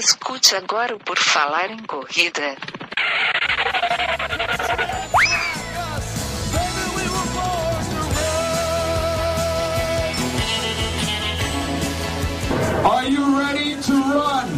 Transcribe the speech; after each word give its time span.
Escute 0.00 0.56
agora 0.56 0.96
o 0.96 0.98
Por 0.98 1.18
Falar 1.18 1.70
em 1.70 1.78
Corrida. 1.80 2.56
Are 12.82 13.12
you 13.12 13.38
ready 13.38 13.76
to 13.82 13.92
run? 13.92 14.48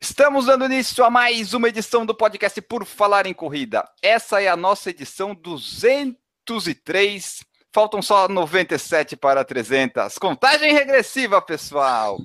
Estamos 0.00 0.46
dando 0.46 0.64
início 0.64 1.04
a 1.04 1.10
mais 1.10 1.52
uma 1.52 1.68
edição 1.68 2.06
do 2.06 2.14
podcast 2.14 2.58
Por 2.62 2.86
Falar 2.86 3.26
em 3.26 3.34
Corrida. 3.34 3.86
Essa 4.00 4.40
é 4.40 4.48
a 4.48 4.56
nossa 4.56 4.88
edição 4.88 5.34
203. 5.34 7.49
Faltam 7.72 8.02
só 8.02 8.28
97 8.28 9.16
para 9.16 9.44
300. 9.44 10.18
Contagem 10.18 10.72
regressiva, 10.72 11.40
pessoal. 11.40 12.18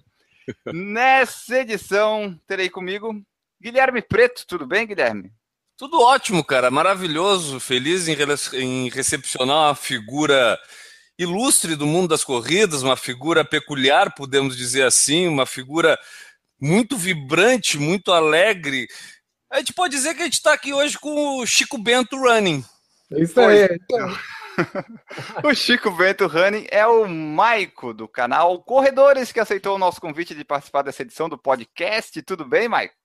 Nessa 0.74 1.60
edição, 1.60 2.40
terei 2.48 2.70
comigo 2.70 3.14
Guilherme 3.62 4.02
Preto. 4.02 4.46
Tudo 4.48 4.66
bem, 4.66 4.88
Guilherme? 4.88 5.32
Tudo 5.78 6.02
ótimo, 6.02 6.44
cara. 6.44 6.72
Maravilhoso. 6.72 7.60
Feliz 7.60 8.08
em, 8.08 8.16
em 8.54 8.90
recepcionar 8.90 9.70
uma 9.70 9.76
figura 9.76 10.58
ilustre 11.18 11.76
do 11.76 11.86
mundo 11.86 12.10
das 12.10 12.24
corridas, 12.24 12.84
uma 12.84 12.98
figura 12.98 13.46
peculiar, 13.46 14.14
podemos 14.14 14.56
dizer 14.56 14.84
assim, 14.84 15.28
uma 15.28 15.46
figura 15.46 15.98
muito 16.60 16.98
vibrante, 16.98 17.78
muito 17.78 18.12
alegre. 18.12 18.88
A 19.50 19.60
gente 19.60 19.74
pode 19.74 19.96
dizer 19.96 20.14
que 20.14 20.22
a 20.22 20.26
gente 20.26 20.34
está 20.34 20.54
aqui 20.54 20.74
hoje 20.74 20.98
com 21.00 21.40
o 21.40 21.46
Chico 21.46 21.78
Bento 21.78 22.18
Running. 22.18 22.64
É 23.12 23.22
isso 23.22 23.40
aí. 23.40 23.68
o 25.44 25.54
Chico 25.54 25.92
Bento 25.92 26.28
Running 26.28 26.68
é 26.70 26.86
o 26.86 27.08
Maico 27.08 27.94
do 27.94 28.08
canal 28.08 28.62
Corredores 28.64 29.32
que 29.32 29.40
aceitou 29.40 29.76
o 29.76 29.80
nosso 29.80 30.00
convite 30.02 30.34
de 30.34 30.44
participar 30.44 30.82
dessa 30.82 31.02
edição 31.02 31.30
do 31.30 31.38
podcast. 31.38 32.22
Tudo 32.22 32.46
bem, 32.46 32.68
Maico? 32.68 32.96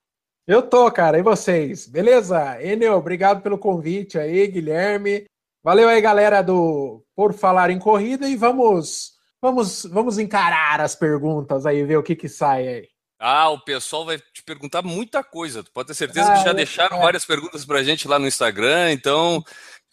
Eu 0.46 0.62
tô, 0.62 0.90
cara. 0.90 1.18
E 1.18 1.22
vocês? 1.22 1.86
Beleza? 1.86 2.60
Enel, 2.62 2.96
obrigado 2.96 3.42
pelo 3.42 3.58
convite 3.58 4.18
aí, 4.18 4.46
Guilherme. 4.46 5.26
Valeu 5.62 5.88
aí, 5.88 6.00
galera 6.00 6.42
do 6.42 7.04
Por 7.14 7.34
Falar 7.34 7.70
em 7.70 7.78
Corrida 7.78 8.26
e 8.28 8.36
vamos 8.36 9.12
vamos 9.40 9.84
vamos 9.84 10.18
encarar 10.18 10.80
as 10.80 10.94
perguntas 10.94 11.66
aí, 11.66 11.84
ver 11.84 11.98
o 11.98 12.02
que 12.02 12.16
que 12.16 12.28
sai 12.28 12.66
aí. 12.66 12.88
Ah, 13.22 13.50
o 13.50 13.60
pessoal 13.60 14.06
vai 14.06 14.18
te 14.18 14.42
perguntar 14.42 14.80
muita 14.80 15.22
coisa. 15.22 15.62
Tu 15.62 15.70
pode 15.70 15.88
ter 15.88 15.94
certeza 15.94 16.32
ah, 16.32 16.38
que 16.38 16.44
já 16.44 16.54
deixaram 16.54 16.96
é. 16.96 17.00
várias 17.02 17.26
perguntas 17.26 17.66
pra 17.66 17.82
gente 17.82 18.08
lá 18.08 18.18
no 18.18 18.26
Instagram, 18.26 18.92
então 18.92 19.44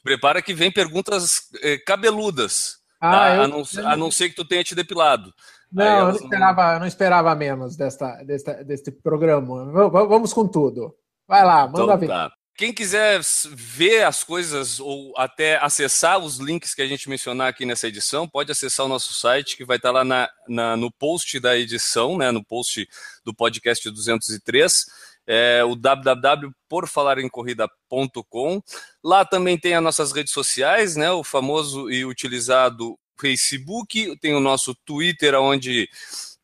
prepara 0.07 0.41
que 0.41 0.53
vem 0.53 0.71
perguntas 0.71 1.49
eh, 1.61 1.77
cabeludas. 1.77 2.77
Ah, 2.99 3.11
tá? 3.11 3.35
eu... 3.35 3.41
a, 3.41 3.47
não, 3.47 3.63
a 3.85 3.97
não 3.97 4.09
ser 4.09 4.29
que 4.29 4.35
tu 4.35 4.45
tenha 4.45 4.63
te 4.63 4.73
depilado. 4.73 5.33
Não, 5.71 5.99
eu 5.99 6.05
não 6.07 6.15
esperava, 6.15 6.73
eu 6.73 6.79
não 6.79 6.87
esperava 6.87 7.35
menos 7.35 7.75
desta, 7.75 8.23
desta, 8.23 8.63
deste 8.63 8.89
programa. 8.89 9.65
Vamos 9.89 10.31
com 10.31 10.47
tudo. 10.47 10.95
Vai 11.27 11.43
lá, 11.43 11.67
manda 11.67 11.83
então, 11.83 11.97
ver. 11.97 12.07
Tá. 12.07 12.31
Quem 12.55 12.73
quiser 12.73 13.21
ver 13.51 14.03
as 14.03 14.23
coisas 14.23 14.79
ou 14.79 15.13
até 15.15 15.57
acessar 15.57 16.17
os 16.17 16.37
links 16.37 16.73
que 16.73 16.81
a 16.81 16.87
gente 16.87 17.07
mencionar 17.07 17.49
aqui 17.49 17.65
nessa 17.65 17.87
edição, 17.87 18.27
pode 18.27 18.51
acessar 18.51 18.85
o 18.85 18.89
nosso 18.89 19.13
site, 19.13 19.55
que 19.55 19.65
vai 19.65 19.77
estar 19.77 19.91
lá 19.91 20.03
na, 20.03 20.27
na 20.47 20.75
no 20.75 20.91
post 20.91 21.39
da 21.39 21.55
edição, 21.55 22.17
né, 22.17 22.31
no 22.31 22.43
post 22.43 22.87
do 23.23 23.31
podcast 23.31 23.87
203, 23.91 24.85
é 25.27 25.63
o 25.63 25.75
www.porfalaremcorrida.com. 25.75 28.61
Lá 29.03 29.23
também 29.25 29.59
tem 29.59 29.75
as 29.75 29.83
nossas 29.83 30.13
redes 30.13 30.31
sociais, 30.31 30.95
né, 30.95 31.11
o 31.11 31.23
famoso 31.23 31.91
e 31.91 32.05
utilizado 32.05 32.97
Facebook, 33.19 34.17
tem 34.19 34.33
o 34.33 34.39
nosso 34.39 34.73
Twitter, 34.85 35.35
onde 35.35 35.89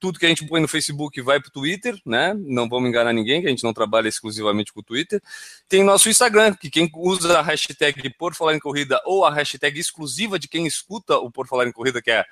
tudo 0.03 0.19
que 0.19 0.25
a 0.25 0.29
gente 0.29 0.45
põe 0.45 0.59
no 0.59 0.67
Facebook 0.67 1.21
vai 1.21 1.39
para 1.39 1.47
o 1.47 1.51
Twitter, 1.51 1.97
né? 2.05 2.33
Não 2.33 2.67
vamos 2.67 2.89
enganar 2.89 3.13
ninguém, 3.13 3.39
que 3.39 3.47
a 3.47 3.49
gente 3.49 3.63
não 3.63 3.73
trabalha 3.73 4.09
exclusivamente 4.09 4.73
com 4.73 4.81
o 4.81 4.83
Twitter. 4.83 5.21
Tem 5.69 5.81
nosso 5.81 6.09
Instagram, 6.09 6.53
que 6.55 6.69
quem 6.69 6.91
usa 6.93 7.39
a 7.39 7.41
hashtag 7.41 8.09
Por 8.17 8.35
Falar 8.35 8.53
em 8.53 8.59
Corrida 8.59 9.01
ou 9.05 9.23
a 9.23 9.33
hashtag 9.33 9.79
exclusiva 9.79 10.37
de 10.37 10.49
quem 10.49 10.67
escuta 10.67 11.17
o 11.17 11.31
Por 11.31 11.47
Falar 11.47 11.67
em 11.67 11.71
Corrida, 11.71 12.01
que 12.01 12.11
é 12.11 12.19
a 12.19 12.25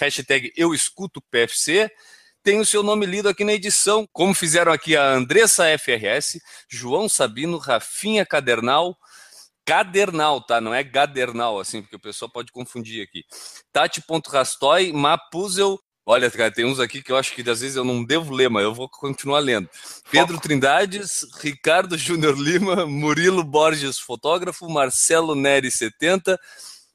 hashtag 0.00 0.52
Eu 0.56 0.74
Escuto 0.74 1.22
PFC, 1.30 1.92
tem 2.42 2.60
o 2.60 2.66
seu 2.66 2.82
nome 2.82 3.06
lido 3.06 3.28
aqui 3.28 3.44
na 3.44 3.52
edição, 3.52 4.06
como 4.12 4.34
fizeram 4.34 4.72
aqui 4.72 4.96
a 4.96 5.12
Andressa 5.12 5.64
FRS, 5.78 6.40
João 6.68 7.08
Sabino, 7.08 7.56
Rafinha 7.58 8.26
Cadernal, 8.26 8.96
Cadernal, 9.64 10.40
tá? 10.44 10.60
Não 10.60 10.74
é 10.74 10.82
Gadernal, 10.82 11.60
assim, 11.60 11.82
porque 11.82 11.96
o 11.96 12.00
pessoal 12.00 12.30
pode 12.30 12.50
confundir 12.50 13.02
aqui. 13.02 13.24
Tati.rastoy, 13.72 14.92
Mapuzel, 14.92 15.78
Olha, 16.04 16.28
cara, 16.32 16.50
tem 16.50 16.64
uns 16.64 16.80
aqui 16.80 17.00
que 17.00 17.12
eu 17.12 17.16
acho 17.16 17.32
que 17.32 17.48
às 17.48 17.60
vezes 17.60 17.76
eu 17.76 17.84
não 17.84 18.04
devo 18.04 18.34
ler, 18.34 18.50
mas 18.50 18.64
eu 18.64 18.74
vou 18.74 18.88
continuar 18.88 19.38
lendo. 19.38 19.70
Pedro 20.10 20.36
Trindades, 20.40 21.24
Ricardo 21.40 21.96
Júnior 21.96 22.36
Lima, 22.36 22.84
Murilo 22.86 23.44
Borges, 23.44 24.00
fotógrafo, 24.00 24.68
Marcelo 24.68 25.36
Neri, 25.36 25.70
70, 25.70 26.36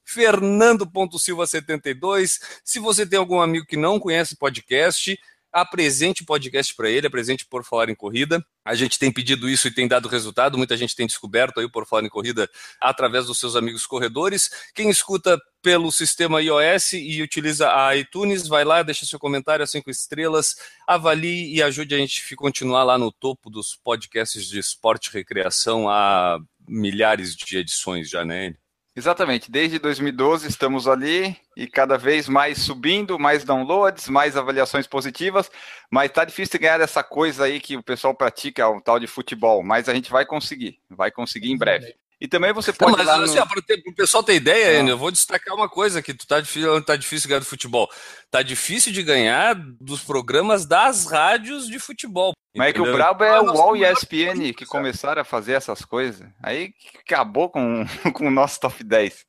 Fernando 0.04 0.86
Ponto 0.90 1.18
Silva 1.18 1.48
72. 1.48 2.38
Se 2.66 2.80
você 2.80 3.06
tem 3.06 3.18
algum 3.18 3.40
amigo 3.40 3.66
que 3.66 3.78
não 3.78 3.98
conhece 3.98 4.36
podcast, 4.36 5.18
apresente 5.62 6.22
o 6.22 6.26
podcast 6.26 6.76
para 6.76 6.90
ele, 6.90 7.08
apresente 7.08 7.46
por 7.46 7.64
falar 7.64 7.90
em 7.90 7.96
corrida. 7.96 8.46
A 8.64 8.76
gente 8.76 9.00
tem 9.00 9.12
pedido 9.12 9.50
isso 9.50 9.68
e 9.68 9.74
tem 9.74 9.88
dado 9.88 10.08
resultado. 10.08 10.58
Muita 10.58 10.78
gente 10.78 10.96
tem 10.96 11.08
descoberto 11.08 11.60
aí 11.60 11.70
por 11.70 11.88
falar 11.88 12.04
em 12.04 12.10
corrida 12.10 12.50
através 12.80 13.26
dos 13.26 13.40
seus 13.40 13.56
amigos 13.56 13.86
corredores. 13.86 14.52
Quem 14.76 14.90
escuta 14.90 15.40
pelo 15.62 15.92
sistema 15.92 16.42
iOS 16.42 16.94
e 16.94 17.22
utiliza 17.22 17.74
a 17.74 17.96
iTunes, 17.96 18.48
vai 18.48 18.64
lá, 18.64 18.84
deixa 18.84 19.06
seu 19.06 19.18
comentário, 19.18 19.66
cinco 19.66 19.90
estrelas, 19.90 20.56
avalie 20.86 21.56
e 21.56 21.64
ajude 21.64 21.96
a 21.96 21.98
gente 21.98 22.34
a 22.34 22.38
continuar 22.38 22.84
lá 22.84 22.98
no 22.98 23.12
topo 23.12 23.50
dos 23.50 23.76
podcasts 23.76 24.46
de 24.46 24.60
esporte 24.60 25.08
e 25.08 25.14
recreação 25.14 25.90
há 25.90 26.40
milhares 26.68 27.36
de 27.36 27.58
edições 27.58 28.10
já, 28.10 28.24
né? 28.24 28.56
Exatamente, 28.98 29.52
desde 29.52 29.78
2012 29.78 30.48
estamos 30.48 30.88
ali 30.88 31.38
e 31.56 31.68
cada 31.68 32.00
vez 32.00 32.28
mais 32.28 32.58
subindo, 32.58 33.20
mais 33.20 33.44
downloads, 33.44 34.10
mais 34.10 34.36
avaliações 34.36 34.88
positivas, 34.88 35.52
mas 35.92 36.12
tá 36.12 36.26
difícil 36.26 36.60
ganhar 36.60 36.82
essa 36.82 37.04
coisa 37.04 37.44
aí 37.44 37.60
que 37.60 37.78
o 37.78 37.84
pessoal 37.84 38.16
pratica, 38.16 38.68
o 38.68 38.82
tal 38.82 39.00
de 39.00 39.06
futebol, 39.06 39.62
mas 39.62 39.88
a 39.88 39.94
gente 39.94 40.10
vai 40.10 40.26
conseguir, 40.26 40.80
vai 40.90 41.12
conseguir 41.12 41.52
em 41.52 41.58
breve. 41.58 41.94
E 42.20 42.28
também 42.28 42.52
você 42.52 42.74
pode. 42.74 42.98
Não, 42.98 43.06
mas, 43.06 43.08
assim, 43.08 43.40
no... 43.40 43.48
para 43.48 43.60
o 43.60 43.96
pessoal 43.96 44.24
ter 44.24 44.34
ideia, 44.34 44.82
ah. 44.82 44.88
eu 44.88 44.98
vou 44.98 45.12
destacar 45.12 45.54
uma 45.54 45.70
coisa: 45.70 46.02
que 46.02 46.16
tu 46.16 46.26
tá 46.26 46.42
difícil, 46.42 46.84
tá 46.84 46.96
difícil 46.96 47.30
ganhar 47.30 47.40
do 47.40 47.46
futebol. 47.46 47.88
Tá 48.32 48.42
difícil 48.42 48.92
de 48.92 49.04
ganhar 49.04 49.54
dos 49.80 50.02
programas 50.02 50.66
das 50.66 51.06
rádios 51.06 51.68
de 51.68 51.78
futebol. 51.78 52.34
Mas 52.58 52.70
é 52.70 52.74
que 52.74 52.82
o 52.82 52.92
brabo 52.92 53.24
é 53.24 53.38
ah, 53.38 53.42
o 53.42 53.54
UOL 53.54 53.78
e 53.78 53.86
a 53.86 53.92
ESPN 53.92 54.54
que 54.54 54.66
começaram 54.66 55.22
a 55.22 55.26
fazer 55.26 55.54
essas 55.54 55.86
coisas. 55.86 56.28
Aí 56.42 56.74
acabou 57.00 57.50
com, 57.50 57.86
com 58.14 58.28
o 58.28 58.32
nosso 58.32 58.60
top 58.60 58.84
10. 58.84 59.26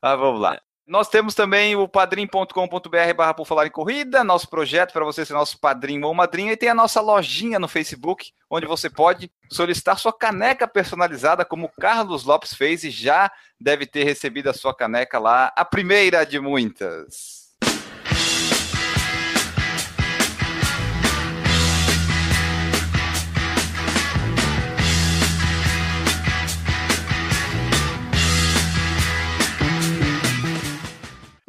Ah, 0.00 0.16
vamos 0.16 0.40
lá. 0.40 0.60
Nós 0.88 1.06
temos 1.06 1.34
também 1.34 1.76
o 1.76 1.86
padrim.com.br 1.86 3.14
barra 3.14 3.34
por 3.34 3.46
falar 3.46 3.66
em 3.66 3.70
corrida, 3.70 4.24
nosso 4.24 4.48
projeto 4.48 4.90
para 4.90 5.04
você 5.04 5.22
ser 5.22 5.34
nosso 5.34 5.60
padrinho 5.60 6.06
ou 6.06 6.14
madrinha, 6.14 6.52
e 6.52 6.56
tem 6.56 6.70
a 6.70 6.74
nossa 6.74 6.98
lojinha 7.02 7.58
no 7.58 7.68
Facebook, 7.68 8.32
onde 8.48 8.66
você 8.66 8.88
pode 8.88 9.30
solicitar 9.52 9.98
sua 9.98 10.14
caneca 10.14 10.66
personalizada, 10.66 11.44
como 11.44 11.66
o 11.66 11.80
Carlos 11.80 12.24
Lopes 12.24 12.54
fez 12.54 12.84
e 12.84 12.90
já 12.90 13.30
deve 13.60 13.84
ter 13.84 14.04
recebido 14.04 14.48
a 14.48 14.54
sua 14.54 14.74
caneca 14.74 15.18
lá, 15.18 15.52
a 15.54 15.62
primeira 15.62 16.24
de 16.24 16.40
muitas. 16.40 17.37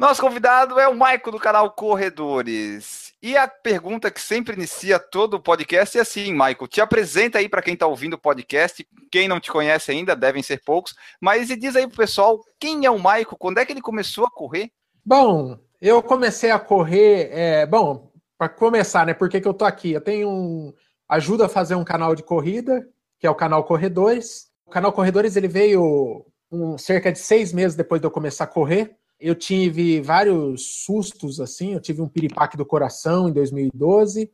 Nosso 0.00 0.22
convidado 0.22 0.80
é 0.80 0.88
o 0.88 0.96
Maico 0.96 1.30
do 1.30 1.38
canal 1.38 1.70
Corredores. 1.72 3.12
E 3.22 3.36
a 3.36 3.46
pergunta 3.46 4.10
que 4.10 4.18
sempre 4.18 4.56
inicia 4.56 4.98
todo 4.98 5.34
o 5.34 5.42
podcast 5.42 5.98
é 5.98 6.00
assim, 6.00 6.32
Maico, 6.32 6.66
te 6.66 6.80
apresenta 6.80 7.36
aí 7.36 7.50
para 7.50 7.60
quem 7.60 7.74
está 7.74 7.86
ouvindo 7.86 8.14
o 8.14 8.18
podcast. 8.18 8.88
Quem 9.12 9.28
não 9.28 9.38
te 9.38 9.52
conhece 9.52 9.90
ainda, 9.90 10.16
devem 10.16 10.42
ser 10.42 10.62
poucos, 10.64 10.94
mas 11.20 11.50
e 11.50 11.54
diz 11.54 11.76
aí 11.76 11.86
pro 11.86 11.98
pessoal 11.98 12.40
quem 12.58 12.86
é 12.86 12.90
o 12.90 12.98
Maico, 12.98 13.36
quando 13.36 13.58
é 13.58 13.66
que 13.66 13.74
ele 13.74 13.82
começou 13.82 14.24
a 14.24 14.30
correr? 14.30 14.70
Bom, 15.04 15.58
eu 15.82 16.02
comecei 16.02 16.50
a 16.50 16.58
correr, 16.58 17.28
é, 17.30 17.66
bom, 17.66 18.10
para 18.38 18.48
começar, 18.48 19.04
né? 19.04 19.12
Por 19.12 19.28
que, 19.28 19.38
que 19.38 19.46
eu 19.46 19.52
tô 19.52 19.66
aqui? 19.66 19.92
Eu 19.92 20.00
tenho 20.00 20.30
um 20.30 20.72
ajuda 21.10 21.44
a 21.44 21.48
fazer 21.50 21.74
um 21.74 21.84
canal 21.84 22.14
de 22.14 22.22
corrida, 22.22 22.88
que 23.18 23.26
é 23.26 23.30
o 23.30 23.34
canal 23.34 23.64
Corredores. 23.64 24.48
O 24.64 24.70
canal 24.70 24.94
Corredores 24.94 25.36
ele 25.36 25.46
veio 25.46 26.24
um, 26.50 26.78
cerca 26.78 27.12
de 27.12 27.18
seis 27.18 27.52
meses 27.52 27.76
depois 27.76 28.00
de 28.00 28.06
eu 28.06 28.10
começar 28.10 28.44
a 28.44 28.46
correr 28.46 28.98
eu 29.20 29.34
tive 29.34 30.00
vários 30.00 30.84
sustos, 30.84 31.40
assim. 31.40 31.74
Eu 31.74 31.80
tive 31.80 32.00
um 32.00 32.08
piripaque 32.08 32.56
do 32.56 32.64
coração 32.64 33.28
em 33.28 33.32
2012. 33.32 34.30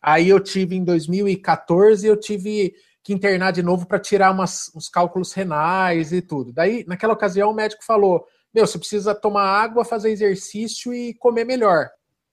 Aí 0.00 0.28
eu 0.28 0.40
tive 0.40 0.76
em 0.76 0.84
2014, 0.84 2.06
eu 2.06 2.16
tive 2.16 2.74
que 3.02 3.12
internar 3.12 3.50
de 3.50 3.62
novo 3.62 3.86
para 3.86 3.98
tirar 3.98 4.30
umas, 4.30 4.70
uns 4.74 4.88
cálculos 4.88 5.32
renais 5.32 6.12
e 6.12 6.22
tudo. 6.22 6.52
Daí, 6.52 6.84
naquela 6.86 7.12
ocasião, 7.12 7.50
o 7.50 7.54
médico 7.54 7.84
falou: 7.84 8.26
Meu, 8.54 8.66
você 8.66 8.78
precisa 8.78 9.14
tomar 9.14 9.44
água, 9.44 9.84
fazer 9.84 10.10
exercício 10.10 10.92
e 10.94 11.14
comer 11.14 11.44
melhor. 11.44 11.90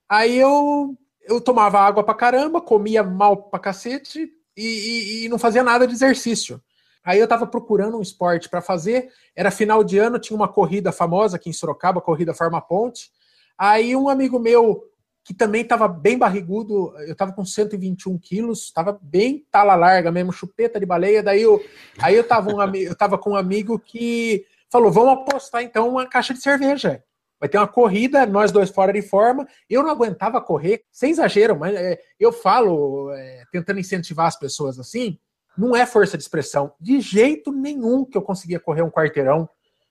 Aí 0.07 0.37
eu, 0.37 0.97
eu 1.23 1.41
tomava 1.41 1.79
água 1.79 2.03
pra 2.03 2.13
caramba, 2.13 2.61
comia 2.61 3.03
mal 3.03 3.49
pra 3.49 3.59
cacete 3.59 4.29
e, 4.55 4.63
e, 4.63 5.25
e 5.25 5.29
não 5.29 5.37
fazia 5.37 5.63
nada 5.63 5.85
de 5.85 5.93
exercício. 5.93 6.61
Aí 7.07 7.19
eu 7.19 7.27
tava 7.27 7.47
procurando 7.47 7.97
um 7.97 8.01
esporte 8.01 8.49
para 8.49 8.61
fazer, 8.61 9.07
era 9.33 9.49
final 9.49 9.81
de 9.81 9.97
ano, 9.97 10.19
tinha 10.19 10.35
uma 10.35 10.49
corrida 10.49 10.91
famosa 10.91 11.37
aqui 11.37 11.49
em 11.49 11.53
Sorocaba, 11.53 12.01
corrida 12.01 12.33
Forma 12.33 12.59
Ponte. 12.59 13.09
Aí 13.57 13.95
um 13.95 14.09
amigo 14.09 14.37
meu 14.37 14.83
que 15.23 15.33
também 15.33 15.61
estava 15.61 15.87
bem 15.87 16.17
barrigudo, 16.17 16.93
eu 16.99 17.13
estava 17.13 17.31
com 17.31 17.45
121 17.45 18.17
quilos, 18.17 18.65
estava 18.65 18.99
bem 19.01 19.47
tala 19.49 19.73
larga 19.73 20.11
mesmo, 20.11 20.33
chupeta 20.33 20.81
de 20.81 20.85
baleia. 20.85 21.23
Daí 21.23 21.43
eu, 21.43 21.63
aí 21.97 22.13
eu 22.13 22.23
estava 22.23 22.53
um, 22.53 22.75
eu 22.75 22.93
tava 22.93 23.17
com 23.17 23.29
um 23.29 23.35
amigo 23.37 23.79
que 23.79 24.45
falou: 24.69 24.91
vamos 24.91 25.13
apostar 25.13 25.63
então 25.63 25.87
uma 25.87 26.05
caixa 26.07 26.33
de 26.33 26.41
cerveja. 26.41 27.01
Vai 27.39 27.47
ter 27.47 27.57
uma 27.57 27.69
corrida, 27.69 28.25
nós 28.25 28.51
dois 28.51 28.69
fora 28.69 28.91
de 28.91 29.01
forma. 29.01 29.47
Eu 29.69 29.81
não 29.81 29.91
aguentava 29.91 30.41
correr, 30.41 30.83
sem 30.91 31.11
exagero, 31.11 31.57
mas 31.57 31.73
é, 31.73 31.97
eu 32.19 32.33
falo, 32.33 33.13
é, 33.13 33.45
tentando 33.49 33.79
incentivar 33.79 34.25
as 34.25 34.37
pessoas 34.37 34.77
assim, 34.77 35.17
não 35.57 35.75
é 35.75 35.85
força 35.85 36.17
de 36.17 36.23
expressão. 36.23 36.73
De 36.79 37.01
jeito 37.01 37.51
nenhum 37.51 38.05
que 38.05 38.17
eu 38.17 38.21
conseguia 38.21 38.59
correr 38.59 38.83
um 38.83 38.91
quarteirão. 38.91 39.49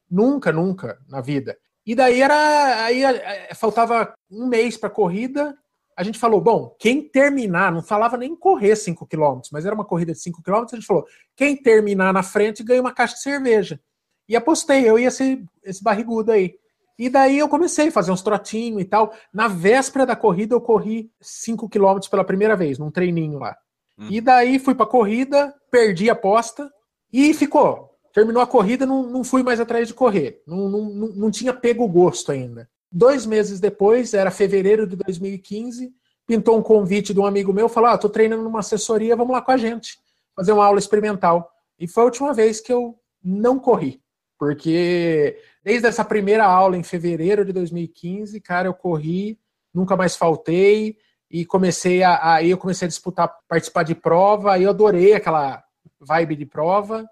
Nunca, 0.09 0.53
nunca 0.53 0.99
na 1.09 1.21
vida. 1.21 1.59
E 1.85 1.95
daí 1.95 2.23
era. 2.23 2.85
Aí 2.85 3.03
é, 3.03 3.55
faltava 3.55 4.15
um 4.31 4.47
mês 4.47 4.77
para 4.77 4.89
a 4.89 4.93
corrida. 4.93 5.57
A 5.97 6.03
gente 6.03 6.19
falou, 6.19 6.41
bom, 6.41 6.77
quem 6.79 7.09
terminar, 7.09 7.73
não 7.73 7.83
falava 7.83 8.19
nem 8.19 8.37
correr 8.37 8.77
5 8.77 9.07
km, 9.07 9.41
mas 9.51 9.65
era 9.65 9.75
uma 9.75 9.85
corrida 9.85 10.13
de 10.13 10.21
5 10.21 10.43
km, 10.43 10.67
a 10.71 10.77
gente 10.77 10.85
falou, 10.85 11.07
quem 11.35 11.57
terminar 11.57 12.13
na 12.13 12.23
frente 12.23 12.63
ganha 12.63 12.83
uma 12.83 12.93
caixa 12.93 13.15
de 13.15 13.23
cerveja. 13.23 13.81
E 14.29 14.37
apostei, 14.37 14.87
eu 14.87 14.99
ia 14.99 15.11
ser 15.11 15.43
esse 15.65 15.83
barrigudo 15.83 16.33
aí. 16.33 16.55
E 16.99 17.09
daí 17.09 17.39
eu 17.39 17.49
comecei 17.49 17.89
a 17.89 17.93
fazer 17.93 18.11
uns 18.11 18.21
trotinhos 18.21 18.83
e 18.83 18.85
tal. 18.85 19.15
Na 19.33 19.49
véspera 19.49 20.05
da 20.05 20.15
corrida, 20.15 20.55
eu 20.55 20.61
corri 20.61 21.11
5 21.21 21.67
km 21.69 21.99
pela 22.11 22.25
primeira 22.25 22.57
vez, 22.57 22.79
num 22.79 22.91
treininho 22.91 23.39
lá. 23.39 23.57
Hum. 23.99 24.09
E 24.11 24.21
daí 24.21 24.59
fui 24.59 24.75
pra 24.75 24.87
corrida, 24.87 25.55
perdi 25.71 26.11
a 26.11 26.13
aposta 26.13 26.71
e 27.13 27.33
ficou. 27.33 27.91
Terminou 28.13 28.43
a 28.43 28.47
corrida, 28.47 28.87
não, 28.87 29.03
não 29.03 29.23
fui 29.23 29.43
mais 29.43 29.61
atrás 29.61 29.89
de 29.89 29.95
correr. 29.95 30.43
Não, 30.47 30.69
não, 30.69 30.85
não, 30.85 31.09
não 31.09 31.31
tinha 31.31 31.53
pego 31.53 31.85
o 31.85 31.89
gosto 31.89 32.33
ainda. 32.33 32.69
Dois 32.91 33.27
meses 33.27 33.61
depois, 33.61 34.15
era 34.15 34.31
fevereiro 34.31 34.87
de 34.87 34.97
2015, 34.97 35.93
pintou 36.27 36.59
um 36.59 36.63
convite 36.63 37.13
de 37.13 37.21
um 37.21 37.27
amigo 37.27 37.53
meu, 37.53 37.69
falou: 37.69 37.91
Ah, 37.91 37.99
tô 37.99 38.09
treinando 38.09 38.43
numa 38.43 38.61
assessoria, 38.61 39.17
vamos 39.17 39.33
lá 39.33 39.43
com 39.43 39.53
a 39.53 39.57
gente, 39.57 39.99
fazer 40.35 40.53
uma 40.53 40.65
aula 40.65 40.79
experimental. 40.79 41.51
E 41.79 41.87
foi 41.87 42.03
a 42.03 42.07
última 42.07 42.33
vez 42.33 42.61
que 42.61 42.73
eu 42.73 42.99
não 43.23 43.59
corri. 43.59 44.01
Porque 44.39 45.39
desde 45.65 45.89
essa 45.89 46.05
primeira 46.05 46.45
aula 46.45 46.77
em 46.77 46.83
fevereiro 46.83 47.45
de 47.45 47.53
2015, 47.53 48.41
cara, 48.41 48.69
eu 48.69 48.75
corri, 48.75 49.39
nunca 49.75 49.97
mais 49.97 50.17
faltei 50.17 50.97
e 51.31 51.45
comecei 51.45 52.03
a 52.03 52.35
aí 52.35 52.51
eu 52.51 52.59
comecei 52.59 52.87
a 52.87 52.89
disputar, 52.89 53.35
participar 53.49 53.83
de 53.83 53.95
prova, 53.95 54.55
aí 54.55 54.63
eu 54.63 54.71
adorei 54.71 55.15
aquela 55.15 55.63
vibe 56.01 56.37
de 56.37 56.47
prova 56.47 57.07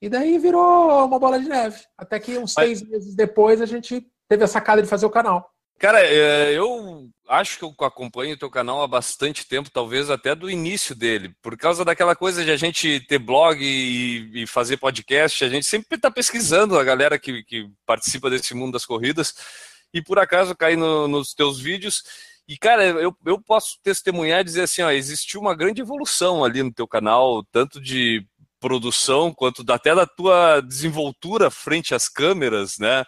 e 0.00 0.08
daí 0.08 0.38
virou 0.38 1.06
uma 1.06 1.18
bola 1.18 1.40
de 1.40 1.48
neve. 1.48 1.80
Até 1.96 2.20
que 2.20 2.38
uns 2.38 2.52
seis 2.52 2.82
meses 2.82 3.14
depois 3.14 3.60
a 3.60 3.66
gente 3.66 4.06
teve 4.28 4.44
a 4.44 4.48
sacada 4.48 4.82
de 4.82 4.88
fazer 4.88 5.06
o 5.06 5.10
canal. 5.10 5.50
Cara, 5.78 6.00
é, 6.00 6.56
eu 6.56 7.10
acho 7.28 7.58
que 7.58 7.64
eu 7.64 7.74
acompanho 7.80 8.34
o 8.34 8.38
teu 8.38 8.50
canal 8.50 8.82
há 8.82 8.88
bastante 8.88 9.46
tempo, 9.46 9.70
talvez 9.70 10.08
até 10.08 10.34
do 10.34 10.50
início 10.50 10.94
dele, 10.94 11.34
por 11.42 11.56
causa 11.56 11.84
daquela 11.84 12.16
coisa 12.16 12.42
de 12.42 12.50
a 12.50 12.56
gente 12.56 13.00
ter 13.00 13.18
blog 13.18 13.58
e, 13.60 14.42
e 14.42 14.46
fazer 14.46 14.78
podcast, 14.78 15.44
a 15.44 15.48
gente 15.50 15.66
sempre 15.66 15.96
está 15.96 16.10
pesquisando 16.10 16.78
a 16.78 16.84
galera 16.84 17.18
que, 17.18 17.42
que, 17.44 17.68
participa 17.84 18.30
desse 18.30 18.54
mundo 18.54 18.72
das 18.72 18.86
corridas, 18.86 19.34
e 19.92 20.00
por 20.00 20.18
acaso 20.18 20.56
caí 20.56 20.76
no, 20.76 21.06
nos 21.08 21.34
teus 21.34 21.60
vídeos, 21.60 22.04
e 22.48 22.56
cara, 22.56 22.84
eu, 22.84 23.16
eu 23.24 23.40
posso 23.40 23.78
testemunhar 23.82 24.40
e 24.40 24.44
dizer 24.44 24.62
assim, 24.62 24.82
ó, 24.82 24.90
existiu 24.90 25.40
uma 25.40 25.54
grande 25.54 25.80
evolução 25.80 26.44
ali 26.44 26.62
no 26.62 26.72
teu 26.72 26.86
canal, 26.86 27.44
tanto 27.44 27.80
de 27.80 28.24
produção, 28.60 29.32
quanto 29.32 29.64
até 29.70 29.94
da 29.94 30.06
tua 30.06 30.60
desenvoltura 30.60 31.50
frente 31.50 31.94
às 31.94 32.08
câmeras, 32.08 32.78
né? 32.78 33.04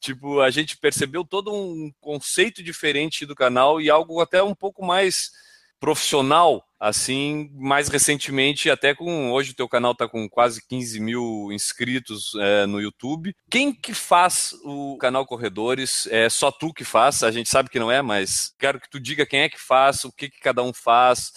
Tipo, 0.00 0.40
a 0.40 0.50
gente 0.50 0.76
percebeu 0.76 1.24
todo 1.24 1.52
um 1.52 1.90
conceito 2.00 2.62
diferente 2.62 3.24
do 3.26 3.34
canal 3.34 3.80
e 3.80 3.90
algo 3.90 4.20
até 4.20 4.42
um 4.42 4.54
pouco 4.54 4.84
mais 4.84 5.30
profissional, 5.80 6.64
assim, 6.78 7.50
mais 7.54 7.88
recentemente, 7.88 8.70
até 8.70 8.94
com 8.94 9.32
hoje 9.32 9.52
o 9.52 9.54
teu 9.54 9.68
canal 9.68 9.92
está 9.92 10.08
com 10.08 10.28
quase 10.28 10.60
15 10.66 11.00
mil 11.00 11.52
inscritos 11.52 12.32
é, 12.36 12.66
no 12.66 12.80
YouTube. 12.80 13.34
Quem 13.50 13.72
que 13.72 13.94
faz 13.94 14.54
o 14.64 14.96
canal 14.98 15.26
Corredores? 15.26 16.06
É 16.10 16.28
só 16.28 16.50
tu 16.50 16.72
que 16.72 16.84
faz? 16.84 17.22
A 17.22 17.30
gente 17.30 17.48
sabe 17.48 17.68
que 17.68 17.78
não 17.78 17.90
é, 17.90 18.02
mas 18.02 18.54
quero 18.58 18.80
que 18.80 18.90
tu 18.90 19.00
diga 19.00 19.26
quem 19.26 19.40
é 19.40 19.48
que 19.48 19.60
faz, 19.60 20.04
o 20.04 20.12
que, 20.12 20.28
que 20.28 20.40
cada 20.40 20.62
um 20.62 20.72
faz 20.72 21.32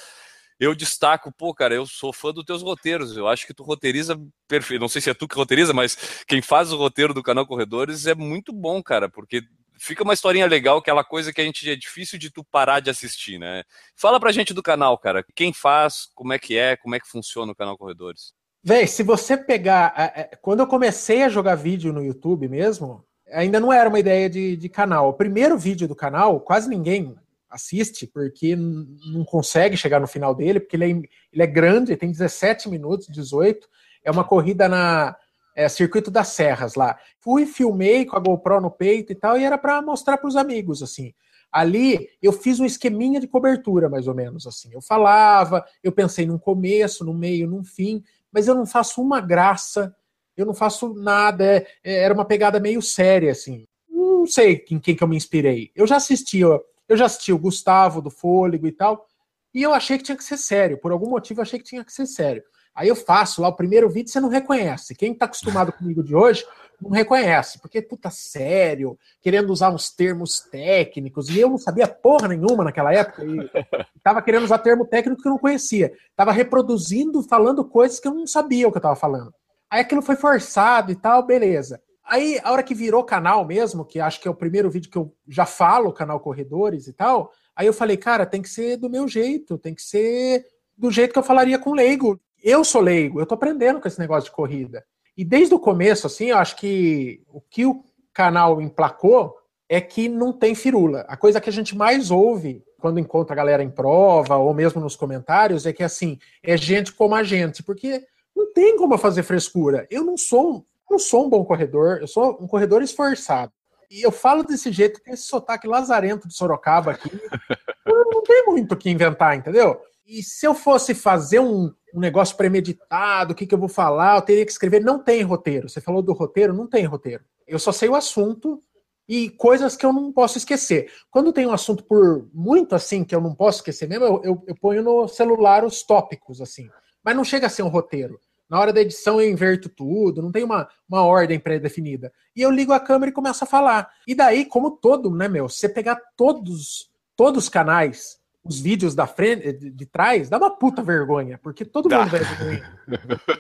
eu 0.62 0.76
destaco, 0.76 1.32
pô, 1.32 1.56
cara, 1.56 1.74
eu 1.74 1.88
sou 1.88 2.14
fã 2.14 2.32
dos 2.32 2.46
teus 2.46 2.62
roteiros. 2.62 3.18
Eu 3.18 3.28
acho 3.28 3.48
que 3.48 3.54
tu 3.54 3.64
roteiriza 3.64 4.16
perfeito. 4.48 4.80
Não 4.80 4.88
sei 4.88 5.02
se 5.02 5.10
é 5.10 5.14
tu 5.16 5.28
que 5.28 5.36
roteiriza, 5.36 5.74
mas 5.74 6.24
quem 6.28 6.40
faz 6.40 6.72
o 6.72 6.78
roteiro 6.78 7.16
do 7.16 7.24
canal 7.24 7.48
Corredores 7.48 8.06
é 8.06 8.14
muito 8.14 8.54
bom, 8.54 8.82
cara, 8.84 9.10
porque 9.10 9.42
fica 9.82 10.04
uma 10.04 10.14
historinha 10.14 10.46
legal, 10.46 10.78
aquela 10.78 11.04
coisa 11.04 11.34
que 11.34 11.42
a 11.42 11.44
gente 11.44 11.68
é 11.70 11.76
difícil 11.76 12.20
de 12.20 12.30
tu 12.30 12.44
parar 12.44 12.80
de 12.80 12.90
assistir, 12.92 13.40
né? 13.40 13.64
Fala 13.96 14.20
pra 14.20 14.32
gente 14.32 14.54
do 14.54 14.62
canal, 14.62 14.96
cara. 14.98 15.26
Quem 15.36 15.52
faz, 15.52 16.08
como 16.14 16.32
é 16.32 16.40
que 16.40 16.56
é, 16.56 16.78
como 16.78 16.94
é 16.94 17.00
que 17.00 17.08
funciona 17.08 17.52
o 17.52 17.56
canal 17.56 17.78
Corredores? 17.78 18.34
Véi, 18.64 18.86
se 18.86 19.02
você 19.02 19.36
pegar. 19.36 20.38
Quando 20.40 20.60
eu 20.60 20.68
comecei 20.68 21.24
a 21.24 21.30
jogar 21.30 21.56
vídeo 21.56 21.92
no 21.92 22.04
YouTube 22.04 22.48
mesmo, 22.48 23.04
ainda 23.32 23.60
não 23.60 23.74
era 23.74 23.90
uma 23.90 24.00
ideia 24.00 24.30
de, 24.30 24.56
de 24.56 24.70
canal. 24.70 25.10
O 25.10 25.14
primeiro 25.14 25.58
vídeo 25.58 25.88
do 25.88 25.96
canal, 25.96 26.40
quase 26.40 26.70
ninguém 26.70 27.16
assiste, 27.50 28.06
porque 28.06 28.56
não 28.56 29.26
consegue 29.26 29.76
chegar 29.76 30.00
no 30.00 30.08
final 30.08 30.36
dele, 30.36 30.60
porque 30.60 30.76
ele 30.76 30.86
é, 30.86 30.90
ele 31.34 31.44
é 31.44 31.48
grande, 31.48 31.98
tem 31.98 32.12
17 32.12 32.70
minutos, 32.70 33.08
18. 33.08 33.68
É 34.04 34.12
uma 34.12 34.24
corrida 34.24 34.70
na 34.70 35.16
é, 35.56 35.68
Circuito 35.68 36.10
das 36.10 36.30
Serras 36.30 36.76
lá. 36.76 36.98
Fui, 37.20 37.46
filmei 37.46 38.06
com 38.06 38.16
a 38.16 38.20
GoPro 38.20 38.62
no 38.62 38.72
peito 38.72 39.12
e 39.12 39.16
tal, 39.16 39.38
e 39.38 39.44
era 39.44 39.58
para 39.58 39.82
mostrar 39.82 40.18
para 40.18 40.28
os 40.28 40.36
amigos, 40.36 40.82
assim. 40.82 41.14
Ali 41.52 42.10
eu 42.22 42.32
fiz 42.32 42.60
um 42.60 42.66
esqueminha 42.66 43.20
de 43.20 43.28
cobertura, 43.28 43.90
mais 43.90 44.08
ou 44.08 44.16
menos, 44.16 44.48
assim. 44.48 44.70
Eu 44.72 44.82
falava, 44.82 45.66
eu 45.84 45.92
pensei 45.92 46.26
num 46.26 46.38
começo, 46.38 47.04
no 47.04 47.14
meio, 47.14 47.48
num 47.48 47.64
fim, 47.64 48.04
mas 48.32 48.48
eu 48.48 48.56
não 48.56 48.66
faço 48.66 49.02
uma 49.02 49.20
graça, 49.20 49.94
eu 50.38 50.46
não 50.46 50.54
faço 50.54 50.94
nada. 50.94 51.44
É, 51.44 51.68
é 51.84 52.04
era 52.04 52.14
uma 52.14 52.26
pegada 52.26 52.60
meio 52.60 52.82
séria, 52.82 53.32
assim. 53.32 53.68
Não 53.90 54.26
sei 54.26 54.66
em 54.70 54.80
quem 54.80 54.96
que 54.96 55.04
eu 55.04 55.08
me 55.08 55.18
inspirei. 55.18 55.72
Eu 55.76 55.86
já 55.86 55.98
assisti 55.98 56.44
ó, 56.46 56.60
eu 56.88 56.96
já 56.96 57.06
assisti 57.06 57.34
o 57.34 57.40
Gustavo 57.40 58.02
do 58.02 58.10
Fôlego 58.10 58.68
e 58.68 58.72
tal, 58.72 59.06
e 59.54 59.62
eu 59.62 59.74
achei 59.74 59.98
que 59.98 60.04
tinha 60.04 60.18
que 60.18 60.24
ser 60.24 60.38
sério. 60.38 60.78
Por 60.78 60.92
algum 60.92 61.10
motivo 61.10 61.40
eu 61.40 61.44
achei 61.44 61.60
que 61.60 61.66
tinha 61.66 61.84
que 61.84 61.92
ser 61.92 62.06
sério. 62.06 62.44
Aí 62.76 62.88
eu 62.88 62.96
faço 62.96 63.42
lá 63.42 63.48
o 63.48 63.56
primeiro 63.56 63.90
vídeo, 63.90 64.12
você 64.12 64.20
não 64.20 64.30
reconhece. 64.30 64.96
Quem 64.96 65.14
está 65.14 65.26
acostumado 65.26 65.72
comigo 65.78 66.04
de 66.04 66.16
hoje 66.16 66.46
não 66.82 66.90
reconhece, 66.90 67.60
porque 67.60 67.82
puta 67.82 68.10
sério, 68.10 68.98
querendo 69.22 69.52
usar 69.52 69.70
uns 69.70 69.92
termos 69.92 70.40
técnicos, 70.40 71.30
e 71.30 71.40
eu 71.40 71.50
não 71.50 71.58
sabia 71.58 71.88
porra 71.88 72.28
nenhuma 72.28 72.64
naquela 72.64 72.92
época, 72.92 73.24
e 73.24 73.50
tava 74.04 74.22
querendo 74.22 74.46
usar 74.46 74.58
termo 74.58 74.86
técnico 74.86 75.22
que 75.22 75.28
eu 75.28 75.32
não 75.32 75.38
conhecia. 75.38 75.94
Tava 76.16 76.32
reproduzindo, 76.32 77.22
falando 77.22 77.64
coisas 77.64 78.00
que 78.00 78.08
eu 78.08 78.14
não 78.14 78.26
sabia 78.26 78.68
o 78.68 78.72
que 78.72 78.78
eu 78.78 78.82
tava 78.82 78.96
falando. 78.96 79.34
Aí 79.70 79.82
aquilo 79.82 80.02
foi 80.02 80.16
forçado 80.16 80.92
e 80.92 80.96
tal, 80.96 81.24
beleza. 81.24 81.82
Aí, 82.04 82.40
a 82.44 82.52
hora 82.52 82.64
que 82.64 82.74
virou 82.74 83.04
canal 83.04 83.46
mesmo, 83.46 83.86
que 83.86 84.00
acho 84.00 84.20
que 84.20 84.28
é 84.28 84.32
o 84.32 84.36
primeiro 84.36 84.70
vídeo 84.70 84.92
que 84.92 84.98
eu 84.98 85.16
já 85.28 85.46
falo, 85.46 85.94
canal 85.94 86.20
Corredores 86.20 86.88
e 86.88 86.94
tal, 86.94 87.32
aí 87.56 87.68
eu 87.68 87.74
falei, 87.74 87.96
cara, 87.96 88.26
tem 88.26 88.42
que 88.42 88.50
ser 88.50 88.76
do 88.76 88.90
meu 88.90 89.08
jeito, 89.08 89.58
tem 89.58 89.74
que 89.74 89.82
ser 89.82 90.46
do 90.78 90.92
jeito 90.92 91.14
que 91.14 91.20
eu 91.20 91.24
falaria 91.24 91.60
com 91.60 91.74
leigo. 91.74 92.20
Eu 92.42 92.64
sou 92.64 92.82
leigo, 92.82 93.20
eu 93.20 93.26
tô 93.26 93.36
aprendendo 93.36 93.80
com 93.80 93.88
esse 93.88 94.00
negócio 94.00 94.30
de 94.30 94.36
corrida. 94.36 94.84
E 95.16 95.24
desde 95.24 95.54
o 95.54 95.60
começo, 95.60 96.08
assim, 96.08 96.28
eu 96.28 96.38
acho 96.38 96.56
que 96.56 97.22
o 97.28 97.42
que 97.42 97.66
o 97.66 97.84
canal 98.14 98.62
emplacou 98.62 99.36
é 99.70 99.80
que 99.80 100.10
não 100.10 100.34
tem 100.34 100.56
firula. 100.56 101.06
A 101.08 101.16
coisa 101.16 101.40
que 101.40 101.50
a 101.50 101.54
gente 101.54 101.76
mais 101.78 102.12
ouve 102.12 102.64
quando 102.80 103.00
encontra 103.00 103.34
a 103.34 103.38
galera 103.38 103.64
em 103.64 103.70
prova 103.70 104.38
ou 104.38 104.54
mesmo 104.54 104.82
nos 104.82 104.96
comentários 104.96 105.66
é 105.66 105.74
que, 105.74 105.84
assim, 105.84 106.18
é 106.44 106.58
gente 106.58 106.94
como 106.94 107.16
a 107.16 107.24
gente, 107.24 107.62
porque 107.62 108.04
não 108.36 108.52
tem 108.54 108.76
como 108.78 108.98
fazer 108.98 109.24
frescura. 109.24 109.88
Eu 109.90 110.04
não 110.04 110.18
sou 110.18 110.66
não 110.92 111.00
sou 111.00 111.26
um 111.26 111.30
bom 111.30 111.46
corredor, 111.46 112.00
eu 112.02 112.08
sou 112.08 112.38
um 112.42 112.48
corredor 112.48 112.82
esforçado. 112.82 113.54
E 113.90 114.06
eu 114.06 114.12
falo 114.12 114.44
desse 114.44 114.72
jeito, 114.72 115.02
tem 115.02 115.14
esse 115.14 115.24
sotaque 115.24 115.68
lazarento 115.68 116.28
de 116.28 116.34
Sorocaba 116.34 116.92
aqui. 116.92 117.10
não 117.86 118.22
tem 118.24 118.46
muito 118.46 118.74
o 118.74 118.78
que 118.78 118.90
inventar, 118.90 119.38
entendeu? 119.38 119.80
E 120.06 120.22
se 120.22 120.46
eu 120.46 120.54
fosse 120.54 120.94
fazer 120.94 121.40
um, 121.40 121.74
um 121.94 122.00
negócio 122.00 122.38
premeditado, 122.38 123.34
o 123.34 123.36
que, 123.36 123.46
que 123.46 123.54
eu 123.54 123.60
vou 123.60 123.70
falar, 123.70 124.18
eu 124.18 124.22
teria 124.22 124.46
que 124.46 124.52
escrever. 124.52 124.82
Não 124.82 125.00
tem 125.00 125.22
roteiro. 125.24 125.70
Você 125.70 125.82
falou 125.82 126.02
do 126.02 126.14
roteiro? 126.14 126.54
Não 126.54 126.68
tem 126.68 126.86
roteiro. 126.86 127.24
Eu 127.48 127.60
só 127.60 127.72
sei 127.72 127.90
o 127.90 127.96
assunto 127.96 128.62
e 129.08 129.30
coisas 129.30 129.76
que 129.76 129.86
eu 129.86 129.92
não 129.92 130.12
posso 130.12 130.38
esquecer. 130.38 130.92
Quando 131.10 131.34
tem 131.34 131.46
um 131.46 131.52
assunto 131.52 131.84
por 131.84 132.30
muito 132.34 132.76
assim 132.76 133.04
que 133.04 133.14
eu 133.14 133.20
não 133.20 133.36
posso 133.36 133.60
esquecer 133.60 133.90
mesmo, 133.90 134.06
eu, 134.06 134.22
eu, 134.24 134.44
eu 134.48 134.56
ponho 134.56 134.82
no 134.82 135.08
celular 135.08 135.66
os 135.66 135.84
tópicos, 135.84 136.42
assim. 136.42 136.70
mas 137.04 137.16
não 137.16 137.24
chega 137.24 137.48
a 137.48 137.50
ser 137.50 137.64
um 137.64 137.68
roteiro. 137.68 138.20
Na 138.50 138.60
hora 138.60 138.74
da 138.74 138.82
edição 138.82 139.20
eu 139.22 139.30
inverto 139.30 139.70
tudo, 139.70 140.22
não 140.22 140.32
tem 140.32 140.44
uma, 140.44 140.68
uma 140.88 141.04
ordem 141.06 141.40
pré-definida. 141.40 142.12
E 142.36 142.42
eu 142.42 142.52
ligo 142.52 142.74
a 142.74 142.80
câmera 142.80 143.10
e 143.10 143.14
começo 143.14 143.44
a 143.44 143.48
falar. 143.48 143.90
E 144.06 144.14
daí, 144.14 144.46
como 144.46 144.72
todo, 144.72 145.10
né, 145.10 145.28
meu, 145.28 145.48
se 145.48 145.60
você 145.60 145.70
pegar 145.70 145.98
todos, 146.18 146.90
todos 147.16 147.46
os 147.46 147.50
canais, 147.50 148.21
os 148.44 148.60
vídeos 148.60 148.96
da 148.96 149.06
frente, 149.06 149.54
de, 149.54 149.70
de 149.70 149.86
trás, 149.86 150.30
dá 150.30 150.38
uma 150.38 150.50
puta 150.50 150.82
vergonha, 150.82 151.38
porque 151.42 151.64
todo 151.64 151.88
Dá. 151.90 152.00
mundo 152.00 152.10
vai, 152.12 152.22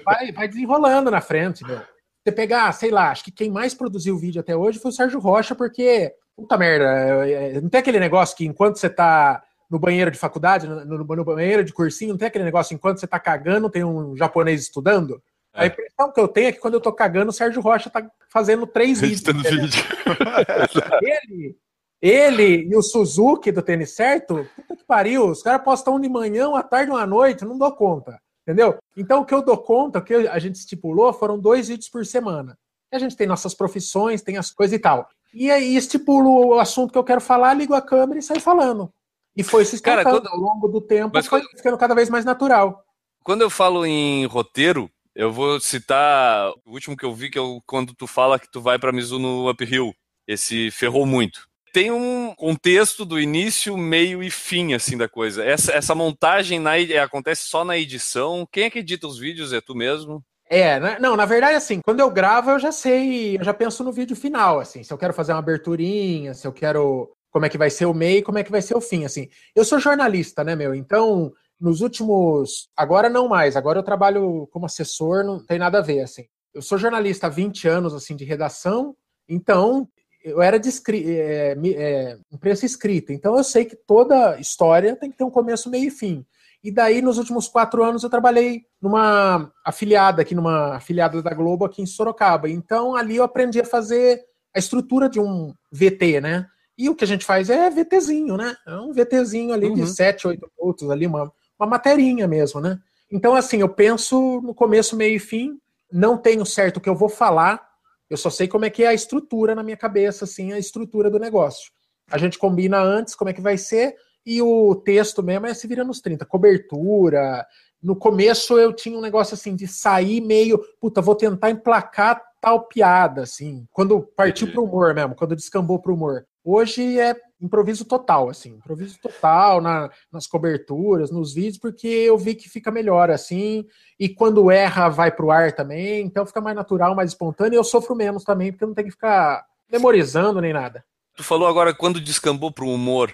vai, 0.05 0.31
vai 0.31 0.47
desenrolando 0.47 1.09
na 1.09 1.21
frente, 1.21 1.65
meu. 1.65 1.81
Você 2.23 2.31
pegar, 2.31 2.71
sei 2.73 2.91
lá, 2.91 3.09
acho 3.09 3.23
que 3.23 3.31
quem 3.31 3.49
mais 3.49 3.73
produziu 3.73 4.15
vídeo 4.17 4.39
até 4.39 4.55
hoje 4.55 4.77
foi 4.79 4.89
o 4.89 4.93
Sérgio 4.93 5.19
Rocha, 5.19 5.55
porque, 5.55 6.13
puta 6.35 6.55
merda, 6.57 6.85
é, 7.27 7.55
é, 7.57 7.61
não 7.61 7.67
tem 7.69 7.79
aquele 7.79 7.99
negócio 7.99 8.37
que 8.37 8.45
enquanto 8.45 8.77
você 8.77 8.89
tá 8.89 9.41
no 9.69 9.79
banheiro 9.79 10.11
de 10.11 10.19
faculdade, 10.19 10.67
no, 10.67 10.85
no- 10.85 11.25
banheiro 11.25 11.63
de 11.63 11.73
cursinho, 11.73 12.11
não 12.11 12.17
tem 12.17 12.27
aquele 12.27 12.43
negócio 12.43 12.75
enquanto 12.75 12.99
você 12.99 13.07
tá 13.07 13.19
cagando, 13.19 13.69
tem 13.71 13.83
um 13.83 14.15
japonês 14.15 14.61
estudando? 14.61 15.19
A 15.53 15.63
É. 15.63 15.67
impressão 15.67 16.11
que 16.13 16.19
eu 16.21 16.27
tenho 16.27 16.49
é 16.49 16.51
que 16.51 16.59
quando 16.59 16.75
eu 16.75 16.81
tô 16.81 16.93
cagando, 16.93 17.29
o 17.31 17.33
Sérgio 17.33 17.61
Rocha 17.61 17.89
tá 17.89 18.05
fazendo 18.29 18.67
três 18.67 19.01
vídeos. 19.01 19.21
Entendeu? 19.21 19.61
vídeo. 19.63 19.83
Ele, 21.01 21.57
ele 22.01 22.67
e 22.69 22.75
o 22.75 22.81
Suzuki 22.81 23.51
do 23.51 23.61
tênis 23.61 23.91
certo, 23.91 24.47
puta 24.55 24.75
que 24.75 24.83
pariu, 24.85 25.27
os 25.27 25.43
caras 25.43 25.63
postam 25.63 25.95
um 25.95 25.99
de 25.99 26.09
manhã, 26.09 26.49
uma 26.49 26.63
tarde, 26.63 26.91
uma 26.91 27.05
noite, 27.05 27.45
não 27.45 27.57
dou 27.57 27.71
conta. 27.71 28.19
Entendeu? 28.41 28.77
Então, 28.97 29.21
o 29.21 29.25
que 29.25 29.33
eu 29.33 29.43
dou 29.43 29.57
conta, 29.57 29.99
o 29.99 30.01
que 30.03 30.15
a 30.15 30.39
gente 30.39 30.55
estipulou, 30.55 31.13
foram 31.13 31.37
dois 31.39 31.67
vídeos 31.67 31.89
por 31.89 32.03
semana. 32.05 32.57
A 32.91 32.97
gente 32.97 33.15
tem 33.15 33.27
nossas 33.27 33.53
profissões, 33.53 34.21
tem 34.23 34.35
as 34.37 34.51
coisas 34.51 34.75
e 34.75 34.79
tal. 34.79 35.07
E 35.33 35.49
aí 35.49 35.75
estipulo 35.77 36.47
o 36.47 36.59
assunto 36.59 36.91
que 36.91 36.97
eu 36.97 37.03
quero 37.03 37.21
falar, 37.21 37.53
ligo 37.53 37.73
a 37.73 37.81
câmera 37.81 38.19
e 38.19 38.23
saio 38.23 38.41
falando. 38.41 38.91
E 39.37 39.43
foi 39.43 39.63
se 39.63 39.79
Cara, 39.81 40.03
quando- 40.03 40.27
ao 40.27 40.37
longo 40.37 40.67
do 40.67 40.81
tempo, 40.81 41.11
Mas 41.13 41.27
foi 41.27 41.41
ficando 41.55 41.77
cada 41.77 41.95
vez 41.95 42.09
mais 42.09 42.25
natural. 42.25 42.83
Quando 43.23 43.41
eu 43.43 43.49
falo 43.49 43.85
em 43.85 44.25
roteiro, 44.25 44.89
eu 45.15 45.31
vou 45.31 45.59
citar 45.59 46.49
o 46.65 46.71
último 46.73 46.97
que 46.97 47.05
eu 47.05 47.13
vi, 47.13 47.29
que 47.29 47.39
é 47.39 47.41
quando 47.65 47.93
tu 47.93 48.07
fala 48.07 48.39
que 48.39 48.51
tu 48.51 48.59
vai 48.59 48.77
pra 48.79 48.91
Mizuno 48.91 49.49
Uphill. 49.49 49.93
Esse 50.27 50.69
ferrou 50.71 51.05
muito. 51.05 51.47
Tem 51.73 51.91
um 51.91 52.33
contexto 52.35 53.05
do 53.05 53.19
início, 53.19 53.77
meio 53.77 54.21
e 54.21 54.29
fim, 54.29 54.73
assim, 54.73 54.97
da 54.97 55.07
coisa. 55.07 55.43
Essa, 55.43 55.71
essa 55.71 55.95
montagem 55.95 56.59
na 56.59 56.77
ed- 56.77 56.97
acontece 56.97 57.45
só 57.45 57.63
na 57.63 57.77
edição. 57.77 58.47
Quem 58.51 58.65
é 58.65 58.69
que 58.69 58.79
edita 58.79 59.07
os 59.07 59.17
vídeos? 59.17 59.53
É 59.53 59.61
tu 59.61 59.73
mesmo? 59.73 60.23
É, 60.49 60.77
né? 60.81 60.97
não, 60.99 61.15
na 61.15 61.25
verdade, 61.25 61.55
assim, 61.55 61.79
quando 61.81 62.01
eu 62.01 62.11
gravo, 62.11 62.51
eu 62.51 62.59
já 62.59 62.73
sei, 62.73 63.37
eu 63.37 63.43
já 63.43 63.53
penso 63.53 63.85
no 63.85 63.91
vídeo 63.93 64.17
final, 64.17 64.59
assim, 64.59 64.83
se 64.83 64.91
eu 64.91 64.97
quero 64.97 65.13
fazer 65.13 65.31
uma 65.31 65.39
aberturinha, 65.39 66.33
se 66.33 66.45
eu 66.45 66.51
quero 66.51 67.09
como 67.31 67.45
é 67.45 67.49
que 67.49 67.57
vai 67.57 67.69
ser 67.69 67.85
o 67.85 67.93
meio, 67.93 68.21
como 68.21 68.37
é 68.37 68.43
que 68.43 68.51
vai 68.51 68.61
ser 68.61 68.75
o 68.75 68.81
fim, 68.81 69.05
assim. 69.05 69.29
Eu 69.55 69.63
sou 69.63 69.79
jornalista, 69.79 70.43
né, 70.43 70.53
meu? 70.53 70.75
Então, 70.75 71.31
nos 71.57 71.79
últimos, 71.79 72.67
agora 72.75 73.07
não 73.09 73.29
mais, 73.29 73.55
agora 73.55 73.79
eu 73.79 73.83
trabalho 73.83 74.45
como 74.51 74.65
assessor, 74.65 75.23
não 75.23 75.39
tem 75.39 75.57
nada 75.57 75.77
a 75.77 75.81
ver, 75.81 76.01
assim. 76.01 76.25
Eu 76.53 76.61
sou 76.61 76.77
jornalista 76.77 77.27
há 77.27 77.29
20 77.29 77.69
anos, 77.69 77.93
assim, 77.93 78.13
de 78.13 78.25
redação, 78.25 78.93
então 79.29 79.87
eu 80.23 80.41
era 80.41 80.59
de 80.59 80.69
é, 80.93 81.57
é, 81.75 82.17
imprensa 82.31 82.65
escrita, 82.65 83.13
então 83.13 83.37
eu 83.37 83.43
sei 83.43 83.65
que 83.65 83.75
toda 83.75 84.39
história 84.39 84.95
tem 84.95 85.09
que 85.11 85.17
ter 85.17 85.23
um 85.23 85.31
começo, 85.31 85.69
meio 85.69 85.87
e 85.87 85.91
fim. 85.91 86.25
E 86.63 86.71
daí, 86.71 87.01
nos 87.01 87.17
últimos 87.17 87.47
quatro 87.47 87.83
anos, 87.83 88.03
eu 88.03 88.09
trabalhei 88.09 88.63
numa 88.79 89.51
afiliada 89.65 90.21
aqui, 90.21 90.35
numa 90.35 90.75
afiliada 90.75 91.19
da 91.21 91.33
Globo 91.33 91.65
aqui 91.65 91.81
em 91.81 91.87
Sorocaba. 91.87 92.47
Então, 92.47 92.95
ali 92.95 93.15
eu 93.15 93.23
aprendi 93.23 93.59
a 93.59 93.65
fazer 93.65 94.21
a 94.55 94.59
estrutura 94.59 95.09
de 95.09 95.19
um 95.19 95.53
VT, 95.71 96.21
né? 96.21 96.45
E 96.77 96.87
o 96.87 96.95
que 96.95 97.03
a 97.03 97.07
gente 97.07 97.25
faz 97.25 97.49
é 97.49 97.69
VTzinho, 97.69 98.37
né? 98.37 98.55
É 98.67 98.75
um 98.75 98.93
VTzinho 98.93 99.53
ali 99.53 99.73
de 99.73 99.81
Uhum. 99.81 99.87
sete, 99.87 100.27
oito 100.27 100.47
minutos 100.59 100.89
ali, 100.91 101.07
uma, 101.07 101.31
uma 101.59 101.67
materinha 101.67 102.27
mesmo, 102.27 102.61
né? 102.61 102.77
Então, 103.11 103.33
assim, 103.33 103.57
eu 103.57 103.69
penso 103.69 104.39
no 104.41 104.53
começo, 104.53 104.95
meio 104.95 105.15
e 105.15 105.19
fim, 105.19 105.57
não 105.91 106.15
tenho 106.15 106.45
certo 106.45 106.77
o 106.77 106.81
que 106.81 106.89
eu 106.89 106.95
vou 106.95 107.09
falar, 107.09 107.70
eu 108.11 108.17
só 108.17 108.29
sei 108.29 108.45
como 108.45 108.65
é 108.65 108.69
que 108.69 108.83
é 108.83 108.87
a 108.87 108.93
estrutura 108.93 109.55
na 109.55 109.63
minha 109.63 109.77
cabeça, 109.77 110.25
assim, 110.25 110.51
a 110.51 110.59
estrutura 110.59 111.09
do 111.09 111.17
negócio. 111.17 111.71
A 112.11 112.17
gente 112.17 112.37
combina 112.37 112.77
antes 112.77 113.15
como 113.15 113.29
é 113.29 113.33
que 113.33 113.39
vai 113.39 113.57
ser, 113.57 113.95
e 114.25 114.41
o 114.41 114.75
texto 114.75 115.23
mesmo 115.23 115.47
é 115.47 115.53
se 115.53 115.65
vira 115.65 115.85
nos 115.85 116.01
30. 116.01 116.25
Cobertura. 116.25 117.47
No 117.81 117.95
começo 117.95 118.59
eu 118.59 118.73
tinha 118.73 118.97
um 118.97 119.01
negócio 119.01 119.33
assim 119.33 119.55
de 119.55 119.65
sair 119.65 120.19
meio, 120.19 120.59
puta, 120.77 121.01
vou 121.01 121.15
tentar 121.15 121.51
emplacar 121.51 122.21
tal 122.41 122.67
piada, 122.67 123.21
assim. 123.21 123.65
Quando 123.71 124.01
partiu 124.01 124.51
pro 124.51 124.65
humor 124.65 124.93
mesmo, 124.93 125.15
quando 125.15 125.33
descambou 125.33 125.79
pro 125.79 125.93
humor. 125.93 126.25
Hoje 126.43 126.99
é 126.99 127.15
improviso 127.41 127.85
total, 127.85 128.29
assim. 128.29 128.51
Improviso 128.51 128.99
total 129.01 129.59
na, 129.59 129.89
nas 130.11 130.27
coberturas, 130.27 131.11
nos 131.11 131.33
vídeos, 131.33 131.57
porque 131.57 131.87
eu 131.87 132.17
vi 132.17 132.35
que 132.35 132.49
fica 132.49 132.69
melhor, 132.71 133.09
assim. 133.09 133.65
E 133.99 134.07
quando 134.07 134.51
erra, 134.51 134.89
vai 134.89 135.11
pro 135.11 135.31
ar 135.31 135.51
também. 135.51 136.05
Então 136.05 136.25
fica 136.25 136.39
mais 136.39 136.55
natural, 136.55 136.95
mais 136.95 137.11
espontâneo. 137.11 137.55
E 137.55 137.57
eu 137.57 137.63
sofro 137.63 137.95
menos 137.95 138.23
também, 138.23 138.51
porque 138.51 138.65
não 138.65 138.73
tenho 138.73 138.87
que 138.87 138.93
ficar 138.93 139.45
memorizando 139.71 140.39
nem 140.41 140.53
nada. 140.53 140.83
Tu 141.15 141.23
falou 141.23 141.47
agora 141.47 141.73
quando 141.73 141.99
descambou 141.99 142.51
pro 142.51 142.67
humor. 142.67 143.13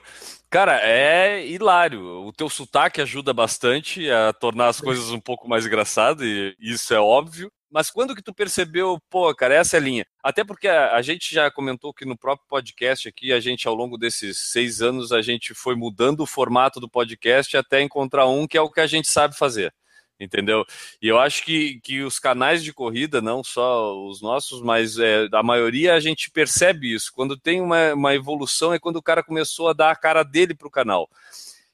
Cara, 0.50 0.80
é 0.82 1.46
hilário. 1.46 2.26
O 2.26 2.32
teu 2.32 2.50
sotaque 2.50 3.02
ajuda 3.02 3.34
bastante 3.34 4.10
a 4.10 4.32
tornar 4.32 4.68
as 4.68 4.80
coisas 4.80 5.12
um 5.12 5.20
pouco 5.20 5.48
mais 5.48 5.66
engraçadas, 5.66 6.26
e 6.26 6.56
isso 6.60 6.94
é 6.94 7.00
óbvio. 7.00 7.52
Mas 7.70 7.92
quando 7.92 8.16
que 8.16 8.22
tu 8.22 8.34
percebeu, 8.34 8.98
pô, 9.10 9.34
cara, 9.36 9.56
essa 9.56 9.78
é 9.78 9.80
a 9.80 9.84
linha? 9.84 10.06
Até 10.24 10.44
porque 10.44 10.68
a, 10.68 10.96
a 10.96 11.02
gente 11.02 11.34
já 11.34 11.52
comentou 11.52 11.94
que 11.94 12.06
no 12.06 12.18
próprio 12.18 12.48
podcast 12.48 13.10
aqui, 13.10 13.34
a 13.34 13.40
gente, 13.40 13.68
ao 13.68 13.76
longo 13.76 13.98
desses 13.98 14.38
seis 14.52 14.82
anos, 14.82 15.12
a 15.12 15.22
gente 15.22 15.54
foi 15.54 15.76
mudando 15.76 16.22
o 16.22 16.26
formato 16.26 16.80
do 16.80 16.90
podcast 16.90 17.56
até 17.58 17.82
encontrar 17.82 18.26
um 18.28 18.48
que 18.48 18.58
é 18.58 18.62
o 18.62 18.72
que 18.72 18.80
a 18.80 18.88
gente 18.88 19.08
sabe 19.10 19.38
fazer. 19.38 19.74
Entendeu? 20.20 20.66
E 21.00 21.08
eu 21.08 21.20
acho 21.20 21.44
que, 21.44 21.80
que 21.82 22.02
os 22.02 22.18
canais 22.18 22.64
de 22.64 22.74
corrida, 22.74 23.22
não 23.22 23.44
só 23.44 23.96
os 24.08 24.20
nossos, 24.20 24.62
mas 24.64 24.98
é, 24.98 25.28
a 25.32 25.44
maioria 25.44 25.94
a 25.94 26.00
gente 26.00 26.32
percebe 26.32 26.92
isso. 26.92 27.12
Quando 27.14 27.38
tem 27.38 27.62
uma, 27.62 27.94
uma 27.94 28.16
evolução 28.16 28.74
é 28.74 28.80
quando 28.80 28.96
o 28.96 29.02
cara 29.02 29.22
começou 29.22 29.68
a 29.70 29.74
dar 29.74 29.92
a 29.92 29.96
cara 29.96 30.24
dele 30.24 30.56
pro 30.56 30.72
canal. 30.72 31.08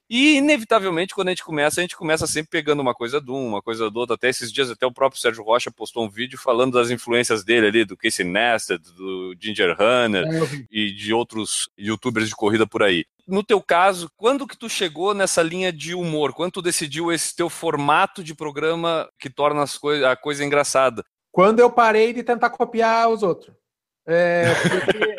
E, 0.08 0.36
inevitavelmente, 0.36 1.14
quando 1.14 1.28
a 1.28 1.30
gente 1.30 1.44
começa, 1.44 1.80
a 1.80 1.82
gente 1.82 1.96
começa 1.96 2.26
sempre 2.26 2.50
pegando 2.50 2.80
uma 2.80 2.94
coisa 2.94 3.20
de 3.20 3.30
um, 3.30 3.46
uma 3.48 3.62
coisa 3.62 3.90
do 3.90 3.98
outro. 3.98 4.14
Até 4.14 4.28
esses 4.28 4.52
dias, 4.52 4.70
até 4.70 4.86
o 4.86 4.92
próprio 4.92 5.20
Sérgio 5.20 5.42
Rocha 5.42 5.70
postou 5.70 6.04
um 6.04 6.10
vídeo 6.10 6.38
falando 6.38 6.74
das 6.74 6.90
influências 6.90 7.42
dele 7.42 7.68
ali, 7.68 7.84
do 7.84 7.96
Casey 7.96 8.24
Neistat, 8.24 8.82
do 8.96 9.34
Ginger 9.40 9.72
Hunter 9.72 10.24
É, 10.26 10.64
e 10.70 10.92
de 10.92 11.12
outros 11.12 11.68
youtubers 11.78 12.28
de 12.28 12.36
corrida 12.36 12.66
por 12.66 12.82
aí. 12.82 13.06
No 13.26 13.42
teu 13.42 13.60
caso, 13.62 14.10
quando 14.16 14.46
que 14.46 14.58
tu 14.58 14.68
chegou 14.68 15.14
nessa 15.14 15.42
linha 15.42 15.72
de 15.72 15.94
humor? 15.94 16.34
Quando 16.34 16.52
tu 16.52 16.62
decidiu 16.62 17.10
esse 17.10 17.34
teu 17.34 17.48
formato 17.48 18.22
de 18.22 18.34
programa 18.34 19.08
que 19.18 19.30
torna 19.30 19.62
as 19.62 19.78
coi 19.78 20.04
a 20.04 20.14
coisa 20.14 20.44
engraçada? 20.44 21.02
Quando 21.32 21.60
eu 21.60 21.70
parei 21.70 22.12
de 22.12 22.22
tentar 22.22 22.50
copiar 22.50 23.08
os 23.08 23.22
outros. 23.22 23.54
É, 24.06 24.52
porque 24.54 25.13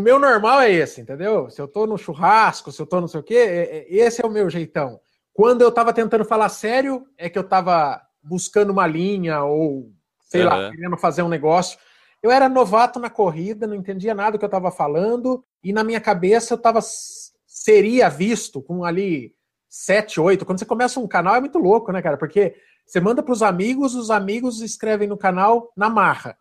o, 0.00 0.02
meu 0.02 0.18
normal 0.18 0.60
é 0.60 0.72
esse, 0.72 1.00
entendeu? 1.00 1.50
Se 1.50 1.60
eu 1.60 1.68
tô 1.68 1.86
no 1.86 1.98
churrasco, 1.98 2.72
se 2.72 2.80
eu 2.80 2.86
tô 2.86 3.00
não 3.00 3.08
sei 3.08 3.20
o 3.20 3.22
quê, 3.22 3.34
é- 3.34 3.76
é- 3.78 3.86
esse 3.94 4.22
é 4.22 4.26
o 4.26 4.30
meu 4.30 4.48
jeitão. 4.48 5.00
Quando 5.32 5.62
eu 5.62 5.70
tava 5.70 5.92
tentando 5.92 6.24
falar 6.24 6.48
sério, 6.48 7.06
é 7.16 7.28
que 7.28 7.38
eu 7.38 7.44
tava 7.44 8.00
buscando 8.22 8.70
uma 8.70 8.86
linha 8.86 9.42
ou, 9.44 9.90
sei 10.20 10.42
lá, 10.44 10.56
Aham. 10.56 10.70
querendo 10.70 10.96
fazer 10.96 11.22
um 11.22 11.28
negócio. 11.28 11.78
Eu 12.22 12.30
era 12.30 12.48
novato 12.48 12.98
na 12.98 13.08
corrida, 13.08 13.66
não 13.66 13.74
entendia 13.74 14.14
nada 14.14 14.32
do 14.32 14.38
que 14.38 14.44
eu 14.44 14.48
tava 14.50 14.70
falando, 14.70 15.44
e 15.64 15.72
na 15.72 15.82
minha 15.82 16.00
cabeça 16.00 16.52
eu 16.54 16.58
tava 16.58 16.80
seria 16.82 18.08
visto 18.08 18.62
com 18.62 18.84
ali 18.84 19.34
sete, 19.68 20.20
oito. 20.20 20.44
Quando 20.44 20.58
você 20.58 20.66
começa 20.66 21.00
um 21.00 21.06
canal 21.08 21.36
é 21.36 21.40
muito 21.40 21.58
louco, 21.58 21.92
né, 21.92 22.02
cara? 22.02 22.16
Porque 22.16 22.54
você 22.86 23.00
manda 23.00 23.22
para 23.22 23.32
os 23.32 23.42
amigos, 23.42 23.94
os 23.94 24.10
amigos 24.10 24.60
escrevem 24.60 25.08
no 25.08 25.16
canal 25.16 25.72
na 25.76 25.88
marra. 25.88 26.36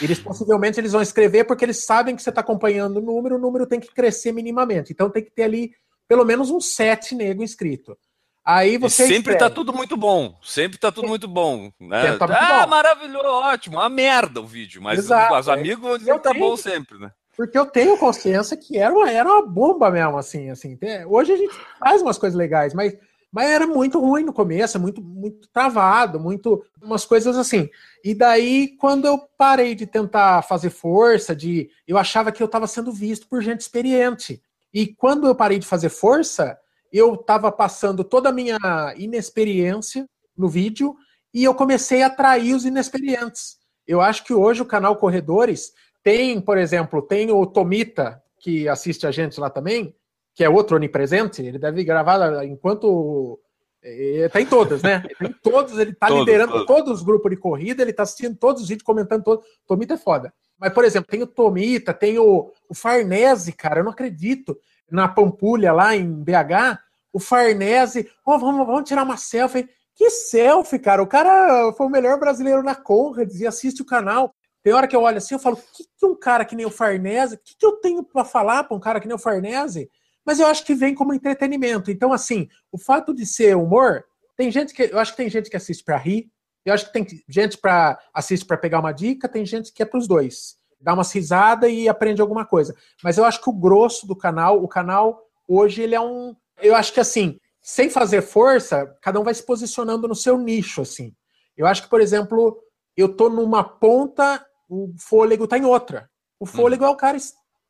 Eles 0.00 0.18
possivelmente 0.18 0.78
eles 0.78 0.92
vão 0.92 1.02
escrever 1.02 1.44
porque 1.44 1.64
eles 1.64 1.84
sabem 1.84 2.14
que 2.14 2.22
você 2.22 2.30
está 2.30 2.40
acompanhando 2.40 2.98
o 2.98 3.02
número, 3.02 3.36
o 3.36 3.40
número 3.40 3.66
tem 3.66 3.80
que 3.80 3.92
crescer 3.92 4.32
minimamente. 4.32 4.92
Então 4.92 5.10
tem 5.10 5.24
que 5.24 5.30
ter 5.30 5.44
ali 5.44 5.72
pelo 6.08 6.24
menos 6.24 6.50
um 6.50 6.60
sete 6.60 7.14
nego 7.14 7.42
inscrito. 7.42 7.96
Aí 8.44 8.74
E 8.74 8.78
você 8.78 9.04
sempre 9.04 9.32
escreve. 9.32 9.38
tá 9.38 9.50
tudo 9.50 9.72
muito 9.72 9.96
bom. 9.96 10.36
Sempre 10.42 10.78
tá 10.78 10.90
tudo 10.90 11.06
muito 11.06 11.28
bom. 11.28 11.70
Né? 11.80 12.16
Tá 12.16 12.26
muito 12.26 12.40
ah, 12.40 12.64
bom. 12.64 12.70
maravilhoso, 12.70 13.26
ótimo. 13.28 13.76
Uma 13.78 13.88
merda 13.88 14.40
o 14.40 14.46
vídeo. 14.46 14.82
Mas 14.82 14.98
Exato, 14.98 15.34
os 15.34 15.48
é. 15.48 15.52
amigos 15.52 15.98
dizem 15.98 16.12
Eu 16.12 16.18
que 16.18 16.28
tá 16.28 16.34
bom 16.34 16.56
sempre, 16.56 16.98
né? 16.98 17.10
Porque 17.36 17.56
eu 17.56 17.64
tenho 17.64 17.96
consciência 17.96 18.56
que 18.56 18.76
era 18.76 18.92
uma, 18.92 19.10
era 19.10 19.28
uma 19.28 19.46
bomba 19.46 19.90
mesmo, 19.90 20.18
assim, 20.18 20.50
assim. 20.50 20.78
Hoje 21.06 21.32
a 21.32 21.36
gente 21.36 21.54
faz 21.78 22.02
umas 22.02 22.18
coisas 22.18 22.36
legais, 22.36 22.74
mas, 22.74 22.94
mas 23.32 23.48
era 23.48 23.66
muito 23.66 23.98
ruim 23.98 24.24
no 24.24 24.32
começo, 24.32 24.78
muito, 24.78 25.02
muito 25.02 25.48
travado, 25.48 26.20
muito 26.20 26.62
umas 26.82 27.06
coisas 27.06 27.38
assim. 27.38 27.70
E 28.04 28.14
daí, 28.14 28.76
quando 28.76 29.06
eu 29.06 29.18
parei 29.38 29.74
de 29.74 29.86
tentar 29.86 30.42
fazer 30.42 30.68
força, 30.68 31.34
de 31.34 31.70
eu 31.88 31.96
achava 31.96 32.30
que 32.30 32.42
eu 32.42 32.46
estava 32.46 32.66
sendo 32.66 32.92
visto 32.92 33.26
por 33.26 33.40
gente 33.40 33.62
experiente. 33.62 34.42
E 34.72 34.86
quando 34.86 35.26
eu 35.26 35.34
parei 35.34 35.58
de 35.58 35.66
fazer 35.66 35.88
força, 35.88 36.58
eu 36.92 37.14
estava 37.14 37.50
passando 37.50 38.04
toda 38.04 38.28
a 38.28 38.32
minha 38.32 38.58
inexperiência 38.98 40.06
no 40.36 40.46
vídeo 40.46 40.94
e 41.32 41.42
eu 41.42 41.54
comecei 41.54 42.02
a 42.02 42.08
atrair 42.08 42.54
os 42.54 42.66
inexperientes. 42.66 43.56
Eu 43.86 44.02
acho 44.02 44.24
que 44.24 44.34
hoje 44.34 44.60
o 44.60 44.66
canal 44.66 44.96
Corredores 44.96 45.72
tem, 46.02 46.38
por 46.38 46.58
exemplo, 46.58 47.00
tem 47.00 47.30
o 47.30 47.46
Tomita, 47.46 48.22
que 48.38 48.68
assiste 48.68 49.06
a 49.06 49.10
gente 49.10 49.40
lá 49.40 49.48
também, 49.48 49.94
que 50.34 50.44
é 50.44 50.48
outro 50.48 50.76
onipresente, 50.76 51.42
ele 51.42 51.58
deve 51.58 51.84
gravar 51.84 52.44
enquanto 52.44 53.38
Ele 53.82 54.28
tá 54.28 54.40
em 54.40 54.46
todas, 54.46 54.82
né? 54.82 55.02
Ele 55.04 55.14
tá 55.14 55.24
em 55.26 55.32
todos, 55.32 55.78
ele 55.78 55.92
tá 55.92 56.08
liderando 56.08 56.52
todos. 56.52 56.66
todos 56.66 56.92
os 57.00 57.02
grupos 57.02 57.30
de 57.30 57.36
corrida, 57.36 57.82
ele 57.82 57.92
tá 57.92 58.04
assistindo 58.04 58.36
todos 58.36 58.62
os 58.62 58.68
vídeos, 58.68 58.84
comentando 58.84 59.24
todos. 59.24 59.44
Tomita 59.66 59.94
é 59.94 59.98
foda. 59.98 60.32
Mas, 60.58 60.72
por 60.72 60.84
exemplo, 60.84 61.10
tem 61.10 61.22
o 61.22 61.26
Tomita, 61.26 61.92
tem 61.92 62.18
o, 62.18 62.52
o 62.68 62.74
Farnese, 62.74 63.52
cara, 63.52 63.80
eu 63.80 63.84
não 63.84 63.90
acredito. 63.90 64.56
Na 64.88 65.08
Pampulha, 65.08 65.72
lá 65.72 65.96
em 65.96 66.08
BH, 66.22 66.78
o 67.12 67.18
Farnese, 67.18 68.08
ó, 68.24 68.38
vamos, 68.38 68.64
vamos 68.66 68.88
tirar 68.88 69.02
uma 69.02 69.16
selfie. 69.16 69.68
Que 69.94 70.08
selfie, 70.08 70.78
cara? 70.78 71.02
O 71.02 71.06
cara 71.06 71.72
foi 71.72 71.86
o 71.86 71.90
melhor 71.90 72.18
brasileiro 72.18 72.62
na 72.62 72.74
Conrads 72.74 73.40
e 73.40 73.46
assiste 73.46 73.82
o 73.82 73.86
canal. 73.86 74.34
Tem 74.62 74.72
hora 74.72 74.86
que 74.86 74.94
eu 74.94 75.02
olho 75.02 75.18
assim, 75.18 75.34
eu 75.34 75.40
falo, 75.40 75.56
o 75.56 75.76
que, 75.76 75.84
que 75.98 76.06
um 76.06 76.14
cara 76.14 76.44
que 76.44 76.54
nem 76.54 76.64
o 76.64 76.70
Farnese, 76.70 77.34
o 77.34 77.38
que, 77.38 77.56
que 77.58 77.66
eu 77.66 77.72
tenho 77.72 78.04
pra 78.04 78.24
falar 78.24 78.64
pra 78.64 78.76
um 78.76 78.80
cara 78.80 79.00
que 79.00 79.08
nem 79.08 79.16
o 79.16 79.18
Farnese? 79.18 79.90
Mas 80.24 80.38
eu 80.38 80.46
acho 80.46 80.64
que 80.64 80.74
vem 80.74 80.94
como 80.94 81.14
entretenimento. 81.14 81.90
Então, 81.90 82.12
assim, 82.12 82.48
o 82.70 82.78
fato 82.78 83.14
de 83.14 83.26
ser 83.26 83.56
humor, 83.56 84.04
tem 84.36 84.50
gente 84.50 84.72
que. 84.72 84.82
Eu 84.84 84.98
acho 84.98 85.12
que 85.12 85.16
tem 85.16 85.30
gente 85.30 85.50
que 85.50 85.56
assiste 85.56 85.84
pra 85.84 85.96
rir, 85.96 86.30
eu 86.64 86.72
acho 86.72 86.86
que 86.86 86.92
tem 86.92 87.06
gente 87.28 87.58
para 87.58 87.98
assiste 88.14 88.46
para 88.46 88.56
pegar 88.56 88.80
uma 88.80 88.92
dica, 88.92 89.28
tem 89.28 89.44
gente 89.44 89.72
que 89.72 89.82
é 89.82 89.86
pros 89.86 90.06
dois. 90.06 90.56
Dá 90.80 90.94
umas 90.94 91.12
risadas 91.12 91.70
e 91.70 91.88
aprende 91.88 92.20
alguma 92.20 92.44
coisa. 92.44 92.74
Mas 93.02 93.18
eu 93.18 93.24
acho 93.24 93.40
que 93.40 93.50
o 93.50 93.52
grosso 93.52 94.06
do 94.06 94.16
canal, 94.16 94.62
o 94.62 94.68
canal 94.68 95.20
hoje 95.48 95.82
ele 95.82 95.94
é 95.94 96.00
um, 96.00 96.34
eu 96.60 96.74
acho 96.74 96.92
que 96.92 97.00
assim, 97.00 97.38
sem 97.60 97.90
fazer 97.90 98.22
força, 98.22 98.86
cada 99.00 99.20
um 99.20 99.24
vai 99.24 99.34
se 99.34 99.44
posicionando 99.44 100.08
no 100.08 100.14
seu 100.14 100.38
nicho 100.38 100.82
assim. 100.82 101.14
Eu 101.56 101.66
acho 101.66 101.82
que, 101.82 101.88
por 101.88 102.00
exemplo, 102.00 102.58
eu 102.96 103.14
tô 103.14 103.28
numa 103.28 103.62
ponta, 103.62 104.44
o 104.68 104.92
fôlego 104.98 105.46
tá 105.46 105.58
em 105.58 105.64
outra. 105.64 106.10
O 106.40 106.46
fôlego 106.46 106.84
é 106.84 106.88
o 106.88 106.96
cara, 106.96 107.18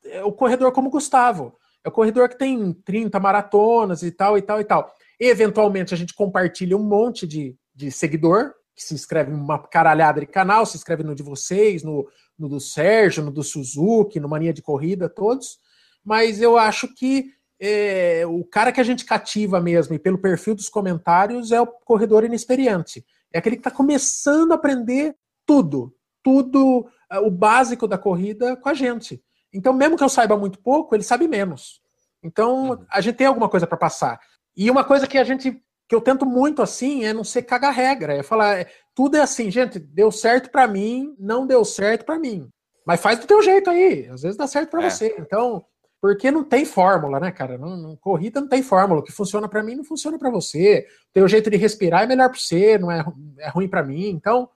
é 0.04 0.24
o 0.24 0.32
corredor 0.32 0.72
como 0.72 0.88
o 0.88 0.90
Gustavo. 0.90 1.58
É 1.84 1.88
o 1.88 1.92
corredor 1.92 2.28
que 2.28 2.38
tem 2.38 2.72
30 2.72 3.18
maratonas 3.18 4.02
e 4.02 4.10
tal, 4.10 4.38
e 4.38 4.42
tal, 4.42 4.60
e 4.60 4.64
tal. 4.64 4.92
E, 5.18 5.26
eventualmente, 5.26 5.92
a 5.94 5.96
gente 5.96 6.14
compartilha 6.14 6.76
um 6.76 6.82
monte 6.82 7.26
de, 7.26 7.56
de 7.74 7.90
seguidor, 7.90 8.54
que 8.74 8.82
se 8.82 8.94
inscreve 8.94 9.30
numa 9.30 9.58
caralhada 9.58 10.20
de 10.20 10.26
canal, 10.26 10.64
se 10.64 10.76
inscreve 10.76 11.02
no 11.02 11.14
de 11.14 11.22
vocês, 11.22 11.82
no, 11.82 12.08
no 12.38 12.48
do 12.48 12.60
Sérgio, 12.60 13.24
no 13.24 13.30
do 13.30 13.42
Suzuki, 13.42 14.20
no 14.20 14.28
Mania 14.28 14.52
de 14.52 14.62
Corrida, 14.62 15.08
todos. 15.08 15.58
Mas 16.04 16.40
eu 16.40 16.56
acho 16.56 16.92
que 16.94 17.30
é, 17.60 18.24
o 18.26 18.44
cara 18.44 18.72
que 18.72 18.80
a 18.80 18.84
gente 18.84 19.04
cativa 19.04 19.60
mesmo, 19.60 19.94
e 19.94 19.98
pelo 19.98 20.18
perfil 20.18 20.54
dos 20.54 20.68
comentários, 20.68 21.52
é 21.52 21.60
o 21.60 21.66
corredor 21.66 22.24
inexperiente. 22.24 23.04
É 23.32 23.38
aquele 23.38 23.56
que 23.56 23.60
está 23.60 23.70
começando 23.70 24.52
a 24.52 24.56
aprender 24.56 25.14
tudo, 25.46 25.94
tudo, 26.22 26.86
é, 27.10 27.18
o 27.20 27.30
básico 27.30 27.86
da 27.86 27.96
corrida 27.96 28.56
com 28.56 28.68
a 28.68 28.74
gente. 28.74 29.22
Então, 29.52 29.72
mesmo 29.72 29.96
que 29.96 30.04
eu 30.04 30.08
saiba 30.08 30.36
muito 30.36 30.58
pouco, 30.58 30.94
ele 30.94 31.02
sabe 31.02 31.28
menos. 31.28 31.80
Então, 32.22 32.70
Uhum. 32.70 32.84
a 32.90 33.00
gente 33.00 33.16
tem 33.16 33.26
alguma 33.26 33.48
coisa 33.48 33.66
para 33.66 33.76
passar. 33.76 34.18
E 34.56 34.70
uma 34.70 34.84
coisa 34.84 35.06
que 35.06 35.18
a 35.18 35.24
gente 35.24 35.62
que 35.88 35.94
eu 35.94 36.00
tento 36.00 36.24
muito 36.24 36.62
assim 36.62 37.04
é 37.04 37.12
não 37.12 37.22
ser 37.24 37.42
cagar 37.42 37.70
regra, 37.74 38.14
é 38.14 38.22
falar, 38.22 38.60
é, 38.60 38.66
tudo 38.94 39.16
é 39.18 39.20
assim, 39.20 39.50
gente, 39.50 39.78
deu 39.78 40.10
certo 40.10 40.48
para 40.50 40.66
mim, 40.66 41.14
não 41.18 41.46
deu 41.46 41.62
certo 41.66 42.06
para 42.06 42.18
mim. 42.18 42.48
Mas 42.86 42.98
faz 43.00 43.18
do 43.18 43.26
teu 43.26 43.42
jeito 43.42 43.68
aí, 43.68 44.08
às 44.08 44.22
vezes 44.22 44.38
dá 44.38 44.46
certo 44.46 44.70
para 44.70 44.86
É. 44.86 44.88
você. 44.90 45.14
Então, 45.18 45.62
porque 46.00 46.30
não 46.30 46.44
tem 46.44 46.64
fórmula, 46.64 47.20
né, 47.20 47.30
cara? 47.30 47.58
Não, 47.58 47.76
não- 47.76 47.96
corrida 47.96 48.40
não 48.40 48.48
tem 48.48 48.62
fórmula. 48.62 49.00
O 49.00 49.02
que 49.02 49.12
funciona 49.12 49.46
para 49.48 49.62
mim 49.62 49.74
não 49.74 49.84
funciona 49.84 50.18
para 50.18 50.30
você. 50.30 50.86
O 51.10 51.12
teu 51.12 51.28
jeito 51.28 51.50
de 51.50 51.58
respirar 51.58 52.04
é 52.04 52.06
melhor 52.06 52.30
para 52.30 52.38
você, 52.38 52.78
não 52.78 52.90
é, 52.90 53.04
é 53.40 53.48
ruim 53.50 53.68
para 53.68 53.82
mim. 53.82 54.08
Então, 54.08 54.48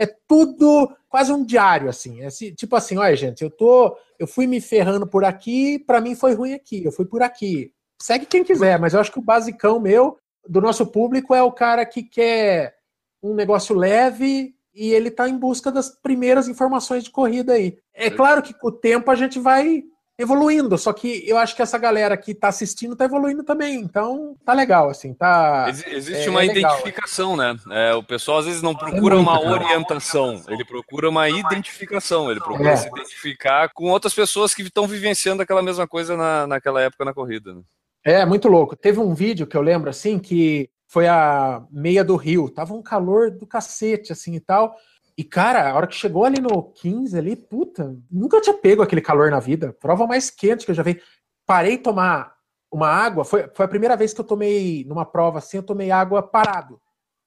é 0.00 0.06
tudo 0.26 0.90
quase 1.10 1.30
um 1.30 1.44
diário 1.44 1.90
assim. 1.90 2.22
É 2.22 2.26
assim, 2.26 2.54
tipo 2.54 2.74
assim, 2.74 2.96
olha, 2.96 3.14
gente, 3.14 3.44
eu 3.44 3.50
tô, 3.50 3.94
eu 4.18 4.26
fui 4.26 4.46
me 4.46 4.58
ferrando 4.58 5.06
por 5.06 5.24
aqui, 5.24 5.78
para 5.78 6.00
mim 6.00 6.14
foi 6.14 6.32
ruim 6.32 6.54
aqui. 6.54 6.82
Eu 6.82 6.90
fui 6.90 7.04
por 7.04 7.22
aqui. 7.22 7.70
Segue 8.00 8.24
quem 8.24 8.42
quiser, 8.42 8.80
mas 8.80 8.94
eu 8.94 9.00
acho 9.00 9.12
que 9.12 9.18
o 9.18 9.22
basicão 9.22 9.78
meu 9.78 10.16
do 10.48 10.58
nosso 10.58 10.86
público 10.86 11.34
é 11.34 11.42
o 11.42 11.52
cara 11.52 11.84
que 11.84 12.02
quer 12.02 12.74
um 13.22 13.34
negócio 13.34 13.76
leve 13.76 14.54
e 14.74 14.90
ele 14.90 15.10
tá 15.10 15.28
em 15.28 15.36
busca 15.36 15.70
das 15.70 15.90
primeiras 15.90 16.48
informações 16.48 17.04
de 17.04 17.10
corrida 17.10 17.52
aí. 17.52 17.76
É 17.92 18.08
claro 18.08 18.40
que 18.40 18.54
com 18.54 18.68
o 18.68 18.72
tempo 18.72 19.10
a 19.10 19.14
gente 19.14 19.38
vai 19.38 19.84
evoluindo, 20.20 20.76
só 20.76 20.92
que 20.92 21.22
eu 21.28 21.38
acho 21.38 21.56
que 21.56 21.62
essa 21.62 21.78
galera 21.78 22.16
que 22.16 22.34
tá 22.34 22.48
assistindo 22.48 22.94
tá 22.94 23.04
evoluindo 23.04 23.42
também. 23.42 23.76
Então, 23.80 24.36
tá 24.44 24.52
legal 24.52 24.90
assim, 24.90 25.14
tá 25.14 25.64
Ex- 25.68 25.86
Existe 25.86 26.28
é 26.28 26.30
uma 26.30 26.40
legal, 26.40 26.72
identificação, 26.72 27.36
né? 27.36 27.56
É, 27.70 27.94
o 27.94 28.02
pessoal 28.02 28.38
às 28.38 28.46
vezes 28.46 28.62
não 28.62 28.74
procura 28.74 29.16
muito, 29.16 29.28
uma 29.30 29.40
orientação, 29.40 30.42
ele 30.48 30.64
procura 30.64 31.08
uma 31.08 31.28
identificação, 31.28 32.30
ele 32.30 32.40
procura 32.40 32.70
É. 32.70 32.76
se 32.76 32.88
identificar 32.88 33.70
com 33.74 33.84
outras 33.90 34.14
pessoas 34.14 34.54
que 34.54 34.62
estão 34.62 34.86
vivenciando 34.86 35.42
aquela 35.42 35.62
mesma 35.62 35.86
coisa 35.86 36.16
na, 36.16 36.46
naquela 36.46 36.80
época 36.82 37.04
na 37.04 37.14
corrida. 37.14 37.54
né? 37.54 37.60
É, 38.04 38.24
muito 38.24 38.48
louco. 38.48 38.74
Teve 38.76 38.98
um 38.98 39.14
vídeo 39.14 39.46
que 39.46 39.56
eu 39.56 39.60
lembro, 39.62 39.90
assim, 39.90 40.18
que 40.18 40.70
foi 40.88 41.06
a 41.06 41.62
meia 41.70 42.02
do 42.02 42.16
Rio. 42.16 42.48
Tava 42.48 42.72
um 42.74 42.82
calor 42.82 43.30
do 43.30 43.46
cacete, 43.46 44.10
assim, 44.12 44.34
e 44.34 44.40
tal. 44.40 44.74
E, 45.16 45.24
cara, 45.24 45.70
a 45.70 45.74
hora 45.74 45.86
que 45.86 45.94
chegou 45.94 46.24
ali 46.24 46.40
no 46.40 46.62
15, 46.62 47.16
ali, 47.18 47.36
puta, 47.36 47.96
nunca 48.10 48.40
tinha 48.40 48.56
pego 48.56 48.82
aquele 48.82 49.00
calor 49.00 49.30
na 49.30 49.40
vida. 49.40 49.72
Prova 49.80 50.06
mais 50.06 50.30
quente 50.30 50.64
que 50.64 50.70
eu 50.70 50.74
já 50.74 50.82
vi. 50.82 51.00
Parei 51.46 51.78
tomar 51.78 52.34
uma 52.70 52.88
água. 52.88 53.24
Foi, 53.24 53.48
foi 53.54 53.64
a 53.64 53.68
primeira 53.68 53.96
vez 53.96 54.12
que 54.12 54.20
eu 54.20 54.24
tomei, 54.24 54.84
numa 54.86 55.04
prova 55.04 55.38
assim, 55.38 55.58
eu 55.58 55.62
tomei 55.62 55.90
água 55.90 56.22
parado. 56.22 56.80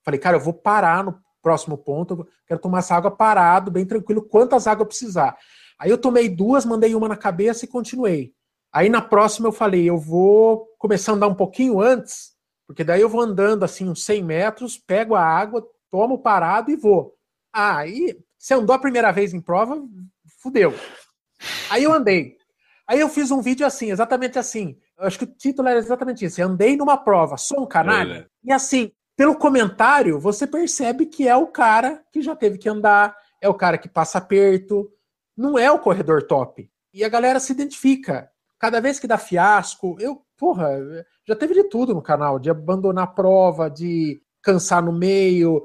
Falei, 0.04 0.20
cara, 0.20 0.38
eu 0.38 0.42
vou 0.42 0.54
parar 0.54 1.04
no 1.04 1.20
próximo 1.42 1.78
ponto. 1.78 2.28
quero 2.48 2.60
tomar 2.60 2.80
essa 2.80 2.96
água 2.96 3.12
parado, 3.12 3.70
bem 3.70 3.86
tranquilo, 3.86 4.22
quantas 4.22 4.66
águas 4.66 4.82
eu 4.82 4.88
precisar. 4.88 5.38
Aí 5.78 5.90
eu 5.90 5.98
tomei 5.98 6.30
duas, 6.30 6.66
mandei 6.66 6.96
uma 6.96 7.08
na 7.08 7.18
cabeça 7.18 7.66
e 7.66 7.68
continuei. 7.68 8.34
Aí 8.72 8.90
na 8.90 9.02
próxima 9.02 9.48
eu 9.50 9.52
falei, 9.52 9.88
eu 9.88 9.98
vou 9.98 10.68
começar 10.80 11.12
a 11.12 11.16
andar 11.16 11.28
um 11.28 11.36
pouquinho 11.36 11.80
antes, 11.82 12.32
porque 12.66 12.84
daí 12.84 13.02
eu 13.02 13.10
vou 13.10 13.22
andando 13.22 13.64
assim 13.64 13.88
uns 13.90 14.04
100 14.04 14.24
metros, 14.24 14.78
pego 14.78 15.14
a 15.14 15.22
água, 15.22 15.64
tomo 15.92 16.20
parado 16.20 16.72
e 16.72 16.76
vou. 16.76 17.14
Ah, 17.54 17.78
aí 17.78 18.18
você 18.38 18.56
andou 18.56 18.76
a 18.76 18.80
primeira 18.80 19.12
vez 19.12 19.34
em 19.34 19.40
prova, 19.40 19.82
fudeu. 20.42 20.74
Aí 21.70 21.84
eu 21.84 21.94
andei. 21.94 22.36
Aí 22.88 23.00
eu 23.00 23.08
fiz 23.08 23.32
um 23.32 23.42
vídeo 23.42 23.66
assim, 23.66 23.92
exatamente 23.92 24.38
assim. 24.38 24.78
Eu 24.98 25.06
acho 25.06 25.18
que 25.18 25.26
o 25.26 25.34
título 25.36 25.68
era 25.68 25.80
exatamente 25.80 26.26
isso. 26.26 26.42
Andei 26.42 26.76
numa 26.76 26.98
prova, 26.98 27.38
sou 27.38 27.62
um 27.62 27.66
canalha. 27.68 28.14
Olha. 28.14 28.32
E 28.44 28.52
assim, 28.52 28.92
pelo 29.16 29.38
comentário, 29.38 30.20
você 30.20 30.46
percebe 30.46 31.06
que 31.06 31.28
é 31.28 31.36
o 31.36 31.48
cara 31.48 32.04
que 32.12 32.22
já 32.22 32.36
teve 32.36 32.58
que 32.58 32.68
andar, 32.68 33.16
é 33.40 33.48
o 33.48 33.54
cara 33.54 33.78
que 33.78 33.88
passa 33.88 34.18
aperto, 34.18 34.90
não 35.38 35.58
é 35.58 35.72
o 35.72 35.80
corredor 35.80 36.24
top. 36.24 36.70
E 36.94 37.04
a 37.04 37.10
galera 37.10 37.40
se 37.40 37.54
identifica. 37.54 38.30
Cada 38.60 38.80
vez 38.82 39.00
que 39.00 39.08
dá 39.08 39.18
fiasco, 39.18 39.98
eu, 40.00 40.22
porra, 40.38 40.70
já 41.28 41.36
teve 41.36 41.54
de 41.54 41.64
tudo 41.66 41.94
no 41.94 42.02
canal, 42.02 42.40
de 42.40 42.50
abandonar 42.50 43.06
a 43.06 43.08
prova, 43.08 43.70
de 43.70 44.22
cansar 44.42 44.84
no 44.84 44.92
meio. 44.92 45.64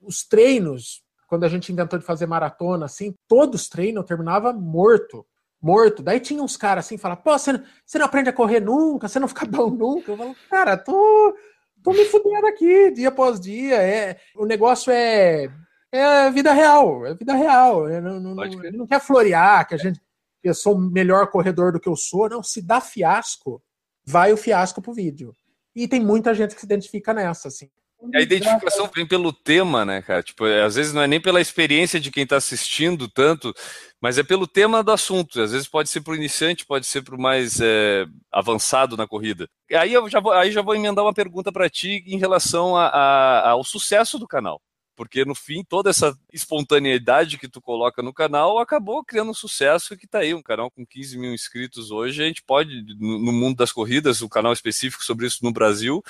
Os 0.00 0.26
treinos, 0.26 1.02
quando 1.30 1.44
a 1.44 1.48
gente 1.48 1.72
inventou 1.72 1.96
de 1.96 2.04
fazer 2.04 2.26
maratona, 2.26 2.86
assim, 2.86 3.14
todos 3.28 3.70
eu 3.76 4.02
terminava 4.02 4.52
morto. 4.52 5.24
Morto. 5.62 6.02
Daí 6.02 6.18
tinha 6.18 6.42
uns 6.42 6.56
caras 6.56 6.86
assim, 6.86 6.98
falavam, 6.98 7.22
pô, 7.22 7.38
você 7.38 7.52
não, 7.52 7.62
você 7.86 7.98
não 7.98 8.06
aprende 8.06 8.30
a 8.30 8.32
correr 8.32 8.58
nunca, 8.58 9.06
você 9.06 9.20
não 9.20 9.28
fica 9.28 9.46
bom 9.46 9.70
nunca. 9.70 10.10
Eu 10.10 10.16
falo, 10.16 10.36
cara, 10.50 10.76
tô, 10.76 11.36
tô 11.84 11.92
me 11.92 12.04
fudendo 12.06 12.46
aqui, 12.48 12.90
dia 12.90 13.10
após 13.10 13.38
dia. 13.38 13.76
É, 13.76 14.18
o 14.34 14.44
negócio 14.44 14.90
é, 14.90 15.48
é 15.92 16.30
vida 16.32 16.52
real, 16.52 17.06
é 17.06 17.14
vida 17.14 17.34
real. 17.34 17.88
É, 17.88 18.00
não, 18.00 18.18
não, 18.18 18.44
ele 18.44 18.76
não 18.76 18.86
quer 18.86 19.00
florear, 19.00 19.68
que 19.68 19.74
a 19.76 19.78
gente 19.78 20.00
eu 20.42 20.54
sou 20.54 20.74
o 20.74 20.80
melhor 20.80 21.30
corredor 21.30 21.72
do 21.72 21.78
que 21.78 21.88
eu 21.88 21.94
sou. 21.94 22.28
Não, 22.28 22.42
se 22.42 22.60
dá 22.60 22.80
fiasco, 22.80 23.62
vai 24.04 24.32
o 24.32 24.36
fiasco 24.36 24.82
pro 24.82 24.92
vídeo. 24.92 25.32
E 25.76 25.86
tem 25.86 26.00
muita 26.00 26.34
gente 26.34 26.54
que 26.54 26.60
se 26.60 26.66
identifica 26.66 27.14
nessa, 27.14 27.48
assim. 27.48 27.70
A 28.14 28.20
identificação 28.20 28.90
vem 28.94 29.06
pelo 29.06 29.32
tema, 29.32 29.84
né, 29.84 30.00
cara? 30.02 30.22
Tipo, 30.22 30.44
às 30.44 30.74
vezes 30.74 30.92
não 30.92 31.02
é 31.02 31.06
nem 31.06 31.20
pela 31.20 31.40
experiência 31.40 32.00
de 32.00 32.10
quem 32.10 32.24
está 32.24 32.36
assistindo 32.36 33.06
tanto, 33.08 33.54
mas 34.00 34.16
é 34.18 34.22
pelo 34.22 34.46
tema 34.46 34.82
do 34.82 34.90
assunto. 34.90 35.40
Às 35.40 35.52
vezes 35.52 35.68
pode 35.68 35.88
ser 35.90 36.00
para 36.00 36.12
o 36.12 36.16
iniciante, 36.16 36.64
pode 36.64 36.86
ser 36.86 37.02
para 37.02 37.14
o 37.14 37.20
mais 37.20 37.60
é, 37.60 38.06
avançado 38.32 38.96
na 38.96 39.06
corrida. 39.06 39.48
E 39.68 39.76
aí 39.76 39.92
eu 39.92 40.08
já 40.08 40.18
vou, 40.18 40.32
aí 40.32 40.50
já 40.50 40.62
vou 40.62 40.74
emendar 40.74 41.04
uma 41.04 41.12
pergunta 41.14 41.52
para 41.52 41.68
ti 41.68 42.02
em 42.06 42.18
relação 42.18 42.74
a- 42.76 42.86
a- 42.88 43.50
ao 43.50 43.62
sucesso 43.62 44.18
do 44.18 44.26
canal. 44.26 44.60
Porque 44.96 45.24
no 45.24 45.34
fim, 45.34 45.64
toda 45.66 45.88
essa 45.88 46.14
espontaneidade 46.30 47.38
que 47.38 47.48
tu 47.48 47.58
coloca 47.60 48.02
no 48.02 48.12
canal 48.12 48.58
acabou 48.58 49.02
criando 49.02 49.30
um 49.30 49.34
sucesso 49.34 49.96
que 49.96 50.06
tá 50.06 50.18
aí. 50.18 50.34
Um 50.34 50.42
canal 50.42 50.70
com 50.70 50.84
15 50.86 51.16
mil 51.18 51.32
inscritos 51.32 51.90
hoje, 51.90 52.22
a 52.22 52.26
gente 52.26 52.42
pode, 52.42 52.84
no, 52.98 53.18
no 53.18 53.32
mundo 53.32 53.56
das 53.56 53.72
corridas, 53.72 54.20
o 54.20 54.28
canal 54.28 54.52
específico 54.52 55.02
sobre 55.02 55.26
isso 55.26 55.38
no 55.42 55.52
Brasil, 55.52 56.02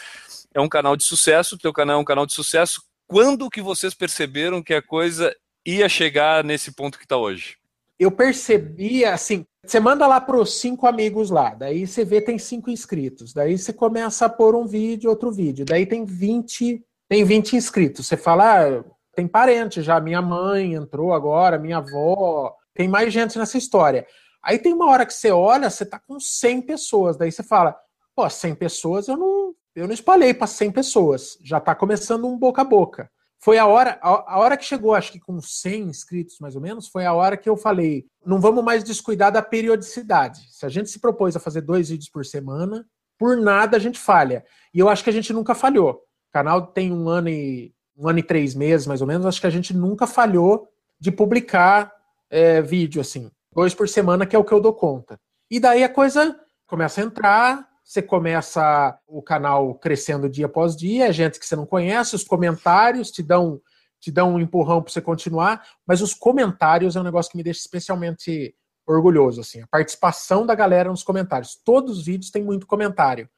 é 0.54 0.60
um 0.60 0.68
canal 0.68 0.96
de 0.96 1.04
sucesso, 1.04 1.58
teu 1.58 1.72
canal 1.72 1.98
é 1.98 2.00
um 2.00 2.04
canal 2.04 2.26
de 2.26 2.34
sucesso. 2.34 2.82
Quando 3.06 3.50
que 3.50 3.60
vocês 3.60 3.94
perceberam 3.94 4.62
que 4.62 4.74
a 4.74 4.82
coisa 4.82 5.34
ia 5.66 5.88
chegar 5.88 6.44
nesse 6.44 6.72
ponto 6.72 6.98
que 6.98 7.04
está 7.04 7.16
hoje? 7.16 7.56
Eu 7.98 8.10
percebi, 8.10 9.04
assim, 9.04 9.44
você 9.64 9.78
manda 9.78 10.06
lá 10.06 10.20
pros 10.20 10.58
cinco 10.58 10.86
amigos 10.86 11.30
lá, 11.30 11.54
daí 11.54 11.86
você 11.86 12.04
vê 12.04 12.20
tem 12.20 12.38
cinco 12.38 12.70
inscritos, 12.70 13.34
daí 13.34 13.58
você 13.58 13.72
começa 13.72 14.24
a 14.24 14.28
pôr 14.28 14.54
um 14.54 14.66
vídeo, 14.66 15.10
outro 15.10 15.30
vídeo, 15.30 15.66
daí 15.66 15.84
tem 15.84 16.04
20, 16.04 16.82
tem 17.08 17.24
20 17.24 17.56
inscritos. 17.56 18.06
Você 18.06 18.16
fala, 18.16 18.78
ah, 18.78 18.84
tem 19.14 19.28
parente 19.28 19.82
já, 19.82 20.00
minha 20.00 20.22
mãe 20.22 20.74
entrou 20.74 21.12
agora, 21.12 21.58
minha 21.58 21.76
avó, 21.76 22.54
tem 22.74 22.88
mais 22.88 23.12
gente 23.12 23.38
nessa 23.38 23.58
história. 23.58 24.06
Aí 24.42 24.58
tem 24.58 24.72
uma 24.72 24.88
hora 24.88 25.04
que 25.04 25.12
você 25.12 25.30
olha, 25.30 25.68
você 25.68 25.84
tá 25.84 25.98
com 25.98 26.18
100 26.18 26.62
pessoas, 26.62 27.16
daí 27.18 27.30
você 27.30 27.42
fala, 27.42 27.76
pô, 28.16 28.28
100 28.30 28.54
pessoas 28.54 29.08
eu 29.08 29.16
não, 29.18 29.54
eu 29.74 29.86
não 29.86 29.94
espalhei 29.94 30.34
para 30.34 30.46
100 30.46 30.72
pessoas. 30.72 31.38
Já 31.42 31.58
está 31.58 31.74
começando 31.74 32.26
um 32.26 32.38
boca 32.38 32.62
a 32.62 32.64
boca. 32.64 33.10
Foi 33.42 33.56
a 33.56 33.66
hora, 33.66 33.98
a, 34.02 34.34
a, 34.34 34.38
hora 34.38 34.56
que 34.56 34.64
chegou, 34.64 34.94
acho 34.94 35.12
que 35.12 35.18
com 35.18 35.40
100 35.40 35.84
inscritos 35.84 36.38
mais 36.40 36.54
ou 36.54 36.60
menos, 36.60 36.88
foi 36.88 37.06
a 37.06 37.14
hora 37.14 37.38
que 37.38 37.48
eu 37.48 37.56
falei: 37.56 38.04
não 38.24 38.38
vamos 38.38 38.62
mais 38.62 38.84
descuidar 38.84 39.32
da 39.32 39.40
periodicidade. 39.40 40.46
Se 40.50 40.66
a 40.66 40.68
gente 40.68 40.90
se 40.90 40.98
propôs 40.98 41.34
a 41.34 41.40
fazer 41.40 41.62
dois 41.62 41.88
vídeos 41.88 42.10
por 42.10 42.24
semana, 42.26 42.86
por 43.18 43.36
nada 43.36 43.78
a 43.78 43.80
gente 43.80 43.98
falha. 43.98 44.44
E 44.74 44.78
eu 44.78 44.88
acho 44.88 45.02
que 45.02 45.10
a 45.10 45.12
gente 45.12 45.32
nunca 45.32 45.54
falhou. 45.54 45.92
O 45.92 46.32
canal 46.32 46.66
tem 46.66 46.92
um 46.92 47.08
ano 47.08 47.30
e 47.30 47.74
um 47.96 48.08
ano 48.08 48.18
e 48.18 48.22
três 48.22 48.54
meses, 48.54 48.86
mais 48.86 49.00
ou 49.00 49.06
menos. 49.06 49.26
Acho 49.26 49.40
que 49.40 49.46
a 49.46 49.50
gente 49.50 49.74
nunca 49.74 50.06
falhou 50.06 50.68
de 50.98 51.10
publicar 51.10 51.92
é, 52.28 52.60
vídeo 52.60 53.00
assim, 53.00 53.30
dois 53.52 53.74
por 53.74 53.88
semana, 53.88 54.26
que 54.26 54.36
é 54.36 54.38
o 54.38 54.44
que 54.44 54.52
eu 54.52 54.60
dou 54.60 54.74
conta. 54.74 55.18
E 55.50 55.58
daí 55.58 55.82
a 55.82 55.88
coisa 55.88 56.38
começa 56.66 57.00
a 57.00 57.04
entrar, 57.04 57.69
você 57.90 58.00
começa 58.00 58.96
o 59.08 59.20
canal 59.20 59.74
crescendo 59.74 60.28
dia 60.28 60.46
após 60.46 60.76
dia, 60.76 61.08
é 61.08 61.12
gente 61.12 61.40
que 61.40 61.44
você 61.44 61.56
não 61.56 61.66
conhece, 61.66 62.14
os 62.14 62.22
comentários 62.22 63.10
te 63.10 63.20
dão 63.20 63.60
te 63.98 64.12
dão 64.12 64.34
um 64.34 64.40
empurrão 64.40 64.80
para 64.80 64.92
você 64.92 65.00
continuar, 65.00 65.62
mas 65.84 66.00
os 66.00 66.14
comentários 66.14 66.94
é 66.94 67.00
um 67.00 67.02
negócio 67.02 67.32
que 67.32 67.36
me 67.36 67.42
deixa 67.42 67.60
especialmente 67.60 68.54
orgulhoso, 68.86 69.40
assim, 69.42 69.60
a 69.60 69.66
participação 69.66 70.46
da 70.46 70.54
galera 70.54 70.88
nos 70.88 71.02
comentários. 71.02 71.60
Todos 71.62 71.98
os 71.98 72.04
vídeos 72.06 72.30
têm 72.30 72.42
muito 72.42 72.66
comentário. 72.66 73.28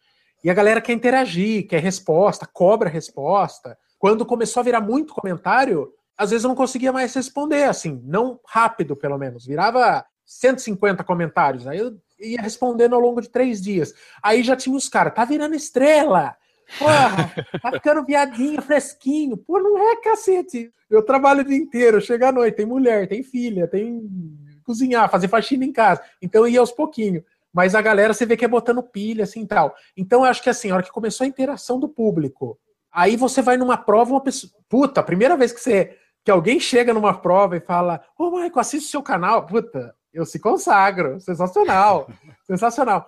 E 0.45 0.51
a 0.51 0.55
galera 0.55 0.81
quer 0.81 0.93
interagir, 0.93 1.67
quer 1.67 1.81
resposta, 1.81 2.47
cobra 2.47 2.89
resposta. 2.89 3.77
Quando 3.99 4.25
começou 4.25 4.61
a 4.61 4.65
virar 4.65 4.81
muito 4.81 5.15
comentário, 5.15 5.93
às 6.17 6.31
vezes 6.31 6.45
eu 6.45 6.49
não 6.49 6.55
conseguia 6.55 6.93
mais 6.93 7.13
responder, 7.13 7.65
assim, 7.65 8.01
não 8.05 8.39
rápido, 8.47 8.95
pelo 8.95 9.19
menos. 9.19 9.45
Virava 9.45 10.05
150 10.25 11.03
comentários. 11.03 11.67
Aí 11.67 11.79
eu 11.79 11.93
ia 12.23 12.41
respondendo 12.41 12.95
ao 12.95 13.01
longo 13.01 13.21
de 13.21 13.29
três 13.29 13.61
dias. 13.61 13.93
Aí 14.23 14.43
já 14.43 14.57
tinha 14.57 14.77
os 14.77 14.89
caras, 14.89 15.15
tá 15.15 15.25
virando 15.25 15.55
estrela. 15.55 16.37
Porra, 16.79 17.33
tá 17.61 17.73
ficando 17.73 18.05
viadinho, 18.05 18.63
fresquinho. 18.63 19.37
Pô, 19.37 19.59
não 19.59 19.79
é 19.79 19.97
cacete. 19.97 20.73
Eu 20.89 21.03
trabalho 21.03 21.41
o 21.41 21.45
dia 21.45 21.57
inteiro, 21.57 22.01
chega 22.01 22.29
à 22.29 22.33
noite, 22.33 22.57
tem 22.57 22.67
mulher, 22.67 23.09
tem 23.09 23.23
filha, 23.23 23.67
tem 23.67 24.09
cozinhar, 24.63 25.11
fazer 25.11 25.29
faxina 25.29 25.65
em 25.65 25.73
casa. 25.73 26.03
Então 26.21 26.47
ia 26.47 26.61
aos 26.61 26.73
pouquinhos. 26.73 27.25
Mas 27.53 27.75
a 27.75 27.83
galera 27.83 28.15
você 28.15 28.25
vê 28.25 28.37
que 28.37 28.45
é 28.45 28.49
botando 28.49 28.83
pilha, 28.83 29.25
assim 29.25 29.45
tal. 29.45 29.75
Então 29.97 30.21
eu 30.21 30.31
acho 30.31 30.43
que 30.43 30.49
assim, 30.49 30.71
a 30.71 30.75
hora 30.75 30.83
que 30.83 30.91
começou 30.91 31.25
a 31.25 31.29
interação 31.29 31.79
do 31.79 31.89
público, 31.89 32.59
aí 32.91 33.17
você 33.17 33.43
vai 33.43 33.57
numa 33.57 33.77
prova, 33.77 34.13
uma 34.13 34.23
pessoa. 34.23 34.53
Puta, 34.69 35.01
a 35.01 35.05
primeira 35.05 35.37
vez 35.37 35.53
que 35.53 35.61
você. 35.61 35.99
Que 36.25 36.31
alguém 36.31 36.61
chega 36.61 36.95
numa 36.95 37.13
prova 37.15 37.57
e 37.57 37.61
fala, 37.61 38.01
ô 38.17 38.27
oh, 38.27 38.31
Michael, 38.31 38.59
assiste 38.61 38.87
o 38.87 38.91
seu 38.91 39.03
canal. 39.03 39.45
Puta, 39.45 39.93
eu 40.13 40.25
se 40.25 40.39
consagro. 40.39 41.21
Sensacional. 41.21 42.09
sensacional. 42.47 43.07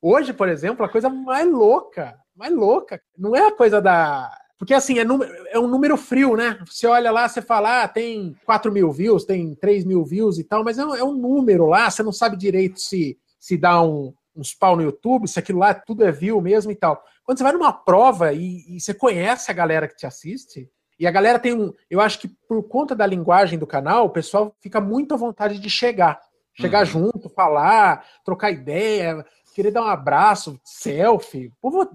Hoje, 0.00 0.32
por 0.32 0.48
exemplo, 0.48 0.84
a 0.84 0.88
coisa 0.88 1.08
mais 1.08 1.48
louca, 1.48 2.18
mais 2.34 2.52
louca, 2.52 3.00
não 3.16 3.36
é 3.36 3.46
a 3.46 3.54
coisa 3.54 3.80
da. 3.80 4.30
Porque 4.58 4.74
assim, 4.74 4.98
é, 4.98 5.04
número, 5.04 5.32
é 5.48 5.58
um 5.58 5.66
número 5.66 5.96
frio, 5.96 6.36
né? 6.36 6.58
Você 6.66 6.86
olha 6.86 7.10
lá, 7.10 7.28
você 7.28 7.42
fala, 7.42 7.82
ah, 7.82 7.88
tem 7.88 8.36
4 8.44 8.70
mil 8.70 8.92
views, 8.92 9.24
tem 9.24 9.54
3 9.56 9.84
mil 9.84 10.04
views 10.04 10.38
e 10.38 10.44
tal, 10.44 10.62
mas 10.62 10.78
é 10.78 10.84
um, 10.86 10.94
é 10.94 11.02
um 11.02 11.14
número 11.14 11.66
lá, 11.66 11.90
você 11.90 12.02
não 12.02 12.12
sabe 12.12 12.36
direito 12.36 12.80
se, 12.80 13.18
se 13.40 13.56
dá 13.56 13.82
um, 13.82 14.14
uns 14.36 14.54
pau 14.54 14.76
no 14.76 14.82
YouTube, 14.82 15.26
se 15.26 15.38
aquilo 15.38 15.58
lá 15.58 15.74
tudo 15.74 16.04
é 16.04 16.12
view 16.12 16.40
mesmo 16.40 16.70
e 16.70 16.76
tal. 16.76 17.02
Quando 17.24 17.38
você 17.38 17.44
vai 17.44 17.52
numa 17.52 17.72
prova 17.72 18.32
e, 18.32 18.76
e 18.76 18.80
você 18.80 18.94
conhece 18.94 19.50
a 19.50 19.54
galera 19.54 19.88
que 19.88 19.96
te 19.96 20.06
assiste, 20.06 20.70
e 20.98 21.06
a 21.06 21.10
galera 21.10 21.38
tem 21.38 21.52
um. 21.52 21.72
Eu 21.90 22.00
acho 22.00 22.20
que 22.20 22.28
por 22.48 22.62
conta 22.64 22.94
da 22.94 23.04
linguagem 23.04 23.58
do 23.58 23.66
canal, 23.66 24.06
o 24.06 24.10
pessoal 24.10 24.54
fica 24.60 24.80
muito 24.80 25.12
à 25.12 25.16
vontade 25.16 25.58
de 25.58 25.68
chegar. 25.68 26.20
Chegar 26.54 26.80
uhum. 26.80 27.10
junto, 27.12 27.28
falar, 27.28 28.06
trocar 28.24 28.50
ideia, 28.50 29.24
querer 29.54 29.70
dar 29.70 29.82
um 29.82 29.88
abraço, 29.88 30.60
selfie. 30.64 31.52
Povo, 31.60 31.88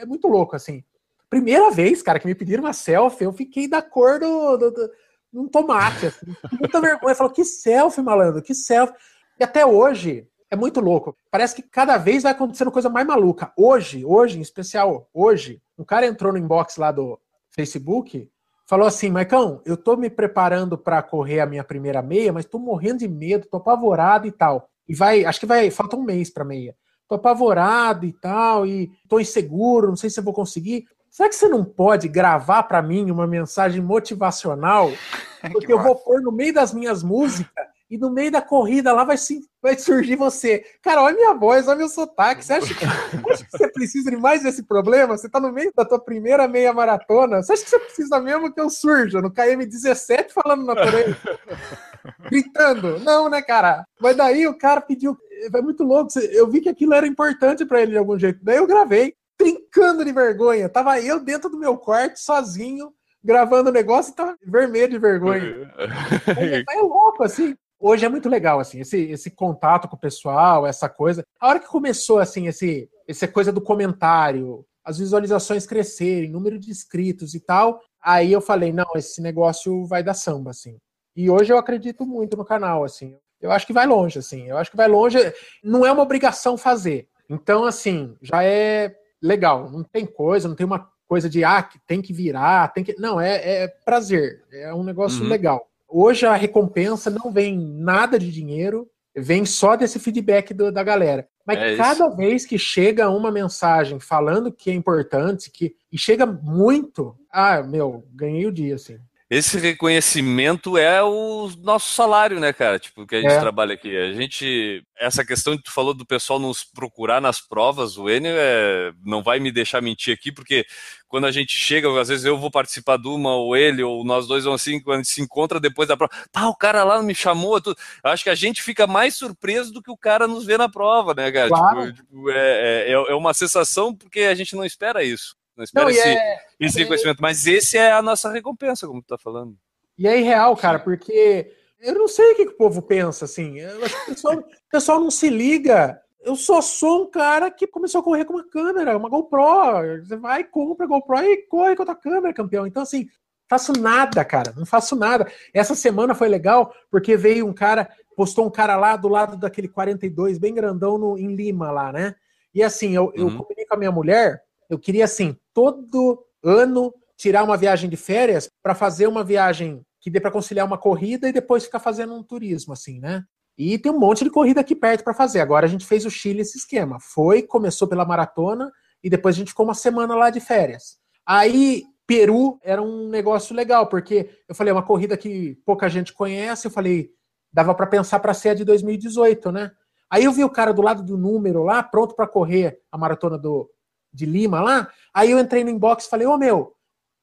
é 0.00 0.06
muito 0.06 0.28
louco, 0.28 0.54
assim. 0.54 0.84
Primeira 1.28 1.70
vez, 1.70 2.02
cara, 2.02 2.18
que 2.18 2.26
me 2.26 2.34
pediram 2.34 2.64
uma 2.64 2.72
selfie, 2.72 3.24
eu 3.24 3.32
fiquei 3.32 3.68
da 3.68 3.82
cor 3.82 4.20
do, 4.20 4.56
do, 4.56 4.70
do 4.70 4.90
um 5.34 5.48
tomate, 5.48 6.06
assim. 6.06 6.26
Muita 6.58 6.80
vergonha. 6.80 7.14
Falou, 7.14 7.32
que 7.32 7.44
selfie, 7.44 8.00
malandro, 8.00 8.42
que 8.42 8.54
selfie. 8.54 8.94
E 9.38 9.44
até 9.44 9.66
hoje, 9.66 10.28
é 10.50 10.56
muito 10.56 10.80
louco. 10.80 11.16
Parece 11.30 11.54
que 11.54 11.62
cada 11.62 11.96
vez 11.96 12.22
vai 12.22 12.32
acontecendo 12.32 12.70
coisa 12.70 12.88
mais 12.88 13.06
maluca. 13.06 13.52
Hoje, 13.56 14.04
hoje, 14.04 14.38
em 14.38 14.42
especial, 14.42 15.08
hoje, 15.12 15.60
um 15.76 15.84
cara 15.84 16.06
entrou 16.06 16.32
no 16.32 16.38
inbox 16.38 16.76
lá 16.76 16.92
do 16.92 17.18
Facebook 17.50 18.30
falou 18.66 18.86
assim: 18.86 19.10
Maicão, 19.10 19.62
eu 19.64 19.76
tô 19.76 19.96
me 19.96 20.10
preparando 20.10 20.76
para 20.76 21.02
correr 21.02 21.40
a 21.40 21.46
minha 21.46 21.64
primeira 21.64 22.02
meia, 22.02 22.32
mas 22.32 22.44
tô 22.44 22.58
morrendo 22.58 22.98
de 22.98 23.08
medo, 23.08 23.46
tô 23.46 23.56
apavorado 23.58 24.26
e 24.26 24.32
tal. 24.32 24.68
E 24.88 24.94
vai, 24.94 25.24
acho 25.24 25.40
que 25.40 25.46
vai, 25.46 25.70
falta 25.70 25.96
um 25.96 26.02
mês 26.02 26.30
para 26.30 26.44
meia. 26.44 26.74
Tô 27.08 27.14
apavorado 27.14 28.04
e 28.04 28.12
tal, 28.12 28.66
e 28.66 28.90
tô 29.08 29.20
inseguro, 29.20 29.88
não 29.88 29.96
sei 29.96 30.10
se 30.10 30.18
eu 30.18 30.24
vou 30.24 30.34
conseguir. 30.34 30.84
Será 31.10 31.28
que 31.28 31.36
você 31.36 31.48
não 31.48 31.64
pode 31.64 32.08
gravar 32.08 32.64
para 32.64 32.82
mim 32.82 33.10
uma 33.10 33.26
mensagem 33.26 33.80
motivacional? 33.80 34.90
Porque 35.52 35.72
eu 35.72 35.80
vou 35.80 35.94
pôr 35.94 36.20
no 36.20 36.32
meio 36.32 36.52
das 36.52 36.74
minhas 36.74 37.02
músicas 37.02 37.66
e 37.88 37.96
no 37.96 38.10
meio 38.10 38.32
da 38.32 38.42
corrida 38.42 38.92
lá 38.92 39.04
vai, 39.04 39.16
sim, 39.16 39.40
vai 39.62 39.78
surgir 39.78 40.16
você. 40.16 40.64
Cara, 40.82 41.02
olha 41.02 41.14
minha 41.14 41.34
voz, 41.34 41.68
olha 41.68 41.78
meu 41.78 41.88
sotaque. 41.88 42.44
Você 42.44 42.54
acha, 42.54 42.74
que, 42.74 42.84
acha 42.84 43.44
que 43.44 43.50
você 43.50 43.68
precisa 43.68 44.10
de 44.10 44.16
mais 44.16 44.42
desse 44.42 44.64
problema? 44.64 45.16
Você 45.16 45.28
tá 45.28 45.38
no 45.38 45.52
meio 45.52 45.72
da 45.74 45.84
tua 45.84 46.00
primeira 46.00 46.48
meia 46.48 46.72
maratona. 46.72 47.42
Você 47.42 47.52
acha 47.52 47.62
que 47.62 47.70
você 47.70 47.78
precisa 47.78 48.20
mesmo 48.20 48.52
que 48.52 48.60
eu 48.60 48.68
surja 48.68 49.20
no 49.20 49.30
KM17 49.30 50.30
falando 50.30 50.64
na 50.64 50.72
orelha? 50.72 51.16
Gritando? 52.28 52.98
Não, 53.00 53.30
né, 53.30 53.40
cara? 53.40 53.86
Mas 54.00 54.16
daí 54.16 54.46
o 54.48 54.58
cara 54.58 54.80
pediu. 54.80 55.16
É 55.54 55.62
muito 55.62 55.84
louco. 55.84 56.10
Eu 56.32 56.50
vi 56.50 56.60
que 56.60 56.68
aquilo 56.68 56.94
era 56.94 57.06
importante 57.06 57.64
para 57.64 57.82
ele 57.82 57.92
de 57.92 57.98
algum 57.98 58.18
jeito. 58.18 58.40
Daí 58.42 58.56
eu 58.56 58.66
gravei, 58.66 59.14
trincando 59.38 60.04
de 60.04 60.10
vergonha. 60.10 60.68
Tava 60.68 61.00
eu 61.00 61.20
dentro 61.20 61.48
do 61.48 61.58
meu 61.58 61.76
quarto, 61.76 62.16
sozinho, 62.16 62.92
gravando 63.22 63.70
o 63.70 63.72
negócio 63.72 64.12
e 64.12 64.16
tava 64.16 64.36
vermelho 64.44 64.88
de 64.88 64.98
vergonha. 64.98 65.72
é, 66.36 66.64
é 66.68 66.80
louco, 66.80 67.22
assim 67.22 67.56
hoje 67.78 68.04
é 68.04 68.08
muito 68.08 68.28
legal, 68.28 68.60
assim, 68.60 68.80
esse, 68.80 68.98
esse 69.10 69.30
contato 69.30 69.88
com 69.88 69.96
o 69.96 70.00
pessoal, 70.00 70.66
essa 70.66 70.88
coisa. 70.88 71.24
A 71.40 71.48
hora 71.48 71.60
que 71.60 71.68
começou, 71.68 72.18
assim, 72.18 72.46
esse, 72.46 72.88
essa 73.06 73.28
coisa 73.28 73.52
do 73.52 73.60
comentário, 73.60 74.64
as 74.84 74.98
visualizações 74.98 75.66
crescerem, 75.66 76.30
número 76.30 76.58
de 76.58 76.70
inscritos 76.70 77.34
e 77.34 77.40
tal, 77.40 77.80
aí 78.02 78.32
eu 78.32 78.40
falei, 78.40 78.72
não, 78.72 78.86
esse 78.94 79.20
negócio 79.20 79.84
vai 79.86 80.02
dar 80.02 80.14
samba, 80.14 80.50
assim. 80.50 80.78
E 81.16 81.30
hoje 81.30 81.52
eu 81.52 81.58
acredito 81.58 82.06
muito 82.06 82.36
no 82.36 82.44
canal, 82.44 82.84
assim. 82.84 83.16
Eu 83.40 83.50
acho 83.50 83.66
que 83.66 83.72
vai 83.72 83.86
longe, 83.86 84.18
assim. 84.18 84.46
Eu 84.46 84.56
acho 84.56 84.70
que 84.70 84.76
vai 84.76 84.86
longe. 84.86 85.18
Não 85.62 85.84
é 85.84 85.90
uma 85.90 86.02
obrigação 86.02 86.56
fazer. 86.58 87.08
Então, 87.28 87.64
assim, 87.64 88.16
já 88.20 88.44
é 88.44 88.94
legal. 89.20 89.70
Não 89.70 89.82
tem 89.82 90.06
coisa, 90.06 90.48
não 90.48 90.54
tem 90.54 90.66
uma 90.66 90.90
coisa 91.08 91.28
de, 91.28 91.42
ah, 91.44 91.68
tem 91.86 92.02
que 92.02 92.12
virar, 92.12 92.72
tem 92.72 92.84
que. 92.84 92.94
Não, 92.98 93.20
é, 93.20 93.64
é 93.64 93.68
prazer. 93.68 94.44
É 94.52 94.74
um 94.74 94.84
negócio 94.84 95.22
uhum. 95.22 95.28
legal. 95.28 95.68
Hoje 95.88 96.26
a 96.26 96.34
recompensa 96.34 97.10
não 97.10 97.30
vem 97.32 97.58
nada 97.58 98.18
de 98.18 98.30
dinheiro, 98.30 98.88
vem 99.16 99.44
só 99.44 99.76
desse 99.76 99.98
feedback 99.98 100.52
do, 100.52 100.70
da 100.70 100.82
galera. 100.82 101.28
Mas 101.46 101.58
é 101.58 101.76
cada 101.76 102.08
vez 102.08 102.44
que 102.44 102.58
chega 102.58 103.08
uma 103.08 103.30
mensagem 103.30 104.00
falando 104.00 104.52
que 104.52 104.70
é 104.70 104.74
importante, 104.74 105.50
que 105.50 105.74
e 105.92 105.96
chega 105.96 106.26
muito, 106.26 107.16
ah, 107.30 107.62
meu, 107.62 108.04
ganhei 108.12 108.46
o 108.46 108.52
dia, 108.52 108.74
assim 108.74 108.98
esse 109.28 109.58
reconhecimento 109.58 110.78
é 110.78 111.02
o 111.02 111.50
nosso 111.58 111.92
salário, 111.92 112.38
né, 112.38 112.52
cara? 112.52 112.78
Tipo, 112.78 113.04
que 113.04 113.16
a 113.16 113.20
gente 113.20 113.32
é. 113.32 113.40
trabalha 113.40 113.74
aqui. 113.74 113.96
A 113.96 114.12
gente. 114.12 114.84
Essa 114.96 115.24
questão 115.24 115.56
que 115.56 115.64
tu 115.64 115.72
falou 115.72 115.92
do 115.92 116.06
pessoal 116.06 116.38
nos 116.38 116.62
procurar 116.62 117.20
nas 117.20 117.40
provas, 117.40 117.98
o 117.98 118.08
Enio 118.08 118.36
é, 118.36 118.92
não 119.04 119.24
vai 119.24 119.40
me 119.40 119.50
deixar 119.50 119.82
mentir 119.82 120.14
aqui, 120.14 120.30
porque 120.30 120.64
quando 121.08 121.26
a 121.26 121.32
gente 121.32 121.58
chega, 121.58 121.88
às 122.00 122.06
vezes 122.06 122.24
eu 122.24 122.38
vou 122.38 122.52
participar 122.52 122.98
de 122.98 123.08
uma, 123.08 123.34
ou 123.34 123.56
ele, 123.56 123.82
ou 123.82 124.04
nós 124.04 124.28
dois 124.28 124.44
vamos 124.44 124.62
assim, 124.62 124.80
quando 124.80 125.00
a 125.00 125.02
gente 125.02 125.12
se 125.12 125.20
encontra 125.20 125.58
depois 125.58 125.88
da 125.88 125.96
prova, 125.96 126.12
pá, 126.32 126.46
o 126.46 126.54
cara 126.54 126.84
lá 126.84 127.02
me 127.02 127.14
chamou. 127.14 127.60
Eu 127.66 127.74
acho 128.04 128.22
que 128.22 128.30
a 128.30 128.34
gente 128.34 128.62
fica 128.62 128.86
mais 128.86 129.16
surpreso 129.16 129.72
do 129.72 129.82
que 129.82 129.90
o 129.90 129.98
cara 129.98 130.28
nos 130.28 130.46
vê 130.46 130.56
na 130.56 130.68
prova, 130.68 131.14
né, 131.14 131.32
cara? 131.32 131.48
Claro. 131.48 131.92
Tipo, 131.92 132.06
tipo 132.06 132.30
é, 132.30 132.90
é, 132.90 132.92
é 132.92 133.14
uma 133.14 133.34
sensação 133.34 133.92
porque 133.92 134.20
a 134.20 134.34
gente 134.36 134.54
não 134.54 134.64
espera 134.64 135.02
isso. 135.02 135.34
Não 135.56 135.64
espera 135.64 135.90
esse, 135.90 136.06
é, 136.06 136.38
esse 136.60 136.78
reconhecimento. 136.78 137.22
Mas 137.22 137.46
esse 137.46 137.78
é 137.78 137.92
a 137.92 138.02
nossa 138.02 138.30
recompensa, 138.30 138.86
como 138.86 139.00
tu 139.00 139.06
tá 139.06 139.18
falando. 139.18 139.56
E 139.98 140.06
é 140.06 140.18
irreal, 140.18 140.54
cara, 140.56 140.78
porque 140.78 141.50
eu 141.80 141.94
não 141.94 142.06
sei 142.06 142.32
o 142.32 142.36
que, 142.36 142.44
que 142.44 142.52
o 142.52 142.56
povo 142.56 142.82
pensa, 142.82 143.24
assim. 143.24 143.56
O 143.64 144.06
pessoal, 144.06 144.34
o 144.36 144.70
pessoal 144.70 145.00
não 145.00 145.10
se 145.10 145.30
liga. 145.30 145.98
Eu 146.20 146.36
só 146.36 146.60
sou 146.60 147.04
um 147.04 147.10
cara 147.10 147.50
que 147.50 147.66
começou 147.66 148.00
a 148.00 148.04
correr 148.04 148.24
com 148.26 148.34
uma 148.34 148.46
câmera, 148.46 148.96
uma 148.96 149.08
GoPro. 149.08 150.04
Você 150.04 150.16
vai, 150.16 150.44
compra 150.44 150.84
a 150.84 150.88
GoPro 150.88 151.24
e 151.24 151.46
corre 151.46 151.74
com 151.74 151.82
a 151.84 151.86
tua 151.86 151.96
câmera, 151.96 152.34
campeão. 152.34 152.66
Então, 152.66 152.82
assim, 152.82 153.06
faço 153.48 153.72
nada, 153.72 154.22
cara. 154.24 154.52
Não 154.54 154.66
faço 154.66 154.94
nada. 154.94 155.30
Essa 155.54 155.74
semana 155.74 156.14
foi 156.14 156.28
legal 156.28 156.74
porque 156.90 157.16
veio 157.16 157.46
um 157.46 157.54
cara, 157.54 157.88
postou 158.14 158.46
um 158.46 158.50
cara 158.50 158.76
lá 158.76 158.96
do 158.96 159.08
lado 159.08 159.38
daquele 159.38 159.68
42, 159.68 160.36
bem 160.36 160.52
grandão, 160.52 160.98
no, 160.98 161.16
em 161.16 161.34
Lima, 161.34 161.70
lá, 161.70 161.92
né? 161.92 162.14
E 162.52 162.62
assim, 162.62 162.94
eu, 162.94 163.04
uhum. 163.04 163.12
eu 163.14 163.36
combinei 163.38 163.64
com 163.64 163.74
a 163.74 163.78
minha 163.78 163.92
mulher 163.92 164.42
eu 164.68 164.78
queria, 164.78 165.04
assim, 165.04 165.36
todo 165.56 166.22
ano 166.44 166.92
tirar 167.16 167.42
uma 167.42 167.56
viagem 167.56 167.88
de 167.88 167.96
férias 167.96 168.46
para 168.62 168.74
fazer 168.74 169.06
uma 169.06 169.24
viagem 169.24 169.80
que 170.02 170.10
dê 170.10 170.20
para 170.20 170.30
conciliar 170.30 170.66
uma 170.66 170.76
corrida 170.76 171.26
e 171.26 171.32
depois 171.32 171.64
ficar 171.64 171.80
fazendo 171.80 172.14
um 172.14 172.22
turismo, 172.22 172.74
assim, 172.74 173.00
né? 173.00 173.24
E 173.56 173.78
tem 173.78 173.90
um 173.90 173.98
monte 173.98 174.22
de 174.22 174.28
corrida 174.28 174.60
aqui 174.60 174.76
perto 174.76 175.02
para 175.02 175.14
fazer. 175.14 175.40
Agora 175.40 175.64
a 175.64 175.68
gente 175.68 175.86
fez 175.86 176.04
o 176.04 176.10
Chile 176.10 176.42
esse 176.42 176.58
esquema. 176.58 176.98
Foi, 177.00 177.42
começou 177.42 177.88
pela 177.88 178.04
maratona 178.04 178.70
e 179.02 179.08
depois 179.08 179.34
a 179.34 179.38
gente 179.38 179.48
ficou 179.48 179.64
uma 179.64 179.72
semana 179.72 180.14
lá 180.14 180.28
de 180.28 180.40
férias. 180.40 180.98
Aí 181.24 181.84
Peru 182.06 182.58
era 182.62 182.82
um 182.82 183.08
negócio 183.08 183.56
legal, 183.56 183.86
porque 183.86 184.28
eu 184.46 184.54
falei, 184.54 184.72
é 184.72 184.74
uma 184.74 184.84
corrida 184.84 185.16
que 185.16 185.58
pouca 185.64 185.88
gente 185.88 186.12
conhece, 186.12 186.66
eu 186.66 186.70
falei, 186.70 187.08
dava 187.50 187.74
para 187.74 187.86
pensar 187.86 188.20
para 188.20 188.34
ser 188.34 188.50
a 188.50 188.54
de 188.54 188.62
2018, 188.62 189.50
né? 189.50 189.70
Aí 190.10 190.24
eu 190.24 190.32
vi 190.32 190.44
o 190.44 190.50
cara 190.50 190.74
do 190.74 190.82
lado 190.82 191.02
do 191.02 191.16
número 191.16 191.62
lá, 191.62 191.82
pronto 191.82 192.14
para 192.14 192.28
correr 192.28 192.78
a 192.92 192.98
maratona 192.98 193.38
do, 193.38 193.70
de 194.16 194.26
Lima 194.26 194.60
lá. 194.60 194.90
Aí 195.14 195.30
eu 195.30 195.38
entrei 195.38 195.62
no 195.62 195.70
inbox 195.70 196.06
e 196.06 196.10
falei, 196.10 196.26
ô 196.26 196.32
oh, 196.32 196.38
meu, 196.38 196.74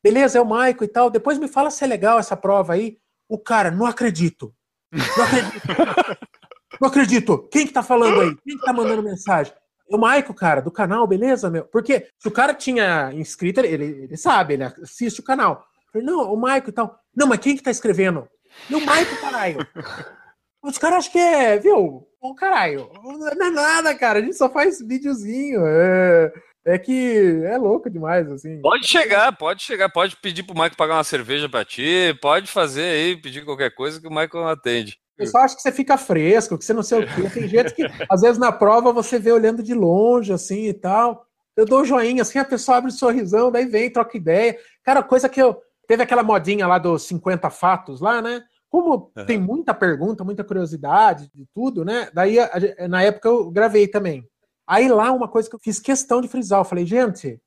beleza, 0.04 0.38
é 0.38 0.42
o 0.42 0.46
Maico 0.46 0.84
e 0.84 0.88
tal. 0.88 1.10
Depois 1.10 1.38
me 1.38 1.48
fala 1.48 1.72
se 1.72 1.84
é 1.84 1.88
legal 1.88 2.20
essa 2.20 2.38
prova 2.38 2.74
aí. 2.74 2.98
O 3.28 3.38
cara, 3.38 3.72
não 3.72 3.86
acredito. 3.86 4.54
Não 4.92 5.26
acredito. 5.26 5.68
não 6.80 6.88
acredito. 6.88 7.50
Quem 7.52 7.68
que 7.68 7.74
tá 7.74 7.84
falando 7.84 8.22
aí? 8.22 8.38
Quem 8.46 8.58
que 8.58 8.66
tá 8.66 8.72
mandando 8.72 9.04
mensagem? 9.04 9.54
o 9.90 9.98
Maico, 9.98 10.34
cara, 10.34 10.62
do 10.62 10.72
canal, 10.72 11.06
beleza, 11.06 11.50
meu? 11.50 11.66
Porque 11.66 12.08
se 12.18 12.28
o 12.28 12.32
cara 12.32 12.54
tinha 12.54 13.12
inscrito, 13.14 13.60
ele, 13.60 14.04
ele 14.04 14.18
sabe, 14.18 14.56
ele 14.56 14.64
assiste 14.64 15.20
o 15.20 15.24
canal. 15.24 15.68
Falei, 15.92 16.08
não, 16.08 16.34
o 16.34 16.38
Maico 16.38 16.70
e 16.70 16.74
tal. 16.74 17.00
Não, 17.16 17.28
mas 17.28 17.40
quem 17.40 17.56
que 17.56 17.64
tá 17.64 17.70
escrevendo? 17.70 18.28
E 18.70 18.76
o 18.76 18.86
Maico, 18.86 19.16
caralho. 19.22 19.58
Os 20.64 20.78
caras 20.78 21.00
acham 21.00 21.12
que 21.12 21.20
é, 21.20 21.60
viu? 21.60 22.08
Ô, 22.22 22.34
caralho, 22.34 22.90
não 23.04 23.28
é 23.28 23.52
nada, 23.52 23.94
cara. 23.94 24.20
A 24.20 24.22
gente 24.22 24.38
só 24.38 24.50
faz 24.50 24.80
videozinho. 24.80 25.62
É, 25.66 26.32
é 26.66 26.78
que 26.78 27.42
é 27.46 27.58
louco 27.58 27.90
demais, 27.90 28.30
assim. 28.32 28.62
Pode 28.62 28.88
chegar, 28.88 29.36
pode 29.36 29.62
chegar. 29.62 29.90
Pode 29.90 30.16
pedir 30.18 30.44
pro 30.44 30.56
Maico 30.56 30.78
pagar 30.78 30.96
uma 30.96 31.04
cerveja 31.04 31.50
pra 31.50 31.66
ti. 31.66 32.18
Pode 32.22 32.50
fazer 32.50 32.84
aí, 32.84 33.18
pedir 33.18 33.44
qualquer 33.44 33.74
coisa 33.74 34.00
que 34.00 34.08
o 34.08 34.12
Maico 34.12 34.40
atende. 34.40 34.98
Eu 35.18 35.28
só 35.28 35.40
acho 35.40 35.56
que 35.56 35.62
você 35.62 35.72
fica 35.72 35.98
fresco, 35.98 36.58
que 36.58 36.66
você 36.66 36.74
não 36.74 36.84
sei 36.84 37.00
o 37.00 37.08
quê. 37.08 37.30
Tem 37.30 37.48
gente 37.48 37.74
que, 37.74 37.84
às 38.10 38.22
vezes, 38.22 38.38
na 38.38 38.52
prova 38.52 38.92
você 38.92 39.20
vê 39.20 39.32
olhando 39.32 39.62
de 39.62 39.74
longe, 39.74 40.34
assim 40.34 40.68
e 40.68 40.74
tal. 40.74 41.26
Eu 41.56 41.66
dou 41.66 41.82
um 41.82 41.86
joinha, 41.86 42.24
assim, 42.24 42.40
a 42.40 42.46
pessoa 42.46 42.78
abre 42.78 42.90
um 42.90 42.94
sorrisão, 42.94 43.52
daí 43.52 43.66
vem, 43.66 43.92
troca 43.92 44.18
ideia. 44.18 44.58
Cara, 44.84 45.04
coisa 45.04 45.30
que 45.30 45.42
eu. 45.42 45.62
Teve 45.86 46.02
aquela 46.02 46.24
modinha 46.24 46.66
lá 46.66 46.78
dos 46.78 47.04
50 47.04 47.50
fatos 47.50 48.00
lá, 48.00 48.22
né? 48.22 48.42
Como 48.70 49.12
uhum. 49.16 49.26
tem 49.26 49.38
muita 49.38 49.74
pergunta, 49.74 50.24
muita 50.24 50.46
curiosidade 50.46 51.30
de 51.36 51.46
tudo, 51.54 51.84
né? 51.84 52.10
Daí, 52.14 52.38
na 52.90 53.04
época, 53.04 53.28
eu 53.28 53.52
gravei 53.52 53.88
também. 53.88 54.26
Aí 54.68 54.88
lá, 54.88 55.12
uma 55.12 55.28
coisa 55.28 55.50
que 55.50 55.56
eu 55.56 55.60
fiz 55.60 55.80
questão 55.80 56.22
de 56.22 56.28
frisar, 56.28 56.60
eu 56.60 56.66
falei, 56.66 56.86
gente, 56.86 57.40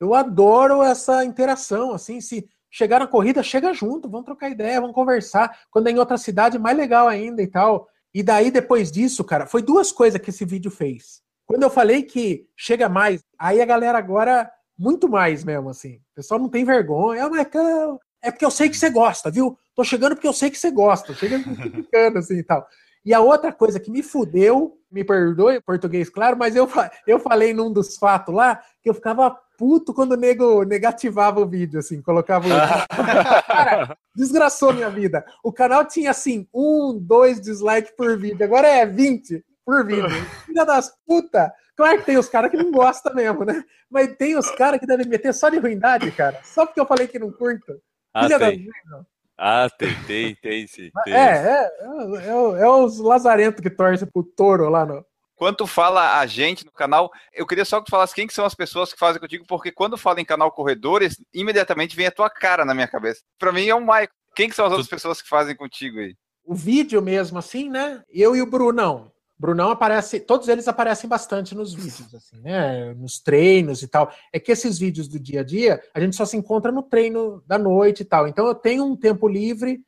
eu 0.00 0.14
adoro 0.14 0.82
essa 0.82 1.24
interação, 1.24 1.92
assim, 1.92 2.20
se 2.20 2.48
chegar 2.70 3.00
na 3.00 3.06
corrida, 3.06 3.42
chega 3.42 3.74
junto, 3.74 4.08
vamos 4.08 4.24
trocar 4.24 4.48
ideia, 4.48 4.80
vamos 4.80 4.94
conversar. 4.94 5.58
Quando 5.70 5.88
é 5.88 5.90
em 5.90 5.98
outra 5.98 6.16
cidade, 6.16 6.58
mais 6.58 6.76
legal 6.76 7.08
ainda 7.08 7.42
e 7.42 7.46
tal. 7.46 7.88
E 8.14 8.22
daí, 8.22 8.50
depois 8.50 8.90
disso, 8.90 9.24
cara, 9.24 9.46
foi 9.46 9.62
duas 9.62 9.92
coisas 9.92 10.20
que 10.20 10.30
esse 10.30 10.44
vídeo 10.44 10.70
fez. 10.70 11.20
Quando 11.46 11.64
eu 11.64 11.70
falei 11.70 12.04
que 12.04 12.46
chega 12.56 12.88
mais, 12.88 13.22
aí 13.38 13.60
a 13.60 13.66
galera 13.66 13.98
agora, 13.98 14.50
muito 14.78 15.08
mais 15.08 15.44
mesmo, 15.44 15.68
assim. 15.68 15.96
O 15.96 16.14
pessoal 16.14 16.40
não 16.40 16.48
tem 16.48 16.64
vergonha. 16.64 17.22
É, 17.22 18.28
é 18.28 18.30
porque 18.30 18.44
eu 18.44 18.50
sei 18.50 18.68
que 18.68 18.76
você 18.76 18.88
gosta, 18.88 19.30
viu? 19.30 19.58
Tô 19.74 19.82
chegando 19.82 20.14
porque 20.14 20.28
eu 20.28 20.32
sei 20.32 20.48
que 20.50 20.58
você 20.58 20.70
gosta. 20.70 21.12
Chega 21.14 21.38
ficando 21.40 22.18
assim 22.18 22.36
e 22.36 22.44
tal. 22.44 22.66
E 23.04 23.14
a 23.14 23.20
outra 23.20 23.52
coisa 23.52 23.80
que 23.80 23.90
me 23.90 24.02
fudeu, 24.02 24.78
me 24.90 25.04
perdoe, 25.04 25.60
português, 25.60 26.10
claro, 26.10 26.36
mas 26.36 26.54
eu, 26.54 26.68
eu 27.06 27.18
falei 27.18 27.54
num 27.54 27.72
dos 27.72 27.96
fatos 27.96 28.34
lá 28.34 28.60
que 28.82 28.90
eu 28.90 28.94
ficava 28.94 29.36
puto 29.56 29.92
quando 29.92 30.12
o 30.12 30.16
nego 30.16 30.64
negativava 30.64 31.40
o 31.40 31.46
vídeo, 31.46 31.80
assim, 31.80 32.00
colocava 32.00 32.46
o. 32.46 33.46
Cara, 33.46 33.96
desgraçou 34.14 34.72
minha 34.72 34.90
vida. 34.90 35.24
O 35.42 35.52
canal 35.52 35.84
tinha, 35.84 36.10
assim, 36.10 36.48
um, 36.52 36.98
dois 36.98 37.40
dislikes 37.40 37.92
por 37.92 38.18
vídeo, 38.18 38.44
agora 38.44 38.66
é 38.66 38.86
20 38.86 39.44
por 39.64 39.86
vídeo. 39.86 40.08
Filha 40.46 40.64
das 40.64 40.92
puta! 41.06 41.52
Claro 41.76 41.98
que 41.98 42.06
tem 42.06 42.18
os 42.18 42.28
caras 42.28 42.50
que 42.50 42.56
não 42.56 42.70
gostam 42.70 43.14
mesmo, 43.14 43.44
né? 43.44 43.64
Mas 43.88 44.14
tem 44.16 44.36
os 44.36 44.50
caras 44.50 44.78
que 44.80 44.86
devem 44.86 45.06
meter 45.06 45.32
só 45.32 45.48
de 45.48 45.58
ruindade, 45.58 46.10
cara. 46.12 46.38
Só 46.42 46.66
porque 46.66 46.80
eu 46.80 46.86
falei 46.86 47.06
que 47.06 47.18
não 47.18 47.32
curto. 47.32 47.80
Ah, 48.12 48.24
Filha 48.24 48.38
tem. 48.38 48.66
das 48.66 49.04
ah, 49.42 49.70
tem, 49.70 49.94
tem, 50.06 50.34
tem 50.34 50.66
sim. 50.66 50.90
Tem. 51.02 51.14
É, 51.14 51.18
é, 51.18 51.70
é, 51.80 52.26
é, 52.26 52.62
é 52.62 52.68
os 52.68 52.98
lazarentos 52.98 53.62
que 53.62 53.70
torcem 53.70 54.06
pro 54.06 54.22
touro 54.22 54.68
lá 54.68 54.84
no. 54.84 55.02
Quando 55.34 55.66
fala 55.66 56.18
a 56.18 56.26
gente 56.26 56.66
no 56.66 56.70
canal, 56.70 57.10
eu 57.32 57.46
queria 57.46 57.64
só 57.64 57.78
que 57.78 57.86
tu 57.86 57.90
falasse 57.90 58.14
quem 58.14 58.26
que 58.26 58.34
são 58.34 58.44
as 58.44 58.54
pessoas 58.54 58.92
que 58.92 58.98
fazem 58.98 59.18
contigo, 59.18 59.46
porque 59.48 59.72
quando 59.72 59.96
fala 59.96 60.20
em 60.20 60.26
canal 60.26 60.52
Corredores, 60.52 61.16
imediatamente 61.32 61.96
vem 61.96 62.06
a 62.06 62.10
tua 62.10 62.28
cara 62.28 62.66
na 62.66 62.74
minha 62.74 62.86
cabeça. 62.86 63.22
Para 63.38 63.50
mim 63.50 63.66
é 63.66 63.74
o 63.74 63.80
Maico. 63.80 64.12
Quem 64.36 64.50
que 64.50 64.54
são 64.54 64.66
as 64.66 64.72
outras 64.72 64.88
pessoas 64.88 65.22
que 65.22 65.28
fazem 65.30 65.56
contigo 65.56 66.00
aí? 66.00 66.14
O 66.44 66.54
vídeo 66.54 67.00
mesmo, 67.00 67.38
assim, 67.38 67.70
né? 67.70 68.02
Eu 68.10 68.36
e 68.36 68.42
o 68.42 68.46
Brunão. 68.46 69.10
Brunão 69.40 69.70
aparece, 69.70 70.20
todos 70.20 70.48
eles 70.48 70.68
aparecem 70.68 71.08
bastante 71.08 71.54
nos 71.54 71.72
vídeos, 71.72 72.14
assim, 72.14 72.38
né? 72.42 72.92
Nos 72.92 73.18
treinos 73.18 73.80
e 73.82 73.88
tal. 73.88 74.12
É 74.30 74.38
que 74.38 74.52
esses 74.52 74.78
vídeos 74.78 75.08
do 75.08 75.18
dia 75.18 75.40
a 75.40 75.42
dia, 75.42 75.82
a 75.94 76.00
gente 76.00 76.14
só 76.14 76.26
se 76.26 76.36
encontra 76.36 76.70
no 76.70 76.82
treino 76.82 77.42
da 77.46 77.56
noite 77.56 78.00
e 78.00 78.04
tal. 78.04 78.28
Então 78.28 78.46
eu 78.46 78.54
tenho 78.54 78.84
um 78.84 78.94
tempo 78.94 79.26
livre, 79.26 79.80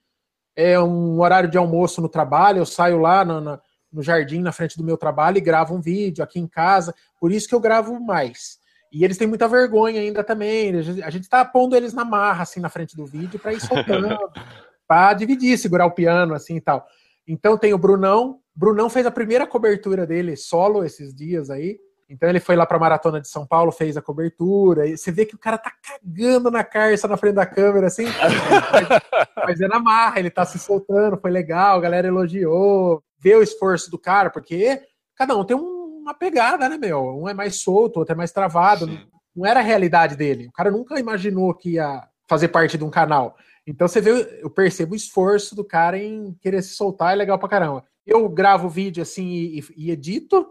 é 0.56 0.80
um 0.80 1.20
horário 1.20 1.50
de 1.50 1.58
almoço 1.58 2.00
no 2.00 2.08
trabalho, 2.08 2.60
eu 2.60 2.64
saio 2.64 2.98
lá 2.98 3.26
no, 3.26 3.42
no, 3.42 3.60
no 3.92 4.02
jardim 4.02 4.40
na 4.40 4.52
frente 4.52 4.78
do 4.78 4.84
meu 4.84 4.96
trabalho 4.96 5.36
e 5.36 5.42
gravo 5.42 5.74
um 5.74 5.82
vídeo 5.82 6.24
aqui 6.24 6.40
em 6.40 6.46
casa. 6.46 6.94
Por 7.20 7.30
isso 7.30 7.46
que 7.46 7.54
eu 7.54 7.60
gravo 7.60 8.00
mais. 8.00 8.56
E 8.90 9.04
eles 9.04 9.18
têm 9.18 9.28
muita 9.28 9.46
vergonha 9.46 10.00
ainda 10.00 10.24
também. 10.24 10.74
A 11.04 11.10
gente 11.10 11.28
tá 11.28 11.44
pondo 11.44 11.76
eles 11.76 11.92
na 11.92 12.06
marra, 12.06 12.44
assim, 12.44 12.58
na 12.58 12.70
frente 12.70 12.96
do 12.96 13.04
vídeo, 13.04 13.38
para 13.38 13.52
ir 13.52 13.60
soltando, 13.60 14.08
para 14.88 15.12
dividir, 15.12 15.58
segurar 15.58 15.84
o 15.84 15.94
piano, 15.94 16.32
assim 16.32 16.56
e 16.56 16.60
tal. 16.60 16.86
Então 17.28 17.58
tem 17.58 17.74
o 17.74 17.78
Brunão, 17.78 18.41
Brunão 18.54 18.90
fez 18.90 19.06
a 19.06 19.10
primeira 19.10 19.46
cobertura 19.46 20.06
dele 20.06 20.36
solo 20.36 20.84
esses 20.84 21.14
dias 21.14 21.50
aí. 21.50 21.78
Então 22.08 22.28
ele 22.28 22.40
foi 22.40 22.54
lá 22.56 22.66
para 22.66 22.76
a 22.76 22.80
Maratona 22.80 23.22
de 23.22 23.28
São 23.28 23.46
Paulo, 23.46 23.72
fez 23.72 23.96
a 23.96 24.02
cobertura. 24.02 24.86
E 24.86 24.98
você 24.98 25.10
vê 25.10 25.24
que 25.24 25.34
o 25.34 25.38
cara 25.38 25.56
tá 25.56 25.72
cagando 25.82 26.50
na 26.50 26.62
carça 26.62 27.08
na 27.08 27.16
frente 27.16 27.36
da 27.36 27.46
câmera, 27.46 27.86
assim. 27.86 28.04
mas, 29.46 29.60
é 29.62 29.66
na 29.66 29.80
marra, 29.80 30.18
ele 30.18 30.28
tá 30.28 30.44
se 30.44 30.58
soltando, 30.58 31.18
foi 31.18 31.30
legal, 31.30 31.78
a 31.78 31.80
galera 31.80 32.08
elogiou. 32.08 33.02
Vê 33.18 33.34
o 33.34 33.42
esforço 33.42 33.90
do 33.90 33.98
cara, 33.98 34.28
porque 34.28 34.82
cada 35.16 35.34
um 35.34 35.42
tem 35.42 35.56
uma 35.56 36.12
pegada, 36.12 36.68
né, 36.68 36.76
meu? 36.76 37.18
Um 37.18 37.26
é 37.26 37.32
mais 37.32 37.62
solto, 37.62 38.00
outro 38.00 38.12
é 38.12 38.16
mais 38.16 38.30
travado. 38.30 38.86
Não, 38.86 38.98
não 39.34 39.46
era 39.46 39.60
a 39.60 39.62
realidade 39.62 40.14
dele. 40.14 40.48
O 40.48 40.52
cara 40.52 40.70
nunca 40.70 41.00
imaginou 41.00 41.54
que 41.54 41.74
ia 41.74 42.06
fazer 42.28 42.48
parte 42.48 42.76
de 42.76 42.84
um 42.84 42.90
canal. 42.90 43.36
Então 43.66 43.88
você 43.88 44.02
vê, 44.02 44.40
eu 44.42 44.50
percebo 44.50 44.92
o 44.92 44.96
esforço 44.96 45.56
do 45.56 45.64
cara 45.64 45.96
em 45.96 46.34
querer 46.42 46.60
se 46.60 46.74
soltar, 46.74 47.14
é 47.14 47.16
legal 47.16 47.38
pra 47.38 47.48
caramba 47.48 47.84
eu 48.06 48.28
gravo 48.28 48.66
o 48.66 48.70
vídeo 48.70 49.02
assim 49.02 49.26
e, 49.26 49.64
e, 49.76 49.90
edito. 49.90 50.46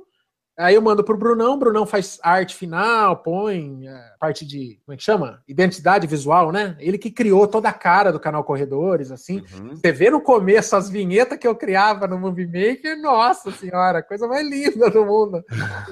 Aí 0.60 0.76
eu 0.76 0.82
mando 0.82 1.04
pro 1.04 1.18
Brunão, 1.18 1.54
o 1.54 1.58
Brunão 1.58 1.86
faz 1.86 2.20
arte 2.22 2.56
final, 2.56 3.18
põe 3.24 3.88
é, 3.88 4.14
parte 4.20 4.46
de, 4.46 4.80
como 4.86 4.94
é 4.94 4.98
que 4.98 5.04
chama? 5.04 5.42
Identidade 5.48 6.06
visual, 6.06 6.52
né? 6.52 6.76
Ele 6.80 6.98
que 6.98 7.10
criou 7.10 7.48
toda 7.48 7.70
a 7.70 7.74
cara 7.74 8.12
do 8.12 8.20
canal 8.20 8.44
Corredores, 8.44 9.12
assim. 9.12 9.42
Uhum. 9.54 9.76
Você 9.76 9.92
vê 9.92 10.12
no 10.12 10.22
começo 10.22 10.76
as 10.76 10.90
vinhetas 10.90 11.40
que 11.40 11.48
eu 11.48 11.56
criava 11.56 12.06
no 12.06 12.20
Movie 12.20 12.46
Maker, 12.46 13.02
nossa 13.02 13.50
senhora, 13.50 14.04
coisa 14.04 14.28
mais 14.28 14.48
linda 14.48 14.90
do 14.90 15.06
mundo. 15.06 15.44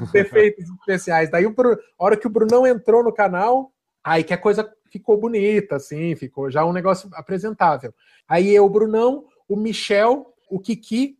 Os 0.01 0.13
efeitos 0.13 0.65
especiais. 0.81 1.31
Daí, 1.31 1.45
a 1.45 2.03
hora 2.03 2.17
que 2.17 2.27
o 2.27 2.29
Brunão 2.29 2.67
entrou 2.67 3.03
no 3.03 3.13
canal, 3.13 3.71
aí 4.03 4.23
que 4.23 4.33
a 4.33 4.37
coisa 4.37 4.69
ficou 4.91 5.17
bonita, 5.17 5.77
assim, 5.77 6.15
ficou 6.15 6.51
já 6.51 6.65
um 6.65 6.73
negócio 6.73 7.09
apresentável. 7.13 7.93
Aí 8.27 8.53
eu, 8.53 8.65
o 8.65 8.69
Brunão, 8.69 9.25
o 9.47 9.55
Michel, 9.55 10.33
o 10.49 10.59
Kiki, 10.59 11.18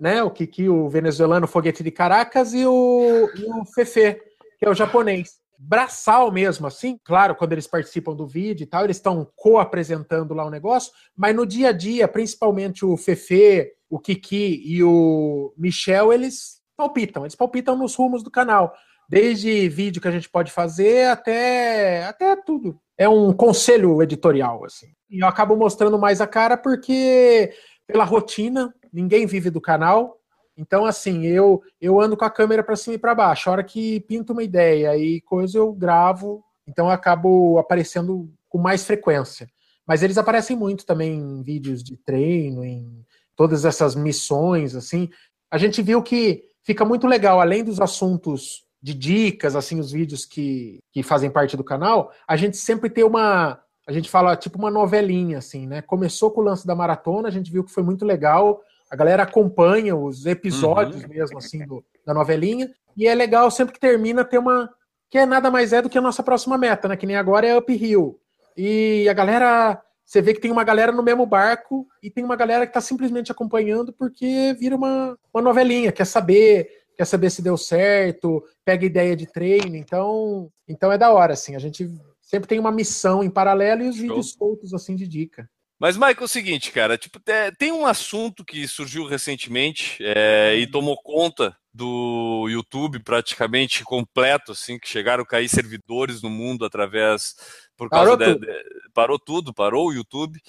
né? 0.00 0.22
O 0.22 0.30
Kiki, 0.30 0.68
o 0.68 0.88
venezuelano 0.88 1.46
foguete 1.46 1.82
de 1.82 1.90
Caracas, 1.90 2.54
e 2.54 2.66
o, 2.66 3.28
e 3.34 3.44
o 3.44 3.64
Fefe, 3.64 4.14
que 4.58 4.66
é 4.66 4.70
o 4.70 4.74
japonês. 4.74 5.38
Braçal 5.58 6.30
mesmo, 6.30 6.66
assim, 6.68 6.98
claro, 7.02 7.34
quando 7.34 7.52
eles 7.52 7.66
participam 7.66 8.14
do 8.14 8.26
vídeo 8.26 8.62
e 8.62 8.66
tal, 8.66 8.84
eles 8.84 8.96
estão 8.96 9.28
co-apresentando 9.34 10.32
lá 10.32 10.44
o 10.44 10.50
negócio, 10.50 10.92
mas 11.16 11.34
no 11.34 11.44
dia 11.44 11.70
a 11.70 11.72
dia, 11.72 12.06
principalmente 12.06 12.84
o 12.84 12.96
Fefe, 12.96 13.72
o 13.90 13.98
Kiki 13.98 14.62
e 14.64 14.84
o 14.84 15.52
Michel, 15.56 16.12
eles 16.12 16.58
palpitam, 16.76 17.24
eles 17.24 17.34
palpitam 17.34 17.76
nos 17.76 17.96
rumos 17.96 18.22
do 18.22 18.30
canal. 18.30 18.72
Desde 19.08 19.68
vídeo 19.68 20.00
que 20.00 20.06
a 20.06 20.12
gente 20.12 20.28
pode 20.28 20.52
fazer 20.52 21.08
até, 21.08 22.04
até 22.04 22.36
tudo. 22.36 22.78
É 22.96 23.08
um 23.08 23.32
conselho 23.32 24.02
editorial, 24.02 24.64
assim. 24.64 24.88
E 25.10 25.20
eu 25.22 25.26
acabo 25.26 25.56
mostrando 25.56 25.98
mais 25.98 26.20
a 26.20 26.26
cara 26.26 26.56
porque, 26.56 27.52
pela 27.86 28.04
rotina, 28.04 28.72
ninguém 28.92 29.26
vive 29.26 29.50
do 29.50 29.60
canal. 29.60 30.18
Então, 30.56 30.84
assim, 30.84 31.24
eu 31.26 31.62
eu 31.80 32.00
ando 32.00 32.16
com 32.16 32.24
a 32.24 32.30
câmera 32.30 32.62
para 32.62 32.76
cima 32.76 32.94
e 32.94 32.98
para 32.98 33.14
baixo. 33.14 33.48
A 33.48 33.52
hora 33.52 33.64
que 33.64 34.00
pinta 34.00 34.32
uma 34.32 34.42
ideia 34.42 34.96
e 34.96 35.20
coisa 35.20 35.58
eu 35.58 35.72
gravo, 35.72 36.42
então 36.66 36.86
eu 36.86 36.92
acabo 36.92 37.58
aparecendo 37.58 38.30
com 38.48 38.58
mais 38.58 38.84
frequência. 38.84 39.48
Mas 39.86 40.02
eles 40.02 40.18
aparecem 40.18 40.56
muito 40.56 40.84
também 40.84 41.14
em 41.14 41.42
vídeos 41.42 41.82
de 41.82 41.96
treino, 41.96 42.64
em 42.64 43.04
todas 43.34 43.64
essas 43.64 43.94
missões, 43.94 44.74
assim. 44.74 45.08
A 45.50 45.56
gente 45.56 45.80
viu 45.80 46.02
que 46.02 46.44
fica 46.62 46.84
muito 46.84 47.06
legal, 47.06 47.40
além 47.40 47.64
dos 47.64 47.80
assuntos 47.80 48.66
de 48.82 48.94
dicas, 48.94 49.56
assim, 49.56 49.80
os 49.80 49.90
vídeos 49.90 50.24
que, 50.24 50.78
que 50.92 51.02
fazem 51.02 51.30
parte 51.30 51.56
do 51.56 51.64
canal, 51.64 52.12
a 52.26 52.36
gente 52.36 52.56
sempre 52.56 52.90
tem 52.90 53.02
uma, 53.02 53.60
a 53.86 53.92
gente 53.92 54.10
fala 54.10 54.36
tipo 54.36 54.58
uma 54.58 54.70
novelinha, 54.70 55.38
assim, 55.38 55.66
né? 55.66 55.80
Começou 55.80 56.30
com 56.30 56.42
o 56.42 56.44
lance 56.44 56.66
da 56.66 56.74
maratona, 56.74 57.28
a 57.28 57.30
gente 57.30 57.50
viu 57.50 57.64
que 57.64 57.72
foi 57.72 57.82
muito 57.82 58.04
legal, 58.04 58.60
a 58.90 58.96
galera 58.96 59.22
acompanha 59.22 59.94
os 59.94 60.24
episódios 60.26 61.02
uhum. 61.02 61.08
mesmo, 61.08 61.38
assim, 61.38 61.66
do, 61.66 61.84
da 62.06 62.14
novelinha. 62.14 62.70
E 62.96 63.06
é 63.06 63.14
legal, 63.14 63.50
sempre 63.50 63.74
que 63.74 63.80
termina, 63.80 64.24
ter 64.24 64.38
uma, 64.38 64.70
que 65.10 65.18
é 65.18 65.26
nada 65.26 65.50
mais 65.50 65.72
é 65.72 65.82
do 65.82 65.88
que 65.88 65.98
a 65.98 66.02
nossa 66.02 66.22
próxima 66.22 66.58
meta, 66.58 66.88
né? 66.88 66.96
Que 66.96 67.06
nem 67.06 67.16
agora 67.16 67.46
é 67.46 67.56
uphill. 67.56 68.18
E 68.56 69.08
a 69.08 69.12
galera, 69.12 69.80
você 70.04 70.20
vê 70.20 70.34
que 70.34 70.40
tem 70.40 70.50
uma 70.50 70.64
galera 70.64 70.90
no 70.90 71.02
mesmo 71.02 71.24
barco 71.24 71.86
e 72.02 72.10
tem 72.10 72.24
uma 72.24 72.36
galera 72.36 72.66
que 72.66 72.70
está 72.70 72.80
simplesmente 72.80 73.30
acompanhando 73.30 73.92
porque 73.92 74.54
vira 74.58 74.74
uma, 74.74 75.18
uma 75.32 75.42
novelinha, 75.42 75.92
quer 75.92 76.06
saber, 76.06 76.68
quer 76.96 77.04
saber 77.04 77.30
se 77.30 77.40
deu 77.40 77.56
certo, 77.56 78.42
pega 78.64 78.84
ideia 78.84 79.14
de 79.14 79.26
treino. 79.26 79.76
Então, 79.76 80.50
então 80.66 80.90
é 80.90 80.98
da 80.98 81.12
hora, 81.12 81.34
assim. 81.34 81.54
A 81.54 81.58
gente 81.58 81.88
sempre 82.20 82.48
tem 82.48 82.58
uma 82.58 82.72
missão 82.72 83.22
em 83.22 83.30
paralelo 83.30 83.82
e 83.82 83.88
os 83.88 83.96
Show. 83.96 84.06
vídeos 84.06 84.32
soltos, 84.32 84.74
assim, 84.74 84.96
de 84.96 85.06
dica. 85.06 85.48
Mas, 85.78 85.96
Michael, 85.96 86.16
é 86.20 86.24
o 86.24 86.28
seguinte, 86.28 86.72
cara, 86.72 86.98
tipo, 86.98 87.20
tem 87.56 87.70
um 87.70 87.86
assunto 87.86 88.44
que 88.44 88.66
surgiu 88.66 89.04
recentemente 89.04 89.98
é, 90.00 90.56
e 90.56 90.66
tomou 90.66 91.00
conta 91.00 91.56
do 91.72 92.48
YouTube 92.50 92.98
praticamente 92.98 93.84
completo, 93.84 94.50
assim, 94.50 94.76
que 94.76 94.88
chegaram 94.88 95.22
a 95.22 95.26
cair 95.26 95.48
servidores 95.48 96.20
no 96.20 96.28
mundo 96.28 96.64
através 96.64 97.36
por 97.76 97.88
causa 97.88 98.16
parou 98.16 98.16
de, 98.16 98.24
tudo. 98.24 98.46
De, 98.46 98.64
parou 98.92 99.18
tudo, 99.20 99.54
parou 99.54 99.86
o 99.86 99.92
YouTube, 99.92 100.40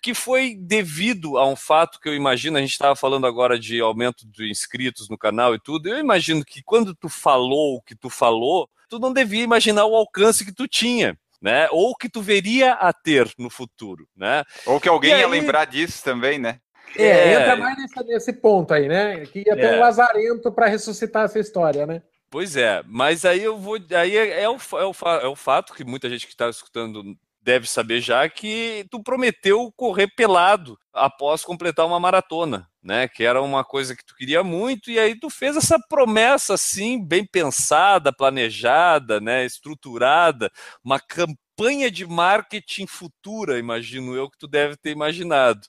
que 0.00 0.14
foi 0.14 0.54
devido 0.54 1.36
a 1.36 1.44
um 1.44 1.56
fato 1.56 1.98
que 1.98 2.08
eu 2.08 2.14
imagino, 2.14 2.56
a 2.56 2.60
gente 2.60 2.70
estava 2.70 2.94
falando 2.94 3.26
agora 3.26 3.58
de 3.58 3.80
aumento 3.80 4.24
de 4.28 4.48
inscritos 4.48 5.08
no 5.08 5.18
canal 5.18 5.56
e 5.56 5.60
tudo, 5.60 5.88
eu 5.88 5.98
imagino 5.98 6.44
que 6.44 6.62
quando 6.62 6.94
tu 6.94 7.08
falou 7.08 7.78
o 7.78 7.82
que 7.82 7.96
tu 7.96 8.08
falou, 8.08 8.70
tu 8.88 9.00
não 9.00 9.12
devia 9.12 9.42
imaginar 9.42 9.86
o 9.86 9.96
alcance 9.96 10.44
que 10.44 10.54
tu 10.54 10.68
tinha 10.68 11.18
né? 11.40 11.68
Ou 11.70 11.94
que 11.94 12.08
tu 12.08 12.20
veria 12.20 12.72
a 12.72 12.92
ter 12.92 13.30
no 13.38 13.50
futuro, 13.50 14.08
né? 14.16 14.44
Ou 14.66 14.80
que 14.80 14.88
alguém 14.88 15.14
aí... 15.14 15.20
ia 15.20 15.28
lembrar 15.28 15.64
disso 15.64 16.02
também, 16.02 16.38
né? 16.38 16.58
É, 16.96 17.04
é... 17.04 17.32
entra 17.34 17.56
mais 17.56 17.76
nesse, 17.76 18.04
nesse, 18.04 18.32
ponto 18.32 18.72
aí, 18.72 18.88
né? 18.88 19.26
Que 19.26 19.40
ia 19.46 19.54
ter 19.54 19.74
é. 19.74 19.76
um 19.76 19.80
lazarento 19.80 20.50
para 20.50 20.66
ressuscitar 20.66 21.24
essa 21.24 21.38
história, 21.38 21.86
né? 21.86 22.02
Pois 22.30 22.56
é, 22.56 22.82
mas 22.86 23.24
aí 23.24 23.42
eu 23.42 23.56
vou. 23.56 23.78
Aí 23.90 24.16
é, 24.16 24.42
é, 24.42 24.48
o, 24.48 24.56
é, 24.56 24.84
o, 24.84 24.92
é 25.22 25.26
o 25.28 25.36
fato 25.36 25.72
que 25.72 25.84
muita 25.84 26.10
gente 26.10 26.26
que 26.26 26.32
está 26.32 26.48
escutando 26.48 27.16
deve 27.48 27.66
saber 27.66 28.02
já 28.02 28.28
que 28.28 28.84
tu 28.90 29.02
prometeu 29.02 29.72
correr 29.74 30.06
pelado 30.08 30.78
após 30.92 31.42
completar 31.42 31.86
uma 31.86 31.98
maratona, 31.98 32.68
né? 32.82 33.08
Que 33.08 33.24
era 33.24 33.40
uma 33.40 33.64
coisa 33.64 33.96
que 33.96 34.04
tu 34.04 34.14
queria 34.14 34.44
muito 34.44 34.90
e 34.90 34.98
aí 34.98 35.18
tu 35.18 35.30
fez 35.30 35.56
essa 35.56 35.78
promessa 35.88 36.52
assim, 36.52 37.02
bem 37.02 37.24
pensada, 37.24 38.12
planejada, 38.12 39.18
né, 39.18 39.46
estruturada, 39.46 40.52
uma 40.84 41.00
campanha 41.00 41.90
de 41.90 42.04
marketing 42.06 42.86
futura, 42.86 43.58
imagino 43.58 44.14
eu 44.14 44.28
que 44.28 44.36
tu 44.36 44.46
deve 44.46 44.76
ter 44.76 44.90
imaginado 44.90 45.66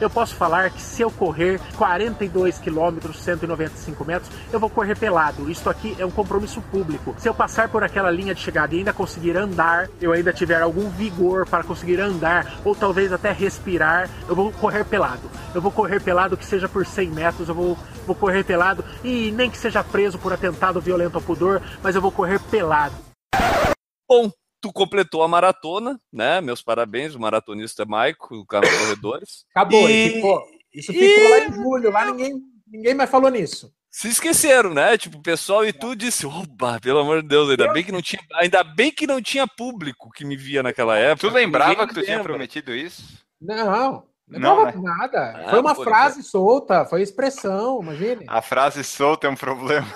eu 0.00 0.08
posso 0.08 0.34
falar 0.34 0.70
que 0.70 0.80
se 0.80 1.02
eu 1.02 1.10
correr 1.10 1.60
42 1.76 2.58
quilômetros, 2.58 3.20
195 3.20 4.04
metros, 4.04 4.30
eu 4.52 4.60
vou 4.60 4.70
correr 4.70 4.96
pelado. 4.96 5.50
Isto 5.50 5.70
aqui 5.70 5.96
é 5.98 6.06
um 6.06 6.10
compromisso 6.10 6.60
público. 6.62 7.14
Se 7.18 7.28
eu 7.28 7.34
passar 7.34 7.68
por 7.68 7.82
aquela 7.82 8.10
linha 8.10 8.34
de 8.34 8.40
chegada 8.40 8.74
e 8.74 8.78
ainda 8.78 8.92
conseguir 8.92 9.36
andar, 9.36 9.88
eu 10.00 10.12
ainda 10.12 10.32
tiver 10.32 10.60
algum 10.60 10.88
vigor 10.90 11.46
para 11.46 11.64
conseguir 11.64 12.00
andar 12.00 12.60
ou 12.64 12.74
talvez 12.74 13.12
até 13.12 13.32
respirar, 13.32 14.08
eu 14.28 14.34
vou 14.34 14.52
correr 14.52 14.84
pelado. 14.84 15.30
Eu 15.54 15.62
vou 15.62 15.72
correr 15.72 16.00
pelado 16.00 16.36
que 16.36 16.44
seja 16.44 16.68
por 16.68 16.86
100 16.86 17.10
metros, 17.10 17.48
eu 17.48 17.54
vou, 17.54 17.76
vou 18.06 18.14
correr 18.14 18.44
pelado 18.44 18.84
e 19.02 19.32
nem 19.32 19.50
que 19.50 19.58
seja 19.58 19.82
preso 19.82 20.18
por 20.18 20.32
atentado 20.32 20.80
violento 20.80 21.16
ao 21.16 21.22
pudor, 21.22 21.60
mas 21.82 21.94
eu 21.94 22.02
vou 22.02 22.12
correr 22.12 22.38
pelado. 22.40 22.94
Bom, 24.08 24.30
tu 24.60 24.72
completou 24.72 25.22
a 25.22 25.28
maratona, 25.28 26.00
né? 26.12 26.40
Meus 26.40 26.62
parabéns, 26.62 27.14
o 27.14 27.20
maratonista 27.20 27.84
Maico, 27.84 28.36
do 28.36 28.46
canal 28.46 28.70
Corredores. 28.70 29.44
Acabou, 29.54 29.88
e... 29.88 30.10
ficou. 30.10 30.44
Isso 30.72 30.92
ficou 30.92 31.06
e... 31.06 31.28
lá 31.28 31.38
em 31.40 31.52
julho, 31.52 31.90
lá 31.90 32.04
ninguém, 32.06 32.40
ninguém 32.66 32.94
mais 32.94 33.10
falou 33.10 33.30
nisso. 33.30 33.72
Se 33.90 34.08
esqueceram, 34.08 34.74
né? 34.74 34.98
Tipo, 34.98 35.18
o 35.18 35.22
pessoal 35.22 35.64
e 35.64 35.72
tu 35.72 35.96
disse, 35.96 36.26
oba, 36.26 36.78
pelo 36.80 37.00
amor 37.00 37.22
de 37.22 37.28
Deus, 37.28 37.50
ainda 37.50 37.72
bem 37.72 37.82
que 37.82 37.90
não 37.90 38.02
tinha, 38.02 38.20
ainda 38.34 38.62
bem 38.62 38.92
que 38.92 39.06
não 39.06 39.20
tinha 39.20 39.46
público 39.46 40.10
que 40.10 40.24
me 40.24 40.36
via 40.36 40.62
naquela 40.62 40.96
época. 40.96 41.28
Tu 41.28 41.34
lembrava 41.34 41.86
que 41.86 41.94
tu 41.94 42.02
tinha 42.02 42.22
prometido 42.22 42.74
isso? 42.74 43.02
Não, 43.40 44.04
não, 44.28 44.38
não 44.38 44.82
nada. 44.82 45.42
Ah, 45.46 45.50
foi 45.50 45.60
uma 45.60 45.74
frase 45.74 46.22
solta, 46.22 46.84
foi 46.84 47.02
expressão, 47.02 47.80
imagine. 47.82 48.24
A 48.28 48.42
frase 48.42 48.84
solta 48.84 49.26
é 49.26 49.30
um 49.30 49.36
problema. 49.36 49.86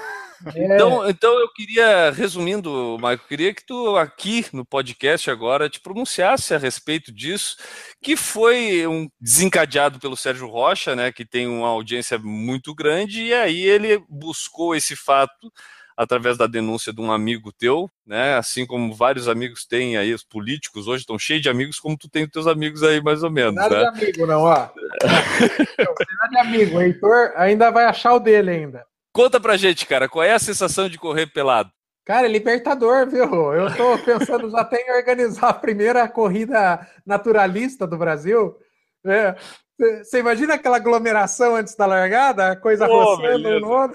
É. 0.55 0.75
Então, 0.75 1.09
então 1.09 1.39
eu 1.39 1.49
queria, 1.53 2.11
resumindo, 2.11 2.97
Marco, 3.01 3.27
queria 3.29 3.55
que 3.55 3.65
tu 3.65 3.97
aqui 3.97 4.47
no 4.53 4.65
podcast 4.65 5.31
agora 5.31 5.69
te 5.69 5.81
pronunciasse 5.81 6.55
a 6.55 6.59
respeito 6.59 7.13
disso, 7.13 7.57
que 8.01 8.17
foi 8.17 8.87
um 8.87 9.09
desencadeado 9.21 9.99
pelo 9.99 10.17
Sérgio 10.17 10.49
Rocha, 10.49 10.97
né, 10.97 11.13
que 11.13 11.25
tem 11.25 11.47
uma 11.47 11.69
audiência 11.69 12.19
muito 12.19 12.75
grande, 12.75 13.23
e 13.23 13.35
aí 13.35 13.61
ele 13.63 14.03
buscou 14.09 14.75
esse 14.75 14.97
fato 14.97 15.53
através 15.97 16.37
da 16.37 16.47
denúncia 16.47 16.93
de 16.93 17.01
um 17.01 17.13
amigo 17.13 17.53
teu, 17.53 17.89
né? 18.07 18.35
Assim 18.35 18.67
como 18.67 18.95
vários 18.95 19.29
amigos 19.29 19.65
têm 19.65 19.97
aí, 19.97 20.13
os 20.13 20.25
políticos 20.25 20.89
hoje 20.89 21.03
estão 21.03 21.19
cheios 21.19 21.43
de 21.43 21.49
amigos, 21.49 21.79
como 21.79 21.97
tu 21.97 22.09
tem 22.09 22.25
os 22.25 22.31
teus 22.31 22.47
amigos 22.47 22.83
aí, 22.83 23.01
mais 23.03 23.23
ou 23.23 23.31
menos. 23.31 23.55
Nada 23.55 23.85
né? 23.85 23.91
de 23.93 24.05
amigo, 24.05 24.27
não, 24.27 24.41
ó. 24.41 24.55
Nada 25.03 26.29
de 26.31 26.39
amigo. 26.39 26.77
O 26.77 26.81
Heitor 26.81 27.33
ainda 27.37 27.71
vai 27.71 27.85
achar 27.85 28.15
o 28.15 28.21
dele 28.21 28.51
ainda. 28.51 28.85
Conta 29.13 29.39
pra 29.39 29.57
gente, 29.57 29.87
cara, 29.87 30.09
qual 30.09 30.25
é 30.25 30.33
a 30.33 30.39
sensação 30.39 30.89
de 30.89 30.99
correr 30.99 31.27
pelado? 31.27 31.71
Cara, 32.05 32.27
é 32.27 32.31
libertador, 32.31 33.09
viu? 33.09 33.25
Eu 33.53 33.77
tô 33.77 33.99
pensando 33.99 34.51
já 34.51 34.61
até 34.61 34.81
em 34.81 34.97
organizar 34.97 35.51
a 35.51 35.55
primeira 35.55 36.09
corrida 36.09 36.87
naturalista 37.07 37.87
do 37.87 37.97
Brasil. 37.97 38.57
É. 39.07 39.37
Você 40.03 40.19
imagina 40.19 40.55
aquela 40.55 40.77
aglomeração 40.77 41.57
antes 41.57 41.75
da 41.75 41.87
largada? 41.87 42.53
A 42.53 42.57
coisa 42.57 42.89
oh, 42.89 43.17
roçando 43.17 43.61
no 43.61 43.93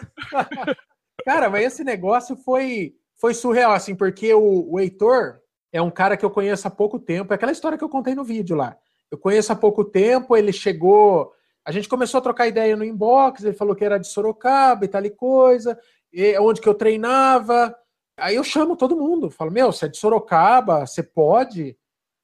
Cara, 1.25 1.49
mas 1.49 1.65
esse 1.65 1.83
negócio 1.83 2.35
foi, 2.37 2.93
foi 3.19 3.33
surreal, 3.33 3.73
assim, 3.73 3.95
porque 3.95 4.33
o, 4.33 4.71
o 4.71 4.79
Heitor 4.79 5.39
é 5.71 5.81
um 5.81 5.91
cara 5.91 6.15
que 6.15 6.23
eu 6.23 6.29
conheço 6.29 6.67
há 6.67 6.71
pouco 6.71 6.99
tempo. 6.99 7.33
É 7.33 7.35
aquela 7.35 7.51
história 7.51 7.77
que 7.77 7.83
eu 7.83 7.89
contei 7.89 8.15
no 8.15 8.23
vídeo 8.23 8.55
lá. 8.55 8.77
Eu 9.11 9.17
conheço 9.17 9.51
há 9.51 9.55
pouco 9.55 9.83
tempo, 9.83 10.35
ele 10.35 10.53
chegou 10.53 11.33
a 11.67 11.71
gente 11.73 11.89
começou 11.89 12.19
a 12.19 12.21
trocar 12.21 12.47
ideia 12.47 12.77
no 12.77 12.85
inbox, 12.85 13.43
ele 13.43 13.53
falou 13.53 13.75
que 13.75 13.83
era 13.83 13.97
de 13.97 14.07
Sorocaba 14.07 14.85
e 14.85 14.87
tal 14.87 15.03
e 15.03 15.09
coisa, 15.09 15.77
e 16.13 16.39
onde 16.39 16.61
que 16.61 16.69
eu 16.69 16.73
treinava. 16.73 17.75
Aí 18.17 18.37
eu 18.37 18.43
chamo 18.45 18.77
todo 18.77 18.95
mundo, 18.95 19.29
falo, 19.29 19.51
meu, 19.51 19.69
você 19.69 19.85
é 19.85 19.89
de 19.89 19.97
Sorocaba, 19.97 20.87
você 20.87 21.03
pode? 21.03 21.77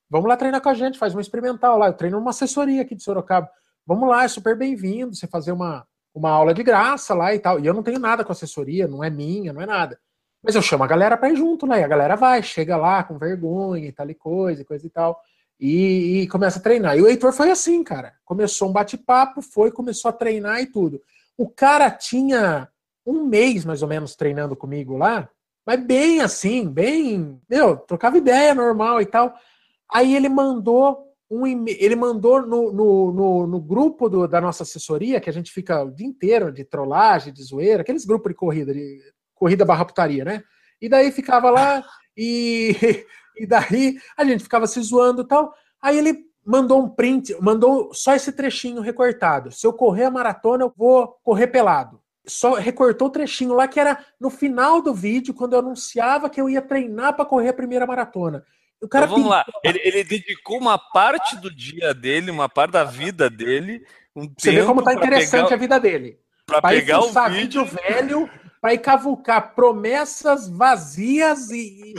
Vamos 0.10 0.30
lá 0.30 0.38
treinar 0.38 0.62
com 0.62 0.70
a 0.70 0.74
gente, 0.74 0.98
faz 0.98 1.14
uma 1.14 1.20
experimental 1.20 1.78
lá. 1.78 1.88
Eu 1.88 1.94
treino 1.94 2.18
numa 2.20 2.30
assessoria 2.30 2.84
aqui 2.84 2.96
de 2.96 3.04
Sorocaba. 3.04 3.50
Vamos 3.86 4.08
lá, 4.08 4.24
é 4.24 4.30
super 4.30 4.58
bem-vindo, 4.58 5.14
você 5.14 5.28
fazer 5.28 5.52
uma, 5.52 5.86
uma 6.16 6.30
aula 6.30 6.54
de 6.54 6.64
graça 6.64 7.14
lá 7.14 7.36
e 7.36 7.40
tal. 7.40 7.60
E 7.60 7.68
eu 7.68 7.74
não 7.74 7.84
tenho 7.84 8.00
nada 8.00 8.24
com 8.24 8.32
assessoria, 8.32 8.88
não 8.88 9.04
é 9.04 9.10
minha, 9.10 9.52
não 9.52 9.62
é 9.62 9.66
nada. 9.66 10.00
Mas 10.42 10.56
eu 10.56 10.62
chamo 10.62 10.86
a 10.86 10.88
galera 10.88 11.18
para 11.18 11.32
ir 11.32 11.36
junto 11.36 11.66
lá, 11.66 11.78
e 11.78 11.84
a 11.84 11.88
galera 11.88 12.16
vai, 12.16 12.42
chega 12.42 12.78
lá 12.78 13.04
com 13.04 13.18
vergonha 13.18 13.90
e 13.90 13.92
tal 13.92 14.10
e 14.10 14.16
coisa, 14.16 14.64
coisa 14.64 14.88
e 14.88 14.90
tal 14.90 15.20
e, 15.66 16.24
e, 16.24 16.28
começa 16.28 16.60
a 16.60 16.62
treinar. 16.62 16.98
E 16.98 17.02
o 17.02 17.08
Heitor 17.08 17.32
foi 17.32 17.50
assim, 17.50 17.86
cara. 17.86 18.14
Começou 18.26 18.68
um 18.68 18.74
bate-papo, 18.74 19.42
foi, 19.42 19.72
começou 19.72 20.10
a 20.10 20.14
treinar 20.14 20.60
e 20.60 20.66
tudo. 20.66 21.02
O 21.38 21.50
cara 21.50 21.90
tinha 21.90 22.68
um 23.06 23.24
mês 23.24 23.64
mais 23.64 23.82
ou 23.82 23.88
menos 23.88 24.14
treinando 24.14 24.58
comigo 24.58 24.98
lá, 24.98 25.30
mas 25.66 25.80
bem 25.80 26.20
assim, 26.20 26.68
bem, 26.68 27.40
meu, 27.50 27.78
trocava 27.78 28.18
ideia 28.18 28.54
normal 28.54 29.02
e 29.02 29.06
tal. 29.06 29.34
Aí 29.90 30.14
ele 30.14 30.28
mandou 30.28 31.08
um 31.32 31.48
ele 31.66 31.96
mandou 31.96 32.42
no, 32.46 32.74
no, 32.74 33.12
no, 33.14 33.48
no 33.48 33.62
grupo 33.62 34.10
do, 34.10 34.28
da 34.28 34.42
nossa 34.42 34.64
assessoria, 34.64 35.22
que 35.22 35.30
a 35.30 35.34
gente 35.34 35.50
fica 35.50 35.82
o 35.82 35.92
dia 35.92 36.06
inteiro 36.06 36.52
de 36.52 36.66
trollagem, 36.66 37.32
de 37.32 37.42
zoeira, 37.42 37.84
aqueles 37.84 38.04
grupos 38.04 38.30
de 38.32 38.36
corrida, 38.36 38.74
de 38.74 39.00
corrida 39.34 39.64
barra 39.64 39.86
putaria, 39.86 40.26
né? 40.26 40.44
E 40.82 40.90
daí 40.90 41.10
ficava 41.10 41.50
lá 41.50 41.86
e 42.18 42.76
E 43.38 43.46
daí 43.46 43.98
a 44.18 44.24
gente 44.26 44.44
ficava 44.44 44.68
se 44.68 44.82
zoando 44.82 45.22
e 45.24 45.28
tal. 45.28 45.54
Aí 45.82 45.98
ele 45.98 46.26
mandou 46.46 46.84
um 46.84 46.90
print, 46.90 47.36
mandou 47.40 47.94
só 47.94 48.14
esse 48.14 48.32
trechinho 48.32 48.82
recortado. 48.82 49.52
Se 49.52 49.66
eu 49.66 49.74
correr 49.74 50.06
a 50.06 50.12
maratona, 50.12 50.66
eu 50.66 50.74
vou 50.76 51.20
correr 51.24 51.48
pelado. 51.48 52.02
Só 52.26 52.54
recortou 52.54 53.08
o 53.08 53.12
trechinho 53.12 53.54
lá 53.54 53.68
que 53.68 53.80
era 53.80 54.04
no 54.20 54.30
final 54.30 54.82
do 54.82 54.94
vídeo, 54.94 55.34
quando 55.34 55.54
eu 55.54 55.60
anunciava 55.60 56.30
que 56.30 56.40
eu 56.40 56.50
ia 56.50 56.62
treinar 56.62 57.16
para 57.16 57.26
correr 57.26 57.50
a 57.50 57.54
primeira 57.54 57.86
maratona. 57.86 58.44
O 58.82 58.88
cara 58.88 59.06
então, 59.06 59.16
vamos 59.16 59.32
lá, 59.32 59.46
ele, 59.64 59.80
ele, 59.84 60.04
dedicou 60.04 60.58
uma 60.58 60.78
parte 60.78 61.38
do 61.38 61.54
dia 61.54 61.94
dele, 61.94 62.30
uma 62.30 62.50
parte 62.50 62.72
da 62.72 62.84
vida 62.84 63.30
dele. 63.30 63.86
Um 64.14 64.30
Você 64.38 64.52
vê 64.52 64.66
como 64.66 64.84
tá 64.84 64.94
interessante 64.94 65.44
pegar, 65.44 65.56
a 65.56 65.58
vida 65.58 65.80
dele. 65.80 66.20
Para 66.46 66.62
pegar 66.62 67.00
o 67.00 67.30
vídeo 67.30 67.64
velho, 67.64 68.30
para 68.62 68.74
ir 68.74 68.80
cavucar 68.80 69.56
promessas 69.56 70.50
vazias 70.50 71.50
e, 71.50 71.94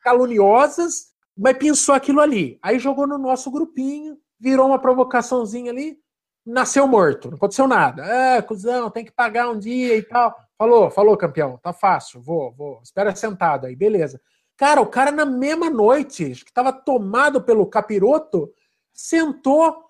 caluniosas, 0.00 1.10
mas 1.36 1.56
pensou 1.56 1.94
aquilo 1.94 2.20
ali. 2.20 2.58
Aí 2.62 2.78
jogou 2.78 3.06
no 3.06 3.18
nosso 3.18 3.50
grupinho, 3.50 4.16
virou 4.38 4.66
uma 4.66 4.78
provocaçãozinha 4.78 5.70
ali, 5.70 5.98
nasceu 6.44 6.86
morto, 6.86 7.28
não 7.28 7.36
aconteceu 7.36 7.68
nada. 7.68 8.04
É, 8.04 8.42
cuzão, 8.42 8.90
tem 8.90 9.04
que 9.04 9.12
pagar 9.12 9.50
um 9.50 9.58
dia 9.58 9.96
e 9.96 10.02
tal. 10.02 10.34
Falou, 10.56 10.90
falou, 10.90 11.16
campeão, 11.16 11.58
tá 11.62 11.72
fácil, 11.72 12.20
vou, 12.20 12.52
vou, 12.52 12.80
espera 12.82 13.14
sentado 13.14 13.66
aí, 13.66 13.74
beleza. 13.74 14.20
Cara, 14.56 14.80
o 14.80 14.86
cara 14.86 15.10
na 15.10 15.24
mesma 15.24 15.70
noite, 15.70 16.32
acho 16.32 16.44
que 16.44 16.52
tava 16.52 16.72
tomado 16.72 17.40
pelo 17.40 17.66
capiroto, 17.66 18.52
sentou, 18.92 19.84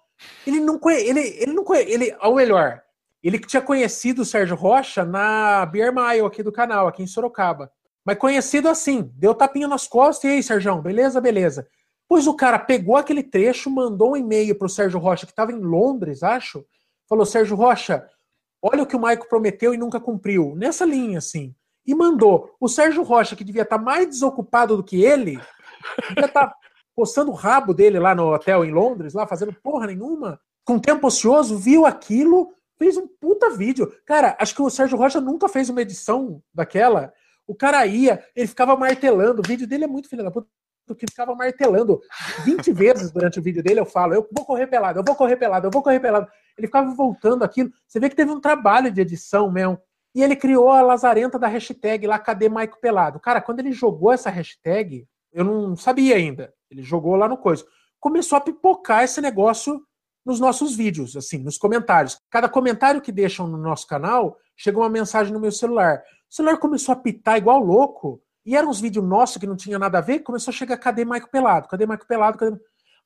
ele 0.47 0.61
não 0.61 0.79
conhe... 0.79 0.99
ele, 0.99 1.21
ele 1.21 1.53
não 1.53 1.65
conhe... 1.65 1.83
ele, 1.83 2.17
ou 2.23 2.37
melhor, 2.37 2.81
ele 3.23 3.39
que 3.39 3.49
tinha 3.49 3.61
conhecido 3.61 4.23
o 4.23 4.25
Sérgio 4.25 4.55
Rocha 4.55 5.05
na 5.05 5.67
Beer 5.67 5.93
Mile 5.93 6.25
aqui 6.25 6.43
do 6.43 6.53
canal, 6.53 6.87
aqui 6.87 7.03
em 7.03 7.07
Sorocaba. 7.07 7.73
Mas 8.05 8.19
conhecido 8.19 8.69
assim, 8.69 9.11
deu 9.15 9.35
tapinha 9.35 9.69
nas 9.69 9.87
costas, 9.87 10.25
e 10.25 10.35
aí, 10.35 10.43
Sérgio, 10.43 10.81
beleza, 10.81 11.21
beleza. 11.21 11.67
Pois 12.09 12.27
o 12.27 12.35
cara 12.35 12.59
pegou 12.59 12.97
aquele 12.97 13.23
trecho, 13.23 13.71
mandou 13.71 14.13
um 14.13 14.17
e-mail 14.17 14.59
pro 14.59 14.69
Sérgio 14.69 14.99
Rocha, 14.99 15.27
que 15.27 15.33
estava 15.33 15.53
em 15.53 15.61
Londres, 15.61 16.23
acho. 16.23 16.65
Falou, 17.09 17.25
Sérgio 17.25 17.57
Rocha, 17.57 18.05
olha 18.61 18.83
o 18.83 18.87
que 18.87 18.97
o 18.97 19.01
Maico 19.01 19.29
prometeu 19.29 19.73
e 19.73 19.79
nunca 19.79 20.01
cumpriu. 20.01 20.55
Nessa 20.57 20.85
linha, 20.85 21.19
assim. 21.19 21.55
E 21.87 21.95
mandou. 21.95 22.55
O 22.59 22.69
Sérgio 22.69 23.03
Rocha, 23.03 23.37
que 23.37 23.45
devia 23.45 23.63
estar 23.63 23.79
tá 23.79 23.85
mais 23.85 24.09
desocupado 24.09 24.77
do 24.77 24.83
que 24.83 25.05
ele, 25.05 25.41
devia 26.09 26.27
estar 26.27 26.49
tá 26.49 26.55
postando 26.95 27.31
o 27.31 27.35
rabo 27.35 27.73
dele 27.73 27.99
lá 27.99 28.15
no 28.15 28.35
hotel 28.35 28.65
em 28.65 28.73
Londres, 28.73 29.15
lá 29.15 29.27
fazendo 29.27 29.55
porra 29.63 29.87
nenhuma, 29.87 30.41
com 30.65 30.79
tempo 30.79 31.07
ocioso, 31.07 31.57
viu 31.57 31.87
aquilo, 31.87 32.53
fez 32.79 32.97
um 32.97 33.07
puta 33.07 33.51
vídeo. 33.51 33.93
Cara, 34.05 34.37
acho 34.39 34.55
que 34.55 34.63
o 34.63 34.71
Sérgio 34.71 34.99
Rocha 34.99 35.21
nunca 35.21 35.49
fez 35.49 35.69
uma 35.71 35.83
edição 35.83 36.43
daquela. 36.53 37.13
O 37.51 37.55
cara 37.57 37.85
ia, 37.85 38.25
ele 38.37 38.47
ficava 38.47 38.77
martelando. 38.77 39.43
O 39.45 39.49
vídeo 39.49 39.67
dele 39.67 39.83
é 39.83 39.89
muito 39.89 40.09
filho 40.09 40.23
da 40.23 40.31
puta, 40.31 40.47
que 40.97 41.05
ficava 41.05 41.35
martelando 41.35 42.01
20 42.45 42.73
vezes 42.73 43.11
durante 43.11 43.41
o 43.41 43.43
vídeo 43.43 43.61
dele. 43.61 43.81
Eu 43.81 43.85
falo, 43.85 44.15
eu 44.15 44.25
vou 44.31 44.45
correr 44.45 44.69
pelado, 44.69 45.01
eu 45.01 45.05
vou 45.05 45.17
correr 45.17 45.37
pelado, 45.37 45.67
eu 45.67 45.71
vou 45.73 45.83
correr 45.83 45.99
pelado. 45.99 46.29
Ele 46.57 46.69
ficava 46.69 46.95
voltando 46.95 47.43
aquilo. 47.43 47.69
Você 47.89 47.99
vê 47.99 48.09
que 48.09 48.15
teve 48.15 48.31
um 48.31 48.41
trabalho 48.41 48.93
de 48.93 49.01
edição 49.01 49.51
mesmo. 49.51 49.81
E 50.15 50.23
ele 50.23 50.37
criou 50.37 50.69
a 50.71 50.81
lazarenta 50.81 51.41
da 51.41 51.49
hashtag 51.49 52.07
lá, 52.07 52.21
cadê 52.21 52.49
Maico 52.49 52.81
Pelado? 52.81 53.19
Cara, 53.19 53.41
quando 53.41 53.59
ele 53.59 53.73
jogou 53.73 54.13
essa 54.13 54.31
hashtag, 54.31 55.09
eu 55.33 55.45
não 55.45 55.75
sabia 55.75 56.15
ainda. 56.15 56.55
Ele 56.71 56.85
jogou 56.85 57.17
lá 57.17 57.29
no 57.29 57.37
coisa. 57.37 57.65
Começou 57.99 58.39
a 58.39 58.41
pipocar 58.41 59.03
esse 59.03 59.21
negócio 59.21 59.83
nos 60.25 60.39
nossos 60.39 60.77
vídeos, 60.77 61.17
assim, 61.17 61.39
nos 61.39 61.59
comentários. 61.59 62.17
Cada 62.31 62.49
comentário 62.49 63.01
que 63.01 63.11
deixam 63.11 63.49
no 63.49 63.59
nosso 63.59 63.89
canal, 63.89 64.37
chega 64.57 64.79
uma 64.79 64.89
mensagem 64.89 65.33
no 65.33 65.41
meu 65.41 65.51
celular. 65.51 66.01
O 66.31 66.35
celular 66.35 66.59
começou 66.59 66.93
a 66.93 66.97
pitar 66.97 67.39
igual 67.39 67.59
louco, 67.59 68.23
e 68.47 68.57
eram 68.57 68.71
uns 68.71 68.81
vídeos 68.81 69.05
nossos 69.05 69.37
que 69.37 69.47
não 69.47 69.57
tinha 69.57 69.79
nada 69.79 69.99
a 69.99 70.01
ver, 70.01 70.21
começou 70.21 70.53
a 70.53 70.55
chegar, 70.55 70.77
cadê 70.77 71.05
Maico 71.05 71.31
Pelado? 71.31 71.69
Cadê 71.69 71.85
Maico 71.85 72.07
Pelado? 72.07 72.39
Cadê... 72.39 72.57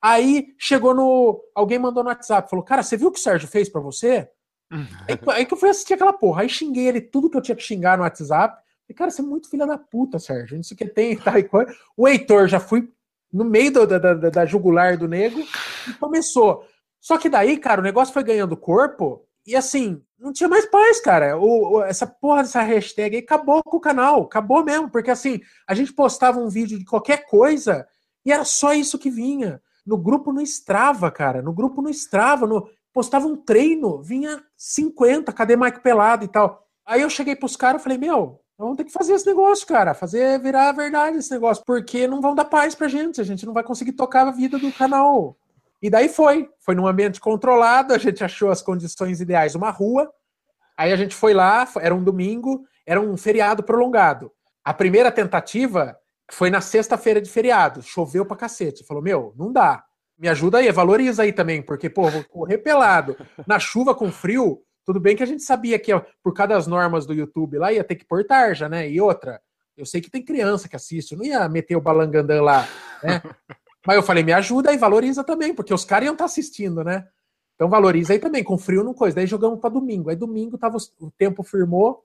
Aí 0.01 0.53
chegou 0.59 0.93
no. 0.93 1.43
Alguém 1.55 1.79
mandou 1.79 2.03
no 2.03 2.09
WhatsApp, 2.09 2.49
falou: 2.49 2.63
Cara, 2.63 2.83
você 2.83 2.95
viu 2.95 3.07
o 3.07 3.11
que 3.11 3.19
o 3.19 3.21
Sérgio 3.21 3.47
fez 3.47 3.67
para 3.67 3.81
você? 3.81 4.29
aí, 5.09 5.19
aí, 5.33 5.45
que 5.45 5.53
eu 5.53 5.57
fui 5.57 5.69
assistir 5.69 5.95
aquela 5.95 6.13
porra. 6.13 6.43
Aí 6.43 6.49
xinguei 6.49 6.87
ele 6.87 7.01
tudo 7.01 7.29
que 7.29 7.37
eu 7.37 7.41
tinha 7.41 7.55
que 7.55 7.63
xingar 7.63 7.97
no 7.97 8.03
WhatsApp. 8.03 8.55
Falei, 8.55 8.95
cara, 8.95 9.09
você 9.09 9.21
é 9.21 9.25
muito 9.25 9.49
filha 9.49 9.65
da 9.65 9.77
puta, 9.77 10.19
Sérgio. 10.19 10.55
Não 10.55 10.63
sei 10.63 10.75
o 10.75 10.77
que 10.77 10.85
tem 10.85 11.13
e 11.13 11.17
tal. 11.17 11.33
O 11.97 12.07
Heitor 12.07 12.47
já 12.47 12.59
fui 12.59 12.87
no 13.33 13.43
meio 13.43 13.71
do, 13.71 13.87
da, 13.87 13.97
da, 13.97 14.29
da 14.29 14.45
jugular 14.45 14.97
do 14.97 15.07
nego 15.07 15.39
e 15.89 15.93
começou. 15.93 16.65
Só 17.01 17.17
que 17.17 17.29
daí, 17.29 17.57
cara, 17.57 17.81
o 17.81 17.83
negócio 17.83 18.13
foi 18.13 18.23
ganhando 18.23 18.55
corpo 18.55 19.25
e 19.45 19.55
assim, 19.55 20.01
não 20.17 20.33
tinha 20.33 20.49
mais 20.49 20.65
paz, 20.65 20.99
cara. 20.99 21.37
O, 21.37 21.75
o, 21.75 21.83
essa 21.83 22.07
porra 22.07 22.41
dessa 22.41 22.61
hashtag 22.61 23.15
aí 23.15 23.21
acabou 23.21 23.61
com 23.63 23.77
o 23.77 23.81
canal, 23.81 24.23
acabou 24.23 24.63
mesmo, 24.63 24.89
porque 24.89 25.11
assim, 25.11 25.39
a 25.67 25.75
gente 25.75 25.93
postava 25.93 26.39
um 26.39 26.49
vídeo 26.49 26.79
de 26.79 26.85
qualquer 26.85 27.25
coisa 27.27 27.87
e 28.25 28.31
era 28.31 28.43
só 28.43 28.73
isso 28.73 28.97
que 28.97 29.09
vinha. 29.09 29.61
No 29.85 29.97
grupo 29.97 30.33
não 30.33 30.41
Strava, 30.41 31.11
cara, 31.11 31.41
no 31.43 31.53
grupo 31.53 31.81
não 31.81 31.91
Strava, 31.91 32.47
no, 32.47 32.67
postava 32.91 33.27
um 33.27 33.35
treino, 33.35 34.01
vinha 34.01 34.41
50, 34.57 35.31
cadê 35.31 35.55
Mike 35.55 35.81
Pelado 35.81 36.25
e 36.25 36.27
tal. 36.27 36.65
Aí 36.83 37.01
eu 37.01 37.09
cheguei 37.09 37.35
pros 37.35 37.55
caras 37.55 37.81
e 37.81 37.83
falei, 37.83 37.97
meu, 37.99 38.41
vamos 38.57 38.77
ter 38.77 38.85
que 38.85 38.91
fazer 38.91 39.13
esse 39.13 39.27
negócio, 39.27 39.67
cara, 39.67 39.93
fazer 39.93 40.39
virar 40.39 40.71
verdade 40.71 41.17
esse 41.17 41.29
negócio, 41.29 41.63
porque 41.65 42.07
não 42.07 42.21
vão 42.21 42.33
dar 42.33 42.45
paz 42.45 42.73
pra 42.73 42.87
gente, 42.87 43.21
a 43.21 43.23
gente 43.23 43.45
não 43.45 43.53
vai 43.53 43.63
conseguir 43.63 43.91
tocar 43.91 44.27
a 44.27 44.31
vida 44.31 44.57
do 44.57 44.71
canal 44.71 45.37
e 45.85 45.89
daí 45.89 46.09
foi, 46.09 46.49
foi 46.61 46.73
num 46.73 46.87
ambiente 46.87 47.19
controlado, 47.19 47.93
a 47.93 47.99
gente 47.99 48.23
achou 48.23 48.49
as 48.49 48.59
condições 48.59 49.21
ideais, 49.21 49.53
uma 49.53 49.69
rua. 49.69 50.11
Aí 50.75 50.91
a 50.91 50.95
gente 50.95 51.13
foi 51.13 51.31
lá, 51.31 51.67
era 51.79 51.93
um 51.93 52.03
domingo, 52.03 52.65
era 52.87 52.99
um 52.99 53.15
feriado 53.15 53.61
prolongado. 53.61 54.31
A 54.63 54.73
primeira 54.73 55.11
tentativa 55.11 55.95
foi 56.31 56.49
na 56.49 56.59
sexta-feira 56.59 57.21
de 57.21 57.29
feriado, 57.29 57.83
choveu 57.83 58.25
pra 58.25 58.35
cacete. 58.35 58.83
Falou: 58.83 59.03
"Meu, 59.03 59.31
não 59.37 59.53
dá. 59.53 59.83
Me 60.17 60.27
ajuda 60.27 60.57
aí, 60.57 60.71
valoriza 60.71 61.21
aí 61.21 61.31
também, 61.31 61.61
porque 61.61 61.87
pô, 61.87 62.09
vou 62.09 62.23
correr 62.23 62.57
pelado 62.57 63.15
na 63.45 63.59
chuva 63.59 63.93
com 63.93 64.11
frio. 64.11 64.63
Tudo 64.83 64.99
bem 64.99 65.15
que 65.15 65.21
a 65.21 65.27
gente 65.27 65.43
sabia 65.43 65.77
que 65.77 65.91
por 66.23 66.33
causa 66.33 66.55
das 66.55 66.65
normas 66.65 67.05
do 67.05 67.13
YouTube 67.13 67.59
lá 67.59 67.71
ia 67.71 67.83
ter 67.83 67.93
que 67.93 68.05
pôr 68.05 68.25
tarja, 68.25 68.67
né? 68.67 68.89
E 68.89 68.99
outra, 68.99 69.39
eu 69.77 69.85
sei 69.85 70.01
que 70.01 70.09
tem 70.09 70.25
criança 70.25 70.67
que 70.67 70.75
assiste, 70.75 71.15
não 71.15 71.23
ia 71.23 71.47
meter 71.47 71.75
o 71.75 71.81
balangandã 71.81 72.41
lá, 72.41 72.67
né? 73.03 73.21
Mas 73.85 73.95
eu 73.95 74.03
falei, 74.03 74.23
me 74.23 74.33
ajuda 74.33 74.73
e 74.73 74.77
valoriza 74.77 75.23
também, 75.23 75.53
porque 75.53 75.73
os 75.73 75.85
caras 75.85 76.05
iam 76.05 76.13
estar 76.13 76.23
tá 76.23 76.25
assistindo, 76.25 76.83
né? 76.83 77.07
Então 77.55 77.69
valoriza 77.69 78.13
aí 78.13 78.19
também, 78.19 78.43
com 78.43 78.57
frio 78.57 78.83
não 78.83 78.93
coisa. 78.93 79.15
Daí 79.15 79.27
jogamos 79.27 79.59
para 79.59 79.69
domingo. 79.69 80.09
Aí 80.09 80.15
domingo 80.15 80.57
tava, 80.57 80.77
o 80.99 81.09
tempo 81.11 81.43
firmou. 81.43 82.03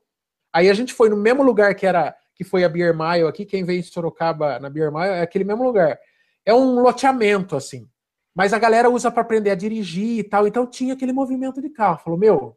Aí 0.52 0.68
a 0.68 0.74
gente 0.74 0.94
foi 0.94 1.08
no 1.08 1.16
mesmo 1.16 1.42
lugar 1.42 1.74
que 1.74 1.86
era 1.86 2.14
que 2.34 2.44
foi 2.44 2.64
a 2.64 2.68
Beer 2.68 2.96
Mile 2.96 3.28
aqui. 3.28 3.44
Quem 3.44 3.64
vem 3.64 3.80
em 3.80 3.82
Sorocaba 3.82 4.58
na 4.58 4.70
Beer 4.70 4.92
Mile 4.92 5.08
é 5.08 5.22
aquele 5.22 5.44
mesmo 5.44 5.64
lugar. 5.64 5.98
É 6.44 6.54
um 6.54 6.80
loteamento, 6.80 7.56
assim. 7.56 7.88
Mas 8.34 8.52
a 8.52 8.58
galera 8.58 8.88
usa 8.88 9.10
para 9.10 9.22
aprender 9.22 9.50
a 9.50 9.54
dirigir 9.54 10.20
e 10.20 10.24
tal. 10.24 10.46
Então 10.46 10.66
tinha 10.66 10.94
aquele 10.94 11.12
movimento 11.12 11.60
de 11.60 11.68
carro. 11.68 11.98
Falou, 11.98 12.18
meu, 12.18 12.56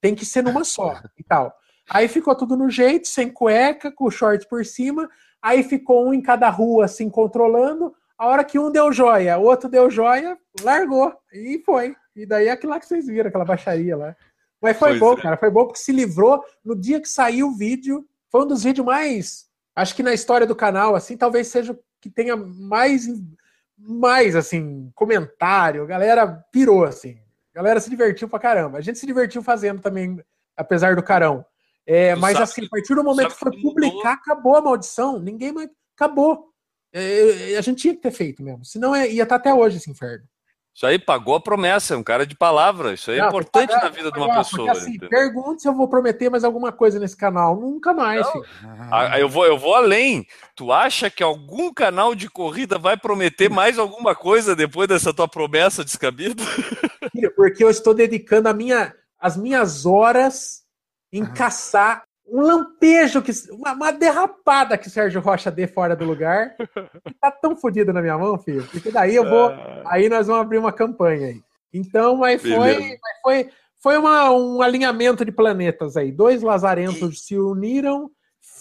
tem 0.00 0.14
que 0.14 0.26
ser 0.26 0.42
numa 0.42 0.64
só 0.64 1.00
e 1.18 1.22
tal. 1.22 1.54
Aí 1.88 2.08
ficou 2.08 2.34
tudo 2.34 2.56
no 2.56 2.68
jeito, 2.68 3.08
sem 3.08 3.30
cueca, 3.30 3.90
com 3.90 4.04
o 4.04 4.10
short 4.10 4.46
por 4.48 4.64
cima. 4.66 5.08
Aí 5.40 5.62
ficou 5.62 6.06
um 6.06 6.14
em 6.14 6.20
cada 6.20 6.48
rua, 6.50 6.84
assim, 6.84 7.08
controlando. 7.08 7.94
A 8.22 8.26
hora 8.28 8.44
que 8.44 8.56
um 8.56 8.70
deu 8.70 8.92
joia, 8.92 9.36
o 9.36 9.42
outro 9.42 9.68
deu 9.68 9.90
joia, 9.90 10.38
largou. 10.60 11.12
E 11.32 11.60
foi. 11.66 11.96
E 12.14 12.24
daí 12.24 12.46
é 12.46 12.52
aquilo 12.52 12.72
lá 12.72 12.78
que 12.78 12.86
vocês 12.86 13.08
viram, 13.08 13.26
aquela 13.26 13.44
baixaria 13.44 13.96
lá. 13.96 14.14
Mas 14.60 14.78
foi 14.78 14.90
pois 14.90 15.00
bom, 15.00 15.14
é. 15.14 15.22
cara. 15.22 15.36
Foi 15.36 15.50
bom 15.50 15.64
porque 15.64 15.80
se 15.80 15.90
livrou 15.90 16.40
no 16.64 16.76
dia 16.76 17.00
que 17.00 17.08
saiu 17.08 17.48
o 17.48 17.56
vídeo. 17.56 18.06
Foi 18.30 18.44
um 18.44 18.46
dos 18.46 18.62
vídeos 18.62 18.86
mais. 18.86 19.48
Acho 19.74 19.96
que 19.96 20.04
na 20.04 20.14
história 20.14 20.46
do 20.46 20.54
canal, 20.54 20.94
assim, 20.94 21.16
talvez 21.16 21.48
seja 21.48 21.76
que 22.00 22.08
tenha 22.08 22.36
mais. 22.36 23.08
Mais, 23.76 24.36
assim, 24.36 24.92
comentário. 24.94 25.82
A 25.82 25.86
galera 25.86 26.28
pirou, 26.52 26.84
assim. 26.84 27.18
A 27.52 27.56
galera 27.56 27.80
se 27.80 27.90
divertiu 27.90 28.28
pra 28.28 28.38
caramba. 28.38 28.78
A 28.78 28.80
gente 28.80 29.00
se 29.00 29.06
divertiu 29.06 29.42
fazendo 29.42 29.80
também, 29.80 30.24
apesar 30.56 30.94
do 30.94 31.02
carão. 31.02 31.44
É, 31.84 32.14
mas, 32.14 32.36
assim, 32.36 32.66
a 32.66 32.68
partir 32.68 32.94
do 32.94 33.02
momento 33.02 33.32
que 33.32 33.40
foi 33.40 33.60
publicar, 33.60 34.12
acabou 34.12 34.54
a 34.54 34.62
maldição. 34.62 35.18
Ninguém 35.18 35.50
mais. 35.50 35.68
Acabou. 35.96 36.51
É, 36.92 37.52
é, 37.52 37.56
a 37.56 37.60
gente 37.60 37.80
tinha 37.80 37.94
que 37.94 38.00
ter 38.00 38.10
feito 38.10 38.42
mesmo. 38.42 38.64
Senão 38.64 38.94
é, 38.94 39.10
ia 39.10 39.22
estar 39.22 39.36
até 39.36 39.52
hoje 39.52 39.78
esse 39.78 39.90
inferno. 39.90 40.24
Isso 40.74 40.86
aí 40.86 40.98
pagou 40.98 41.34
a 41.34 41.40
promessa, 41.40 41.92
é 41.92 41.96
um 41.98 42.02
cara 42.02 42.26
de 42.26 42.34
palavra. 42.34 42.94
Isso 42.94 43.10
aí 43.10 43.20
é 43.20 43.26
importante 43.26 43.68
pagar, 43.68 43.84
na 43.84 43.90
vida 43.90 44.10
de 44.10 44.18
uma 44.18 44.28
pagar, 44.28 44.44
pessoa. 44.44 44.72
Porque, 44.72 44.78
assim, 44.78 44.98
pergunte 44.98 45.62
se 45.62 45.68
eu 45.68 45.74
vou 45.74 45.86
prometer 45.86 46.30
mais 46.30 46.44
alguma 46.44 46.72
coisa 46.72 46.98
nesse 46.98 47.14
canal. 47.14 47.54
Nunca 47.60 47.92
mais. 47.92 48.26
Ah, 48.90 49.20
eu, 49.20 49.28
vou, 49.28 49.44
eu 49.44 49.58
vou 49.58 49.74
além. 49.74 50.26
Tu 50.56 50.72
acha 50.72 51.10
que 51.10 51.22
algum 51.22 51.74
canal 51.74 52.14
de 52.14 52.28
corrida 52.30 52.78
vai 52.78 52.96
prometer 52.96 53.50
mais 53.50 53.78
alguma 53.78 54.14
coisa 54.14 54.56
depois 54.56 54.88
dessa 54.88 55.12
tua 55.12 55.28
promessa 55.28 55.84
descabida? 55.84 56.42
Porque 57.36 57.62
eu 57.62 57.68
estou 57.68 57.92
dedicando 57.92 58.52
minha, 58.54 58.94
as 59.18 59.36
minhas 59.36 59.84
horas 59.84 60.62
em 61.12 61.26
caçar 61.26 62.04
um 62.32 62.40
lampejo, 62.40 63.20
que, 63.20 63.30
uma, 63.50 63.72
uma, 63.72 63.92
derrapada 63.92 64.78
que 64.78 64.88
o 64.88 64.90
Sérgio 64.90 65.20
Rocha 65.20 65.50
dê 65.50 65.66
fora 65.66 65.94
do 65.94 66.06
lugar. 66.06 66.56
tá 67.20 67.30
tão 67.30 67.54
fodido 67.54 67.92
na 67.92 68.00
minha 68.00 68.16
mão, 68.16 68.38
filho, 68.38 68.66
porque 68.72 68.90
daí 68.90 69.14
eu 69.14 69.28
vou. 69.28 69.50
Ah. 69.50 69.82
Aí 69.84 70.08
nós 70.08 70.26
vamos 70.26 70.40
abrir 70.40 70.56
uma 70.56 70.72
campanha 70.72 71.26
aí. 71.26 71.42
Então, 71.74 72.16
mas 72.16 72.40
foi, 72.40 72.78
mas 72.78 73.20
foi, 73.22 73.50
foi 73.78 73.98
uma, 73.98 74.30
um 74.30 74.62
alinhamento 74.62 75.26
de 75.26 75.32
planetas 75.32 75.94
aí. 75.94 76.10
Dois 76.10 76.40
lazarentos 76.40 77.18
e... 77.18 77.22
se 77.22 77.38
uniram, 77.38 78.10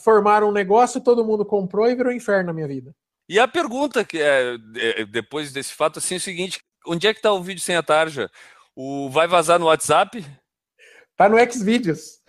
formaram 0.03 0.49
um 0.49 0.53
negócio, 0.53 0.99
todo 0.99 1.23
mundo 1.23 1.45
comprou 1.45 1.89
e 1.89 1.95
virou 1.95 2.11
um 2.11 2.15
inferno 2.15 2.47
na 2.47 2.53
minha 2.53 2.67
vida. 2.67 2.93
E 3.29 3.39
a 3.39 3.47
pergunta 3.47 4.03
que 4.03 4.21
é, 4.21 4.57
é 4.75 5.05
depois 5.05 5.53
desse 5.53 5.73
fato 5.73 5.99
assim 5.99 6.15
é 6.15 6.17
o 6.17 6.21
seguinte: 6.21 6.59
onde 6.85 7.07
é 7.07 7.13
que 7.13 7.21
tá 7.21 7.31
o 7.31 7.41
vídeo 7.41 7.61
sem 7.61 7.77
a 7.77 7.83
tarja? 7.83 8.29
O 8.75 9.09
vai 9.09 9.27
vazar 9.27 9.57
no 9.57 9.67
WhatsApp? 9.67 10.25
Tá 11.21 11.29
no 11.29 11.37
Xvideos. 11.37 12.19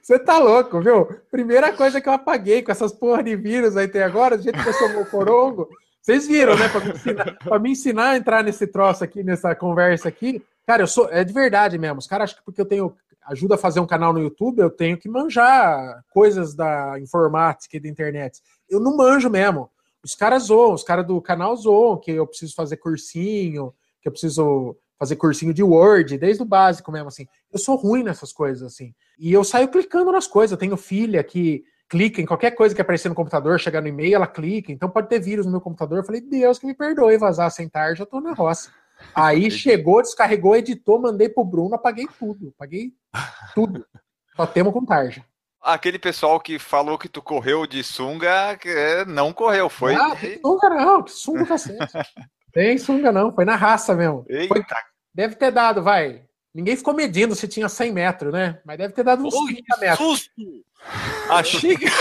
Você 0.00 0.16
tá 0.20 0.38
louco, 0.38 0.80
viu? 0.80 1.06
Primeira 1.32 1.72
coisa 1.72 2.00
que 2.00 2.08
eu 2.08 2.12
apaguei 2.12 2.62
com 2.62 2.70
essas 2.70 2.92
porra 2.92 3.24
de 3.24 3.34
vírus 3.34 3.76
aí 3.76 3.86
até 3.86 4.04
agora, 4.04 4.36
do 4.36 4.44
jeito 4.44 4.62
que 4.62 4.68
eu 4.68 4.72
sou 4.72 5.04
corongo. 5.06 5.68
Vocês 6.00 6.28
viram, 6.28 6.56
né? 6.56 6.68
Pra 6.68 6.80
me, 6.80 6.92
ensinar, 6.92 7.38
pra 7.38 7.58
me 7.58 7.70
ensinar 7.72 8.10
a 8.10 8.16
entrar 8.16 8.44
nesse 8.44 8.68
troço 8.68 9.02
aqui, 9.02 9.24
nessa 9.24 9.52
conversa 9.52 10.08
aqui. 10.08 10.40
Cara, 10.64 10.84
eu 10.84 10.86
sou. 10.86 11.08
É 11.10 11.24
de 11.24 11.32
verdade 11.32 11.76
mesmo. 11.76 11.98
Os 11.98 12.06
caras 12.06 12.30
acham 12.30 12.38
que 12.38 12.44
porque 12.44 12.60
eu 12.60 12.66
tenho. 12.66 12.94
Ajuda 13.26 13.56
a 13.56 13.58
fazer 13.58 13.80
um 13.80 13.86
canal 13.86 14.12
no 14.12 14.20
YouTube, 14.20 14.60
eu 14.60 14.70
tenho 14.70 14.96
que 14.96 15.08
manjar 15.08 16.04
coisas 16.10 16.54
da 16.54 17.00
informática 17.00 17.76
e 17.76 17.80
da 17.80 17.88
internet. 17.88 18.40
Eu 18.70 18.78
não 18.78 18.96
manjo 18.96 19.28
mesmo. 19.28 19.68
Os 20.04 20.14
caras 20.14 20.44
zoam, 20.44 20.72
os 20.72 20.84
caras 20.84 21.04
do 21.04 21.20
canal 21.20 21.56
zoam, 21.56 21.98
que 21.98 22.12
eu 22.12 22.28
preciso 22.28 22.54
fazer 22.54 22.76
cursinho, 22.76 23.74
que 24.00 24.06
eu 24.06 24.12
preciso 24.12 24.76
fazer 24.98 25.16
cursinho 25.16 25.54
de 25.54 25.62
Word, 25.62 26.18
desde 26.18 26.42
o 26.42 26.46
básico 26.46 26.90
mesmo, 26.90 27.08
assim. 27.08 27.26
Eu 27.52 27.58
sou 27.58 27.76
ruim 27.76 28.02
nessas 28.02 28.32
coisas, 28.32 28.62
assim. 28.62 28.92
E 29.18 29.32
eu 29.32 29.44
saio 29.44 29.68
clicando 29.68 30.10
nas 30.10 30.26
coisas. 30.26 30.52
Eu 30.52 30.58
tenho 30.58 30.76
filha 30.76 31.22
que 31.22 31.62
clica 31.88 32.20
em 32.20 32.26
qualquer 32.26 32.50
coisa 32.50 32.74
que 32.74 32.80
aparecer 32.80 33.08
no 33.08 33.14
computador, 33.14 33.58
chegar 33.58 33.80
no 33.80 33.88
e-mail, 33.88 34.16
ela 34.16 34.26
clica. 34.26 34.72
Então 34.72 34.90
pode 34.90 35.08
ter 35.08 35.20
vírus 35.20 35.46
no 35.46 35.52
meu 35.52 35.60
computador. 35.60 35.98
Eu 35.98 36.04
falei, 36.04 36.20
Deus 36.20 36.58
que 36.58 36.66
me 36.66 36.74
perdoe 36.74 37.16
vazar 37.16 37.50
sem 37.50 37.68
tarde, 37.68 38.00
eu 38.00 38.06
tô 38.06 38.20
na 38.20 38.32
roça. 38.32 38.70
Aí 39.14 39.50
chegou, 39.50 40.02
descarregou, 40.02 40.56
editou, 40.56 41.00
mandei 41.00 41.28
pro 41.28 41.44
Bruno, 41.44 41.76
apaguei 41.76 42.06
tudo. 42.18 42.52
Apaguei 42.56 42.92
tudo. 43.54 43.86
Só 44.36 44.46
temos 44.46 44.72
com 44.72 44.84
tarja. 44.84 45.24
Aquele 45.60 45.98
pessoal 45.98 46.38
que 46.38 46.58
falou 46.58 46.96
que 46.96 47.08
tu 47.08 47.20
correu 47.20 47.66
de 47.66 47.82
sunga, 47.82 48.56
que 48.56 48.68
é, 48.68 49.04
não 49.04 49.32
correu, 49.32 49.68
foi. 49.68 49.94
Ah, 49.94 50.16
sunga 50.40 50.70
não, 50.70 51.02
que 51.02 51.10
sunga 51.10 51.46
cacete. 51.46 51.78
Tem 52.52 52.78
sunga 52.78 53.12
não, 53.12 53.34
foi 53.34 53.44
na 53.44 53.56
raça 53.56 53.94
mesmo. 53.94 54.24
Eita. 54.28 54.54
Foi- 54.54 54.64
deve 55.18 55.34
ter 55.34 55.50
dado, 55.50 55.82
vai. 55.82 56.22
Ninguém 56.54 56.76
ficou 56.76 56.94
medindo 56.94 57.34
se 57.34 57.48
tinha 57.48 57.68
100 57.68 57.92
metros, 57.92 58.32
né? 58.32 58.60
Mas 58.64 58.78
deve 58.78 58.94
ter 58.94 59.02
dado 59.02 59.26
uns 59.26 59.34
Ui, 59.34 59.52
30 59.52 59.76
metros. 59.78 59.98
susto! 59.98 60.32
Achei 61.28 61.76
que. 61.76 61.86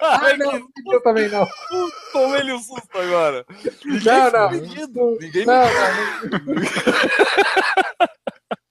Ah, 0.00 0.36
não, 0.38 0.52
não 0.52 0.68
mediu 0.76 1.02
também 1.02 1.28
não. 1.28 1.46
Tomei-lhe 2.12 2.52
um 2.52 2.58
susto 2.58 2.88
agora. 2.94 3.44
Não, 3.84 4.30
não. 4.30 4.50
medido. 4.50 5.18
Ninguém 5.20 5.44
Não, 5.44 5.64
não. 5.64 6.62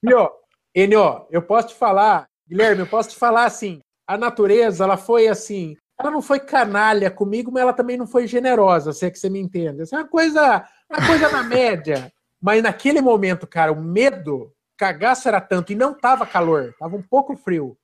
Enio, 0.02 0.30
Enio, 0.74 1.26
eu 1.30 1.42
posso 1.42 1.68
te 1.68 1.74
falar, 1.74 2.26
Guilherme, 2.48 2.80
eu 2.80 2.86
posso 2.86 3.10
te 3.10 3.16
falar 3.16 3.44
assim, 3.44 3.80
a 4.06 4.16
natureza, 4.16 4.84
ela 4.84 4.96
foi 4.96 5.28
assim, 5.28 5.76
ela 5.98 6.10
não 6.10 6.22
foi 6.22 6.40
canalha 6.40 7.10
comigo, 7.10 7.52
mas 7.52 7.62
ela 7.62 7.72
também 7.72 7.96
não 7.96 8.06
foi 8.06 8.26
generosa, 8.26 8.92
se 8.92 9.06
é 9.06 9.10
que 9.10 9.18
você 9.18 9.28
me 9.28 9.38
entende. 9.40 9.82
Essa 9.82 9.96
é 9.96 9.98
uma 10.00 10.08
coisa, 10.08 10.66
uma 10.90 11.06
coisa 11.06 11.28
na 11.28 11.42
média. 11.42 12.12
Mas 12.42 12.62
naquele 12.62 13.00
momento, 13.00 13.46
cara, 13.46 13.72
o 13.72 13.80
medo, 13.80 14.52
cagaço 14.76 15.28
era 15.28 15.40
tanto, 15.40 15.72
e 15.72 15.76
não 15.76 15.94
tava 15.94 16.26
calor, 16.26 16.74
tava 16.78 16.96
um 16.96 17.02
pouco 17.02 17.36
frio. 17.36 17.76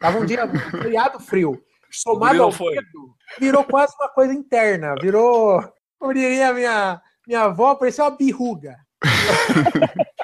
Tava 0.00 0.18
um 0.18 0.24
dia 0.24 0.44
um 0.46 0.48
feriado 0.82 1.20
frio. 1.20 1.62
Somado 1.90 2.42
ao 2.42 2.50
foi. 2.50 2.74
medo, 2.74 3.14
virou 3.38 3.64
quase 3.64 3.94
uma 4.00 4.08
coisa 4.08 4.32
interna, 4.32 4.94
virou, 5.00 5.62
como 5.98 6.12
diria 6.12 6.52
minha, 6.52 7.00
minha 7.26 7.42
avó, 7.42 7.74
parecia 7.74 8.04
uma 8.04 8.16
birruga. 8.16 8.76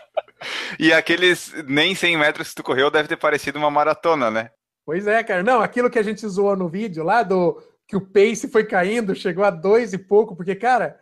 E 0.78 0.92
aqueles 0.92 1.52
nem 1.66 1.94
100 1.94 2.16
metros 2.16 2.48
que 2.48 2.56
tu 2.56 2.62
correu 2.62 2.90
deve 2.90 3.08
ter 3.08 3.16
parecido 3.16 3.58
uma 3.58 3.70
maratona, 3.70 4.30
né? 4.30 4.50
Pois 4.84 5.06
é, 5.06 5.22
cara. 5.22 5.42
Não, 5.42 5.60
aquilo 5.60 5.90
que 5.90 5.98
a 5.98 6.02
gente 6.02 6.26
zoou 6.26 6.56
no 6.56 6.68
vídeo 6.68 7.04
lá, 7.04 7.22
do 7.22 7.62
que 7.86 7.96
o 7.96 8.00
pace 8.00 8.48
foi 8.48 8.64
caindo, 8.64 9.14
chegou 9.14 9.44
a 9.44 9.50
dois 9.50 9.92
e 9.92 9.98
pouco, 9.98 10.34
porque, 10.34 10.54
cara, 10.54 10.98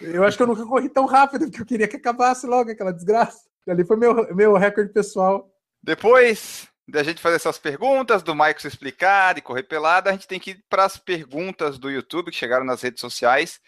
eu 0.00 0.24
acho 0.24 0.36
que 0.36 0.42
eu 0.42 0.46
nunca 0.46 0.64
corri 0.64 0.88
tão 0.88 1.06
rápido, 1.06 1.46
porque 1.46 1.60
eu 1.60 1.66
queria 1.66 1.88
que 1.88 1.96
acabasse 1.96 2.46
logo 2.46 2.70
aquela 2.70 2.92
desgraça. 2.92 3.48
Ali 3.66 3.84
foi 3.84 3.96
meu, 3.96 4.34
meu 4.34 4.56
recorde 4.56 4.92
pessoal. 4.92 5.50
Depois 5.82 6.68
da 6.88 7.02
gente 7.02 7.20
fazer 7.20 7.36
essas 7.36 7.58
perguntas, 7.58 8.22
do 8.22 8.34
Maicon 8.34 8.60
se 8.60 8.68
explicar 8.68 9.36
e 9.36 9.42
correr 9.42 9.64
pelada, 9.64 10.08
a 10.08 10.12
gente 10.12 10.26
tem 10.26 10.40
que 10.40 10.52
ir 10.52 10.64
para 10.70 10.84
as 10.84 10.96
perguntas 10.96 11.78
do 11.78 11.90
YouTube 11.90 12.30
que 12.30 12.36
chegaram 12.36 12.64
nas 12.64 12.80
redes 12.80 13.00
sociais. 13.00 13.60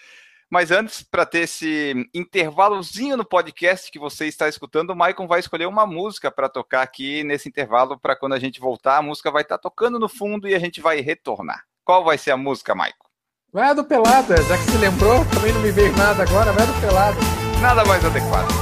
Mas 0.49 0.73
antes, 0.73 1.03
para 1.03 1.27
ter 1.27 1.41
esse 1.41 1.95
intervalozinho 2.13 3.17
no 3.17 3.25
podcast 3.25 3.91
que 3.91 4.01
você 4.01 4.27
está 4.27 4.49
escutando, 4.49 4.91
o 4.91 4.97
Maicon 4.97 5.29
vai 5.29 5.39
escolher 5.39 5.67
uma 5.67 5.87
música 5.87 6.31
para 6.31 6.49
tocar 6.49 6.83
aqui 6.83 7.23
nesse 7.23 7.49
intervalo, 7.49 8.01
para 8.01 8.17
quando 8.17 8.33
a 8.33 8.39
gente 8.39 8.59
voltar, 8.59 8.97
a 8.97 9.03
música 9.03 9.31
vai 9.31 9.43
estar 9.43 9.59
tocando 9.59 9.99
no 9.99 10.09
fundo 10.09 10.49
e 10.49 10.55
a 10.55 10.59
gente 10.59 10.81
vai 10.81 11.01
retornar. 11.01 11.65
Qual 11.85 12.03
vai 12.03 12.19
ser 12.19 12.33
a 12.33 12.37
música, 12.37 12.75
Maicon? 12.75 13.10
Vai 13.53 13.69
a 13.69 13.73
do 13.73 13.83
Pelada, 13.83 14.41
já 14.45 14.57
que 14.57 14.71
se 14.71 14.79
lembrou, 14.79 15.25
também 15.25 15.53
não 15.53 15.61
me 15.61 15.73
veio 15.73 15.93
nada 15.97 16.23
agora, 16.23 16.53
vai 16.53 16.63
a 16.63 16.67
do 16.67 16.81
Pelada. 16.81 17.17
Nada 17.61 17.85
mais 17.85 18.05
adequado. 18.05 18.60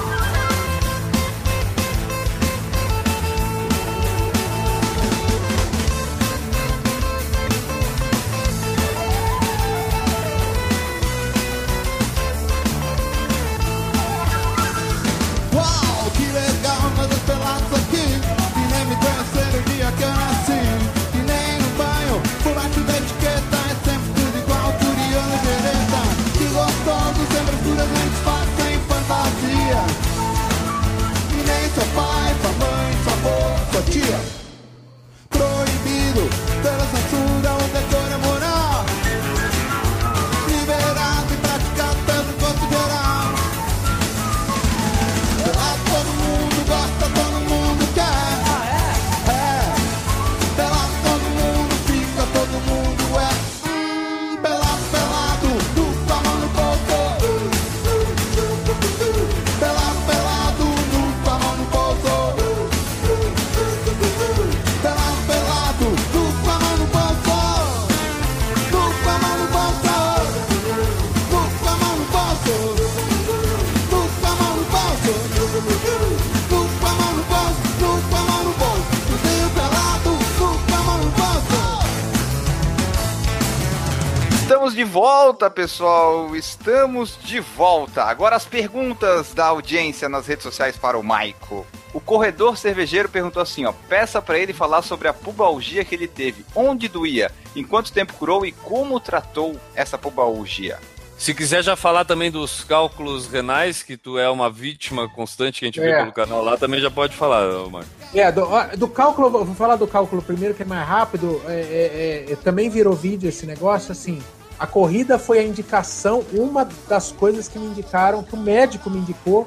De 84.78 84.84
volta, 84.84 85.50
pessoal. 85.50 86.36
Estamos 86.36 87.18
de 87.24 87.40
volta. 87.40 88.04
Agora 88.04 88.36
as 88.36 88.44
perguntas 88.44 89.34
da 89.34 89.46
audiência 89.46 90.08
nas 90.08 90.28
redes 90.28 90.44
sociais 90.44 90.76
para 90.76 90.96
o 90.96 91.02
Maico. 91.02 91.66
O 91.92 91.98
corredor 91.98 92.56
cervejeiro 92.56 93.08
perguntou 93.08 93.42
assim, 93.42 93.64
ó: 93.64 93.72
"Peça 93.88 94.22
para 94.22 94.38
ele 94.38 94.52
falar 94.52 94.82
sobre 94.82 95.08
a 95.08 95.12
pubalgia 95.12 95.84
que 95.84 95.96
ele 95.96 96.06
teve, 96.06 96.46
onde 96.54 96.86
doía, 96.86 97.32
em 97.56 97.64
quanto 97.64 97.92
tempo 97.92 98.12
curou 98.12 98.46
e 98.46 98.52
como 98.52 99.00
tratou 99.00 99.58
essa 99.74 99.98
pubalgia." 99.98 100.78
Se 101.18 101.34
quiser 101.34 101.64
já 101.64 101.74
falar 101.74 102.04
também 102.04 102.30
dos 102.30 102.62
cálculos 102.62 103.26
renais, 103.26 103.82
que 103.82 103.96
tu 103.96 104.16
é 104.16 104.30
uma 104.30 104.48
vítima 104.48 105.08
constante 105.08 105.58
que 105.58 105.64
a 105.64 105.66
gente 105.66 105.80
É. 105.80 105.82
vê 105.82 105.96
pelo 106.02 106.12
canal 106.12 106.40
lá, 106.44 106.56
também 106.56 106.78
já 106.80 106.88
pode 106.92 107.16
falar, 107.16 107.44
ô, 107.48 107.68
Marco. 107.68 107.90
É, 108.14 108.30
do, 108.30 108.46
do 108.76 108.86
cálculo, 108.86 109.28
vou 109.44 109.56
falar 109.56 109.74
do 109.74 109.88
cálculo 109.88 110.22
primeiro, 110.22 110.54
que 110.54 110.62
é 110.62 110.64
mais 110.64 110.86
rápido. 110.86 111.42
É, 111.48 112.26
é, 112.28 112.32
é, 112.32 112.36
também 112.36 112.70
virou 112.70 112.94
vídeo 112.94 113.28
esse 113.28 113.44
negócio, 113.44 113.90
assim. 113.90 114.22
A 114.58 114.66
corrida 114.66 115.18
foi 115.18 115.38
a 115.38 115.42
indicação, 115.44 116.24
uma 116.32 116.68
das 116.88 117.12
coisas 117.12 117.46
que 117.46 117.58
me 117.58 117.66
indicaram, 117.66 118.22
que 118.22 118.34
o 118.34 118.38
médico 118.38 118.90
me 118.90 118.98
indicou 118.98 119.46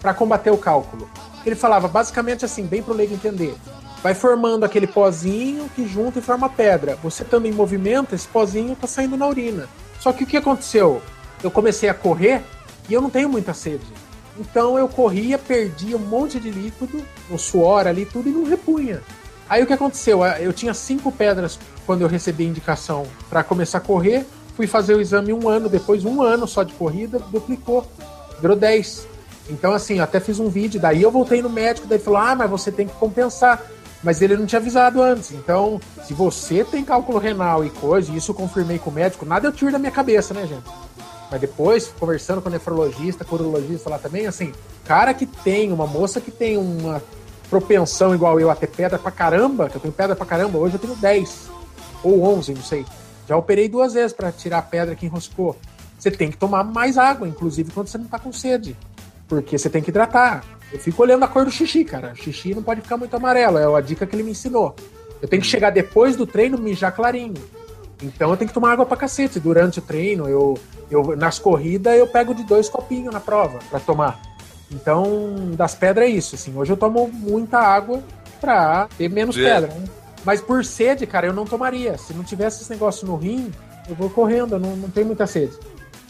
para 0.00 0.14
combater 0.14 0.50
o 0.50 0.56
cálculo. 0.56 1.10
Ele 1.44 1.56
falava 1.56 1.88
basicamente 1.88 2.44
assim, 2.44 2.64
bem 2.64 2.82
pro 2.82 2.94
leigo 2.94 3.14
entender. 3.14 3.54
Vai 4.02 4.14
formando 4.14 4.64
aquele 4.64 4.86
pozinho 4.86 5.68
que 5.74 5.88
junta 5.88 6.18
e 6.18 6.22
forma 6.22 6.48
pedra. 6.48 6.96
Você 7.02 7.22
estando 7.22 7.46
em 7.46 7.52
movimento, 7.52 8.14
esse 8.14 8.28
pozinho 8.28 8.76
tá 8.76 8.86
saindo 8.86 9.16
na 9.16 9.26
urina. 9.26 9.68
Só 9.98 10.12
que 10.12 10.24
o 10.24 10.26
que 10.26 10.36
aconteceu? 10.36 11.00
Eu 11.42 11.50
comecei 11.50 11.88
a 11.88 11.94
correr 11.94 12.42
e 12.88 12.94
eu 12.94 13.00
não 13.00 13.10
tenho 13.10 13.28
muita 13.28 13.54
sede. 13.54 13.86
Então 14.38 14.78
eu 14.78 14.88
corria, 14.88 15.38
perdia 15.38 15.96
um 15.96 16.00
monte 16.00 16.38
de 16.38 16.50
líquido, 16.50 17.04
o 17.30 17.38
suor 17.38 17.86
ali, 17.86 18.04
tudo, 18.04 18.28
e 18.28 18.32
não 18.32 18.44
repunha. 18.44 19.00
Aí 19.48 19.62
o 19.62 19.66
que 19.66 19.72
aconteceu? 19.72 20.24
Eu 20.24 20.52
tinha 20.52 20.74
cinco 20.74 21.10
pedras 21.10 21.58
quando 21.86 22.02
eu 22.02 22.08
recebi 22.08 22.44
a 22.44 22.48
indicação 22.48 23.06
para 23.28 23.42
começar 23.42 23.78
a 23.78 23.80
correr. 23.80 24.26
Fui 24.56 24.66
fazer 24.66 24.94
o 24.94 25.00
exame 25.00 25.32
um 25.32 25.48
ano 25.48 25.68
depois, 25.68 26.04
um 26.04 26.22
ano 26.22 26.46
só 26.46 26.62
de 26.62 26.72
corrida, 26.74 27.18
duplicou. 27.30 27.86
Virou 28.40 28.56
10. 28.56 29.08
Então, 29.50 29.72
assim, 29.72 29.98
eu 29.98 30.04
até 30.04 30.20
fiz 30.20 30.38
um 30.38 30.48
vídeo, 30.48 30.80
daí 30.80 31.02
eu 31.02 31.10
voltei 31.10 31.42
no 31.42 31.50
médico, 31.50 31.86
daí 31.86 31.98
falou: 31.98 32.20
ah, 32.20 32.34
mas 32.34 32.50
você 32.50 32.70
tem 32.72 32.86
que 32.86 32.94
compensar. 32.94 33.62
Mas 34.02 34.20
ele 34.20 34.36
não 34.36 34.44
tinha 34.44 34.60
avisado 34.60 35.00
antes. 35.02 35.32
Então, 35.32 35.80
se 36.04 36.12
você 36.12 36.62
tem 36.62 36.84
cálculo 36.84 37.18
renal 37.18 37.64
e 37.64 37.70
coisa, 37.70 38.12
e 38.12 38.16
isso 38.16 38.32
eu 38.32 38.34
confirmei 38.34 38.78
com 38.78 38.90
o 38.90 38.92
médico, 38.92 39.24
nada 39.24 39.48
eu 39.48 39.52
tiro 39.52 39.72
da 39.72 39.78
minha 39.78 39.90
cabeça, 39.90 40.34
né, 40.34 40.46
gente? 40.46 40.64
Mas 41.30 41.40
depois, 41.40 41.92
conversando 41.98 42.42
com 42.42 42.50
o 42.50 42.52
nefrologista, 42.52 43.24
com 43.24 43.34
o 43.34 43.38
urologista 43.38 43.88
lá 43.88 43.98
também, 43.98 44.26
assim, 44.26 44.52
cara 44.84 45.14
que 45.14 45.24
tem, 45.24 45.72
uma 45.72 45.86
moça 45.86 46.20
que 46.20 46.30
tem 46.30 46.58
uma 46.58 47.02
propensão 47.48 48.14
igual 48.14 48.38
eu 48.38 48.50
a 48.50 48.54
ter 48.54 48.66
pedra 48.66 48.98
pra 48.98 49.10
caramba, 49.10 49.70
que 49.70 49.76
eu 49.76 49.80
tenho 49.80 49.94
pedra 49.94 50.14
pra 50.14 50.26
caramba, 50.26 50.58
hoje 50.58 50.74
eu 50.74 50.80
tenho 50.80 50.94
10 50.94 51.50
ou 52.02 52.22
11, 52.22 52.54
não 52.54 52.62
sei. 52.62 52.84
Já 53.28 53.36
operei 53.36 53.68
duas 53.68 53.94
vezes 53.94 54.12
pra 54.12 54.30
tirar 54.30 54.58
a 54.58 54.62
pedra 54.62 54.94
que 54.94 55.06
enroscou. 55.06 55.56
Você 55.98 56.10
tem 56.10 56.30
que 56.30 56.36
tomar 56.36 56.64
mais 56.64 56.98
água, 56.98 57.26
inclusive 57.26 57.70
quando 57.72 57.88
você 57.88 57.96
não 57.98 58.06
tá 58.06 58.18
com 58.18 58.32
sede. 58.32 58.76
Porque 59.26 59.56
você 59.56 59.70
tem 59.70 59.82
que 59.82 59.90
hidratar. 59.90 60.44
Eu 60.72 60.78
fico 60.78 61.00
olhando 61.02 61.24
a 61.24 61.28
cor 61.28 61.44
do 61.44 61.50
xixi, 61.50 61.84
cara. 61.84 62.12
O 62.12 62.16
xixi 62.16 62.54
não 62.54 62.62
pode 62.62 62.80
ficar 62.82 62.96
muito 62.96 63.14
amarelo, 63.16 63.58
é 63.58 63.78
a 63.78 63.80
dica 63.80 64.06
que 64.06 64.14
ele 64.14 64.22
me 64.22 64.32
ensinou. 64.32 64.74
Eu 65.22 65.28
tenho 65.28 65.40
que 65.40 65.48
chegar 65.48 65.70
depois 65.70 66.16
do 66.16 66.26
treino 66.26 66.58
mijar 66.58 66.92
clarinho. 66.94 67.34
Então 68.02 68.30
eu 68.30 68.36
tenho 68.36 68.48
que 68.48 68.54
tomar 68.54 68.72
água 68.72 68.84
pra 68.84 68.96
cacete. 68.96 69.40
Durante 69.40 69.78
o 69.78 69.82
treino, 69.82 70.28
eu, 70.28 70.58
eu 70.90 71.16
nas 71.16 71.38
corridas, 71.38 71.96
eu 71.96 72.06
pego 72.06 72.34
de 72.34 72.42
dois 72.44 72.68
copinhos 72.68 73.14
na 73.14 73.20
prova 73.20 73.58
pra 73.70 73.80
tomar. 73.80 74.20
Então, 74.70 75.52
das 75.56 75.74
pedras 75.74 76.06
é 76.08 76.10
isso, 76.10 76.34
assim. 76.34 76.54
Hoje 76.56 76.72
eu 76.72 76.76
tomo 76.76 77.08
muita 77.08 77.58
água 77.58 78.02
pra 78.40 78.88
ter 78.98 79.08
menos 79.08 79.36
É. 79.38 79.42
pedra, 79.42 79.68
né? 79.74 79.84
Mas 80.24 80.40
por 80.40 80.64
sede, 80.64 81.06
cara, 81.06 81.26
eu 81.26 81.32
não 81.32 81.44
tomaria. 81.44 81.98
Se 81.98 82.14
não 82.14 82.24
tivesse 82.24 82.62
esse 82.62 82.70
negócio 82.70 83.06
no 83.06 83.16
rim, 83.16 83.52
eu 83.88 83.94
vou 83.94 84.08
correndo, 84.08 84.54
eu 84.54 84.60
não, 84.60 84.74
não 84.76 84.90
tenho 84.90 85.06
muita 85.06 85.26
sede. 85.26 85.58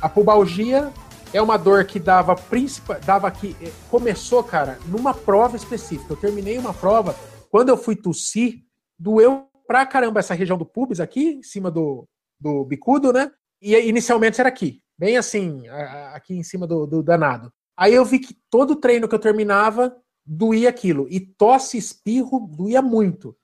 A 0.00 0.08
pubalgia 0.08 0.92
é 1.32 1.42
uma 1.42 1.56
dor 1.56 1.84
que 1.84 1.98
dava 1.98 2.36
principal, 2.36 3.00
dava 3.04 3.30
que 3.30 3.56
eh, 3.60 3.72
começou, 3.90 4.42
cara, 4.44 4.78
numa 4.86 5.12
prova 5.12 5.56
específica. 5.56 6.12
Eu 6.12 6.16
terminei 6.16 6.56
uma 6.58 6.72
prova, 6.72 7.16
quando 7.50 7.70
eu 7.70 7.76
fui 7.76 7.96
tossir, 7.96 8.62
doeu 8.98 9.48
pra 9.66 9.84
caramba 9.84 10.20
essa 10.20 10.34
região 10.34 10.56
do 10.56 10.64
pubis 10.64 11.00
aqui, 11.00 11.34
em 11.34 11.42
cima 11.42 11.70
do, 11.70 12.06
do 12.38 12.64
bicudo, 12.64 13.12
né? 13.12 13.30
E 13.60 13.74
inicialmente 13.88 14.40
era 14.40 14.48
aqui, 14.48 14.80
bem 14.96 15.16
assim, 15.16 15.66
aqui 16.12 16.34
em 16.34 16.42
cima 16.42 16.66
do, 16.66 16.86
do 16.86 17.02
danado. 17.02 17.50
Aí 17.76 17.94
eu 17.94 18.04
vi 18.04 18.20
que 18.20 18.36
todo 18.48 18.76
treino 18.76 19.08
que 19.08 19.14
eu 19.14 19.18
terminava 19.18 19.96
doía 20.24 20.68
aquilo. 20.68 21.08
E 21.10 21.18
tosse, 21.18 21.76
espirro, 21.76 22.46
doía 22.46 22.80
muito. 22.80 23.36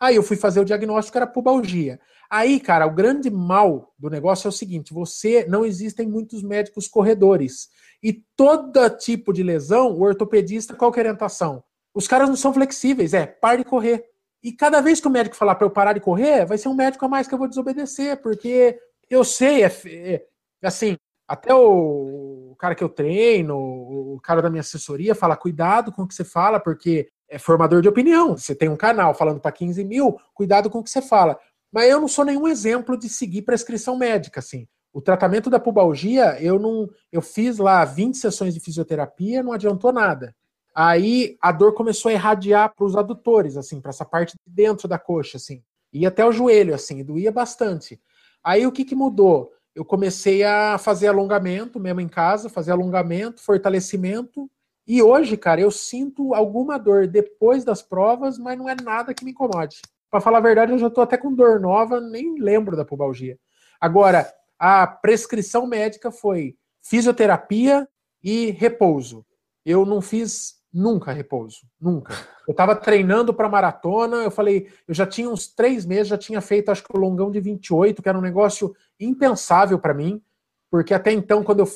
Aí 0.00 0.16
eu 0.16 0.22
fui 0.22 0.36
fazer 0.36 0.60
o 0.60 0.64
diagnóstico, 0.64 1.16
era 1.16 1.26
pubalgia. 1.26 1.98
Aí, 2.30 2.58
cara, 2.60 2.86
o 2.86 2.94
grande 2.94 3.30
mal 3.30 3.94
do 3.98 4.10
negócio 4.10 4.46
é 4.46 4.50
o 4.50 4.52
seguinte: 4.52 4.92
você 4.92 5.46
não 5.48 5.64
existem 5.64 6.06
muitos 6.06 6.42
médicos 6.42 6.88
corredores. 6.88 7.68
E 8.02 8.12
todo 8.36 8.88
tipo 8.90 9.32
de 9.32 9.42
lesão, 9.42 9.92
o 9.92 10.02
ortopedista, 10.02 10.74
qual 10.74 10.92
que 10.92 11.00
é 11.00 11.02
a 11.02 11.06
orientação? 11.06 11.62
Os 11.94 12.06
caras 12.06 12.28
não 12.28 12.36
são 12.36 12.52
flexíveis, 12.52 13.14
é 13.14 13.26
pare 13.26 13.62
de 13.62 13.68
correr. 13.68 14.04
E 14.42 14.52
cada 14.52 14.80
vez 14.80 15.00
que 15.00 15.08
o 15.08 15.10
médico 15.10 15.34
falar 15.34 15.54
para 15.54 15.66
eu 15.66 15.70
parar 15.70 15.92
de 15.94 16.00
correr, 16.00 16.44
vai 16.44 16.58
ser 16.58 16.68
um 16.68 16.74
médico 16.74 17.04
a 17.04 17.08
mais 17.08 17.26
que 17.26 17.34
eu 17.34 17.38
vou 17.38 17.48
desobedecer, 17.48 18.20
porque 18.20 18.78
eu 19.08 19.24
sei, 19.24 19.64
é, 19.64 19.72
é 19.72 20.26
assim, 20.62 20.96
até 21.26 21.54
o, 21.54 22.50
o, 22.52 22.56
cara 22.56 22.74
que 22.74 22.84
eu 22.84 22.88
treino, 22.88 23.56
o 23.56 24.20
cara 24.22 24.42
da 24.42 24.50
minha 24.50 24.60
assessoria 24.60 25.14
fala: 25.14 25.36
cuidado 25.36 25.90
com 25.90 26.02
o 26.02 26.06
que 26.06 26.14
você 26.14 26.24
fala, 26.24 26.60
porque 26.60 27.08
é 27.28 27.38
formador 27.38 27.82
de 27.82 27.88
opinião. 27.88 28.36
Você 28.36 28.54
tem 28.54 28.68
um 28.68 28.76
canal 28.76 29.14
falando 29.14 29.40
para 29.40 29.52
15 29.52 29.84
mil, 29.84 30.18
cuidado 30.34 30.70
com 30.70 30.78
o 30.78 30.84
que 30.84 30.90
você 30.90 31.02
fala. 31.02 31.38
Mas 31.72 31.90
eu 31.90 32.00
não 32.00 32.08
sou 32.08 32.24
nenhum 32.24 32.46
exemplo 32.46 32.96
de 32.98 33.08
seguir 33.08 33.42
prescrição 33.42 33.96
médica, 33.96 34.40
assim. 34.40 34.66
O 34.92 35.00
tratamento 35.00 35.50
da 35.50 35.60
pubalgia, 35.60 36.40
eu 36.40 36.58
não, 36.58 36.88
eu 37.12 37.20
fiz 37.20 37.58
lá 37.58 37.84
20 37.84 38.16
sessões 38.16 38.54
de 38.54 38.60
fisioterapia, 38.60 39.42
não 39.42 39.52
adiantou 39.52 39.92
nada. 39.92 40.34
Aí 40.74 41.36
a 41.40 41.52
dor 41.52 41.74
começou 41.74 42.10
a 42.10 42.12
irradiar 42.12 42.74
para 42.74 42.84
os 42.84 42.96
adutores, 42.96 43.56
assim, 43.56 43.80
para 43.80 43.90
essa 43.90 44.04
parte 44.04 44.32
de 44.32 44.52
dentro 44.52 44.86
da 44.88 44.98
coxa, 44.98 45.36
assim. 45.36 45.62
Ia 45.92 46.08
até 46.08 46.24
o 46.24 46.32
joelho, 46.32 46.74
assim, 46.74 47.02
doía 47.04 47.32
bastante. 47.32 48.00
Aí 48.42 48.66
o 48.66 48.72
que, 48.72 48.84
que 48.84 48.94
mudou? 48.94 49.52
Eu 49.74 49.84
comecei 49.84 50.44
a 50.44 50.78
fazer 50.78 51.08
alongamento, 51.08 51.78
mesmo 51.78 52.00
em 52.00 52.08
casa, 52.08 52.48
fazer 52.48 52.72
alongamento, 52.72 53.42
fortalecimento. 53.42 54.50
E 54.86 55.02
hoje, 55.02 55.36
cara, 55.36 55.60
eu 55.60 55.70
sinto 55.70 56.32
alguma 56.32 56.78
dor 56.78 57.06
depois 57.06 57.64
das 57.64 57.82
provas, 57.82 58.38
mas 58.38 58.56
não 58.56 58.68
é 58.68 58.74
nada 58.74 59.12
que 59.12 59.24
me 59.24 59.32
incomode. 59.32 59.80
Para 60.10 60.20
falar 60.20 60.38
a 60.38 60.42
verdade, 60.42 60.72
eu 60.72 60.78
já 60.78 60.86
estou 60.86 61.02
até 61.02 61.16
com 61.16 61.34
dor 61.34 61.60
nova, 61.60 62.00
nem 62.00 62.38
lembro 62.38 62.76
da 62.76 62.84
pubalgia. 62.84 63.36
Agora, 63.80 64.32
a 64.58 64.86
prescrição 64.86 65.66
médica 65.66 66.10
foi 66.10 66.56
fisioterapia 66.80 67.88
e 68.22 68.50
repouso. 68.52 69.26
Eu 69.64 69.84
não 69.84 70.00
fiz 70.00 70.56
nunca 70.72 71.10
repouso, 71.12 71.66
nunca. 71.80 72.14
Eu 72.46 72.52
estava 72.52 72.76
treinando 72.76 73.34
para 73.34 73.48
maratona, 73.48 74.18
eu 74.18 74.30
falei, 74.30 74.68
eu 74.86 74.94
já 74.94 75.06
tinha 75.06 75.28
uns 75.28 75.48
três 75.48 75.84
meses, 75.84 76.08
já 76.08 76.18
tinha 76.18 76.40
feito 76.40 76.70
acho 76.70 76.84
que 76.84 76.96
o 76.96 77.00
longão 77.00 77.30
de 77.30 77.40
28, 77.40 78.02
que 78.02 78.08
era 78.08 78.18
um 78.18 78.22
negócio 78.22 78.74
impensável 79.00 79.78
para 79.78 79.94
mim, 79.94 80.22
porque 80.70 80.94
até 80.94 81.10
então, 81.12 81.42
quando 81.42 81.60
eu 81.60 81.68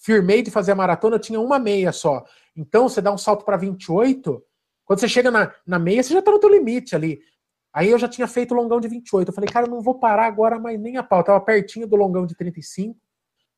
firmei 0.00 0.42
de 0.42 0.50
fazer 0.50 0.72
a 0.72 0.76
maratona, 0.76 1.16
eu 1.16 1.20
tinha 1.20 1.40
uma 1.40 1.58
meia 1.58 1.92
só. 1.92 2.24
Então, 2.56 2.88
você 2.88 3.00
dá 3.00 3.12
um 3.12 3.18
salto 3.18 3.44
para 3.44 3.56
28, 3.56 4.42
quando 4.84 5.00
você 5.00 5.08
chega 5.08 5.30
na, 5.30 5.52
na 5.66 5.78
meia, 5.78 6.02
você 6.02 6.12
já 6.12 6.20
está 6.20 6.30
no 6.30 6.38
teu 6.38 6.48
limite 6.48 6.96
ali. 6.96 7.20
Aí 7.72 7.90
eu 7.90 7.98
já 7.98 8.08
tinha 8.08 8.26
feito 8.26 8.52
o 8.52 8.56
longão 8.56 8.80
de 8.80 8.88
28. 8.88 9.28
Eu 9.28 9.34
falei, 9.34 9.50
cara, 9.50 9.66
eu 9.66 9.70
não 9.70 9.82
vou 9.82 9.98
parar 9.98 10.26
agora 10.26 10.58
mais 10.58 10.80
nem 10.80 10.96
a 10.96 11.02
pau. 11.02 11.20
Eu 11.20 11.24
tava 11.24 11.40
pertinho 11.40 11.86
do 11.86 11.94
longão 11.96 12.24
de 12.24 12.34
35. 12.34 12.96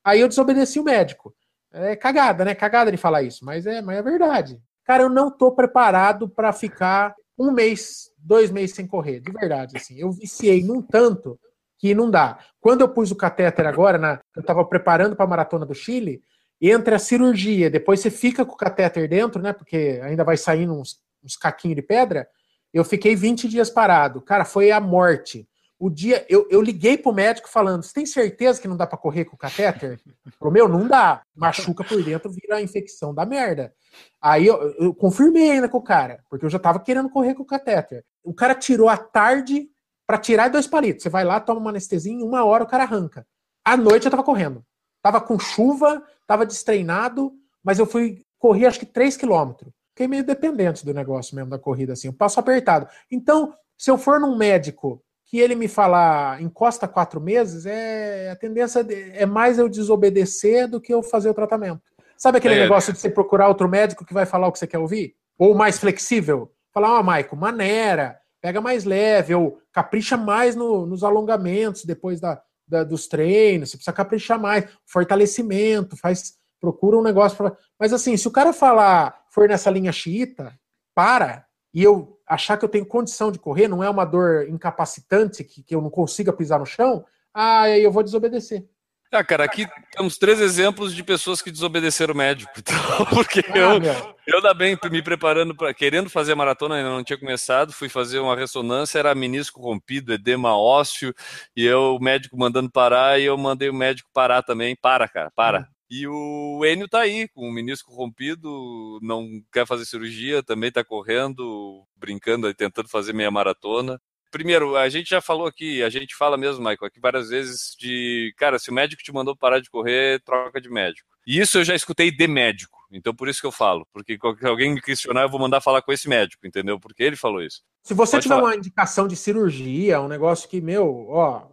Aí 0.03 0.19
eu 0.19 0.27
desobedeci 0.27 0.79
o 0.79 0.83
médico. 0.83 1.33
É 1.71 1.95
cagada, 1.95 2.43
né? 2.43 2.55
Cagada 2.55 2.91
de 2.91 2.97
falar 2.97 3.21
isso, 3.21 3.45
mas 3.45 3.65
é, 3.65 3.81
mas 3.81 3.97
é 3.97 4.01
verdade. 4.01 4.59
Cara, 4.83 5.03
eu 5.03 5.09
não 5.09 5.29
tô 5.29 5.51
preparado 5.51 6.27
para 6.27 6.51
ficar 6.51 7.15
um 7.37 7.51
mês, 7.51 8.11
dois 8.17 8.51
meses 8.51 8.75
sem 8.75 8.87
correr, 8.87 9.19
de 9.19 9.31
verdade. 9.31 9.77
Assim, 9.77 9.97
eu 9.97 10.11
viciei 10.11 10.63
num 10.63 10.81
tanto 10.81 11.39
que 11.77 11.93
não 11.93 12.09
dá. 12.09 12.39
Quando 12.59 12.81
eu 12.81 12.89
pus 12.89 13.11
o 13.11 13.15
catéter 13.15 13.65
agora, 13.65 13.97
na, 13.97 14.19
eu 14.35 14.43
tava 14.43 14.65
preparando 14.65 15.15
para 15.15 15.25
a 15.25 15.29
maratona 15.29 15.65
do 15.65 15.73
Chile, 15.73 16.21
entre 16.61 16.93
a 16.93 16.99
cirurgia, 16.99 17.69
depois 17.69 17.99
você 17.99 18.11
fica 18.11 18.45
com 18.45 18.53
o 18.53 18.57
catéter 18.57 19.07
dentro, 19.07 19.41
né? 19.41 19.53
Porque 19.53 19.99
ainda 20.03 20.23
vai 20.23 20.35
saindo 20.35 20.73
uns, 20.73 20.99
uns 21.23 21.37
caquinhos 21.37 21.75
de 21.75 21.81
pedra. 21.81 22.27
Eu 22.73 22.83
fiquei 22.83 23.15
20 23.15 23.47
dias 23.47 23.69
parado. 23.69 24.21
Cara, 24.21 24.43
foi 24.43 24.71
a 24.71 24.79
morte. 24.79 25.47
O 25.79 25.89
dia, 25.89 26.25
eu, 26.27 26.45
eu 26.51 26.61
liguei 26.61 26.97
pro 26.97 27.13
médico 27.13 27.49
falando: 27.49 27.83
Você 27.83 27.93
tem 27.93 28.05
certeza 28.05 28.61
que 28.61 28.67
não 28.67 28.75
dá 28.75 28.85
para 28.85 28.97
correr 28.97 29.23
com 29.23 29.35
o 29.35 29.39
catéter? 29.39 29.97
Falou: 30.37 30.53
Meu, 30.53 30.67
não 30.67 30.85
dá. 30.85 31.21
Machuca 31.33 31.85
por 31.85 32.03
dentro, 32.03 32.29
vira 32.29 32.57
a 32.57 32.61
infecção 32.61 33.13
da 33.13 33.25
merda. 33.25 33.73
Aí 34.21 34.45
eu, 34.45 34.75
eu 34.77 34.93
confirmei 34.93 35.51
ainda 35.51 35.69
com 35.69 35.77
o 35.77 35.81
cara, 35.81 36.21
porque 36.29 36.45
eu 36.45 36.49
já 36.49 36.59
tava 36.59 36.81
querendo 36.81 37.09
correr 37.09 37.33
com 37.33 37.43
o 37.43 37.47
catéter. 37.47 38.03
O 38.21 38.33
cara 38.33 38.53
tirou 38.53 38.89
a 38.89 38.97
tarde 38.97 39.69
para 40.05 40.17
tirar 40.17 40.49
dois 40.49 40.67
palitos. 40.67 41.03
Você 41.03 41.09
vai 41.09 41.23
lá, 41.23 41.39
toma 41.39 41.61
uma 41.61 41.69
anestesia, 41.69 42.11
em 42.11 42.23
uma 42.23 42.43
hora 42.43 42.65
o 42.65 42.67
cara 42.67 42.83
arranca. 42.83 43.25
À 43.63 43.77
noite 43.77 44.05
eu 44.05 44.11
tava 44.11 44.23
correndo. 44.23 44.65
Tava 45.01 45.21
com 45.21 45.39
chuva, 45.39 46.03
tava 46.29 46.45
destreinado, 46.45 47.33
mas 47.63 47.79
eu 47.79 47.85
fui 47.85 48.21
correr 48.37 48.67
acho 48.67 48.79
que 48.79 48.85
3 48.85 49.17
quilômetros 49.17 49.73
fiquei 49.99 50.07
meio 50.07 50.23
dependente 50.23 50.85
do 50.85 50.93
negócio 50.93 51.35
mesmo 51.35 51.49
da 51.49 51.59
corrida, 51.59 51.91
assim, 51.91 52.07
um 52.07 52.13
passo 52.13 52.39
apertado. 52.39 52.87
Então, 53.11 53.53
se 53.77 53.91
eu 53.91 53.97
for 53.97 54.17
num 54.17 54.37
médico 54.37 55.03
que 55.25 55.37
ele 55.37 55.55
me 55.55 55.67
falar 55.67 56.41
encosta 56.41 56.87
quatro 56.87 57.19
meses, 57.19 57.65
é 57.65 58.31
a 58.31 58.35
tendência 58.35 58.85
é 59.13 59.25
mais 59.25 59.59
eu 59.59 59.67
desobedecer 59.67 60.69
do 60.69 60.79
que 60.79 60.93
eu 60.93 61.03
fazer 61.03 61.29
o 61.29 61.33
tratamento. 61.33 61.81
Sabe 62.17 62.37
aquele 62.37 62.55
é. 62.55 62.61
negócio 62.61 62.93
de 62.93 62.99
você 62.99 63.09
procurar 63.09 63.49
outro 63.49 63.67
médico 63.67 64.05
que 64.05 64.13
vai 64.13 64.25
falar 64.25 64.47
o 64.47 64.51
que 64.53 64.59
você 64.59 64.67
quer 64.67 64.79
ouvir? 64.79 65.15
Ou 65.37 65.53
mais 65.53 65.77
flexível? 65.77 66.49
Falar, 66.73 66.95
ó, 66.95 66.99
oh, 66.99 67.03
Maico, 67.03 67.35
maneira, 67.35 68.17
pega 68.41 68.61
mais 68.61 68.85
leve, 68.85 69.35
ou 69.35 69.59
capricha 69.71 70.15
mais 70.15 70.55
no, 70.55 70.85
nos 70.85 71.03
alongamentos 71.03 71.83
depois 71.83 72.21
da, 72.21 72.41
da, 72.69 72.83
dos 72.83 73.07
treinos, 73.07 73.71
você 73.71 73.77
precisa 73.77 73.93
caprichar 73.93 74.39
mais, 74.39 74.69
fortalecimento, 74.85 75.97
faz 75.97 76.37
procura 76.59 76.97
um 76.97 77.01
negócio 77.01 77.37
para. 77.37 77.57
Mas 77.79 77.93
assim, 77.93 78.15
se 78.15 78.27
o 78.27 78.31
cara 78.31 78.53
falar, 78.53 79.23
for 79.29 79.47
nessa 79.47 79.71
linha 79.71 79.91
xiita, 79.91 80.53
para, 80.93 81.45
e 81.73 81.83
eu 81.83 82.19
achar 82.27 82.57
que 82.57 82.65
eu 82.65 82.69
tenho 82.69 82.85
condição 82.85 83.31
de 83.31 83.39
correr, 83.39 83.67
não 83.67 83.83
é 83.83 83.89
uma 83.89 84.05
dor 84.05 84.47
incapacitante, 84.49 85.43
que, 85.43 85.63
que 85.63 85.73
eu 85.73 85.81
não 85.81 85.89
consiga 85.89 86.33
pisar 86.33 86.59
no 86.59 86.65
chão, 86.65 87.05
ah, 87.33 87.69
eu 87.69 87.91
vou 87.91 88.03
desobedecer. 88.03 88.67
Ah, 89.11 89.23
cara, 89.23 89.43
aqui 89.43 89.65
temos 89.91 90.17
três 90.19 90.39
exemplos 90.39 90.93
de 90.93 91.03
pessoas 91.03 91.41
que 91.41 91.49
desobedeceram 91.49 92.13
o 92.13 92.17
médico. 92.17 92.51
Então, 92.59 93.05
porque 93.07 93.39
ah, 93.49 93.57
eu, 93.57 93.83
eu 94.27 94.35
ainda 94.37 94.53
bem 94.53 94.77
me 94.91 95.01
preparando 95.01 95.55
para 95.55 95.73
querendo 95.73 96.09
fazer 96.09 96.33
a 96.33 96.35
maratona, 96.35 96.75
ainda 96.75 96.89
não 96.89 97.03
tinha 97.03 97.17
começado, 97.17 97.73
fui 97.73 97.89
fazer 97.89 98.19
uma 98.19 98.35
ressonância, 98.35 98.99
era 98.99 99.15
menisco 99.15 99.61
rompido, 99.61 100.13
edema 100.13 100.55
ósseo, 100.55 101.13
e 101.55 101.65
eu, 101.65 101.95
o 101.95 101.99
médico 101.99 102.37
mandando 102.37 102.69
parar, 102.69 103.19
e 103.19 103.25
eu 103.25 103.37
mandei 103.37 103.69
o 103.69 103.73
médico 103.73 104.09
parar 104.13 104.43
também. 104.43 104.75
Para, 104.75 105.07
cara, 105.07 105.31
para. 105.35 105.61
Hum. 105.61 105.65
E 105.89 106.07
o 106.07 106.63
Enio 106.63 106.87
tá 106.87 106.99
aí, 106.99 107.27
com 107.29 107.49
o 107.49 107.51
menisco 107.51 107.91
rompido, 107.91 108.99
não 109.01 109.27
quer 109.51 109.65
fazer 109.65 109.85
cirurgia, 109.85 110.43
também 110.43 110.71
tá 110.71 110.83
correndo, 110.83 111.83
brincando, 111.95 112.53
tentando 112.53 112.87
fazer 112.87 113.11
meia 113.11 113.31
maratona. 113.31 113.99
Primeiro, 114.31 114.75
a 114.75 114.87
gente 114.89 115.09
já 115.09 115.21
falou 115.21 115.47
aqui, 115.47 115.81
a 115.81 115.89
gente 115.89 116.15
fala 116.15 116.37
mesmo, 116.37 116.59
Michael, 116.59 116.85
aqui 116.85 116.99
várias 116.99 117.29
vezes 117.29 117.75
de, 117.77 118.33
cara, 118.37 118.59
se 118.59 118.69
o 118.69 118.73
médico 118.73 119.01
te 119.01 119.11
mandou 119.11 119.35
parar 119.35 119.59
de 119.59 119.69
correr, 119.69 120.21
troca 120.23 120.61
de 120.61 120.69
médico. 120.69 121.07
E 121.25 121.39
isso 121.39 121.57
eu 121.57 121.63
já 121.63 121.75
escutei 121.75 122.11
de 122.11 122.27
médico, 122.27 122.79
então 122.91 123.13
por 123.13 123.27
isso 123.27 123.41
que 123.41 123.47
eu 123.47 123.51
falo, 123.51 123.87
porque 123.93 124.17
se 124.39 124.47
alguém 124.47 124.73
me 124.73 124.81
questionar, 124.81 125.23
eu 125.23 125.29
vou 125.29 125.39
mandar 125.39 125.61
falar 125.61 125.81
com 125.81 125.91
esse 125.91 126.07
médico, 126.07 126.45
entendeu? 126.45 126.79
Porque 126.79 127.03
ele 127.03 127.15
falou 127.15 127.41
isso. 127.41 127.61
Se 127.83 127.93
você 127.93 128.13
pode 128.13 128.23
tiver 128.23 128.35
falar. 128.35 128.47
uma 128.49 128.55
indicação 128.55 129.07
de 129.07 129.15
cirurgia, 129.15 130.01
um 130.01 130.07
negócio 130.07 130.49
que, 130.49 130.61
meu, 130.61 131.07
ó, 131.09 131.47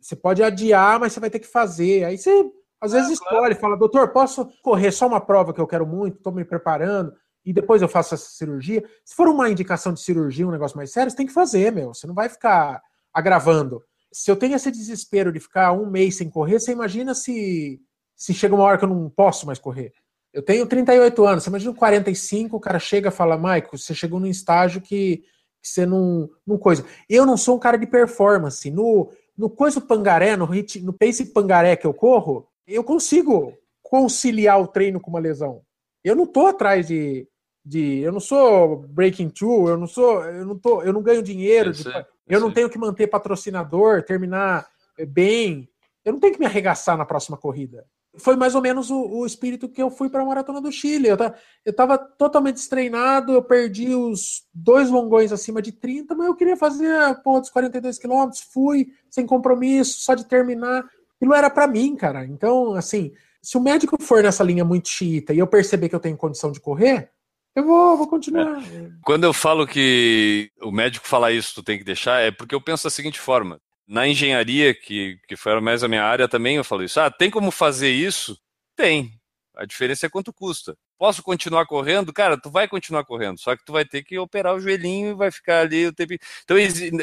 você 0.00 0.14
pode 0.14 0.42
adiar, 0.42 1.00
mas 1.00 1.12
você 1.12 1.20
vai 1.20 1.30
ter 1.30 1.40
que 1.40 1.46
fazer, 1.46 2.04
aí 2.04 2.18
você 2.18 2.44
às 2.80 2.92
vezes 2.92 3.12
escolhe, 3.12 3.54
fala, 3.54 3.76
doutor, 3.76 4.12
posso 4.12 4.46
correr 4.62 4.92
só 4.92 5.06
uma 5.06 5.20
prova 5.20 5.52
que 5.52 5.60
eu 5.60 5.66
quero 5.66 5.86
muito, 5.86 6.18
estou 6.18 6.32
me 6.32 6.44
preparando, 6.44 7.12
e 7.46 7.52
depois 7.52 7.80
eu 7.80 7.88
faço 7.88 8.14
essa 8.14 8.28
cirurgia. 8.28 8.84
Se 9.04 9.14
for 9.14 9.28
uma 9.28 9.48
indicação 9.48 9.92
de 9.92 10.00
cirurgia, 10.00 10.46
um 10.46 10.50
negócio 10.50 10.76
mais 10.76 10.90
sério, 10.90 11.08
você 11.08 11.16
tem 11.16 11.26
que 11.26 11.32
fazer, 11.32 11.70
meu. 11.70 11.94
Você 11.94 12.04
não 12.04 12.14
vai 12.14 12.28
ficar 12.28 12.82
agravando. 13.14 13.80
Se 14.12 14.28
eu 14.28 14.34
tenho 14.34 14.56
esse 14.56 14.68
desespero 14.68 15.32
de 15.32 15.38
ficar 15.38 15.70
um 15.70 15.88
mês 15.88 16.16
sem 16.16 16.28
correr, 16.28 16.58
você 16.58 16.72
imagina 16.72 17.14
se, 17.14 17.80
se 18.16 18.34
chega 18.34 18.52
uma 18.52 18.64
hora 18.64 18.76
que 18.76 18.84
eu 18.84 18.88
não 18.88 19.08
posso 19.08 19.46
mais 19.46 19.60
correr. 19.60 19.92
Eu 20.32 20.42
tenho 20.42 20.66
38 20.66 21.24
anos, 21.24 21.44
você 21.44 21.50
imagina 21.50 21.72
45, 21.72 22.56
o 22.56 22.60
cara 22.60 22.80
chega 22.80 23.08
e 23.10 23.12
fala, 23.12 23.38
Maico, 23.38 23.78
você 23.78 23.94
chegou 23.94 24.18
num 24.18 24.26
estágio 24.26 24.80
que, 24.80 25.18
que 25.62 25.68
você 25.68 25.86
não, 25.86 26.28
não 26.44 26.58
coisa. 26.58 26.84
Eu 27.08 27.24
não 27.24 27.36
sou 27.36 27.56
um 27.56 27.60
cara 27.60 27.78
de 27.78 27.86
performance. 27.86 28.68
No, 28.72 29.08
no 29.38 29.48
coisa 29.48 29.80
pangaré, 29.80 30.36
no, 30.36 30.46
hit, 30.46 30.80
no 30.80 30.92
pace 30.92 31.32
pangaré 31.32 31.76
que 31.76 31.86
eu 31.86 31.94
corro, 31.94 32.48
eu 32.66 32.82
consigo 32.82 33.56
conciliar 33.82 34.60
o 34.60 34.66
treino 34.66 35.00
com 35.00 35.10
uma 35.10 35.20
lesão. 35.20 35.62
Eu 36.02 36.16
não 36.16 36.24
estou 36.24 36.48
atrás 36.48 36.86
de, 36.86 37.26
de 37.68 37.98
eu 37.98 38.12
não 38.12 38.20
sou 38.20 38.76
breaking 38.88 39.28
through, 39.28 39.68
eu 39.70 39.76
não 39.76 39.88
sou, 39.88 40.22
eu 40.24 40.46
não 40.46 40.56
tô, 40.56 40.82
eu 40.82 40.92
não 40.92 41.02
ganho 41.02 41.20
dinheiro, 41.22 41.70
Eu 41.70 41.72
de- 41.72 41.82
sei, 41.82 41.92
eu, 41.92 42.04
eu 42.28 42.40
não 42.40 42.52
tenho 42.52 42.70
que 42.70 42.78
manter 42.78 43.08
patrocinador, 43.08 44.04
terminar 44.04 44.66
eh, 44.96 45.04
bem, 45.04 45.68
eu 46.04 46.12
não 46.12 46.20
tenho 46.20 46.32
que 46.32 46.38
me 46.38 46.46
arregaçar 46.46 46.96
na 46.96 47.04
próxima 47.04 47.36
corrida. 47.36 47.84
Foi 48.18 48.34
mais 48.36 48.54
ou 48.54 48.62
menos 48.62 48.88
o, 48.90 48.98
o 49.18 49.26
espírito 49.26 49.68
que 49.68 49.82
eu 49.82 49.90
fui 49.90 50.08
para 50.08 50.22
a 50.22 50.24
maratona 50.24 50.58
do 50.60 50.70
Chile. 50.72 51.08
Eu, 51.08 51.16
ta- 51.18 51.34
eu 51.66 51.72
tava 51.74 51.98
totalmente 51.98 52.54
destreinado, 52.54 53.32
eu 53.32 53.42
perdi 53.42 53.94
os 53.94 54.44
dois 54.54 54.88
longões 54.88 55.32
acima 55.32 55.60
de 55.60 55.72
30, 55.72 56.14
mas 56.14 56.26
eu 56.28 56.34
queria 56.36 56.56
fazer 56.56 56.88
porra 57.22 57.40
dos 57.40 57.50
42 57.50 57.98
quilômetros, 57.98 58.40
fui 58.40 58.86
sem 59.10 59.26
compromisso, 59.26 60.00
só 60.00 60.14
de 60.14 60.24
terminar. 60.24 60.82
Aquilo 61.16 61.34
era 61.34 61.50
para 61.50 61.66
mim, 61.66 61.94
cara. 61.96 62.24
Então, 62.24 62.74
assim, 62.74 63.12
se 63.42 63.58
o 63.58 63.60
médico 63.60 64.00
for 64.00 64.22
nessa 64.22 64.42
linha 64.44 64.64
muito 64.64 64.88
xiita 64.88 65.34
e 65.34 65.38
eu 65.38 65.46
perceber 65.46 65.88
que 65.90 65.94
eu 65.94 66.00
tenho 66.00 66.16
condição 66.16 66.50
de 66.50 66.60
correr, 66.60 67.10
eu 67.56 67.64
vou, 67.64 67.96
vou 67.96 68.06
continuar. 68.06 68.62
Quando 69.02 69.24
eu 69.24 69.32
falo 69.32 69.66
que 69.66 70.50
o 70.60 70.70
médico 70.70 71.08
fala 71.08 71.32
isso, 71.32 71.54
tu 71.54 71.62
tem 71.62 71.78
que 71.78 71.84
deixar, 71.84 72.20
é 72.20 72.30
porque 72.30 72.54
eu 72.54 72.60
penso 72.60 72.84
da 72.84 72.90
seguinte 72.90 73.18
forma. 73.18 73.58
Na 73.88 74.06
engenharia, 74.06 74.74
que, 74.74 75.18
que 75.26 75.36
foi 75.36 75.58
mais 75.60 75.82
a 75.82 75.88
minha 75.88 76.04
área 76.04 76.28
também, 76.28 76.56
eu 76.56 76.64
falo 76.64 76.84
isso. 76.84 77.00
Ah, 77.00 77.10
tem 77.10 77.30
como 77.30 77.50
fazer 77.50 77.90
isso? 77.90 78.38
Tem. 78.76 79.10
A 79.56 79.64
diferença 79.64 80.04
é 80.04 80.10
quanto 80.10 80.34
custa. 80.34 80.76
Posso 80.98 81.22
continuar 81.22 81.64
correndo? 81.66 82.12
Cara, 82.12 82.38
tu 82.38 82.50
vai 82.50 82.68
continuar 82.68 83.04
correndo, 83.04 83.38
só 83.38 83.56
que 83.56 83.64
tu 83.64 83.72
vai 83.72 83.86
ter 83.86 84.02
que 84.02 84.18
operar 84.18 84.54
o 84.54 84.60
joelhinho 84.60 85.10
e 85.10 85.14
vai 85.14 85.30
ficar 85.30 85.60
ali 85.60 85.86
o 85.86 85.92
tempo. 85.92 86.14
Então, 86.44 86.56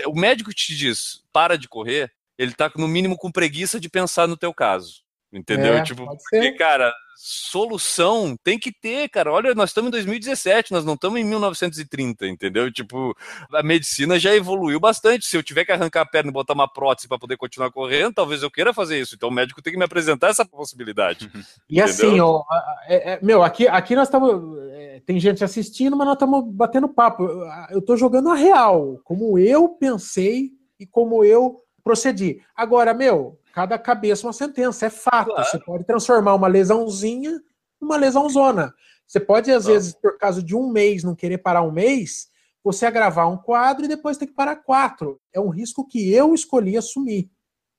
o 0.07 0.15
médico 0.15 0.53
te 0.53 0.75
diz, 0.75 1.23
para 1.31 1.57
de 1.57 1.67
correr, 1.67 2.11
ele 2.37 2.53
tá 2.53 2.71
no 2.75 2.87
mínimo 2.87 3.17
com 3.17 3.31
preguiça 3.31 3.79
de 3.79 3.89
pensar 3.89 4.27
no 4.27 4.37
teu 4.37 4.53
caso. 4.53 5.02
Entendeu? 5.33 5.73
É, 5.73 5.81
tipo, 5.81 6.05
porque, 6.05 6.51
cara, 6.51 6.93
solução 7.15 8.35
tem 8.43 8.59
que 8.59 8.71
ter, 8.71 9.09
cara. 9.09 9.31
Olha, 9.31 9.55
nós 9.55 9.71
estamos 9.71 9.87
em 9.87 9.91
2017, 9.91 10.71
nós 10.71 10.85
não 10.85 10.93
estamos 10.93 11.19
em 11.19 11.23
1930, 11.23 12.27
entendeu? 12.27 12.71
Tipo, 12.71 13.15
a 13.51 13.63
medicina 13.63 14.19
já 14.19 14.35
evoluiu 14.35 14.79
bastante. 14.79 15.25
Se 15.25 15.35
eu 15.35 15.41
tiver 15.41 15.65
que 15.65 15.71
arrancar 15.71 16.01
a 16.01 16.05
perna 16.05 16.29
e 16.29 16.33
botar 16.33 16.53
uma 16.53 16.67
prótese 16.71 17.07
para 17.07 17.17
poder 17.17 17.37
continuar 17.37 17.71
correndo, 17.71 18.13
talvez 18.13 18.43
eu 18.43 18.51
queira 18.51 18.73
fazer 18.73 18.99
isso. 18.99 19.15
Então 19.15 19.29
o 19.29 19.31
médico 19.31 19.61
tem 19.61 19.73
que 19.73 19.79
me 19.79 19.85
apresentar 19.85 20.27
essa 20.29 20.45
possibilidade. 20.45 21.29
E 21.69 21.81
assim, 21.81 22.19
ó, 22.19 22.43
é- 22.87 23.13
é- 23.13 23.19
meu, 23.21 23.41
aqui, 23.41 23.67
aqui 23.67 23.95
nós 23.95 24.07
estamos. 24.07 24.59
é, 24.71 25.01
tem 25.05 25.19
gente 25.19 25.43
assistindo, 25.43 25.95
mas 25.97 26.05
nós 26.05 26.15
estamos 26.15 26.43
batendo 26.53 26.87
papo. 26.87 27.23
Eu, 27.23 27.41
eu 27.71 27.81
tô 27.81 27.95
jogando 27.97 28.29
a 28.29 28.35
real, 28.35 28.99
como 29.03 29.39
eu 29.39 29.69
pensei 29.69 30.51
e 30.79 30.85
como 30.85 31.23
eu 31.23 31.63
procedi. 31.83 32.41
Agora, 32.55 32.93
meu, 32.93 33.39
cada 33.53 33.77
cabeça 33.77 34.25
uma 34.25 34.33
sentença, 34.33 34.85
é 34.85 34.89
fato. 34.89 35.27
Claro. 35.31 35.45
Você 35.45 35.59
pode 35.59 35.83
transformar 35.85 36.33
uma 36.35 36.47
lesãozinha 36.47 37.41
numa 37.79 37.97
lesãozona. 37.97 38.73
Você 39.05 39.19
pode, 39.19 39.51
às 39.51 39.63
Claro. 39.65 39.73
vezes, 39.79 39.93
por 39.93 40.17
causa 40.17 40.41
de 40.41 40.55
um 40.55 40.69
mês, 40.71 41.03
não 41.03 41.13
querer 41.15 41.39
parar 41.39 41.61
um 41.61 41.71
mês, 41.71 42.29
você 42.63 42.85
agravar 42.85 43.29
um 43.29 43.37
quadro 43.37 43.85
e 43.85 43.89
depois 43.89 44.17
ter 44.17 44.27
que 44.27 44.33
parar 44.33 44.55
quatro. 44.55 45.19
É 45.33 45.39
um 45.39 45.49
risco 45.49 45.85
que 45.85 46.11
eu 46.13 46.33
escolhi 46.33 46.77
assumir. 46.77 47.29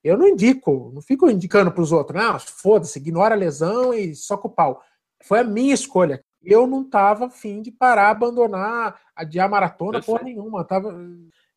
Eu 0.02 0.18
não 0.18 0.28
indico, 0.28 0.90
não 0.94 1.00
fico 1.00 1.30
indicando 1.30 1.72
para 1.72 1.82
os 1.82 1.90
outros, 1.90 2.22
não, 2.22 2.38
foda-se, 2.38 2.98
ignora 2.98 3.34
a 3.34 3.38
lesão 3.38 3.94
e 3.94 4.14
soca 4.14 4.46
o 4.46 4.50
pau. 4.50 4.82
Foi 5.22 5.40
a 5.40 5.44
minha 5.44 5.72
escolha. 5.72 6.22
Eu 6.42 6.66
não 6.66 6.82
estava 6.82 7.24
afim 7.24 7.62
de 7.62 7.70
parar, 7.72 8.10
abandonar, 8.10 9.00
adiar 9.16 9.46
a 9.46 9.50
maratona, 9.50 9.92
Perfeito. 9.92 10.18
porra 10.18 10.24
nenhuma. 10.24 10.62
Tava... 10.62 10.94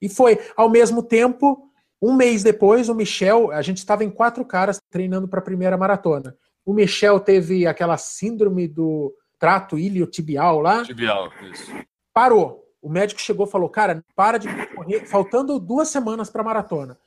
E 0.01 0.07
foi. 0.07 0.39
Ao 0.55 0.69
mesmo 0.69 1.03
tempo, 1.03 1.69
um 2.01 2.13
mês 2.13 2.43
depois, 2.43 2.89
o 2.89 2.95
Michel, 2.95 3.51
a 3.51 3.61
gente 3.61 3.77
estava 3.77 4.03
em 4.03 4.09
quatro 4.09 4.45
caras 4.45 4.79
treinando 4.89 5.27
para 5.27 5.39
a 5.39 5.43
primeira 5.43 5.77
maratona. 5.77 6.35
O 6.65 6.73
Michel 6.73 7.19
teve 7.19 7.65
aquela 7.65 7.97
síndrome 7.97 8.67
do 8.67 9.13
trato 9.39 9.77
iliotibial 9.77 10.59
lá, 10.59 10.83
Tibial, 10.83 11.31
isso. 11.51 11.71
parou. 12.13 12.63
O 12.81 12.89
médico 12.89 13.19
chegou 13.19 13.47
e 13.47 13.49
falou: 13.49 13.69
Cara, 13.69 14.03
para 14.15 14.37
de 14.37 14.47
correr, 14.75 15.05
faltando 15.07 15.59
duas 15.59 15.89
semanas 15.89 16.29
para 16.29 16.41
a 16.41 16.45
maratona. 16.45 16.97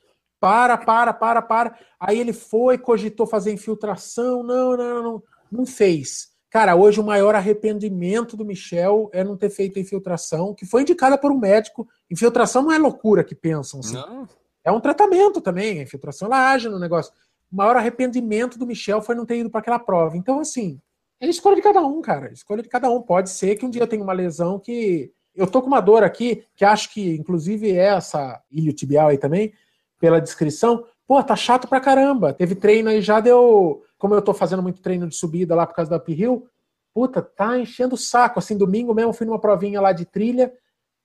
Para, 0.41 0.76
para, 0.76 1.12
para, 1.12 1.43
para. 1.43 1.78
Aí 1.99 2.18
ele 2.18 2.32
foi, 2.32 2.78
cogitou 2.78 3.26
fazer 3.26 3.53
infiltração. 3.53 4.43
Não, 4.43 4.76
não, 4.76 4.95
não, 4.95 5.03
não. 5.03 5.22
Não 5.53 5.66
fez. 5.66 6.30
Cara, 6.49 6.74
hoje 6.74 6.99
o 7.01 7.05
maior 7.05 7.34
arrependimento 7.34 8.36
do 8.36 8.45
Michel 8.45 9.09
é 9.12 9.22
não 9.22 9.36
ter 9.36 9.51
feito 9.51 9.78
a 9.78 9.82
infiltração, 9.82 10.55
que 10.55 10.66
foi 10.66 10.82
indicada 10.82 11.16
por 11.16 11.30
um 11.30 11.38
médico. 11.38 11.88
Infiltração 12.11 12.62
não 12.62 12.72
é 12.72 12.78
loucura 12.78 13.22
que 13.22 13.34
pensam. 13.34 13.80
Assim. 13.80 13.95
Não, 13.95 14.28
É 14.71 14.73
um 14.73 14.81
tratamento 14.81 15.41
também. 15.41 15.81
A 15.81 15.83
infiltração 15.83 16.27
ela 16.27 16.53
age 16.53 16.68
no 16.68 16.79
negócio. 16.79 17.12
O 17.53 17.57
maior 17.57 17.77
arrependimento 17.77 18.57
do 18.57 18.66
Michel 18.66 19.03
foi 19.03 19.16
não 19.16 19.27
ter 19.27 19.39
ido 19.39 19.51
para 19.51 19.61
aquela 19.61 19.81
prova. 19.81 20.16
Então, 20.16 20.39
assim, 20.39 20.81
é 21.21 21.27
escolha 21.27 21.57
de 21.57 21.62
cada 21.62 21.83
um, 21.83 22.01
cara. 22.01 22.33
Escolha 22.33 22.62
de 22.62 22.68
cada 22.68 22.89
um. 22.89 23.03
Pode 23.03 23.31
ser 23.31 23.57
que 23.57 23.66
um 23.66 23.71
dia 23.71 23.83
eu 23.83 23.87
tenha 23.89 24.03
uma 24.03 24.12
lesão 24.12 24.59
que. 24.59 25.12
Eu 25.35 25.47
tô 25.47 25.61
com 25.61 25.68
uma 25.68 25.81
dor 25.81 26.03
aqui, 26.03 26.45
que 26.55 26.64
acho 26.64 26.93
que, 26.93 27.16
inclusive, 27.16 27.71
é 27.71 27.87
essa 27.87 28.41
iliotibial 28.51 29.09
aí 29.09 29.18
também, 29.18 29.53
pela 29.99 30.21
descrição. 30.21 30.85
Pô, 31.07 31.23
tá 31.23 31.35
chato 31.35 31.66
pra 31.66 31.81
caramba. 31.81 32.33
Teve 32.33 32.55
treino 32.55 32.91
aí 32.91 33.01
já 33.01 33.18
deu. 33.18 33.83
Como 33.99 34.14
eu 34.14 34.23
tô 34.23 34.33
fazendo 34.33 34.62
muito 34.62 34.81
treino 34.81 35.09
de 35.09 35.16
subida 35.16 35.55
lá 35.55 35.66
por 35.66 35.75
causa 35.75 35.91
da 35.91 35.97
uphill, 35.97 36.47
puta, 36.95 37.21
tá 37.21 37.59
enchendo 37.59 37.97
o 37.97 37.99
saco. 37.99 38.39
Assim, 38.39 38.57
domingo 38.57 38.95
mesmo 38.95 39.12
fui 39.12 39.27
numa 39.27 39.41
provinha 39.41 39.81
lá 39.81 39.93
de 39.93 40.05
trilha, 40.05 40.53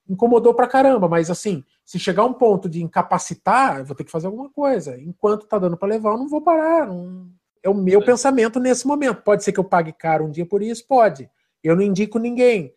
incomodou 0.08 0.54
pra 0.54 0.68
caramba, 0.68 1.08
mas 1.08 1.30
assim, 1.30 1.64
se 1.86 1.98
chegar 1.98 2.24
um 2.24 2.32
ponto 2.34 2.68
de 2.68 2.82
incapacitar, 2.82 3.78
eu 3.78 3.84
vou 3.84 3.94
ter 3.96 4.02
que 4.04 4.10
fazer 4.10 4.26
alguma 4.26 4.50
coisa. 4.50 5.00
Enquanto 5.00 5.46
tá 5.46 5.56
dando 5.58 5.76
pra 5.76 5.88
levar, 5.88 6.10
eu 6.10 6.18
não 6.18 6.28
vou 6.28 6.42
parar. 6.42 6.86
não- 6.86 7.28
É 7.62 7.68
o 7.70 7.74
meu 7.74 8.00
É. 8.00 8.04
pensamento 8.04 8.60
nesse 8.60 8.86
momento. 8.86 9.22
Pode 9.22 9.42
ser 9.42 9.52
que 9.52 9.58
eu 9.58 9.64
pague 9.64 9.92
caro 9.92 10.24
um 10.26 10.30
dia 10.30 10.44
por 10.46 10.62
isso? 10.62 10.86
Pode. 10.86 11.28
Eu 11.64 11.74
não 11.74 11.82
indico 11.82 12.18
ninguém. 12.18 12.72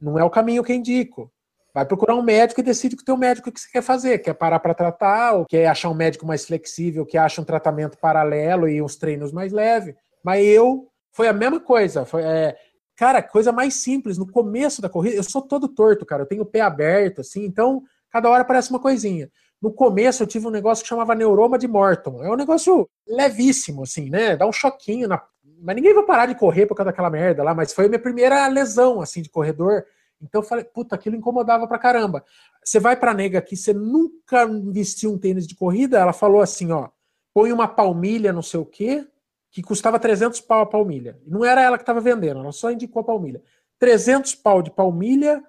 Não 0.00 0.18
é 0.18 0.24
o 0.24 0.28
caminho 0.30 0.62
que 0.64 0.72
eu 0.72 0.76
indico. 0.76 1.30
Vai 1.72 1.84
procurar 1.86 2.14
um 2.14 2.22
médico 2.22 2.60
e 2.60 2.64
decide 2.64 2.94
com 2.94 3.02
o 3.02 3.04
teu 3.04 3.16
médico 3.16 3.48
o 3.48 3.52
que 3.52 3.58
você 3.60 3.68
quer 3.70 3.82
fazer. 3.82 4.18
Quer 4.18 4.34
parar 4.34 4.60
para 4.60 4.74
tratar, 4.74 5.32
ou 5.32 5.44
quer 5.46 5.66
achar 5.66 5.88
um 5.90 5.94
médico 5.94 6.26
mais 6.26 6.44
flexível, 6.44 7.04
que 7.06 7.16
acha 7.18 7.40
um 7.40 7.44
tratamento 7.44 7.96
paralelo 7.98 8.68
e 8.68 8.80
uns 8.82 8.96
treinos 8.96 9.32
mais 9.32 9.50
leves. 9.52 9.94
Mas 10.22 10.44
eu, 10.44 10.88
foi 11.10 11.26
a 11.26 11.32
mesma 11.32 11.58
coisa. 11.58 12.04
Foi, 12.04 12.22
é, 12.22 12.54
cara, 12.96 13.22
coisa 13.22 13.50
mais 13.50 13.74
simples. 13.74 14.18
No 14.18 14.30
começo 14.30 14.80
da 14.82 14.88
corrida, 14.90 15.16
eu 15.16 15.22
sou 15.24 15.40
todo 15.42 15.68
torto, 15.68 16.04
cara. 16.06 16.22
Eu 16.22 16.26
tenho 16.26 16.42
o 16.42 16.46
pé 16.46 16.60
aberto, 16.60 17.22
assim, 17.22 17.44
então 17.44 17.82
cada 18.14 18.30
hora 18.30 18.44
parece 18.44 18.70
uma 18.70 18.78
coisinha. 18.78 19.28
No 19.60 19.72
começo 19.72 20.22
eu 20.22 20.26
tive 20.28 20.46
um 20.46 20.50
negócio 20.50 20.84
que 20.84 20.88
chamava 20.88 21.16
neuroma 21.16 21.58
de 21.58 21.66
Morton. 21.66 22.22
É 22.22 22.30
um 22.30 22.36
negócio 22.36 22.88
levíssimo, 23.08 23.82
assim, 23.82 24.08
né? 24.08 24.36
Dá 24.36 24.46
um 24.46 24.52
choquinho 24.52 25.08
na. 25.08 25.20
Mas 25.60 25.74
ninguém 25.74 25.92
vai 25.92 26.04
parar 26.04 26.26
de 26.26 26.36
correr 26.36 26.64
por 26.66 26.76
causa 26.76 26.92
daquela 26.92 27.10
merda 27.10 27.42
lá, 27.42 27.52
mas 27.52 27.72
foi 27.72 27.86
a 27.86 27.88
minha 27.88 27.98
primeira 27.98 28.46
lesão, 28.46 29.00
assim, 29.00 29.20
de 29.20 29.28
corredor. 29.28 29.84
Então 30.22 30.42
eu 30.42 30.46
falei, 30.46 30.64
puta, 30.64 30.94
aquilo 30.94 31.16
incomodava 31.16 31.66
pra 31.66 31.76
caramba. 31.76 32.24
Você 32.64 32.78
vai 32.78 32.94
pra 32.96 33.12
nega 33.12 33.40
aqui, 33.40 33.56
você 33.56 33.72
nunca 33.72 34.46
vestiu 34.70 35.12
um 35.12 35.18
tênis 35.18 35.44
de 35.44 35.56
corrida? 35.56 35.98
Ela 35.98 36.12
falou 36.12 36.40
assim, 36.40 36.70
ó, 36.70 36.90
põe 37.34 37.52
uma 37.52 37.66
palmilha, 37.66 38.32
não 38.32 38.42
sei 38.42 38.60
o 38.60 38.64
quê, 38.64 39.04
que 39.50 39.60
custava 39.60 39.98
300 39.98 40.40
pau 40.40 40.60
a 40.60 40.66
palmilha. 40.66 41.18
Não 41.26 41.44
era 41.44 41.60
ela 41.60 41.76
que 41.76 41.82
estava 41.82 42.00
vendendo, 42.00 42.38
ela 42.38 42.52
só 42.52 42.70
indicou 42.70 43.00
a 43.00 43.04
palmilha. 43.04 43.42
300 43.80 44.36
pau 44.36 44.62
de 44.62 44.70
palmilha, 44.70 45.42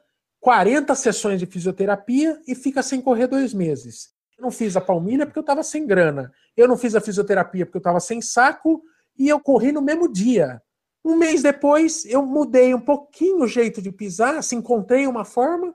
40 0.45 0.93
sessões 0.93 1.39
de 1.39 1.47
fisioterapia 1.47 2.39
e 2.47 2.53
fica 2.53 2.83
sem 2.83 3.01
correr 3.01 3.25
dois 3.25 3.51
meses. 3.51 4.11
Eu 4.37 4.43
não 4.43 4.51
fiz 4.51 4.77
a 4.77 4.81
palmilha 4.81 5.25
porque 5.25 5.39
eu 5.39 5.41
estava 5.41 5.63
sem 5.63 5.87
grana. 5.87 6.31
Eu 6.55 6.67
não 6.67 6.77
fiz 6.77 6.93
a 6.93 7.01
fisioterapia 7.01 7.65
porque 7.65 7.77
eu 7.77 7.79
estava 7.79 7.99
sem 7.99 8.21
saco 8.21 8.83
e 9.17 9.27
eu 9.27 9.39
corri 9.39 9.71
no 9.71 9.81
mesmo 9.81 10.07
dia. 10.07 10.61
Um 11.03 11.17
mês 11.17 11.41
depois, 11.41 12.05
eu 12.05 12.23
mudei 12.23 12.75
um 12.75 12.79
pouquinho 12.79 13.41
o 13.41 13.47
jeito 13.47 13.81
de 13.81 13.91
pisar, 13.91 14.43
se 14.43 14.55
encontrei 14.55 15.07
uma 15.07 15.25
forma, 15.25 15.73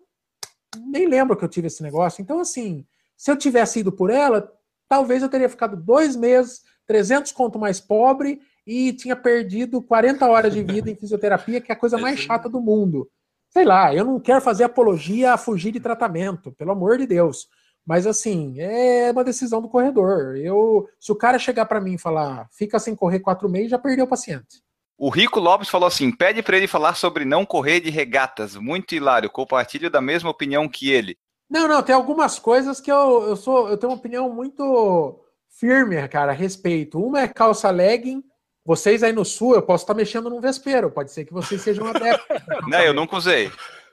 nem 0.87 1.05
lembro 1.09 1.37
que 1.37 1.45
eu 1.45 1.49
tive 1.49 1.67
esse 1.67 1.83
negócio. 1.83 2.23
Então, 2.23 2.39
assim, 2.39 2.87
se 3.17 3.29
eu 3.29 3.37
tivesse 3.37 3.81
ido 3.81 3.91
por 3.91 4.09
ela, 4.09 4.53
talvez 4.89 5.21
eu 5.21 5.29
teria 5.29 5.49
ficado 5.49 5.77
dois 5.77 6.15
meses, 6.15 6.63
300 6.87 7.33
conto 7.33 7.59
mais 7.59 7.81
pobre 7.81 8.41
e 8.65 8.93
tinha 8.93 9.17
perdido 9.17 9.83
40 9.83 10.29
horas 10.29 10.55
de 10.55 10.63
vida 10.63 10.89
em 10.89 10.95
fisioterapia, 10.95 11.61
que 11.61 11.73
é 11.73 11.75
a 11.75 11.79
coisa 11.79 11.99
mais 11.99 12.21
chata 12.21 12.49
do 12.49 12.61
mundo. 12.61 13.11
Sei 13.51 13.65
lá, 13.65 13.95
eu 13.95 14.05
não 14.05 14.21
quero 14.21 14.41
fazer 14.41 14.65
apologia 14.65 15.33
a 15.33 15.39
fugir 15.39 15.73
de 15.73 15.81
tratamento, 15.81 16.53
pelo 16.53 16.71
amor 16.71 16.99
de 16.99 17.07
Deus. 17.07 17.49
Mas 17.85 18.07
assim, 18.07 18.55
é 18.61 19.11
uma 19.11 19.25
decisão 19.25 19.61
do 19.61 19.69
corredor. 19.69 20.37
Eu, 20.37 20.89
se 21.01 21.11
o 21.11 21.17
cara 21.17 21.39
chegar 21.39 21.67
para 21.67 21.81
mim 21.81 21.95
e 21.95 21.99
falar, 21.99 22.49
fica 22.53 22.79
sem 22.79 22.95
correr 22.95 23.21
quatro 23.21 23.49
meses, 23.49 23.71
já 23.71 23.79
perdeu 23.79 24.05
o 24.05 24.09
paciente. 24.09 24.63
O 24.97 25.09
Rico 25.09 25.41
Lopes 25.41 25.69
falou 25.69 25.89
assim: 25.89 26.15
pede 26.15 26.43
para 26.43 26.57
ele 26.57 26.69
falar 26.69 26.95
sobre 26.95 27.25
não 27.25 27.45
correr 27.47 27.81
de 27.81 27.91
regatas. 27.91 28.55
Muito 28.55 28.95
hilário. 28.95 29.31
Compartilho 29.31 29.91
da 29.91 30.01
mesma 30.01 30.31
opinião 30.31 30.69
que 30.69 30.91
ele. 30.91 31.17
Não, 31.49 31.67
não, 31.67 31.83
tem 31.83 31.95
algumas 31.95 32.39
coisas 32.39 32.81
que 32.81 32.93
eu, 32.93 33.23
eu 33.29 33.35
sou, 33.35 33.69
eu 33.69 33.77
tenho 33.77 33.91
uma 33.91 33.99
opinião 33.99 34.33
muito 34.33 35.19
firme, 35.49 36.07
cara, 36.07 36.31
a 36.31 36.35
respeito. 36.35 37.03
Uma 37.03 37.23
é 37.23 37.29
calça 37.29 37.71
legging. 37.71 38.23
Vocês 38.65 39.03
aí 39.03 39.13
no 39.13 39.25
sul, 39.25 39.55
eu 39.55 39.63
posso 39.63 39.85
estar 39.85 39.95
mexendo 39.95 40.29
num 40.29 40.41
vespeiro, 40.41 40.91
pode 40.91 41.13
ser 41.13 41.25
que 41.25 41.33
vocês 41.33 41.61
sejam 41.63 41.87
adeptos. 41.87 42.37
Não, 42.69 42.81
eu 42.81 42.95
nunca 42.95 43.17
usei. 43.17 43.51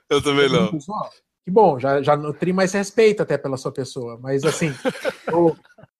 Eu 0.08 0.22
também 0.22 0.50
não. 0.50 0.70
Que 1.44 1.50
bom, 1.50 1.78
já, 1.78 2.00
já 2.02 2.16
nutri 2.16 2.50
mais 2.52 2.72
respeito 2.72 3.22
até 3.22 3.36
pela 3.36 3.58
sua 3.58 3.70
pessoa. 3.72 4.18
Mas 4.18 4.42
assim, 4.44 4.72
o- 5.32 5.54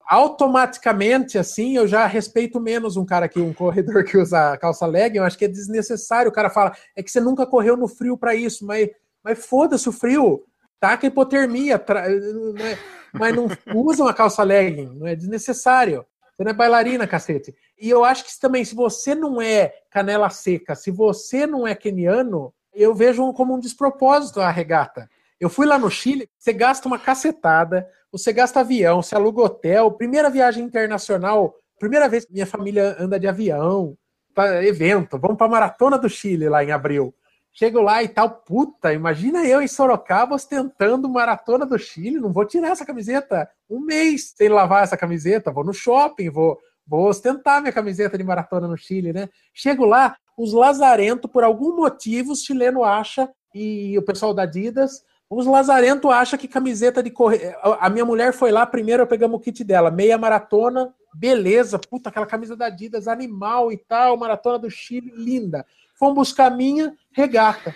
automaticamente, 0.09 1.37
assim, 1.39 1.77
eu 1.77 1.87
já 1.87 2.07
respeito 2.07 2.59
menos 2.59 2.97
um 2.97 3.05
cara 3.05 3.29
que 3.29 3.39
um 3.39 3.53
corredor 3.53 4.05
que 4.05 4.16
usa 4.16 4.57
calça 4.57 4.87
leg. 4.87 5.16
Eu 5.16 5.25
acho 5.25 5.37
que 5.37 5.45
é 5.45 5.49
desnecessário. 5.49 6.31
O 6.31 6.35
cara 6.35 6.49
fala, 6.49 6.75
é 6.97 7.03
que 7.03 7.11
você 7.11 7.21
nunca 7.21 7.47
correu 7.47 7.77
no 7.77 7.87
frio 7.87 8.16
para 8.16 8.35
isso, 8.35 8.64
mas, 8.64 8.89
mas 9.23 9.45
foda-se 9.45 9.89
o 9.89 9.93
frio. 9.93 10.45
Taca 10.81 11.07
hipotermia, 11.07 11.79
tra... 11.79 12.09
né? 12.09 12.79
mas 13.12 13.35
não 13.35 13.49
usa 13.75 14.03
uma 14.05 14.14
calça 14.14 14.43
legging, 14.43 14.95
não 14.95 15.07
é 15.07 15.14
desnecessário. 15.14 16.05
Você 16.39 16.45
não 16.45 16.51
é 16.53 16.55
bailarina, 16.55 17.05
cacete. 17.05 17.53
E 17.76 17.91
eu 17.91 18.05
acho 18.05 18.24
que 18.24 18.41
também, 18.41 18.64
se 18.64 18.72
você 18.72 19.12
não 19.12 19.43
é 19.43 19.74
canela 19.91 20.30
seca, 20.30 20.76
se 20.76 20.89
você 20.89 21.49
não 21.49 21.66
é 21.66 21.74
keniano, 21.74 22.55
eu 22.72 22.95
vejo 22.95 23.32
como 23.32 23.57
um 23.57 23.59
despropósito 23.59 24.41
a 24.41 24.49
regata. 24.49 25.11
Eu 25.41 25.51
fui 25.51 25.66
lá 25.66 25.76
no 25.76 25.91
Chile, 25.91 26.30
você 26.39 26.53
gasta 26.53 26.86
uma 26.86 26.99
cacetada, 26.99 27.89
você 28.12 28.32
gasta 28.32 28.61
avião, 28.61 29.03
você 29.03 29.16
aluga 29.16 29.43
hotel, 29.43 29.91
primeira 29.91 30.30
viagem 30.30 30.64
internacional, 30.64 31.57
primeira 31.76 32.09
vez 32.09 32.24
que 32.24 32.32
minha 32.32 32.47
família 32.47 32.97
anda 33.01 33.18
de 33.18 33.26
avião, 33.26 33.97
tá, 34.32 34.64
evento, 34.64 35.18
vamos 35.18 35.36
para 35.36 35.47
a 35.49 35.51
Maratona 35.51 35.99
do 35.99 36.09
Chile 36.09 36.49
lá 36.49 36.62
em 36.62 36.70
abril. 36.70 37.12
Chego 37.59 37.81
lá 37.81 38.05
e 38.05 38.07
tal, 38.07 38.31
puta, 38.31 38.95
imagina 38.95 39.45
eu 39.45 39.61
em 39.61 39.67
Sorocaba 39.67 40.37
ostentando 40.37 41.09
Maratona 41.09 41.67
do 41.67 41.77
Chile, 41.77 42.21
não 42.21 42.33
vou 42.33 42.45
tirar 42.45 42.69
essa 42.69 42.87
camiseta 42.87 43.51
um 43.69 43.81
mês 43.81 44.33
sem 44.37 44.49
lavar 44.49 44.85
essa 44.85 44.97
camiseta, 44.97 45.51
vou 45.51 45.65
no 45.65 45.73
shopping, 45.73 46.31
vou, 46.31 46.57
vou 46.87 47.09
ostentar 47.09 47.61
minha 47.61 47.73
camiseta 47.73 48.17
de 48.17 48.23
Maratona 48.23 48.69
no 48.69 48.77
Chile, 48.77 49.13
né? 49.13 49.29
Chego 49.53 49.85
lá, 49.85 50.15
os 50.37 50.53
lazarentos, 50.53 51.29
por 51.29 51.43
algum 51.43 51.75
motivo, 51.75 52.31
os 52.31 52.45
chilenos 52.45 52.85
acham, 52.85 53.29
e 53.53 53.99
o 53.99 54.03
pessoal 54.03 54.33
da 54.33 54.45
Adidas, 54.45 55.03
os 55.29 55.45
lazarento 55.45 56.11
acha 56.11 56.39
que 56.39 56.47
camiseta 56.47 57.03
de 57.03 57.11
correr. 57.11 57.57
A 57.81 57.91
minha 57.91 58.05
mulher 58.05 58.33
foi 58.33 58.53
lá, 58.53 58.65
primeiro 58.67 59.05
pegamos 59.05 59.37
o 59.37 59.41
kit 59.41 59.65
dela, 59.65 59.91
meia 59.91 60.17
maratona, 60.17 60.95
beleza, 61.13 61.77
puta, 61.77 62.09
aquela 62.09 62.25
camisa 62.25 62.55
da 62.55 62.67
Adidas, 62.67 63.09
animal 63.09 63.73
e 63.73 63.77
tal, 63.77 64.17
maratona 64.17 64.61
do 64.61 64.71
Chile, 64.71 65.13
linda. 65.17 65.67
Fomos 65.99 66.14
buscar 66.14 66.46
a 66.46 66.55
minha 66.55 66.94
regata. 67.12 67.74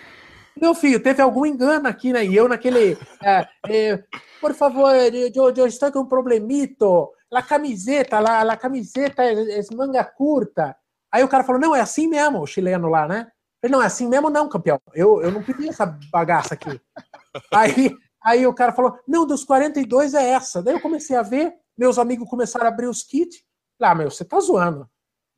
Meu 0.59 0.73
filho, 0.73 1.01
teve 1.01 1.21
algum 1.21 1.45
engano 1.45 1.87
aqui, 1.87 2.13
né? 2.13 2.25
E 2.25 2.35
eu 2.35 2.47
naquele. 2.47 2.97
É, 3.21 3.47
é, 3.67 4.03
por 4.39 4.53
favor, 4.53 4.93
eu, 4.93 5.53
eu 5.55 5.67
estou 5.67 5.91
com 5.91 5.99
um 5.99 6.07
problemito. 6.07 7.11
La 7.31 7.41
camiseta, 7.41 8.19
la, 8.19 8.43
la 8.43 8.55
camiseta 8.55 9.23
é, 9.23 9.59
é 9.59 9.61
manga 9.75 10.03
curta. 10.03 10.75
Aí 11.11 11.23
o 11.23 11.27
cara 11.27 11.43
falou: 11.43 11.59
não, 11.59 11.75
é 11.75 11.81
assim 11.81 12.07
mesmo, 12.07 12.39
o 12.39 12.47
chileno 12.47 12.87
lá, 12.87 13.07
né? 13.07 13.27
Ele, 13.61 13.73
não, 13.73 13.81
é 13.81 13.87
assim 13.87 14.07
mesmo, 14.07 14.29
não, 14.29 14.47
campeão. 14.47 14.79
Eu, 14.93 15.21
eu 15.21 15.31
não 15.31 15.41
pedi 15.41 15.69
essa 15.69 15.85
bagaça 16.11 16.53
aqui. 16.53 16.79
Aí, 17.51 17.97
aí 18.23 18.45
o 18.45 18.53
cara 18.53 18.71
falou: 18.71 18.95
não, 19.07 19.25
dos 19.25 19.43
42 19.43 20.13
é 20.13 20.29
essa. 20.29 20.61
Daí 20.61 20.75
eu 20.75 20.79
comecei 20.79 21.15
a 21.15 21.23
ver, 21.23 21.51
meus 21.75 21.97
amigos 21.97 22.29
começaram 22.29 22.67
a 22.67 22.69
abrir 22.69 22.85
os 22.85 23.01
kits. 23.01 23.43
Ah, 23.81 23.95
meu, 23.95 24.11
você 24.11 24.23
tá 24.23 24.39
zoando. 24.39 24.87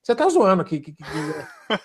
Você 0.05 0.13
tá 0.13 0.29
zoando. 0.29 0.63
Que, 0.63 0.79
que, 0.79 0.91
que, 0.91 1.03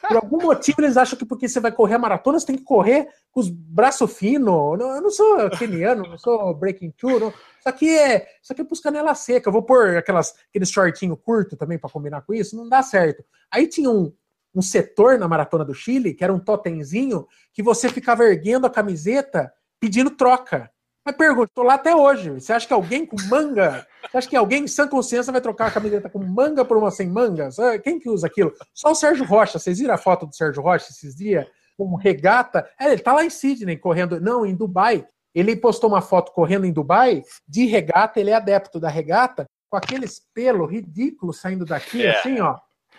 por 0.07 0.16
algum 0.16 0.43
motivo 0.43 0.83
eles 0.83 0.99
acham 0.99 1.18
que 1.18 1.25
porque 1.25 1.49
você 1.49 1.59
vai 1.59 1.73
correr 1.73 1.95
a 1.95 1.99
maratona, 1.99 2.39
você 2.39 2.49
tem 2.49 2.57
que 2.57 2.64
correr 2.64 3.09
com 3.33 3.41
os 3.41 3.49
braços 3.49 4.12
finos. 4.12 4.79
Eu 4.79 5.01
não 5.01 5.11
sou 5.11 5.49
keniano, 5.53 6.03
não 6.07 6.18
sou 6.18 6.53
breaking 6.55 6.91
two. 6.91 7.18
Não. 7.18 7.29
Isso 7.31 7.68
aqui 7.68 7.89
é 7.89 8.29
isso 8.43 8.53
aqui 8.53 8.61
é 8.61 8.64
pros 8.64 8.81
canela 8.81 9.14
seca. 9.14 9.49
Eu 9.49 9.53
vou 9.55 9.62
pôr 9.62 9.97
aquelas, 9.97 10.35
aqueles 10.51 10.71
shortinho 10.71 11.16
curto 11.16 11.57
também 11.57 11.79
para 11.79 11.89
combinar 11.89 12.21
com 12.21 12.35
isso. 12.35 12.55
Não 12.55 12.68
dá 12.68 12.83
certo. 12.83 13.25
Aí 13.51 13.66
tinha 13.66 13.89
um, 13.89 14.12
um 14.55 14.61
setor 14.61 15.18
na 15.18 15.27
Maratona 15.27 15.64
do 15.64 15.73
Chile, 15.73 16.12
que 16.12 16.23
era 16.23 16.33
um 16.33 16.39
totemzinho, 16.39 17.27
que 17.55 17.62
você 17.62 17.89
ficava 17.89 18.25
erguendo 18.25 18.66
a 18.66 18.71
camiseta 18.71 19.51
pedindo 19.81 20.11
troca. 20.11 20.71
Mas 21.05 21.16
pergunto, 21.16 21.51
tô 21.55 21.62
lá 21.62 21.74
até 21.74 21.94
hoje. 21.96 22.30
Você 22.30 22.53
acha 22.53 22.66
que 22.66 22.72
alguém 22.74 23.07
com 23.07 23.16
manga, 23.28 23.86
você 24.11 24.18
acha 24.18 24.28
que 24.28 24.36
alguém 24.36 24.64
em 24.64 24.68
sã 24.68 24.86
consciência 24.86 25.32
vai 25.32 25.40
trocar 25.40 25.68
a 25.68 25.70
camiseta 25.70 26.11
com 26.11 26.18
manga 26.18 26.64
por 26.64 26.76
uma 26.76 26.90
sem 26.90 27.09
mangas? 27.09 27.59
Ah, 27.59 27.78
quem 27.78 27.98
que 27.98 28.09
usa 28.11 28.26
aquilo? 28.26 28.53
Só 28.74 28.90
o 28.92 28.94
Sérgio 28.94 29.24
Rocha. 29.24 29.59
Vocês 29.59 29.78
viram 29.78 29.94
a 29.94 29.98
foto 29.98 30.26
do 30.26 30.34
Sérgio 30.34 30.62
Rocha 30.62 30.88
esses 30.90 31.14
dias? 31.16 31.46
Com 31.76 31.94
regata. 31.96 32.68
É, 32.78 32.92
ele 32.92 33.01
tá 33.01 33.12
lá 33.14 33.24
em 33.24 33.30
Sydney 33.30 33.76
correndo. 33.78 34.20
Não, 34.20 34.44
em 34.44 34.55
Dubai. 34.55 35.07
Ele 35.34 35.57
postou 35.57 35.88
uma 35.88 36.03
foto 36.03 36.32
correndo 36.32 36.66
em 36.66 36.72
Dubai 36.72 37.22
de 37.48 37.64
regata. 37.64 38.20
Ele 38.20 38.30
é 38.30 38.34
adepto 38.34 38.78
da 38.78 38.90
regata, 38.90 39.46
com 39.70 39.76
aqueles 39.78 40.20
pelos 40.34 40.70
ridículos 40.70 41.40
saindo 41.40 41.64
daqui, 41.64 42.05
É. 42.05 42.18
assim, 42.18 42.40
ó. 42.40 42.59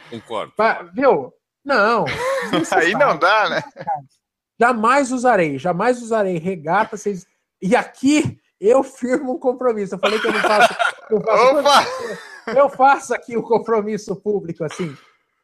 Concordo. 0.10 0.54
Pa- 0.56 0.84
Viu? 0.94 1.32
Não. 1.64 2.06
Aí 2.76 2.94
não 2.94 3.16
dá, 3.20 3.48
né? 3.50 3.64
Jamais 4.60 5.12
usarei, 5.12 5.60
jamais 5.60 6.02
usarei 6.02 6.38
regata. 6.40 6.98
Vocês... 6.98 7.26
E 7.62 7.76
aqui 7.76 8.40
eu 8.60 8.84
firmo 8.84 9.34
um 9.34 9.40
compromisso. 9.40 9.96
Eu 9.96 10.00
falei 10.00 10.20
que 10.20 10.28
eu 10.28 10.34
não 10.34 10.40
faço. 10.42 10.76
Eu 11.10 11.22
faço, 11.22 11.58
Opa! 11.58 11.86
eu 12.56 12.70
faço 12.70 13.14
aqui 13.14 13.38
o 13.38 13.44
compromisso 13.44 14.16
público 14.16 14.64
assim. 14.64 14.96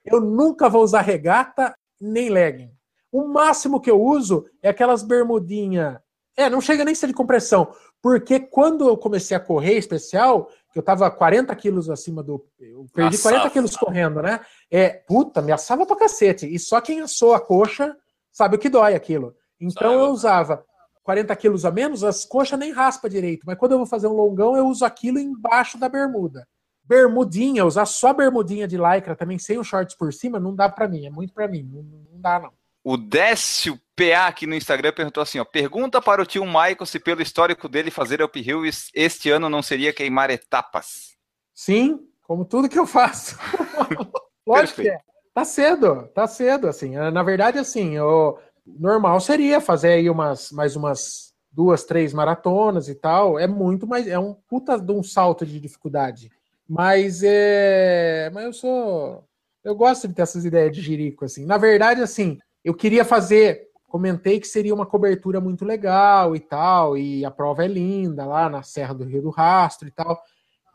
Eu 0.05 0.21
nunca 0.21 0.69
vou 0.69 0.83
usar 0.83 1.01
regata 1.01 1.75
nem 1.99 2.29
legging. 2.29 2.71
O 3.11 3.27
máximo 3.27 3.81
que 3.81 3.89
eu 3.89 4.01
uso 4.01 4.45
é 4.61 4.69
aquelas 4.69 5.03
bermudinhas. 5.03 5.97
É, 6.35 6.49
não 6.49 6.61
chega 6.61 6.85
nem 6.85 6.93
a 6.93 6.95
ser 6.95 7.07
de 7.07 7.13
compressão. 7.13 7.73
Porque 8.01 8.39
quando 8.39 8.87
eu 8.87 8.95
comecei 8.95 9.35
a 9.35 9.39
correr 9.39 9.73
especial, 9.73 10.49
que 10.71 10.77
eu 10.77 10.83
tava 10.83 11.09
40 11.09 11.55
quilos 11.55 11.89
acima 11.89 12.21
do. 12.21 12.45
Eu 12.59 12.85
perdi 12.93 13.15
Assava. 13.15 13.35
40 13.37 13.53
quilos 13.53 13.75
correndo, 13.75 14.21
né? 14.21 14.39
É, 14.69 14.89
puta, 14.89 15.41
me 15.41 15.51
assava 15.51 15.85
pra 15.85 15.95
cacete. 15.95 16.45
E 16.45 16.59
só 16.59 16.79
quem 16.79 17.01
assou 17.01 17.33
a 17.33 17.39
coxa 17.39 17.97
sabe 18.31 18.55
o 18.55 18.59
que 18.59 18.69
dói 18.69 18.93
aquilo. 18.93 19.35
Então 19.59 19.89
Sabe. 19.89 20.03
eu 20.03 20.11
usava 20.11 20.63
40 21.07 21.33
quilos 21.37 21.63
a 21.63 21.71
menos, 21.71 22.03
as 22.03 22.25
coxas 22.25 22.59
nem 22.59 22.73
raspa 22.73 23.09
direito. 23.09 23.43
Mas 23.45 23.57
quando 23.57 23.71
eu 23.71 23.77
vou 23.77 23.87
fazer 23.87 24.07
um 24.07 24.11
longão, 24.13 24.57
eu 24.57 24.67
uso 24.67 24.83
aquilo 24.83 25.17
embaixo 25.17 25.77
da 25.77 25.87
bermuda. 25.87 26.45
Bermudinha, 26.83 27.65
usar 27.65 27.85
só 27.85 28.11
bermudinha 28.13 28.67
de 28.67 28.75
lycra 28.77 29.15
também, 29.15 29.39
sem 29.39 29.57
os 29.57 29.65
shorts 29.65 29.95
por 29.95 30.11
cima, 30.11 30.37
não 30.37 30.53
dá 30.53 30.67
pra 30.67 30.85
mim. 30.85 31.05
É 31.05 31.09
muito 31.09 31.33
pra 31.33 31.47
mim. 31.47 31.63
Não, 31.63 31.81
não 31.81 32.19
dá, 32.19 32.39
não. 32.41 32.51
O 32.83 32.97
Décio 32.97 33.79
PA 33.95 34.27
aqui 34.27 34.45
no 34.45 34.53
Instagram 34.53 34.91
perguntou 34.91 35.23
assim: 35.23 35.39
ó, 35.39 35.45
pergunta 35.45 36.01
para 36.01 36.21
o 36.21 36.25
tio 36.25 36.45
Michael 36.45 36.85
se 36.85 36.99
pelo 36.99 37.21
histórico 37.21 37.69
dele 37.69 37.89
fazer 37.89 38.21
uphill 38.21 38.65
es- 38.65 38.89
este 38.93 39.29
ano 39.29 39.49
não 39.49 39.61
seria 39.61 39.93
queimar 39.93 40.29
etapas. 40.29 41.15
Sim, 41.53 42.01
como 42.21 42.43
tudo 42.43 42.67
que 42.67 42.77
eu 42.77 42.85
faço. 42.85 43.37
Lógico 44.45 44.81
que 44.81 44.89
é. 44.89 44.99
Tá 45.33 45.45
cedo, 45.45 46.07
tá 46.15 46.27
cedo, 46.27 46.67
assim. 46.67 46.97
Ah, 46.97 47.11
Na 47.11 47.23
verdade, 47.23 47.59
assim, 47.59 47.97
o 47.99 48.37
normal 48.79 49.19
seria 49.19 49.61
fazer 49.61 49.93
aí 49.93 50.09
umas, 50.09 50.51
mais 50.51 50.75
umas 50.75 51.33
duas, 51.51 51.83
três 51.83 52.13
maratonas 52.13 52.89
e 52.89 52.95
tal. 52.95 53.39
É 53.39 53.47
muito 53.47 53.87
mais, 53.87 54.07
é 54.07 54.19
um 54.19 54.35
puta 54.47 54.77
de 54.77 54.91
um 54.91 55.01
salto 55.01 55.45
de 55.45 55.59
dificuldade. 55.59 56.29
Mas 56.67 57.21
é, 57.23 58.29
mas 58.33 58.45
eu 58.45 58.53
sou, 58.53 59.23
eu 59.63 59.75
gosto 59.75 60.07
de 60.07 60.13
ter 60.13 60.21
essas 60.21 60.45
ideias 60.45 60.71
de 60.71 60.81
jirico, 60.81 61.25
assim. 61.25 61.45
Na 61.45 61.57
verdade, 61.57 62.01
assim, 62.01 62.37
eu 62.63 62.73
queria 62.73 63.05
fazer, 63.05 63.69
comentei 63.87 64.39
que 64.39 64.47
seria 64.47 64.73
uma 64.73 64.85
cobertura 64.85 65.39
muito 65.39 65.63
legal 65.63 66.35
e 66.35 66.39
tal, 66.39 66.97
e 66.97 67.23
a 67.23 67.31
prova 67.31 67.63
é 67.63 67.67
linda 67.67 68.25
lá 68.25 68.49
na 68.49 68.63
Serra 68.63 68.93
do 68.93 69.05
Rio 69.05 69.21
do 69.21 69.29
Rastro 69.29 69.87
e 69.87 69.91
tal. 69.91 70.21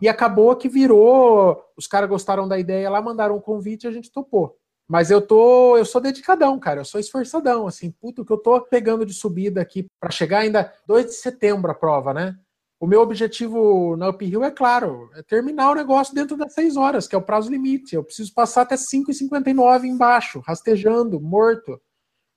E 0.01 0.09
acabou 0.09 0.57
que 0.57 0.69
virou. 0.69 1.63
Os 1.77 1.87
caras 1.87 2.09
gostaram 2.09 2.49
da 2.49 2.59
ideia 2.59 2.91
lá, 2.91 3.01
mandaram 3.01 3.37
um 3.37 3.41
convite 3.41 3.85
e 3.85 3.89
a 3.89 3.93
gente 3.93 4.11
topou. 4.11 4.57
Mas 4.93 5.11
eu 5.11 5.23
tô, 5.23 5.79
eu 5.79 5.87
sou 5.87 6.03
dedicadão, 6.03 6.61
cara. 6.61 6.81
Eu 6.81 6.85
sou 6.85 7.01
esforçadão, 7.01 7.67
assim. 7.67 7.91
Puto, 7.91 8.27
que 8.27 8.31
eu 8.31 8.37
tô 8.37 8.61
pegando 8.61 9.07
de 9.07 9.15
subida 9.15 9.59
aqui 9.59 9.87
para 9.99 10.11
chegar 10.11 10.41
ainda 10.41 10.71
2 10.87 11.07
de 11.07 11.13
setembro 11.15 11.71
a 11.71 11.75
prova, 11.75 12.13
né? 12.13 12.37
O 12.79 12.87
meu 12.87 13.01
objetivo 13.01 13.97
na 13.97 14.11
Uphill 14.11 14.45
é 14.45 14.51
claro, 14.51 15.09
é 15.15 15.23
terminar 15.23 15.71
o 15.71 15.75
negócio 15.75 16.15
dentro 16.15 16.37
das 16.37 16.53
6 16.53 16.77
horas, 16.77 17.09
que 17.09 17.15
é 17.15 17.19
o 17.19 17.23
prazo 17.23 17.51
limite. 17.51 17.95
Eu 17.95 18.05
preciso 18.05 18.35
passar 18.35 18.63
até 18.63 18.75
5h59 18.75 19.85
embaixo, 19.85 20.43
rastejando, 20.47 21.19
morto. 21.19 21.81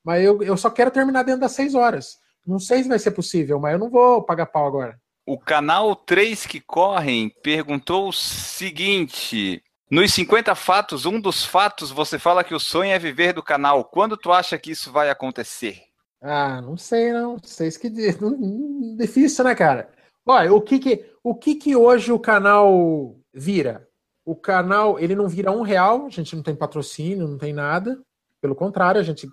Mas 0.02 0.24
eu, 0.24 0.42
eu 0.42 0.56
só 0.56 0.70
quero 0.70 0.92
terminar 0.92 1.24
dentro 1.24 1.42
das 1.42 1.52
6 1.52 1.76
horas. 1.76 2.20
Não 2.48 2.58
sei 2.58 2.84
se 2.84 2.88
vai 2.88 3.00
ser 3.00 3.12
possível, 3.12 3.60
mas 3.60 3.74
eu 3.74 3.80
não 3.80 3.90
vou 3.90 4.24
pagar 4.24 4.46
pau 4.46 4.66
agora. 4.66 4.98
O 5.26 5.38
canal 5.38 5.94
3 5.94 6.46
que 6.46 6.62
correm 6.62 7.30
perguntou 7.44 8.08
o 8.08 8.14
seguinte: 8.14 9.62
nos 9.90 10.14
50 10.14 10.56
fatos, 10.56 11.06
um 11.06 11.20
dos 11.20 11.46
fatos 11.46 11.92
você 11.92 12.18
fala 12.18 12.44
que 12.44 12.56
o 12.56 12.60
sonho 12.60 12.92
é 12.92 13.00
viver 13.00 13.34
do 13.34 13.44
canal. 13.44 13.86
Quando 13.86 14.18
tu 14.18 14.32
acha 14.32 14.58
que 14.58 14.72
isso 14.72 14.92
vai 14.92 15.10
acontecer? 15.10 15.84
Ah, 16.22 16.60
não 16.62 16.76
sei, 16.76 17.14
não. 17.14 17.38
Vocês 17.38 17.78
que 17.78 17.90
não- 18.20 18.96
difícil, 18.98 19.44
né, 19.44 19.54
cara? 19.54 19.90
Olha, 20.26 20.52
o 20.52 20.60
que 20.60 20.80
que, 20.80 21.06
o 21.24 21.36
que 21.36 21.56
que 21.56 21.76
hoje 21.76 22.12
o 22.12 22.20
canal 22.20 23.16
vira? 23.32 23.88
O 24.26 24.36
canal, 24.36 25.00
ele 25.00 25.16
não 25.16 25.28
vira 25.28 25.52
um 25.52 25.62
real, 25.62 26.08
a 26.08 26.10
gente 26.10 26.36
não 26.36 26.42
tem 26.42 26.56
patrocínio, 26.56 27.28
não 27.28 27.38
tem 27.38 27.54
nada. 27.54 28.02
Pelo 28.42 28.56
contrário, 28.56 29.00
a 29.00 29.04
gente 29.04 29.30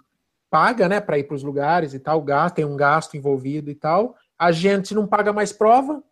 paga, 0.51 0.87
né, 0.87 1.01
para 1.01 1.19
ir 1.19 1.25
para 1.25 1.35
os 1.35 1.43
lugares 1.43 1.95
e 1.95 1.99
tal, 1.99 2.21
gasto, 2.21 2.57
tem 2.57 2.65
um 2.67 2.77
gasto 2.77 3.17
envolvido 3.17 3.71
e 3.71 3.75
tal. 3.75 4.15
A 4.39 4.53
gente 4.53 4.95
não 4.95 5.07
paga 5.07 5.33
mais 5.33 5.51
prova, 5.51 6.05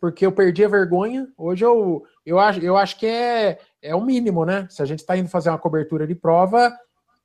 porque 0.00 0.26
eu 0.26 0.32
perdi 0.32 0.64
a 0.64 0.68
vergonha. 0.68 1.28
Hoje 1.36 1.64
eu, 1.64 2.04
eu, 2.24 2.38
acho, 2.38 2.60
eu 2.60 2.76
acho 2.76 2.98
que 2.98 3.06
é, 3.06 3.58
é 3.82 3.94
o 3.94 4.04
mínimo, 4.04 4.44
né? 4.44 4.66
Se 4.70 4.82
a 4.82 4.84
gente 4.84 5.00
está 5.00 5.16
indo 5.16 5.28
fazer 5.28 5.50
uma 5.50 5.58
cobertura 5.58 6.06
de 6.06 6.14
prova, 6.14 6.72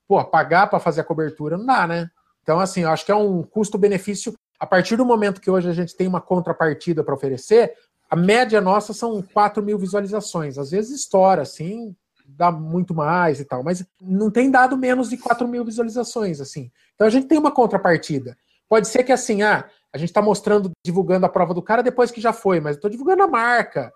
pô, 0.07 0.23
pagar 0.25 0.67
para 0.67 0.79
fazer 0.79 1.01
a 1.01 1.05
cobertura 1.05 1.57
não 1.57 1.65
dá, 1.65 1.87
né? 1.87 2.09
Então, 2.43 2.59
assim, 2.59 2.81
eu 2.81 2.89
acho 2.89 3.05
que 3.05 3.11
é 3.11 3.15
um 3.15 3.43
custo-benefício. 3.43 4.33
A 4.59 4.65
partir 4.65 4.95
do 4.95 5.05
momento 5.05 5.41
que 5.41 5.49
hoje 5.49 5.69
a 5.69 5.73
gente 5.73 5.95
tem 5.95 6.07
uma 6.07 6.21
contrapartida 6.21 7.03
para 7.03 7.13
oferecer, 7.13 7.73
a 8.09 8.15
média 8.15 8.59
nossa 8.59 8.93
são 8.93 9.21
4 9.21 9.63
mil 9.63 9.77
visualizações. 9.77 10.57
Às 10.57 10.71
vezes 10.71 10.99
estoura, 11.01 11.43
assim, 11.43 11.95
dá 12.25 12.51
muito 12.51 12.93
mais 12.93 13.39
e 13.39 13.45
tal, 13.45 13.63
mas 13.63 13.85
não 14.01 14.29
tem 14.29 14.49
dado 14.49 14.77
menos 14.77 15.09
de 15.09 15.17
4 15.17 15.47
mil 15.47 15.63
visualizações, 15.63 16.41
assim. 16.41 16.71
Então 16.95 17.07
a 17.07 17.09
gente 17.09 17.27
tem 17.27 17.37
uma 17.37 17.51
contrapartida. 17.51 18.37
Pode 18.67 18.87
ser 18.87 19.03
que 19.03 19.11
assim, 19.11 19.41
ah, 19.41 19.65
a 19.93 19.97
gente 19.97 20.09
está 20.09 20.21
mostrando, 20.21 20.71
divulgando 20.85 21.25
a 21.25 21.29
prova 21.29 21.53
do 21.53 21.61
cara 21.61 21.83
depois 21.83 22.11
que 22.11 22.21
já 22.21 22.31
foi, 22.31 22.59
mas 22.59 22.75
eu 22.75 22.77
estou 22.77 22.89
divulgando 22.89 23.23
a 23.23 23.27
marca. 23.27 23.91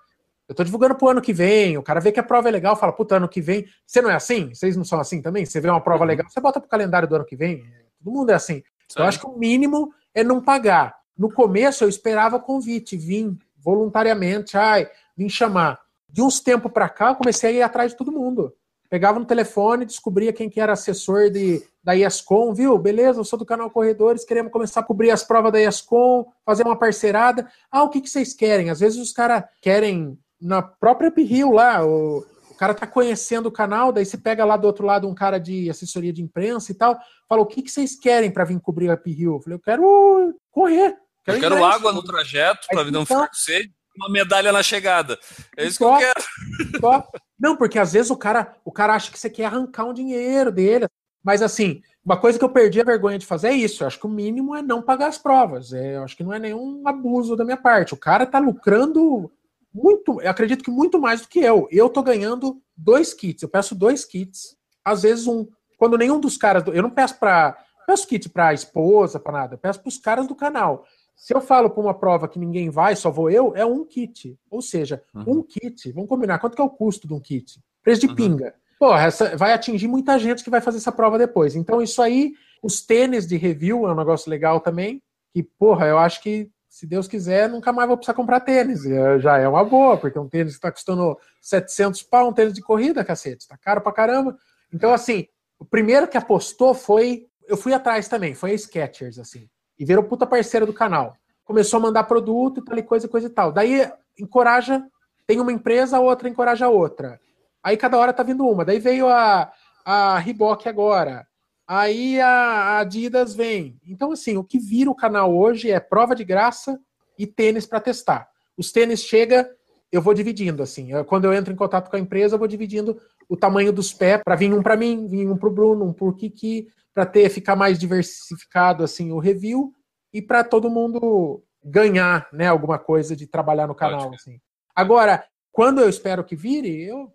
Eu 0.48 0.54
estou 0.54 0.66
divulgando 0.66 0.96
pro 0.96 1.10
ano 1.10 1.22
que 1.22 1.34
vem. 1.34 1.78
O 1.78 1.84
cara 1.84 2.00
vê 2.00 2.12
que 2.12 2.20
a 2.20 2.24
prova 2.24 2.50
é 2.50 2.52
legal, 2.52 2.76
fala, 2.76 2.94
puta, 2.94 3.16
ano 3.16 3.28
que 3.28 3.42
vem. 3.42 3.66
Você 3.86 4.02
não 4.02 4.10
é 4.10 4.16
assim? 4.16 4.54
Vocês 4.54 4.76
não 4.76 4.84
são 4.84 5.00
assim 5.00 5.22
também? 5.22 5.46
Você 5.46 5.60
vê 5.60 5.70
uma 5.70 5.82
prova 5.82 6.04
uhum. 6.04 6.08
legal, 6.08 6.30
você 6.30 6.40
bota 6.40 6.60
pro 6.60 6.70
calendário 6.70 7.08
do 7.08 7.16
ano 7.16 7.26
que 7.26 7.36
vem. 7.36 7.64
Todo 8.04 8.14
mundo 8.14 8.30
é 8.30 8.34
assim. 8.36 8.62
Então, 8.92 9.04
eu 9.04 9.10
acho 9.10 9.20
que 9.20 9.26
o 9.26 9.38
mínimo 9.38 9.92
é 10.14 10.24
não 10.24 10.42
pagar. 10.42 10.96
No 11.18 11.32
começo 11.32 11.84
eu 11.84 11.90
esperava 11.90 12.40
convite, 12.40 12.98
vim 12.98 13.38
voluntariamente, 13.58 14.58
ai, 14.58 14.88
vim 15.18 15.30
chamar. 15.30 15.80
De 16.10 16.22
uns 16.22 16.40
tempos 16.40 16.72
para 16.72 16.88
cá, 16.88 17.10
eu 17.10 17.16
comecei 17.16 17.50
a 17.50 17.54
ir 17.54 17.62
atrás 17.62 17.92
de 17.92 17.98
todo 17.98 18.12
mundo. 18.12 18.54
Pegava 18.90 19.18
no 19.18 19.26
telefone, 19.26 19.86
descobria 19.86 20.32
quem 20.32 20.50
que 20.50 20.60
era 20.60 20.74
assessor 20.74 21.32
de, 21.32 21.64
da 21.86 21.96
ESCOM, 21.96 22.52
viu? 22.52 22.76
Beleza, 22.80 23.20
eu 23.20 23.24
sou 23.24 23.38
do 23.38 23.46
canal 23.46 23.70
Corredores, 23.70 24.26
queremos 24.26 24.52
começar 24.52 24.80
a 24.80 24.84
cobrir 24.84 25.12
as 25.12 25.24
provas 25.24 25.52
da 25.52 25.62
ESCOM, 25.62 26.26
fazer 26.44 26.64
uma 26.64 26.76
parceirada. 26.76 27.48
Ah, 27.72 27.84
o 27.84 27.90
que, 27.90 28.02
que 28.02 28.10
vocês 28.10 28.34
querem? 28.34 28.72
Às 28.72 28.80
vezes 28.80 29.00
os 29.00 29.14
caras 29.14 29.44
querem 29.62 30.18
na 30.42 30.64
própria 30.64 31.10
Uphill 31.10 31.52
lá, 31.52 31.86
o, 31.86 32.26
o 32.50 32.56
cara 32.56 32.74
tá 32.74 32.88
conhecendo 32.88 33.50
o 33.50 33.52
canal, 33.52 33.92
daí 33.92 34.04
você 34.04 34.18
pega 34.18 34.44
lá 34.44 34.58
do 34.58 34.66
outro 34.66 34.84
lado 34.84 35.08
um 35.08 35.14
cara 35.14 35.38
de 35.38 35.70
assessoria 35.70 36.12
de 36.12 36.24
imprensa 36.24 36.72
e 36.72 36.76
tal, 36.76 36.98
fala, 37.30 37.44
o 37.44 37.46
que, 37.46 37.62
que 37.62 37.70
vocês 37.70 37.96
querem 37.96 38.32
para 38.32 38.46
vir 38.46 38.60
cobrir 38.60 38.90
a 38.90 38.96
Uphill? 38.96 39.36
Eu 39.36 39.40
falei, 39.40 39.56
eu 39.58 39.62
quero 39.62 40.36
correr, 40.52 40.98
Quero 41.24 41.38
eu 41.38 41.42
quero 41.42 41.64
água 41.64 41.94
no 41.94 42.04
trajeto 42.04 42.68
para 42.68 42.84
não 42.92 43.06
ficar 43.06 43.28
com 43.28 43.34
sede, 43.34 43.72
uma 43.98 44.10
medalha 44.10 44.52
na 44.52 44.62
chegada. 44.62 45.20
É 45.58 45.66
isso 45.66 45.78
só, 45.78 45.98
que 45.98 46.04
eu 46.04 46.14
quero. 46.14 46.80
Só. 46.82 47.08
Não, 47.40 47.56
porque 47.58 47.80
às 47.80 47.94
vezes 47.94 48.12
o 48.12 48.18
cara, 48.18 48.56
o 48.64 48.72
cara 48.72 48.94
acha 48.94 49.12
que 49.12 49.18
você 49.18 49.30
quer 49.30 49.46
arrancar 49.46 49.86
um 49.86 49.94
dinheiro 49.94 50.52
dele. 50.52 50.88
Mas 51.26 51.42
assim, 51.42 51.82
uma 52.06 52.16
coisa 52.16 52.38
que 52.38 52.46
eu 52.46 52.50
perdi 52.50 52.80
a 52.80 52.86
vergonha 52.86 53.18
de 53.18 53.26
fazer 53.26 53.48
é 53.48 53.54
isso. 53.54 53.82
Eu 53.82 53.88
acho 53.88 54.00
que 54.00 54.06
o 54.06 54.10
mínimo 54.10 54.56
é 54.56 54.62
não 54.62 54.80
pagar 54.80 55.08
as 55.08 55.18
provas. 55.18 55.74
É, 55.74 55.96
eu 55.96 56.04
acho 56.04 56.16
que 56.16 56.24
não 56.24 56.32
é 56.32 56.38
nenhum 56.38 56.88
abuso 56.88 57.36
da 57.36 57.44
minha 57.44 57.58
parte. 57.58 57.96
O 57.96 57.98
cara 57.98 58.28
tá 58.28 58.38
lucrando 58.38 59.32
muito, 59.74 60.22
eu 60.22 60.30
acredito 60.30 60.64
que 60.64 60.70
muito 60.70 61.00
mais 61.00 61.22
do 61.22 61.28
que 61.28 61.40
eu. 61.40 61.68
Eu 61.72 61.90
tô 61.90 62.04
ganhando 62.04 62.62
dois 62.78 63.12
kits. 63.12 63.42
Eu 63.42 63.50
peço 63.50 63.74
dois 63.74 64.06
kits, 64.06 64.56
às 64.86 65.02
vezes 65.02 65.26
um. 65.26 65.48
Quando 65.80 65.98
nenhum 65.98 66.20
dos 66.20 66.38
caras. 66.38 66.64
Eu 66.68 66.84
não 66.84 66.92
peço 66.92 67.18
para 67.20 67.58
peço 67.88 68.08
kit 68.08 68.30
para 68.30 68.54
esposa, 68.54 69.20
para 69.20 69.34
nada. 69.34 69.56
Eu 69.56 69.58
peço 69.58 69.80
para 69.80 69.90
os 69.90 69.98
caras 69.98 70.28
do 70.28 70.36
canal. 70.36 70.86
Se 71.16 71.34
eu 71.34 71.42
falo 71.42 71.72
para 71.72 71.82
uma 71.82 71.94
prova 71.94 72.28
que 72.28 72.38
ninguém 72.38 72.70
vai, 72.70 72.96
só 72.96 73.10
vou 73.10 73.32
eu, 73.32 73.56
é 73.56 73.66
um 73.66 73.84
kit. 73.84 74.38
Ou 74.50 74.62
seja, 74.62 75.02
uhum. 75.14 75.40
um 75.40 75.44
kit. 75.44 75.92
Vamos 75.92 76.10
combinar. 76.10 76.38
Quanto 76.38 76.56
que 76.56 76.62
é 76.62 76.66
o 76.66 76.70
custo 76.70 77.08
de 77.08 77.14
um 77.14 77.20
kit? 77.20 77.60
Preço 77.82 78.02
de 78.02 78.08
uhum. 78.08 78.16
pinga. 78.16 78.54
Porra, 78.80 79.04
essa 79.04 79.38
vai 79.38 79.54
atingir 79.54 79.88
muita 79.88 80.18
gente 80.20 80.44
que 80.44 80.50
vai 80.50 80.62
fazer 80.62 80.78
essa 80.78 80.92
prova 80.92 81.18
depois. 81.18 81.56
Então, 81.56 81.82
isso 81.82 82.02
aí, 82.02 82.34
os 82.62 82.82
tênis 82.82 83.26
de 83.26 83.38
review 83.38 83.88
é 83.88 83.92
um 83.92 83.96
negócio 83.96 84.30
legal 84.30 84.60
também. 84.60 85.02
Que, 85.34 85.44
porra, 85.44 85.88
eu 85.88 85.98
acho 85.98 86.22
que, 86.22 86.50
se 86.70 86.86
Deus 86.86 87.08
quiser, 87.08 87.50
nunca 87.50 87.72
mais 87.72 87.88
vou 87.88 87.98
precisar 87.98 88.14
comprar 88.14 88.42
tênis. 88.42 88.84
Já 89.20 89.38
é 89.38 89.48
uma 89.48 89.64
boa, 89.64 89.98
porque 89.98 90.20
um 90.20 90.28
tênis 90.28 90.54
que 90.54 90.58
está 90.58 90.72
custando 90.72 91.18
700 91.42 92.04
pau, 92.04 92.30
um 92.30 92.34
tênis 92.34 92.54
de 92.54 92.62
corrida, 92.62 93.04
cacete. 93.04 93.48
Tá 93.48 93.58
caro 93.58 93.82
pra 93.82 93.92
caramba. 93.92 94.38
Então, 94.74 94.94
assim, 94.94 95.28
o 95.58 95.66
primeiro 95.66 96.08
que 96.08 96.18
apostou 96.18 96.74
foi. 96.74 97.28
Eu 97.48 97.56
fui 97.56 97.74
atrás 97.74 98.08
também, 98.08 98.34
foi 98.34 98.52
a 98.52 98.58
Skechers, 98.58 99.20
assim 99.20 99.48
e 99.78 99.86
virou 99.86 100.04
puta 100.04 100.26
parceira 100.26 100.66
do 100.66 100.74
canal. 100.74 101.16
Começou 101.44 101.78
a 101.78 101.82
mandar 101.82 102.06
produto 102.06 102.60
e 102.60 102.64
tal 102.64 102.78
e 102.78 102.84
coisa, 102.84 103.08
coisa 103.08 103.28
e 103.28 103.30
tal. 103.30 103.52
Daí 103.52 103.90
encoraja, 104.20 104.84
tem 105.28 105.40
uma 105.40 105.52
empresa, 105.52 105.98
a 105.98 106.00
outra 106.00 106.30
encoraja 106.30 106.66
a 106.66 106.70
outra. 106.70 107.20
Aí 107.66 107.76
cada 107.76 107.98
hora 107.98 108.14
tá 108.14 108.22
vindo 108.22 108.48
uma. 108.48 108.64
Daí 108.64 108.78
veio 108.78 109.08
a, 109.08 109.52
a 109.84 110.20
Reebok 110.20 110.70
agora. 110.70 111.26
Aí 111.68 112.22
a 112.22 112.78
Adidas 112.78 113.34
vem. 113.34 113.80
Então, 113.88 114.12
assim, 114.12 114.38
o 114.38 114.44
que 114.44 114.60
vira 114.60 114.92
o 114.92 114.96
canal 114.96 115.36
hoje 115.36 115.72
é 115.72 115.80
prova 115.80 116.14
de 116.14 116.24
graça 116.24 116.80
e 117.18 117.26
tênis 117.26 117.66
para 117.66 117.80
testar. 117.80 118.30
Os 118.56 118.72
tênis 118.72 119.04
chega, 119.04 119.50
eu 119.92 120.00
vou 120.00 120.14
dividindo, 120.14 120.62
assim. 120.62 120.90
Quando 121.06 121.26
eu 121.26 121.34
entro 121.34 121.52
em 121.52 121.56
contato 121.56 121.90
com 121.90 121.96
a 121.96 122.00
empresa, 122.00 122.36
eu 122.36 122.40
vou 122.40 122.48
dividindo 122.48 123.02
o 123.28 123.36
tamanho 123.36 123.74
dos 123.74 123.92
pés 123.92 124.22
para 124.24 124.36
vir 124.36 124.54
um 124.54 124.62
para 124.62 124.78
mim, 124.78 125.08
vir 125.08 125.28
um 125.28 125.36
para 125.36 125.50
o 125.50 125.52
Bruno, 125.52 125.86
um 125.86 125.94
para 125.94 126.06
o 126.06 126.14
Kiki, 126.14 126.68
para 126.94 127.04
ter 127.04 127.28
ficar 127.30 127.56
mais 127.56 127.80
diversificado 127.80 128.84
assim 128.84 129.12
o 129.12 129.18
review 129.18 129.74
e 130.14 130.22
para 130.22 130.44
todo 130.44 130.70
mundo 130.70 131.44
ganhar, 131.64 132.28
né, 132.32 132.48
alguma 132.48 132.78
coisa 132.78 133.16
de 133.16 133.26
trabalhar 133.26 133.66
no 133.66 133.74
canal 133.74 134.14
assim. 134.14 134.40
Agora, 134.76 135.26
quando 135.52 135.82
eu 135.82 135.90
espero 135.90 136.24
que 136.24 136.36
vire, 136.36 136.84
eu 136.84 137.12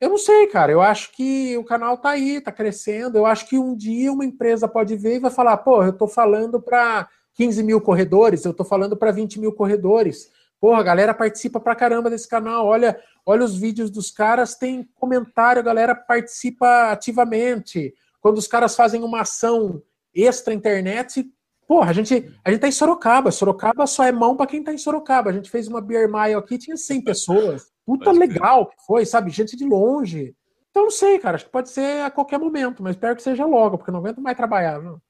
eu 0.00 0.10
não 0.10 0.18
sei, 0.18 0.46
cara. 0.48 0.72
Eu 0.72 0.80
acho 0.80 1.12
que 1.12 1.56
o 1.56 1.64
canal 1.64 1.96
tá 1.98 2.10
aí, 2.10 2.40
tá 2.40 2.52
crescendo. 2.52 3.16
Eu 3.16 3.26
acho 3.26 3.48
que 3.48 3.58
um 3.58 3.76
dia 3.76 4.12
uma 4.12 4.24
empresa 4.24 4.68
pode 4.68 4.96
ver 4.96 5.16
e 5.16 5.20
vai 5.20 5.30
falar: 5.30 5.56
pô, 5.58 5.82
eu 5.82 5.92
tô 5.92 6.06
falando 6.06 6.60
para 6.60 7.08
15 7.34 7.62
mil 7.62 7.80
corredores, 7.80 8.44
eu 8.44 8.54
tô 8.54 8.64
falando 8.64 8.96
para 8.96 9.10
20 9.10 9.40
mil 9.40 9.52
corredores. 9.52 10.30
Porra, 10.60 10.80
a 10.80 10.84
galera 10.84 11.14
participa 11.14 11.60
pra 11.60 11.74
caramba 11.74 12.08
desse 12.10 12.28
canal. 12.28 12.66
Olha, 12.66 12.98
olha 13.24 13.44
os 13.44 13.56
vídeos 13.56 13.90
dos 13.90 14.10
caras, 14.10 14.54
tem 14.54 14.88
comentário, 14.94 15.60
a 15.60 15.64
galera 15.64 15.94
participa 15.94 16.90
ativamente 16.90 17.94
quando 18.26 18.38
os 18.38 18.48
caras 18.48 18.74
fazem 18.74 19.04
uma 19.04 19.20
ação 19.20 19.80
extra 20.12 20.52
internet, 20.52 21.30
porra, 21.68 21.90
a 21.90 21.92
gente, 21.92 22.28
a 22.44 22.50
gente 22.50 22.60
tá 22.60 22.66
em 22.66 22.72
Sorocaba. 22.72 23.30
Sorocaba 23.30 23.86
só 23.86 24.02
é 24.02 24.10
mão 24.10 24.36
para 24.36 24.48
quem 24.48 24.64
tá 24.64 24.72
em 24.72 24.78
Sorocaba. 24.78 25.30
A 25.30 25.32
gente 25.32 25.48
fez 25.48 25.68
uma 25.68 25.80
Beer 25.80 26.10
Mile 26.10 26.34
aqui, 26.34 26.58
tinha 26.58 26.76
100 26.76 27.04
pessoas. 27.04 27.70
Puta 27.86 28.06
pode 28.06 28.18
legal 28.18 28.66
que 28.66 28.76
foi, 28.84 29.06
sabe? 29.06 29.30
Gente 29.30 29.56
de 29.56 29.64
longe. 29.64 30.34
Então 30.70 30.82
não 30.82 30.90
sei, 30.90 31.18
cara. 31.18 31.36
Acho 31.36 31.46
que 31.46 31.52
pode 31.52 31.70
ser 31.70 32.02
a 32.02 32.10
qualquer 32.10 32.38
momento, 32.38 32.82
mas 32.82 32.96
espero 32.96 33.14
que 33.14 33.22
seja 33.22 33.46
logo, 33.46 33.78
porque 33.78 33.92
não 33.92 34.00
aguento 34.00 34.20
mais 34.20 34.36
trabalhar. 34.36 34.82
Não. 34.82 35.00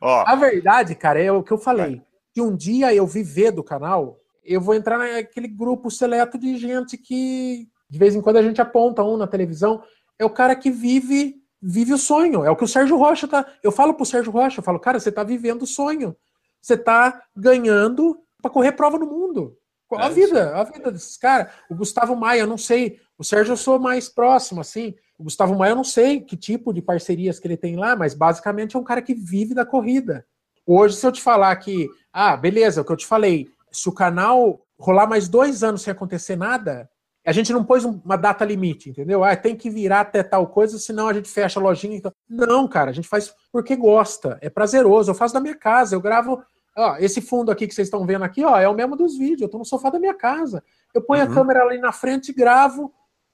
oh. 0.00 0.22
A 0.28 0.36
verdade, 0.36 0.94
cara, 0.94 1.20
é 1.20 1.32
o 1.32 1.42
que 1.42 1.52
eu 1.52 1.58
falei. 1.58 2.02
Que 2.32 2.42
um 2.42 2.54
dia 2.54 2.94
eu 2.94 3.06
viver 3.06 3.50
do 3.50 3.64
canal, 3.64 4.20
eu 4.44 4.60
vou 4.60 4.74
entrar 4.74 4.98
naquele 4.98 5.48
grupo 5.48 5.90
seleto 5.90 6.38
de 6.38 6.56
gente 6.56 6.96
que 6.96 7.66
de 7.90 7.98
vez 7.98 8.14
em 8.14 8.20
quando 8.20 8.36
a 8.36 8.42
gente 8.42 8.60
aponta 8.60 9.02
um 9.02 9.16
na 9.16 9.26
televisão 9.26 9.82
é 10.18 10.24
o 10.24 10.30
cara 10.30 10.54
que 10.54 10.70
vive 10.70 11.42
vive 11.60 11.92
o 11.92 11.98
sonho. 11.98 12.44
É 12.44 12.50
o 12.50 12.56
que 12.56 12.64
o 12.64 12.68
Sérgio 12.68 12.96
Rocha 12.96 13.26
tá. 13.26 13.44
Eu 13.62 13.72
falo 13.72 13.94
pro 13.94 14.06
Sérgio 14.06 14.30
Rocha, 14.30 14.60
eu 14.60 14.64
falo, 14.64 14.78
cara, 14.78 15.00
você 15.00 15.10
tá 15.10 15.24
vivendo 15.24 15.62
o 15.62 15.66
sonho. 15.66 16.16
Você 16.60 16.76
tá 16.76 17.22
ganhando 17.36 18.18
para 18.40 18.50
correr 18.50 18.72
prova 18.72 18.98
no 18.98 19.06
mundo. 19.06 19.57
A 19.96 20.06
é 20.06 20.10
vida, 20.10 20.56
a 20.56 20.64
vida 20.64 20.90
desses 20.90 21.16
caras. 21.16 21.52
O 21.70 21.74
Gustavo 21.74 22.14
Maia, 22.14 22.40
eu 22.40 22.46
não 22.46 22.58
sei. 22.58 23.00
O 23.16 23.24
Sérgio 23.24 23.52
eu 23.52 23.56
sou 23.56 23.78
mais 23.78 24.08
próximo, 24.08 24.60
assim. 24.60 24.94
O 25.18 25.24
Gustavo 25.24 25.56
Maia, 25.56 25.72
eu 25.72 25.76
não 25.76 25.84
sei 25.84 26.20
que 26.20 26.36
tipo 26.36 26.72
de 26.72 26.82
parcerias 26.82 27.38
que 27.38 27.46
ele 27.46 27.56
tem 27.56 27.76
lá, 27.76 27.96
mas 27.96 28.14
basicamente 28.14 28.76
é 28.76 28.78
um 28.78 28.84
cara 28.84 29.02
que 29.02 29.14
vive 29.14 29.54
da 29.54 29.64
corrida. 29.64 30.26
Hoje, 30.66 30.96
se 30.96 31.06
eu 31.06 31.12
te 31.12 31.22
falar 31.22 31.56
que, 31.56 31.88
ah, 32.12 32.36
beleza, 32.36 32.82
o 32.82 32.84
que 32.84 32.92
eu 32.92 32.96
te 32.96 33.06
falei, 33.06 33.48
se 33.72 33.88
o 33.88 33.92
canal 33.92 34.60
rolar 34.78 35.06
mais 35.06 35.28
dois 35.28 35.62
anos 35.62 35.82
sem 35.82 35.90
acontecer 35.90 36.36
nada, 36.36 36.88
a 37.26 37.32
gente 37.32 37.52
não 37.52 37.64
pôs 37.64 37.84
uma 37.84 38.16
data 38.16 38.44
limite, 38.44 38.90
entendeu? 38.90 39.22
Ah, 39.24 39.36
tem 39.36 39.56
que 39.56 39.68
virar 39.68 40.00
até 40.00 40.22
tal 40.22 40.46
coisa, 40.46 40.78
senão 40.78 41.08
a 41.08 41.12
gente 41.12 41.28
fecha 41.28 41.60
a 41.60 41.62
lojinha. 41.62 41.96
Então... 41.96 42.12
Não, 42.28 42.66
cara, 42.66 42.90
a 42.90 42.92
gente 42.94 43.08
faz 43.08 43.34
porque 43.52 43.76
gosta, 43.76 44.38
é 44.40 44.48
prazeroso. 44.48 45.10
Eu 45.10 45.14
faço 45.14 45.34
da 45.34 45.40
minha 45.40 45.54
casa, 45.54 45.94
eu 45.94 46.00
gravo. 46.00 46.42
Ó, 46.78 46.96
esse 46.98 47.20
fundo 47.20 47.50
aqui 47.50 47.66
que 47.66 47.74
vocês 47.74 47.88
estão 47.88 48.06
vendo 48.06 48.24
aqui, 48.24 48.44
ó, 48.44 48.58
é 48.58 48.68
o 48.68 48.74
mesmo 48.74 48.96
dos 48.96 49.18
vídeos. 49.18 49.42
Eu 49.42 49.48
tô 49.48 49.58
no 49.58 49.64
sofá 49.64 49.90
da 49.90 49.98
minha 49.98 50.14
casa. 50.14 50.62
Eu 50.94 51.02
ponho 51.02 51.24
uhum. 51.24 51.32
a 51.32 51.34
câmera 51.34 51.62
ali 51.62 51.78
na 51.78 51.92
frente, 51.92 52.32
gravo, 52.32 52.92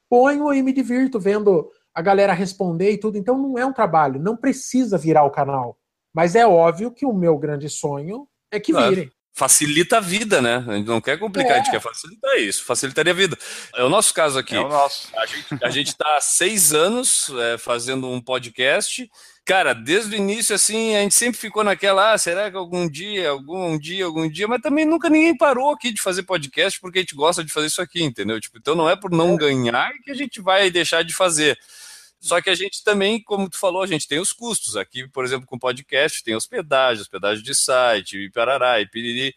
ponho 0.09 0.53
e 0.53 0.63
me 0.63 0.73
divirto 0.73 1.21
vendo 1.21 1.71
a 1.95 2.03
galera 2.03 2.33
responder 2.33 2.91
e 2.91 2.99
tudo. 2.99 3.19
Então 3.19 3.37
não 3.37 3.59
é 3.59 3.67
um 3.67 3.73
trabalho, 3.73 4.21
não 4.21 4.37
precisa 4.37 4.97
virar 4.97 5.25
o 5.25 5.31
canal. 5.31 5.79
Mas 6.13 6.35
é 6.35 6.47
óbvio 6.47 6.91
que 6.91 7.05
o 7.05 7.13
meu 7.13 7.37
grande 7.37 7.69
sonho 7.69 8.27
é 8.51 8.59
que 8.59 8.73
vire 8.73 9.13
facilita 9.35 9.99
a 9.99 10.01
vida, 10.01 10.41
né? 10.41 10.65
A 10.67 10.77
gente 10.77 10.87
não 10.87 11.01
quer 11.01 11.19
complicar, 11.19 11.53
é. 11.53 11.55
a 11.55 11.57
gente 11.59 11.71
quer 11.73 11.81
facilitar 11.81 12.37
isso, 12.39 12.65
facilitaria 12.65 13.13
a 13.13 13.17
vida. 13.17 13.37
É 13.75 13.83
o 13.83 13.89
nosso 13.89 14.15
caso 14.15 14.39
aqui. 14.39 14.55
É 14.55 14.61
o 14.61 14.69
nosso. 14.69 15.09
A 15.61 15.71
gente, 15.71 15.89
está 15.89 16.17
há 16.17 16.21
seis 16.21 16.73
anos 16.73 17.31
é, 17.31 17.59
fazendo 17.59 18.09
um 18.09 18.21
podcast. 18.21 19.11
Cara, 19.45 19.75
desde 19.75 20.17
o 20.17 20.19
início, 20.19 20.55
assim, 20.55 20.97
a 20.97 21.03
gente 21.03 21.15
sempre 21.15 21.39
ficou 21.39 21.63
naquela, 21.63 22.15
ah, 22.15 22.19
será 22.19 22.51
que 22.51 22.57
algum 22.57 22.89
dia, 22.89 23.29
algum 23.29 23.79
dia, 23.79 24.07
algum 24.07 24.27
dia, 24.27 24.49
mas 24.49 24.63
também 24.63 24.87
nunca 24.87 25.11
ninguém 25.11 25.37
parou 25.37 25.71
aqui 25.71 25.93
de 25.93 26.01
fazer 26.01 26.23
podcast 26.23 26.81
porque 26.81 27.01
a 27.01 27.03
gente 27.03 27.15
gosta 27.15 27.45
de 27.45 27.53
fazer 27.53 27.67
isso 27.67 27.83
aqui, 27.83 28.03
entendeu? 28.03 28.41
Tipo, 28.41 28.57
então 28.57 28.75
não 28.75 28.89
é 28.89 28.97
por 28.97 29.11
não 29.11 29.35
é. 29.35 29.37
ganhar 29.37 29.93
que 30.03 30.11
a 30.11 30.15
gente 30.15 30.41
vai 30.41 30.71
deixar 30.71 31.05
de 31.05 31.13
fazer. 31.13 31.59
Só 32.19 32.41
que 32.41 32.49
a 32.49 32.55
gente 32.55 32.83
também, 32.83 33.23
como 33.23 33.51
tu 33.51 33.59
falou, 33.59 33.83
a 33.83 33.87
gente 33.87 34.09
tem 34.09 34.19
os 34.19 34.33
custos. 34.33 34.79
Aqui, 34.79 35.07
por 35.09 35.27
exemplo, 35.27 35.47
com 35.47 35.59
podcast, 35.59 36.25
tem 36.25 36.35
hospedagem, 36.35 37.03
hospedagem 37.03 37.45
de 37.45 37.55
site, 37.55 38.17
e 38.17 38.31
parará, 38.31 38.81
e 38.81 38.87
piriri. 38.87 39.35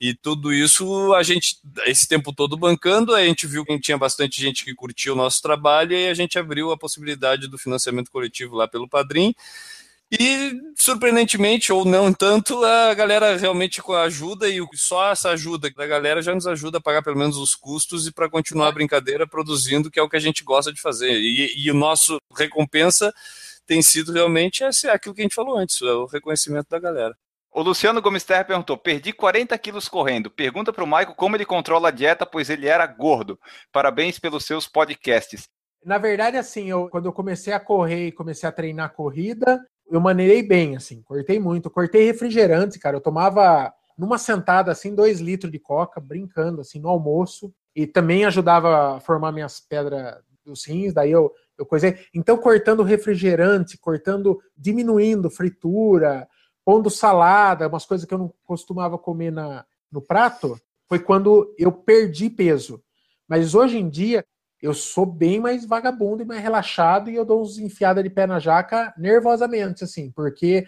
E 0.00 0.14
tudo 0.14 0.52
isso 0.52 1.14
a 1.14 1.22
gente, 1.22 1.56
esse 1.86 2.06
tempo 2.06 2.32
todo 2.32 2.56
bancando, 2.56 3.14
a 3.14 3.24
gente 3.24 3.46
viu 3.46 3.64
que 3.64 3.78
tinha 3.80 3.96
bastante 3.96 4.40
gente 4.40 4.64
que 4.64 4.74
curtia 4.74 5.12
o 5.12 5.16
nosso 5.16 5.40
trabalho 5.40 5.92
e 5.92 6.08
a 6.08 6.14
gente 6.14 6.38
abriu 6.38 6.70
a 6.70 6.76
possibilidade 6.76 7.48
do 7.48 7.56
financiamento 7.56 8.10
coletivo 8.10 8.54
lá 8.54 8.68
pelo 8.68 8.88
Padrim. 8.88 9.34
E, 10.10 10.52
surpreendentemente, 10.76 11.72
ou 11.72 11.84
não 11.84 12.12
tanto, 12.12 12.62
a 12.64 12.94
galera 12.94 13.36
realmente 13.36 13.82
com 13.82 13.92
a 13.92 14.02
ajuda 14.02 14.48
e 14.48 14.64
só 14.74 15.10
essa 15.10 15.30
ajuda 15.30 15.68
da 15.70 15.86
galera 15.86 16.22
já 16.22 16.32
nos 16.32 16.46
ajuda 16.46 16.78
a 16.78 16.80
pagar 16.80 17.02
pelo 17.02 17.18
menos 17.18 17.36
os 17.36 17.56
custos 17.56 18.06
e 18.06 18.12
para 18.12 18.30
continuar 18.30 18.68
a 18.68 18.72
brincadeira 18.72 19.26
produzindo, 19.26 19.90
que 19.90 19.98
é 19.98 20.02
o 20.02 20.08
que 20.08 20.16
a 20.16 20.20
gente 20.20 20.44
gosta 20.44 20.72
de 20.72 20.80
fazer. 20.80 21.10
E, 21.10 21.64
e 21.64 21.70
o 21.72 21.74
nosso 21.74 22.18
recompensa 22.36 23.12
tem 23.66 23.82
sido 23.82 24.12
realmente 24.12 24.62
esse, 24.62 24.88
aquilo 24.88 25.14
que 25.14 25.22
a 25.22 25.24
gente 25.24 25.34
falou 25.34 25.58
antes, 25.58 25.82
é 25.82 25.92
o 25.92 26.06
reconhecimento 26.06 26.68
da 26.70 26.78
galera. 26.78 27.16
O 27.56 27.62
Luciano 27.62 28.02
Gomes 28.02 28.22
Terra 28.22 28.44
perguntou: 28.44 28.76
perdi 28.76 29.14
40 29.14 29.56
quilos 29.56 29.88
correndo. 29.88 30.30
Pergunta 30.30 30.74
para 30.74 30.84
o 30.84 30.86
Maico 30.86 31.14
como 31.14 31.34
ele 31.34 31.46
controla 31.46 31.88
a 31.88 31.90
dieta, 31.90 32.26
pois 32.26 32.50
ele 32.50 32.66
era 32.66 32.86
gordo. 32.86 33.40
Parabéns 33.72 34.18
pelos 34.18 34.44
seus 34.44 34.68
podcasts. 34.68 35.48
Na 35.82 35.96
verdade, 35.96 36.36
assim, 36.36 36.68
eu, 36.68 36.86
quando 36.90 37.06
eu 37.06 37.14
comecei 37.14 37.54
a 37.54 37.60
correr 37.60 38.08
e 38.08 38.12
comecei 38.12 38.46
a 38.46 38.52
treinar 38.52 38.92
corrida, 38.92 39.66
eu 39.90 39.98
maneirei 40.02 40.42
bem, 40.42 40.76
assim, 40.76 41.00
cortei 41.00 41.40
muito. 41.40 41.70
Cortei 41.70 42.04
refrigerante, 42.04 42.78
cara. 42.78 42.98
Eu 42.98 43.00
tomava 43.00 43.72
numa 43.96 44.18
sentada, 44.18 44.70
assim, 44.70 44.94
dois 44.94 45.20
litros 45.20 45.50
de 45.50 45.58
coca, 45.58 45.98
brincando, 45.98 46.60
assim, 46.60 46.78
no 46.78 46.90
almoço. 46.90 47.50
E 47.74 47.86
também 47.86 48.26
ajudava 48.26 48.96
a 48.96 49.00
formar 49.00 49.32
minhas 49.32 49.60
pedras 49.60 50.16
dos 50.44 50.66
rins, 50.66 50.92
daí 50.92 51.10
eu, 51.10 51.32
eu 51.56 51.64
coisei. 51.64 51.96
Então, 52.14 52.36
cortando 52.36 52.82
refrigerante, 52.82 53.78
cortando, 53.78 54.38
diminuindo 54.54 55.30
fritura, 55.30 56.28
pondo 56.66 56.90
salada, 56.90 57.68
umas 57.68 57.86
coisas 57.86 58.04
que 58.04 58.12
eu 58.12 58.18
não 58.18 58.34
costumava 58.44 58.98
comer 58.98 59.30
na, 59.30 59.64
no 59.90 60.02
prato, 60.02 60.60
foi 60.88 60.98
quando 60.98 61.54
eu 61.56 61.70
perdi 61.70 62.28
peso. 62.28 62.82
Mas 63.28 63.54
hoje 63.54 63.78
em 63.78 63.88
dia, 63.88 64.26
eu 64.60 64.74
sou 64.74 65.06
bem 65.06 65.38
mais 65.38 65.64
vagabundo 65.64 66.24
e 66.24 66.26
mais 66.26 66.42
relaxado 66.42 67.08
e 67.08 67.14
eu 67.14 67.24
dou 67.24 67.40
uns 67.40 67.56
enfiadas 67.56 68.02
de 68.02 68.10
pé 68.10 68.26
na 68.26 68.40
jaca 68.40 68.92
nervosamente, 68.98 69.84
assim, 69.84 70.10
porque 70.10 70.66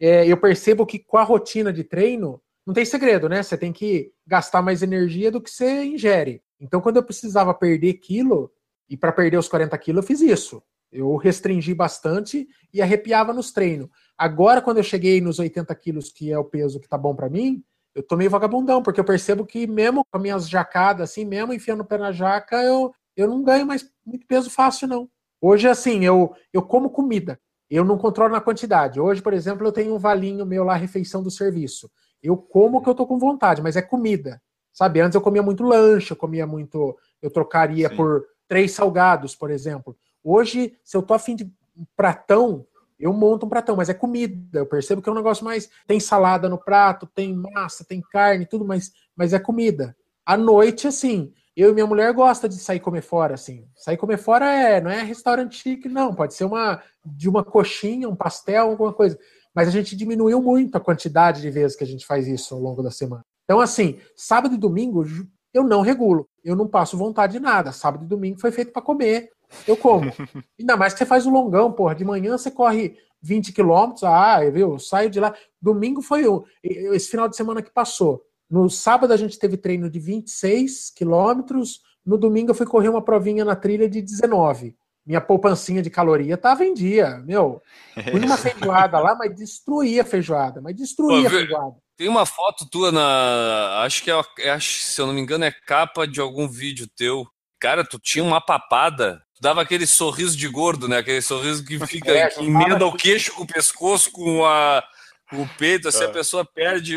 é, 0.00 0.26
eu 0.26 0.36
percebo 0.36 0.84
que 0.84 0.98
com 0.98 1.16
a 1.16 1.22
rotina 1.22 1.72
de 1.72 1.84
treino, 1.84 2.42
não 2.66 2.74
tem 2.74 2.84
segredo, 2.84 3.28
né? 3.28 3.40
Você 3.40 3.56
tem 3.56 3.72
que 3.72 4.12
gastar 4.26 4.60
mais 4.60 4.82
energia 4.82 5.30
do 5.30 5.40
que 5.40 5.50
você 5.50 5.84
ingere. 5.84 6.42
Então, 6.60 6.80
quando 6.80 6.96
eu 6.96 7.04
precisava 7.04 7.54
perder 7.54 7.94
quilo, 7.94 8.52
e 8.90 8.96
para 8.96 9.12
perder 9.12 9.36
os 9.36 9.48
40 9.48 9.78
quilos, 9.78 10.02
eu 10.02 10.06
fiz 10.06 10.20
isso. 10.20 10.62
Eu 10.90 11.14
restringi 11.16 11.74
bastante 11.74 12.48
e 12.72 12.82
arrepiava 12.82 13.32
nos 13.32 13.52
treinos. 13.52 13.88
Agora, 14.18 14.60
quando 14.60 14.78
eu 14.78 14.82
cheguei 14.82 15.20
nos 15.20 15.38
80 15.38 15.72
quilos, 15.76 16.10
que 16.10 16.32
é 16.32 16.38
o 16.38 16.44
peso 16.44 16.80
que 16.80 16.88
tá 16.88 16.98
bom 16.98 17.14
para 17.14 17.30
mim, 17.30 17.62
eu 17.94 18.02
tô 18.02 18.16
meio 18.16 18.30
vagabundão, 18.30 18.82
porque 18.82 18.98
eu 18.98 19.04
percebo 19.04 19.46
que 19.46 19.66
mesmo 19.66 20.04
com 20.04 20.16
as 20.16 20.22
minhas 20.22 20.48
jacadas, 20.48 21.10
assim, 21.10 21.24
mesmo 21.24 21.52
enfiando 21.52 21.82
o 21.82 21.84
pé 21.84 21.98
na 21.98 22.10
jaca, 22.10 22.62
eu, 22.62 22.92
eu 23.16 23.28
não 23.28 23.44
ganho 23.44 23.64
mais 23.64 23.88
muito 24.04 24.26
peso 24.26 24.50
fácil, 24.50 24.88
não. 24.88 25.08
Hoje, 25.40 25.68
assim, 25.68 26.04
eu, 26.04 26.34
eu 26.52 26.62
como 26.62 26.90
comida. 26.90 27.40
Eu 27.70 27.84
não 27.84 27.98
controlo 27.98 28.32
na 28.32 28.40
quantidade. 28.40 28.98
Hoje, 28.98 29.22
por 29.22 29.32
exemplo, 29.32 29.66
eu 29.66 29.72
tenho 29.72 29.94
um 29.94 29.98
valinho 29.98 30.44
meu 30.44 30.64
lá, 30.64 30.74
refeição 30.74 31.22
do 31.22 31.30
serviço. 31.30 31.90
Eu 32.22 32.36
como 32.36 32.78
o 32.78 32.82
que 32.82 32.88
eu 32.88 32.94
tô 32.94 33.06
com 33.06 33.18
vontade, 33.18 33.62
mas 33.62 33.76
é 33.76 33.82
comida. 33.82 34.40
Sabe? 34.72 35.00
Antes 35.00 35.14
eu 35.14 35.20
comia 35.20 35.42
muito 35.42 35.62
lanche, 35.62 36.12
eu 36.12 36.16
comia 36.16 36.46
muito. 36.46 36.96
Eu 37.20 37.30
trocaria 37.30 37.88
Sim. 37.88 37.96
por 37.96 38.24
três 38.48 38.72
salgados, 38.72 39.36
por 39.36 39.50
exemplo. 39.50 39.96
Hoje, 40.24 40.76
se 40.82 40.96
eu 40.96 41.02
tô 41.02 41.14
afim 41.14 41.36
de 41.36 41.44
um 41.76 41.84
pratão, 41.96 42.66
eu 42.98 43.12
monto 43.12 43.46
um 43.46 43.48
pratão, 43.48 43.76
mas 43.76 43.88
é 43.88 43.94
comida. 43.94 44.58
Eu 44.58 44.66
percebo 44.66 45.00
que 45.00 45.08
é 45.08 45.12
um 45.12 45.16
negócio 45.16 45.44
mais. 45.44 45.68
Tem 45.86 46.00
salada 46.00 46.48
no 46.48 46.58
prato, 46.58 47.06
tem 47.06 47.34
massa, 47.34 47.84
tem 47.84 48.00
carne, 48.00 48.46
tudo, 48.46 48.64
mas, 48.64 48.92
mas 49.16 49.32
é 49.32 49.38
comida. 49.38 49.96
À 50.26 50.36
noite, 50.36 50.88
assim, 50.88 51.32
eu 51.56 51.70
e 51.70 51.72
minha 51.72 51.86
mulher 51.86 52.12
gosta 52.12 52.48
de 52.48 52.56
sair 52.56 52.80
comer 52.80 53.02
fora, 53.02 53.34
assim. 53.34 53.66
Sair 53.74 53.96
comer 53.96 54.18
fora 54.18 54.46
é, 54.52 54.80
não 54.80 54.90
é 54.90 55.02
restaurante 55.02 55.56
chique, 55.56 55.88
não. 55.88 56.14
Pode 56.14 56.34
ser 56.34 56.44
uma 56.44 56.82
de 57.04 57.28
uma 57.28 57.42
coxinha, 57.42 58.08
um 58.08 58.16
pastel, 58.16 58.70
alguma 58.70 58.92
coisa. 58.92 59.18
Mas 59.54 59.68
a 59.68 59.70
gente 59.70 59.96
diminuiu 59.96 60.42
muito 60.42 60.76
a 60.76 60.80
quantidade 60.80 61.40
de 61.40 61.50
vezes 61.50 61.76
que 61.76 61.84
a 61.84 61.86
gente 61.86 62.06
faz 62.06 62.28
isso 62.28 62.54
ao 62.54 62.60
longo 62.60 62.82
da 62.82 62.90
semana. 62.90 63.24
Então, 63.44 63.60
assim, 63.60 63.98
sábado 64.14 64.54
e 64.54 64.58
domingo 64.58 65.04
eu 65.52 65.64
não 65.64 65.80
regulo. 65.80 66.28
Eu 66.44 66.54
não 66.54 66.68
passo 66.68 66.96
vontade 66.96 67.32
de 67.32 67.40
nada. 67.40 67.72
Sábado 67.72 68.04
e 68.04 68.08
domingo 68.08 68.40
foi 68.40 68.52
feito 68.52 68.72
para 68.72 68.82
comer. 68.82 69.30
Eu 69.66 69.76
como. 69.76 70.12
Ainda 70.58 70.76
mais 70.76 70.92
que 70.92 70.98
você 70.98 71.06
faz 71.06 71.26
o 71.26 71.30
longão, 71.30 71.72
porra. 71.72 71.94
De 71.94 72.04
manhã 72.04 72.36
você 72.36 72.50
corre 72.50 72.96
20 73.22 73.52
quilômetros. 73.52 74.04
Ah, 74.04 74.40
viu? 74.50 74.72
Eu 74.72 74.78
saio 74.78 75.10
de 75.10 75.20
lá. 75.20 75.34
Domingo 75.60 76.02
foi 76.02 76.26
o, 76.26 76.44
esse 76.62 77.10
final 77.10 77.28
de 77.28 77.36
semana 77.36 77.62
que 77.62 77.70
passou. 77.70 78.22
No 78.50 78.68
sábado 78.70 79.12
a 79.12 79.16
gente 79.16 79.38
teve 79.38 79.56
treino 79.56 79.90
de 79.90 79.98
26 79.98 80.90
quilômetros. 80.90 81.80
No 82.04 82.16
domingo 82.16 82.50
eu 82.50 82.54
fui 82.54 82.66
correr 82.66 82.88
uma 82.88 83.02
provinha 83.02 83.44
na 83.44 83.54
trilha 83.54 83.88
de 83.88 84.00
19. 84.00 84.74
Minha 85.04 85.20
poupancinha 85.20 85.82
de 85.82 85.90
caloria 85.90 86.36
tava 86.36 86.64
em 86.64 86.74
dia. 86.74 87.18
Meu, 87.26 87.62
fui 88.10 88.20
numa 88.20 88.36
feijoada 88.36 88.98
lá, 88.98 89.14
mas 89.14 89.34
destruía 89.34 90.02
a 90.02 90.04
feijoada. 90.04 90.60
Mas 90.60 90.76
destruía 90.76 91.26
a 91.26 91.30
feijoada. 91.30 91.76
Tem 91.96 92.08
uma 92.08 92.24
foto 92.24 92.68
tua 92.70 92.92
na. 92.92 93.82
Acho 93.82 94.04
que 94.04 94.10
é, 94.10 94.50
acho, 94.50 94.80
se 94.82 95.00
eu 95.00 95.06
não 95.06 95.12
me 95.12 95.20
engano, 95.20 95.44
é 95.44 95.50
capa 95.50 96.06
de 96.06 96.20
algum 96.20 96.46
vídeo 96.46 96.86
teu. 96.96 97.26
Cara, 97.58 97.84
tu 97.84 97.98
tinha 97.98 98.22
uma 98.22 98.40
papada. 98.40 99.20
Tu 99.38 99.42
dava 99.42 99.62
aquele 99.62 99.86
sorriso 99.86 100.36
de 100.36 100.48
gordo, 100.48 100.88
né? 100.88 100.98
Aquele 100.98 101.22
sorriso 101.22 101.64
que 101.64 101.78
fica 101.86 102.10
é, 102.10 102.28
que 102.28 102.44
emenda 102.44 102.84
o 102.84 102.92
queixo 102.92 103.32
com 103.32 103.44
o 103.44 103.46
pescoço, 103.46 104.10
com, 104.10 104.44
a, 104.44 104.82
com 105.30 105.42
o 105.42 105.48
peito, 105.56 105.86
assim 105.86 106.02
é. 106.02 106.06
a 106.06 106.10
pessoa 106.10 106.44
perde 106.44 106.96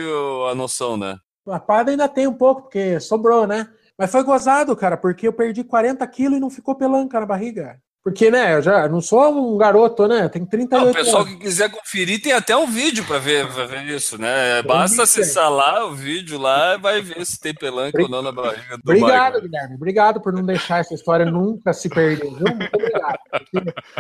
a 0.50 0.56
noção, 0.56 0.98
né? 0.98 1.20
Papada 1.46 1.92
ainda 1.92 2.10
tem 2.10 2.26
um 2.26 2.34
pouco, 2.34 2.64
porque 2.64 3.00
sobrou, 3.00 3.46
né? 3.46 3.70
Mas 3.96 4.12
foi 4.12 4.24
gozado, 4.24 4.76
cara, 4.76 4.98
porque 4.98 5.28
eu 5.28 5.34
perdi 5.34 5.64
40 5.64 6.06
quilos 6.08 6.38
e 6.38 6.42
não 6.42 6.50
ficou 6.50 6.74
pelanca 6.74 7.20
na 7.20 7.28
barriga. 7.28 7.80
Porque, 8.04 8.32
né, 8.32 8.56
eu 8.56 8.64
já 8.64 8.90
não 8.90 9.00
sou 9.00 9.54
um 9.54 9.56
garoto, 9.58 10.08
né? 10.08 10.28
Tem 10.28 10.44
38 10.44 10.82
anos. 10.84 10.96
O 10.96 10.98
pessoal 10.98 11.22
anos. 11.22 11.36
que 11.36 11.42
quiser 11.42 11.70
conferir 11.70 12.20
tem 12.20 12.32
até 12.34 12.58
um 12.58 12.66
vídeo 12.66 13.06
para 13.06 13.20
ver, 13.20 13.48
ver 13.48 13.86
isso, 13.86 14.20
né? 14.20 14.64
Basta 14.64 15.04
acessar 15.04 15.52
lá 15.52 15.86
o 15.86 15.94
vídeo 15.94 16.40
lá 16.40 16.74
e 16.74 16.78
vai 16.80 17.02
ver 17.02 17.24
se 17.24 17.40
tem 17.40 17.54
pelanca 17.54 18.02
ou 18.02 18.10
não 18.10 18.24
na 18.24 18.32
barriga 18.32 18.76
do 18.78 18.82
Obrigado, 18.84 19.34
Michael. 19.34 19.42
Guilherme. 19.42 19.76
Obrigado 19.76 20.20
por 20.20 20.34
não 20.34 20.44
deixar 20.44 20.80
essa 20.80 20.96
história 20.96 21.26
nunca 21.28 21.74
se 21.74 21.90
perder? 21.90 22.32
Muito 22.32 22.70
obrigado. 22.74 23.20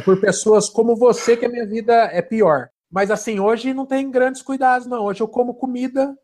Por 0.03 0.19
pessoas 0.19 0.67
como 0.67 0.95
você 0.95 1.37
que 1.37 1.45
a 1.45 1.49
minha 1.49 1.67
vida 1.67 1.93
é 2.11 2.23
pior. 2.23 2.69
Mas 2.91 3.11
assim, 3.11 3.39
hoje 3.39 3.71
não 3.71 3.85
tem 3.85 4.09
grandes 4.09 4.41
cuidados, 4.41 4.87
não. 4.87 5.03
Hoje 5.03 5.21
eu 5.21 5.27
como 5.27 5.53
comida, 5.53 6.15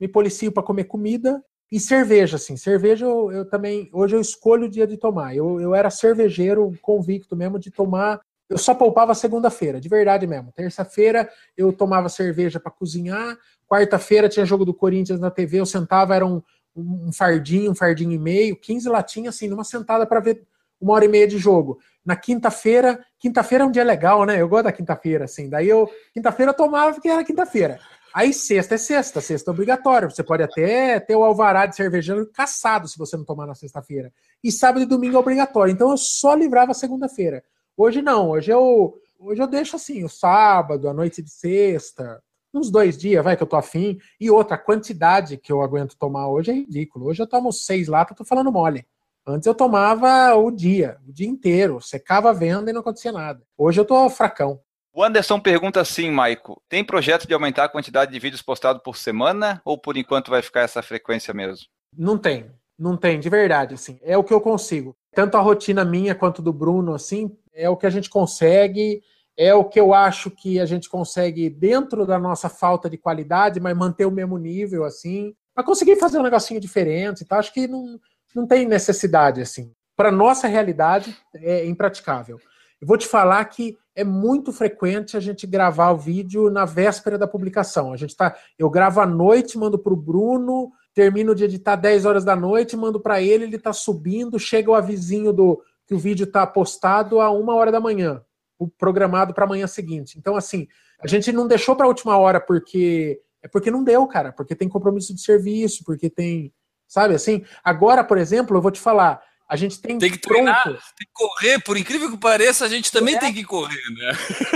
me 0.00 0.08
policio 0.08 0.50
para 0.50 0.62
comer 0.62 0.84
comida 0.84 1.42
e 1.70 1.80
cerveja, 1.80 2.36
assim, 2.36 2.56
cerveja 2.56 3.04
eu, 3.04 3.32
eu, 3.32 3.44
também, 3.44 3.90
hoje 3.92 4.14
eu 4.14 4.20
escolho 4.20 4.66
o 4.66 4.68
dia 4.68 4.86
de 4.86 4.96
tomar. 4.96 5.34
Eu, 5.34 5.60
eu 5.60 5.74
era 5.74 5.90
cervejeiro 5.90 6.72
convicto 6.80 7.34
mesmo 7.34 7.58
de 7.58 7.70
tomar. 7.70 8.20
Eu 8.48 8.56
só 8.56 8.72
poupava 8.72 9.14
segunda-feira, 9.14 9.80
de 9.80 9.88
verdade 9.88 10.26
mesmo. 10.26 10.52
Terça-feira 10.52 11.28
eu 11.56 11.72
tomava 11.72 12.08
cerveja 12.08 12.60
para 12.60 12.70
cozinhar. 12.70 13.36
Quarta-feira 13.68 14.28
tinha 14.28 14.46
jogo 14.46 14.64
do 14.64 14.72
Corinthians 14.72 15.18
na 15.18 15.30
TV, 15.30 15.58
eu 15.58 15.66
sentava, 15.66 16.14
era 16.14 16.24
um, 16.24 16.40
um 16.76 17.12
fardinho, 17.12 17.72
um 17.72 17.74
fardinho 17.74 18.12
e 18.12 18.18
meio, 18.18 18.56
15 18.56 18.88
latinhas, 18.88 19.34
assim, 19.34 19.48
numa 19.48 19.64
sentada 19.64 20.06
para 20.06 20.20
ver 20.20 20.46
uma 20.80 20.92
hora 20.92 21.04
e 21.04 21.08
meia 21.08 21.26
de 21.26 21.38
jogo. 21.38 21.80
Na 22.04 22.14
quinta-feira, 22.14 23.04
quinta-feira 23.18 23.64
é 23.64 23.66
um 23.66 23.70
dia 23.72 23.82
legal, 23.82 24.24
né? 24.24 24.40
Eu 24.40 24.48
gosto 24.48 24.64
da 24.64 24.72
quinta-feira, 24.72 25.24
assim. 25.24 25.48
Daí 25.48 25.68
eu, 25.68 25.90
quinta-feira 26.14 26.52
tomava 26.52 26.92
porque 26.92 27.08
era 27.08 27.24
quinta-feira. 27.24 27.80
Aí 28.16 28.32
sexta 28.32 28.76
é 28.76 28.78
sexta, 28.78 29.20
sexta 29.20 29.50
é 29.50 29.52
obrigatório. 29.52 30.10
Você 30.10 30.24
pode 30.24 30.42
até 30.42 30.98
ter 30.98 31.14
o 31.14 31.22
alvará 31.22 31.66
de 31.66 31.76
cervejeiro 31.76 32.26
caçado 32.32 32.88
se 32.88 32.96
você 32.96 33.14
não 33.14 33.26
tomar 33.26 33.46
na 33.46 33.54
sexta-feira. 33.54 34.10
E 34.42 34.50
sábado 34.50 34.80
e 34.80 34.86
domingo 34.86 35.16
é 35.16 35.20
obrigatório. 35.20 35.70
Então 35.70 35.90
eu 35.90 35.98
só 35.98 36.32
livrava 36.32 36.72
segunda-feira. 36.72 37.44
Hoje 37.76 38.00
não, 38.00 38.30
hoje 38.30 38.50
eu, 38.50 38.98
hoje 39.18 39.42
eu 39.42 39.46
deixo 39.46 39.76
assim, 39.76 40.02
o 40.02 40.08
sábado, 40.08 40.88
a 40.88 40.94
noite 40.94 41.20
de 41.20 41.28
sexta, 41.28 42.22
uns 42.54 42.70
dois 42.70 42.96
dias, 42.96 43.22
vai 43.22 43.36
que 43.36 43.42
eu 43.42 43.46
tô 43.46 43.56
afim. 43.56 43.98
E 44.18 44.30
outra, 44.30 44.54
a 44.54 44.58
quantidade 44.58 45.36
que 45.36 45.52
eu 45.52 45.60
aguento 45.60 45.94
tomar 45.98 46.26
hoje 46.26 46.50
é 46.50 46.54
ridículo. 46.54 47.08
Hoje 47.08 47.22
eu 47.22 47.26
tomo 47.26 47.52
seis 47.52 47.86
latas, 47.86 48.16
tô 48.16 48.24
falando 48.24 48.50
mole. 48.50 48.86
Antes 49.26 49.44
eu 49.44 49.54
tomava 49.54 50.34
o 50.36 50.50
dia, 50.50 50.96
o 51.06 51.12
dia 51.12 51.28
inteiro, 51.28 51.82
secava 51.82 52.30
a 52.30 52.32
venda 52.32 52.70
e 52.70 52.72
não 52.72 52.80
acontecia 52.80 53.12
nada. 53.12 53.42
Hoje 53.58 53.78
eu 53.78 53.84
tô 53.84 54.08
fracão. 54.08 54.58
O 54.96 55.04
Anderson 55.04 55.38
pergunta 55.38 55.78
assim, 55.78 56.10
Maico: 56.10 56.58
tem 56.70 56.82
projeto 56.82 57.28
de 57.28 57.34
aumentar 57.34 57.64
a 57.64 57.68
quantidade 57.68 58.10
de 58.10 58.18
vídeos 58.18 58.40
postados 58.40 58.80
por 58.82 58.96
semana 58.96 59.60
ou 59.62 59.76
por 59.76 59.94
enquanto 59.94 60.30
vai 60.30 60.40
ficar 60.40 60.62
essa 60.62 60.80
frequência 60.80 61.34
mesmo? 61.34 61.66
Não 61.94 62.16
tem, 62.16 62.50
não 62.78 62.96
tem, 62.96 63.20
de 63.20 63.28
verdade, 63.28 63.74
assim. 63.74 63.98
É 64.02 64.16
o 64.16 64.24
que 64.24 64.32
eu 64.32 64.40
consigo. 64.40 64.96
Tanto 65.14 65.36
a 65.36 65.40
rotina 65.42 65.84
minha 65.84 66.14
quanto 66.14 66.40
do 66.40 66.50
Bruno, 66.50 66.94
assim, 66.94 67.36
é 67.52 67.68
o 67.68 67.76
que 67.76 67.84
a 67.84 67.90
gente 67.90 68.08
consegue, 68.08 69.02
é 69.36 69.54
o 69.54 69.66
que 69.66 69.78
eu 69.78 69.92
acho 69.92 70.30
que 70.30 70.58
a 70.58 70.64
gente 70.64 70.88
consegue 70.88 71.50
dentro 71.50 72.06
da 72.06 72.18
nossa 72.18 72.48
falta 72.48 72.88
de 72.88 72.96
qualidade, 72.96 73.60
mas 73.60 73.76
manter 73.76 74.06
o 74.06 74.10
mesmo 74.10 74.38
nível, 74.38 74.82
assim, 74.82 75.34
para 75.54 75.62
conseguir 75.62 75.96
fazer 75.96 76.18
um 76.18 76.22
negocinho 76.22 76.58
diferente 76.58 77.20
e 77.20 77.26
tal. 77.26 77.38
Acho 77.38 77.52
que 77.52 77.68
não, 77.68 78.00
não 78.34 78.46
tem 78.46 78.64
necessidade, 78.64 79.42
assim. 79.42 79.74
Para 79.94 80.10
nossa 80.10 80.48
realidade, 80.48 81.14
é 81.34 81.66
impraticável. 81.66 82.40
Eu 82.80 82.86
vou 82.86 82.96
te 82.96 83.06
falar 83.06 83.44
que 83.46 83.76
é 83.94 84.04
muito 84.04 84.52
frequente 84.52 85.16
a 85.16 85.20
gente 85.20 85.46
gravar 85.46 85.90
o 85.90 85.96
vídeo 85.96 86.50
na 86.50 86.64
véspera 86.64 87.16
da 87.16 87.26
publicação. 87.26 87.92
A 87.92 87.96
gente 87.96 88.14
tá, 88.14 88.36
eu 88.58 88.68
gravo 88.68 89.00
à 89.00 89.06
noite, 89.06 89.56
mando 89.56 89.78
para 89.78 89.92
o 89.92 89.96
Bruno, 89.96 90.70
termino 90.94 91.34
de 91.34 91.44
editar 91.44 91.76
10 91.76 92.04
horas 92.04 92.24
da 92.24 92.36
noite, 92.36 92.76
mando 92.76 93.00
para 93.00 93.20
ele, 93.20 93.44
ele 93.44 93.56
está 93.56 93.72
subindo, 93.72 94.38
chega 94.38 94.70
o 94.70 94.74
avisinho 94.74 95.32
do 95.32 95.62
que 95.86 95.94
o 95.94 95.98
vídeo 95.98 96.24
está 96.24 96.46
postado 96.46 97.20
a 97.20 97.30
uma 97.30 97.54
hora 97.54 97.72
da 97.72 97.80
manhã. 97.80 98.22
o 98.58 98.66
programado 98.66 99.34
para 99.34 99.44
amanhã 99.44 99.66
seguinte. 99.66 100.18
Então, 100.18 100.34
assim, 100.34 100.66
a 100.98 101.06
gente 101.06 101.30
não 101.30 101.46
deixou 101.46 101.76
para 101.76 101.84
a 101.84 101.88
última 101.88 102.16
hora 102.16 102.40
porque 102.40 103.20
é 103.42 103.48
porque 103.48 103.70
não 103.70 103.84
deu, 103.84 104.06
cara, 104.06 104.32
porque 104.32 104.56
tem 104.56 104.68
compromisso 104.68 105.14
de 105.14 105.20
serviço, 105.20 105.84
porque 105.84 106.10
tem, 106.10 106.52
sabe 106.88 107.14
assim? 107.14 107.44
Agora, 107.62 108.02
por 108.02 108.18
exemplo, 108.18 108.56
eu 108.56 108.60
vou 108.60 108.72
te 108.72 108.80
falar, 108.80 109.22
a 109.48 109.56
gente 109.56 109.80
tem 109.80 109.98
Tem 109.98 110.10
que 110.10 110.18
treinar, 110.18 110.64
tem 110.64 110.74
que 110.76 111.12
correr, 111.12 111.62
por 111.62 111.76
incrível 111.76 112.10
que 112.10 112.16
pareça, 112.18 112.64
a 112.64 112.68
gente 112.68 112.90
também 112.90 113.14
É. 113.14 113.18
tem 113.18 113.32
que 113.34 113.44
correr, 113.44 113.82
né? 113.94 114.12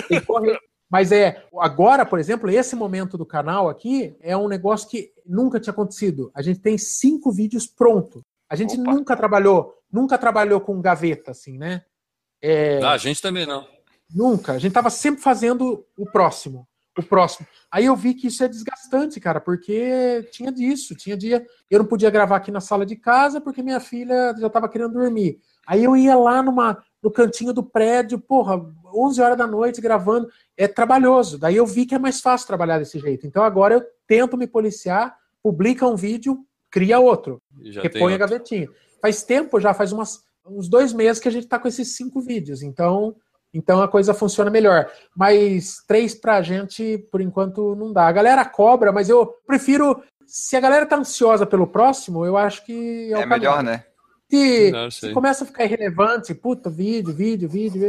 tem 0.08 0.20
que 0.20 0.26
correr. 0.26 0.58
Mas 0.90 1.12
é, 1.12 1.46
agora, 1.58 2.04
por 2.04 2.18
exemplo, 2.18 2.50
esse 2.50 2.74
momento 2.74 3.16
do 3.16 3.24
canal 3.24 3.68
aqui 3.68 4.16
é 4.20 4.36
um 4.36 4.48
negócio 4.48 4.88
que 4.88 5.12
nunca 5.24 5.60
tinha 5.60 5.70
acontecido. 5.72 6.32
A 6.34 6.42
gente 6.42 6.58
tem 6.58 6.76
cinco 6.76 7.30
vídeos 7.30 7.66
pronto. 7.66 8.24
A 8.48 8.56
gente 8.56 8.74
Opa. 8.80 8.90
nunca 8.92 9.16
trabalhou, 9.16 9.72
nunca 9.92 10.18
trabalhou 10.18 10.60
com 10.60 10.80
gaveta, 10.80 11.30
assim, 11.30 11.56
né? 11.56 11.84
É, 12.42 12.80
Ah, 12.82 12.92
a 12.92 12.98
gente 12.98 13.22
também 13.22 13.46
não. 13.46 13.64
Nunca. 14.12 14.54
A 14.54 14.58
gente 14.58 14.72
tava 14.72 14.90
sempre 14.90 15.22
fazendo 15.22 15.86
o 15.96 16.04
próximo. 16.04 16.66
O 17.00 17.02
próximo. 17.02 17.46
Aí 17.70 17.86
eu 17.86 17.96
vi 17.96 18.14
que 18.14 18.26
isso 18.26 18.44
é 18.44 18.48
desgastante, 18.48 19.18
cara, 19.18 19.40
porque 19.40 20.28
tinha 20.30 20.52
disso. 20.52 20.94
Tinha 20.94 21.16
dia. 21.16 21.46
Eu 21.70 21.78
não 21.78 21.86
podia 21.86 22.10
gravar 22.10 22.36
aqui 22.36 22.50
na 22.50 22.60
sala 22.60 22.84
de 22.84 22.94
casa 22.94 23.40
porque 23.40 23.62
minha 23.62 23.80
filha 23.80 24.34
já 24.38 24.50
tava 24.50 24.68
querendo 24.68 24.92
dormir. 24.92 25.40
Aí 25.66 25.82
eu 25.82 25.96
ia 25.96 26.16
lá 26.16 26.42
numa, 26.42 26.82
no 27.02 27.10
cantinho 27.10 27.52
do 27.52 27.62
prédio, 27.62 28.18
porra, 28.18 28.60
11 28.94 29.22
horas 29.22 29.38
da 29.38 29.46
noite 29.46 29.80
gravando. 29.80 30.28
É 30.56 30.68
trabalhoso. 30.68 31.38
Daí 31.38 31.56
eu 31.56 31.66
vi 31.66 31.86
que 31.86 31.94
é 31.94 31.98
mais 31.98 32.20
fácil 32.20 32.46
trabalhar 32.46 32.78
desse 32.78 32.98
jeito. 32.98 33.26
Então 33.26 33.42
agora 33.42 33.74
eu 33.74 33.82
tento 34.06 34.36
me 34.36 34.46
policiar, 34.46 35.16
publica 35.42 35.86
um 35.86 35.96
vídeo, 35.96 36.44
cria 36.70 36.98
outro 36.98 37.40
E 37.60 37.72
Já 37.72 37.80
que 37.80 37.88
tem 37.88 38.00
põe 38.00 38.14
a 38.14 38.18
gavetinha. 38.18 38.68
Faz 39.00 39.22
tempo 39.22 39.58
já, 39.58 39.72
faz 39.72 39.92
umas, 39.92 40.22
uns 40.44 40.68
dois 40.68 40.92
meses 40.92 41.20
que 41.20 41.28
a 41.28 41.32
gente 41.32 41.46
tá 41.46 41.58
com 41.58 41.68
esses 41.68 41.96
cinco 41.96 42.20
vídeos, 42.20 42.62
então, 42.62 43.16
então 43.52 43.82
a 43.82 43.88
coisa 43.88 44.14
funciona 44.14 44.50
melhor. 44.50 44.90
Mas 45.16 45.82
três 45.86 46.14
pra 46.14 46.42
gente, 46.42 46.98
por 47.10 47.20
enquanto, 47.20 47.74
não 47.74 47.92
dá. 47.92 48.06
A 48.06 48.12
galera 48.12 48.44
cobra, 48.44 48.92
mas 48.92 49.08
eu 49.08 49.26
prefiro. 49.46 50.02
Se 50.26 50.56
a 50.56 50.60
galera 50.60 50.86
tá 50.86 50.96
ansiosa 50.96 51.44
pelo 51.44 51.66
próximo, 51.66 52.24
eu 52.24 52.36
acho 52.36 52.64
que 52.64 53.12
é, 53.12 53.16
o 53.16 53.20
É 53.20 53.26
melhor, 53.26 53.62
né? 53.62 53.84
Se, 54.30 54.70
Não, 54.70 54.90
se 54.90 55.12
começa 55.12 55.42
a 55.42 55.46
ficar 55.46 55.64
irrelevante, 55.64 56.32
puta, 56.32 56.70
vídeo, 56.70 57.12
vídeo, 57.12 57.48
vídeo, 57.48 57.82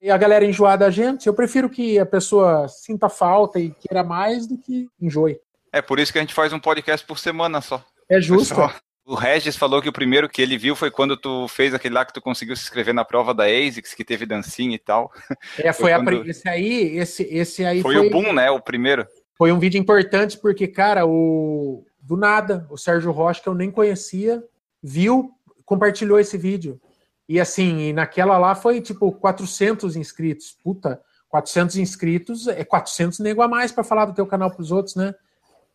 e 0.00 0.10
a 0.10 0.16
galera 0.16 0.44
enjoar 0.44 0.78
da 0.78 0.90
gente, 0.90 1.26
eu 1.26 1.34
prefiro 1.34 1.68
que 1.68 1.98
a 1.98 2.06
pessoa 2.06 2.68
sinta 2.68 3.08
falta 3.08 3.58
e 3.58 3.70
queira 3.70 4.04
mais 4.04 4.46
do 4.46 4.56
que 4.56 4.88
enjoe. 5.00 5.40
É 5.72 5.82
por 5.82 5.98
isso 5.98 6.12
que 6.12 6.18
a 6.18 6.20
gente 6.20 6.34
faz 6.34 6.52
um 6.52 6.60
podcast 6.60 7.04
por 7.06 7.18
semana 7.18 7.60
só. 7.60 7.84
É 8.08 8.20
justo. 8.20 8.54
Só. 8.54 8.72
O 9.12 9.14
Regis 9.14 9.56
falou 9.56 9.82
que 9.82 9.90
o 9.90 9.92
primeiro 9.92 10.26
que 10.26 10.40
ele 10.40 10.56
viu 10.56 10.74
foi 10.74 10.90
quando 10.90 11.18
tu 11.18 11.46
fez 11.46 11.74
aquele 11.74 11.94
lá 11.94 12.02
que 12.02 12.14
tu 12.14 12.20
conseguiu 12.22 12.56
se 12.56 12.62
inscrever 12.62 12.94
na 12.94 13.04
prova 13.04 13.34
da 13.34 13.44
ASICS, 13.44 13.92
que 13.92 14.02
teve 14.02 14.24
dancinha 14.24 14.74
e 14.74 14.78
tal. 14.78 15.12
É, 15.58 15.70
foi 15.70 15.82
Foi 15.82 15.92
a 15.92 15.98
quando- 15.98 16.20
pri- 16.22 16.30
esse 16.30 16.48
aí, 16.48 16.96
esse, 16.96 17.22
esse 17.24 17.62
aí 17.62 17.82
Foi, 17.82 17.94
o 17.98 18.08
boom, 18.08 18.32
né? 18.32 18.50
O 18.50 18.58
primeiro. 18.58 19.06
Foi 19.36 19.52
um 19.52 19.58
vídeo 19.58 19.78
importante 19.78 20.38
porque, 20.38 20.66
cara, 20.66 21.04
o 21.06 21.84
do 22.00 22.16
nada, 22.16 22.66
o 22.70 22.78
Sérgio 22.78 23.12
Rocha, 23.12 23.42
que 23.42 23.48
eu 23.50 23.54
nem 23.54 23.70
conhecia, 23.70 24.42
viu, 24.82 25.30
compartilhou 25.66 26.18
esse 26.18 26.38
vídeo. 26.38 26.80
E 27.28 27.38
assim, 27.38 27.80
e 27.88 27.92
naquela 27.92 28.38
lá 28.38 28.54
foi 28.54 28.80
tipo 28.80 29.12
400 29.12 29.94
inscritos. 29.94 30.56
Puta, 30.64 30.98
400 31.28 31.76
inscritos 31.76 32.48
é 32.48 32.64
400 32.64 33.18
nego 33.18 33.42
a 33.42 33.48
mais 33.48 33.72
pra 33.72 33.84
falar 33.84 34.06
do 34.06 34.14
teu 34.14 34.24
canal 34.26 34.50
pros 34.50 34.72
outros, 34.72 34.96
né? 34.96 35.14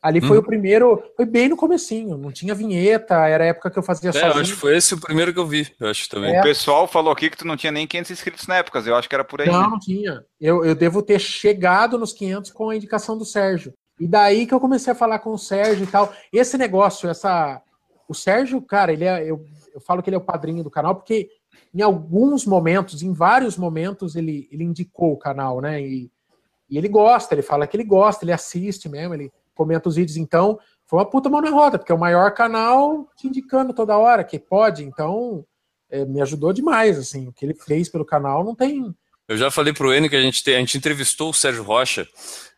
Ali 0.02 0.22
foi 0.22 0.38
Uhum. 0.38 0.44
o 0.44 0.46
primeiro, 0.46 1.04
foi 1.16 1.26
bem 1.26 1.50
no 1.50 1.58
comecinho, 1.58 2.18
não 2.18 2.32
tinha 2.32 2.54
vinheta, 2.54 3.16
era 3.28 3.44
a 3.44 3.48
época 3.48 3.72
que 3.72 3.80
eu 3.80 3.84
fazia 3.84 4.10
É, 4.10 4.12
eu 4.12 4.14
sozinho. 4.14 4.42
acho 4.42 4.54
que 4.54 4.60
foi 4.60 4.78
esse 4.78 4.94
o 4.94 5.00
primeiro 5.02 5.34
que 5.34 5.40
eu 5.40 5.48
vi, 5.48 5.68
eu 5.80 5.88
acho 5.90 6.08
também. 6.08 6.36
É. 6.36 6.40
O 6.40 6.44
pessoal 6.44 6.88
falou 6.88 7.12
aqui 7.12 7.30
que 7.32 7.38
tu 7.38 7.48
não 7.48 7.58
tinha 7.58 7.72
nem 7.72 7.88
500 7.88 8.12
inscritos 8.12 8.48
na 8.48 8.58
época. 8.58 8.80
Eu 8.86 8.96
acho 8.96 9.10
que 9.10 9.16
era 9.16 9.24
por 9.24 9.42
aí. 9.42 9.48
Não, 9.48 9.72
não 9.72 9.80
tinha. 9.80 10.24
Eu, 10.40 10.64
eu 10.64 10.76
devo 10.76 11.02
ter 11.02 11.20
chegado 11.20 11.98
nos 11.98 12.14
500 12.14 12.52
com 12.52 12.70
a 12.70 12.76
indicação 12.76 13.18
do 13.18 13.26
Sérgio. 13.26 13.74
E 14.00 14.08
daí 14.08 14.46
que 14.46 14.54
eu 14.54 14.60
comecei 14.60 14.94
a 14.94 14.96
falar 14.96 15.18
com 15.20 15.32
o 15.32 15.38
Sérgio 15.40 15.84
e 15.84 15.88
tal. 15.88 16.14
Esse 16.32 16.58
negócio, 16.58 17.10
essa. 17.10 17.60
O 18.08 18.14
Sérgio, 18.14 18.62
cara, 18.62 18.94
ele 18.94 19.04
é. 19.04 19.24
Eu, 19.24 19.44
eu 19.74 19.82
falo 19.82 20.04
que 20.04 20.10
ele 20.10 20.16
é 20.16 20.20
o 20.20 20.24
padrinho 20.24 20.64
do 20.64 20.70
canal, 20.70 20.94
porque 20.96 21.28
em 21.74 21.82
alguns 21.82 22.46
momentos, 22.46 23.02
em 23.02 23.12
vários 23.12 23.58
momentos, 23.58 24.16
ele, 24.16 24.48
ele 24.52 24.64
indicou 24.64 25.14
o 25.14 25.18
canal, 25.18 25.60
né? 25.60 25.82
E, 25.82 26.12
e 26.70 26.78
ele 26.78 26.88
gosta, 26.88 27.34
ele 27.34 27.42
fala 27.42 27.66
que 27.66 27.76
ele 27.76 27.84
gosta, 27.84 28.24
ele 28.24 28.32
assiste 28.32 28.88
mesmo, 28.88 29.14
ele 29.16 29.32
comenta 29.58 29.90
os 29.90 29.96
vídeos. 29.96 30.16
Então, 30.18 30.58
foi 30.86 31.00
uma 31.00 31.10
puta 31.10 31.30
mão 31.30 31.42
na 31.42 31.50
roda, 31.50 31.78
porque 31.78 31.92
é 31.92 31.96
o 31.96 32.00
maior 32.00 32.32
canal 32.34 33.10
te 33.18 33.28
indicando 33.28 33.74
toda 33.74 33.98
hora 33.98 34.24
que 34.24 34.40
pode. 34.40 34.84
Então, 34.84 35.44
é, 35.90 36.06
me 36.06 36.22
ajudou 36.22 36.54
demais, 36.54 36.98
assim. 36.98 37.28
O 37.28 37.34
que 37.34 37.44
ele 37.46 37.54
fez 37.54 37.90
pelo 37.90 38.06
canal 38.06 38.44
não 38.44 38.56
tem. 38.56 38.94
Eu 39.28 39.36
já 39.36 39.52
falei 39.52 39.74
pro 39.74 39.94
Enio 39.94 40.10
que 40.10 40.16
a 40.16 40.22
gente 40.22 40.42
tem, 40.44 40.56
a 40.56 40.60
gente 40.60 40.78
entrevistou 40.78 41.30
o 41.32 41.34
Sérgio 41.34 41.64
Rocha 41.64 42.08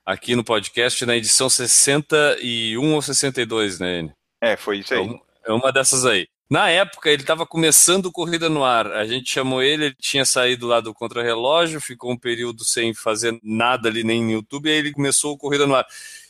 aqui 0.05 0.35
no 0.35 0.43
podcast 0.43 1.03
na 1.05 1.15
edição 1.15 1.49
61 1.49 2.93
ou 2.93 3.01
62, 3.01 3.79
né, 3.79 3.99
Enio? 3.99 4.13
É, 4.41 4.55
foi 4.55 4.79
isso 4.79 4.93
É 4.93 4.97
aí. 4.97 5.07
um- 5.09 5.19
É 5.47 5.51
uma 5.53 5.71
dessas 5.71 6.05
aí. 6.05 6.27
Na 6.51 6.69
época, 6.69 7.09
ele 7.09 7.21
estava 7.23 7.45
começando 7.45 8.11
Corrida 8.11 8.49
no 8.49 8.63
Ar. 8.63 8.87
A 8.91 9.05
gente 9.05 9.31
chamou 9.31 9.61
ele, 9.63 9.85
ele 9.85 9.95
tinha 9.99 10.25
saído 10.25 10.67
lá 10.67 10.79
do 10.79 10.93
Contra-Relógio, 10.93 11.79
ficou 11.81 12.11
um 12.11 12.17
período 12.17 12.63
sem 12.63 12.93
fazer 12.93 13.39
nada 13.43 13.87
ali 13.89 14.03
nem 14.03 14.23
no 14.23 14.31
YouTube, 14.31 14.67
e 14.67 14.71
aí 14.71 14.77
ele 14.79 14.91
começou 14.91 15.33
o 15.33 15.37
Corrida 15.37 15.65
no 15.65 15.75
Ar. 15.75 15.85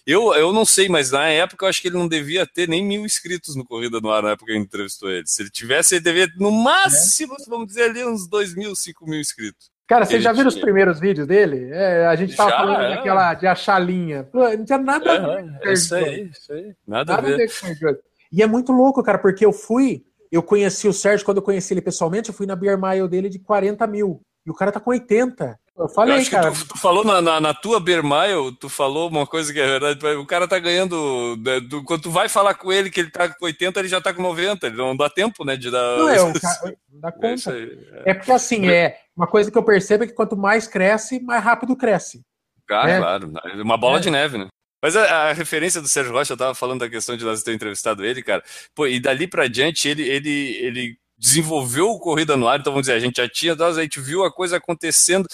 Eu, 0.10 0.34
eu 0.34 0.52
não 0.52 0.66
sei, 0.66 0.90
mas 0.90 1.12
na 1.12 1.28
época 1.28 1.64
eu 1.64 1.70
acho 1.70 1.80
que 1.80 1.88
ele 1.88 1.98
não 1.98 2.08
devia 2.08 2.44
ter 2.44 2.68
nem 2.68 2.84
mil 2.84 3.06
inscritos 3.06 3.56
no 3.56 3.64
Corrida 3.64 4.02
no 4.02 4.10
Ar, 4.10 4.24
na 4.24 4.32
época 4.32 4.48
que 4.48 4.58
eu 4.58 4.60
entrevistou 4.60 5.08
ele. 5.08 5.28
Se 5.28 5.44
ele 5.44 5.52
tivesse, 5.52 5.94
ele 5.94 6.04
devia, 6.04 6.28
no 6.40 6.52
máximo, 6.52 7.36
vamos 7.48 7.68
dizer 7.68 7.92
ali, 7.92 8.04
uns 8.04 8.28
dois 8.28 8.56
mil, 8.56 8.76
cinco 8.76 9.08
mil 9.08 9.20
inscritos. 9.20 9.70
Cara, 9.88 10.06
vocês 10.06 10.24
já 10.24 10.32
viram 10.32 10.48
os 10.48 10.58
primeiros 10.58 11.00
vídeos 11.00 11.28
dele? 11.28 11.70
É, 11.72 12.08
a 12.08 12.16
gente 12.16 12.36
tava 12.36 12.50
falando 12.50 12.82
é. 12.82 12.96
daquela 12.96 13.36
de 13.36 13.46
achar 13.46 13.78
linha. 13.78 14.24
Pô, 14.24 14.50
não 14.50 14.66
tinha 14.66 14.80
nada 14.80 15.14
a 15.14 15.36
ver. 15.36 15.60
É, 15.62 15.74
isso 15.74 15.94
aí, 15.94 16.30
isso 16.32 16.54
aí. 16.54 16.74
Nada, 16.88 17.14
Nada 17.14 17.28
a 17.28 17.38
ver. 17.38 17.48
ver. 17.48 18.00
E 18.32 18.42
é 18.42 18.48
muito 18.48 18.72
louco, 18.72 19.04
cara, 19.04 19.20
porque 19.20 19.46
eu 19.46 19.54
fui, 19.54 20.04
eu 20.32 20.42
conheci 20.42 20.88
o 20.88 20.94
Sérgio, 20.94 21.24
quando 21.24 21.38
eu 21.38 21.44
conheci 21.44 21.72
ele 21.72 21.82
pessoalmente, 21.82 22.30
eu 22.30 22.36
fui 22.36 22.48
na 22.48 22.56
Beer 22.56 22.80
Mile 22.82 23.08
dele 23.08 23.30
de 23.30 23.38
40 23.38 23.86
mil. 23.86 24.22
E 24.44 24.50
o 24.50 24.56
cara 24.56 24.72
tá 24.72 24.80
com 24.80 24.90
80. 24.90 25.60
Eu 25.80 25.86
Eu 25.86 25.90
falei, 25.90 26.18
acho 26.18 26.30
que 26.30 26.36
cara. 26.36 26.52
tu, 26.52 26.68
tu 26.68 26.78
falou 26.78 27.06
na, 27.06 27.22
na, 27.22 27.40
na 27.40 27.54
tua 27.54 27.80
Beer 27.80 28.04
Mile, 28.04 28.54
tu 28.60 28.68
falou 28.68 29.08
uma 29.10 29.26
coisa 29.26 29.54
que 29.54 29.60
é 29.60 29.66
verdade. 29.80 30.06
O 30.18 30.26
cara 30.26 30.48
tá 30.48 30.60
ganhando. 30.60 31.38
né, 31.44 31.60
do- 31.62 31.84
quando 31.86 32.02
tu 32.02 32.12
vai 32.12 32.28
falar 32.28 32.54
com 32.56 32.72
ele 32.72 32.90
que 32.90 33.00
ele 33.00 33.10
tá 33.10 33.30
com 33.30 33.46
80, 33.46 33.80
ele 33.80 33.88
já 33.88 34.02
tá 34.02 34.14
com 34.14 34.22
90. 34.22 34.68
Ele 34.68 34.76
não 34.76 34.96
dá 34.96 35.10
tempo, 35.10 35.46
né? 35.46 35.56
De 35.56 35.72
dar. 35.72 35.98
Não, 35.98 36.10
é, 36.10 36.22
o 36.22 36.34
cara, 36.40 36.76
não 36.92 37.00
dá 37.00 37.08
É 37.10 37.12
conta. 37.12 37.54
aí. 37.54 37.80
É 38.06 38.14
porque 38.14 38.32
assim, 38.32 38.68
é 38.70 38.98
uma 39.16 39.26
coisa 39.26 39.50
que 39.50 39.58
eu 39.58 39.64
percebo 39.64 40.04
é 40.04 40.08
que 40.08 40.14
quanto 40.14 40.36
mais 40.36 40.68
cresce, 40.68 41.20
mais 41.22 41.44
rápido 41.44 41.76
cresce. 41.78 42.22
Ah, 42.70 42.90
É. 42.90 42.98
claro. 43.00 43.32
Uma 43.64 43.78
bola 43.78 43.98
É. 43.98 44.02
de 44.02 44.12
neve, 44.12 44.38
né? 44.38 44.48
Mas 44.84 44.96
a, 44.96 45.30
a 45.30 45.34
referência 45.34 45.82
do 45.82 45.88
Sérgio 45.88 46.14
Rocha, 46.14 46.34
eu 46.34 46.38
tava 46.38 46.54
falando 46.56 46.82
da 46.82 46.90
questão 46.90 47.18
de 47.18 47.24
nós 47.26 47.42
ter 47.42 47.54
entrevistado 47.54 48.06
ele, 48.06 48.22
cara. 48.22 48.44
Pô, 48.76 48.86
e 48.88 49.00
dali 49.00 49.28
pra 49.28 49.48
diante, 49.48 49.88
ele, 49.90 50.04
ele, 50.08 50.30
ele 50.62 50.98
desenvolveu 51.18 51.90
o 51.90 52.00
Corrida 52.00 52.38
no 52.38 52.48
Ar, 52.48 52.60
então 52.62 52.72
vamos 52.72 52.84
dizer, 52.88 52.94
a 52.98 53.00
gente 53.00 53.18
já 53.18 53.28
tinha, 53.28 53.54
nós, 53.56 53.78
a 53.78 53.82
gente 53.82 54.00
viu 54.00 54.24
a 54.24 54.32
coisa 54.32 54.56
acontecendo, 54.56 55.28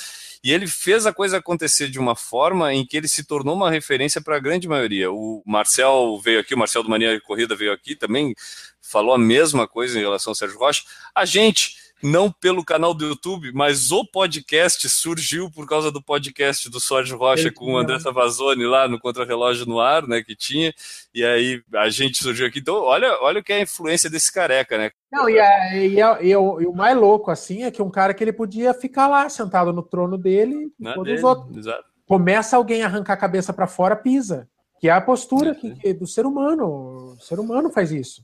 e 0.46 0.54
ele 0.54 0.68
fez 0.68 1.08
a 1.08 1.12
coisa 1.12 1.38
acontecer 1.38 1.90
de 1.90 1.98
uma 1.98 2.16
forma 2.16 2.72
em 2.72 2.86
que 2.86 2.96
ele 2.96 3.08
se 3.08 3.24
tornou 3.24 3.56
uma 3.56 3.72
referência 3.72 4.22
para 4.22 4.36
a 4.36 4.40
grande 4.40 4.68
maioria. 4.68 5.12
O 5.12 5.42
Marcel 5.44 6.22
veio 6.24 6.40
aqui, 6.40 6.54
o 6.54 6.58
Marcel 6.58 6.84
do 6.84 6.90
Mania 6.90 7.20
Corrida 7.20 7.56
veio 7.56 7.74
aqui 7.74 7.96
também, 7.96 8.36
falou 8.80 9.16
a 9.16 9.18
mesma 9.18 9.68
coisa 9.68 9.98
em 9.98 10.04
relação 10.04 10.30
ao 10.30 10.36
Sérgio 10.36 10.60
Rocha. 10.60 10.84
A 11.16 11.26
gente, 11.26 11.78
não 12.06 12.32
pelo 12.32 12.64
canal 12.64 12.94
do 12.94 13.06
YouTube, 13.06 13.52
mas 13.54 13.92
o 13.92 14.06
podcast 14.06 14.88
surgiu 14.90 15.50
por 15.50 15.68
causa 15.68 15.92
do 15.92 16.02
podcast 16.02 16.70
do 16.70 16.80
Sérgio 16.80 17.18
Rocha 17.18 17.52
com 17.52 17.74
o 17.74 17.78
André 17.78 18.00
Savazone 18.00 18.66
lá 18.66 18.88
no 18.88 19.00
Contra-Relógio 19.00 19.66
no 19.66 19.80
Ar, 19.80 20.08
né, 20.08 20.22
que 20.22 20.36
tinha, 20.36 20.74
e 21.14 21.24
aí 21.26 21.62
a 21.74 21.90
gente 21.90 22.22
surgiu 22.22 22.46
aqui. 22.48 22.60
Então, 22.60 22.76
olha, 22.76 23.18
olha 23.22 23.40
o 23.40 23.44
que 23.44 23.52
é 23.54 23.58
a 23.58 23.62
influência 23.62 24.10
desse 24.10 24.32
careca, 24.32 24.78
né? 24.78 24.92
Não, 25.12 25.30
e, 25.30 25.40
a- 25.40 25.76
e 25.78 26.02
a- 26.02 26.22
e 26.22 26.36
o, 26.36 26.62
e 26.62 26.66
o 26.68 26.74
mais 26.74 26.96
louco, 26.98 27.32
assim, 27.32 27.64
é 27.64 27.72
que 27.72 27.82
um 27.82 27.90
cara 27.90 28.14
que 28.14 28.24
ele 28.24 28.34
podia 28.34 28.74
ficar 28.74 29.08
lá, 29.08 29.28
sentado 29.30 29.74
no 29.74 29.82
trono 29.82 30.18
dele, 30.18 30.72
Né, 30.80 30.92
enquanto 30.92 31.04
dele, 31.06 31.18
os 31.18 31.24
outros. 31.24 31.58
exato. 31.58 31.84
começa 32.08 32.56
alguém 32.56 32.84
a 32.84 32.86
arrancar 32.86 33.14
a 33.14 33.18
cabeça 33.18 33.52
para 33.52 33.66
fora, 33.66 33.96
pisa. 33.96 34.48
Que 34.80 34.90
é 34.90 34.92
a 34.92 35.02
postura 35.02 35.52
É, 35.52 35.56
que, 35.56 35.74
que- 35.76 35.94
do 35.94 36.06
ser 36.06 36.26
humano. 36.26 37.16
O 37.16 37.18
ser 37.20 37.40
humano 37.40 37.72
faz 37.72 37.92
isso. 37.92 38.22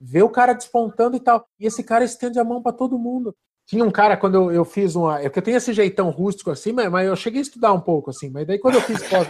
Vê 0.00 0.22
o 0.22 0.30
cara 0.30 0.54
despontando 0.54 1.16
e 1.16 1.20
tal. 1.20 1.46
E 1.58 1.66
esse 1.66 1.84
cara 1.84 2.04
estende 2.04 2.38
a 2.38 2.44
mão 2.44 2.62
para 2.62 2.72
todo 2.72 2.98
mundo. 2.98 3.34
Tinha 3.66 3.84
um 3.84 3.90
cara, 3.90 4.16
quando 4.16 4.34
eu, 4.34 4.50
eu 4.50 4.64
fiz 4.64 4.96
uma. 4.96 5.20
Que 5.28 5.38
eu 5.38 5.42
tenho 5.42 5.56
esse 5.56 5.72
jeitão 5.72 6.10
rústico 6.10 6.50
assim, 6.50 6.72
mas, 6.72 6.90
mas 6.90 7.06
eu 7.06 7.14
cheguei 7.14 7.38
a 7.38 7.42
estudar 7.42 7.72
um 7.72 7.80
pouco, 7.80 8.10
assim. 8.10 8.30
Mas 8.30 8.46
daí 8.46 8.58
quando 8.58 8.74
eu 8.76 8.80
fiz 8.80 9.00
pós, 9.08 9.28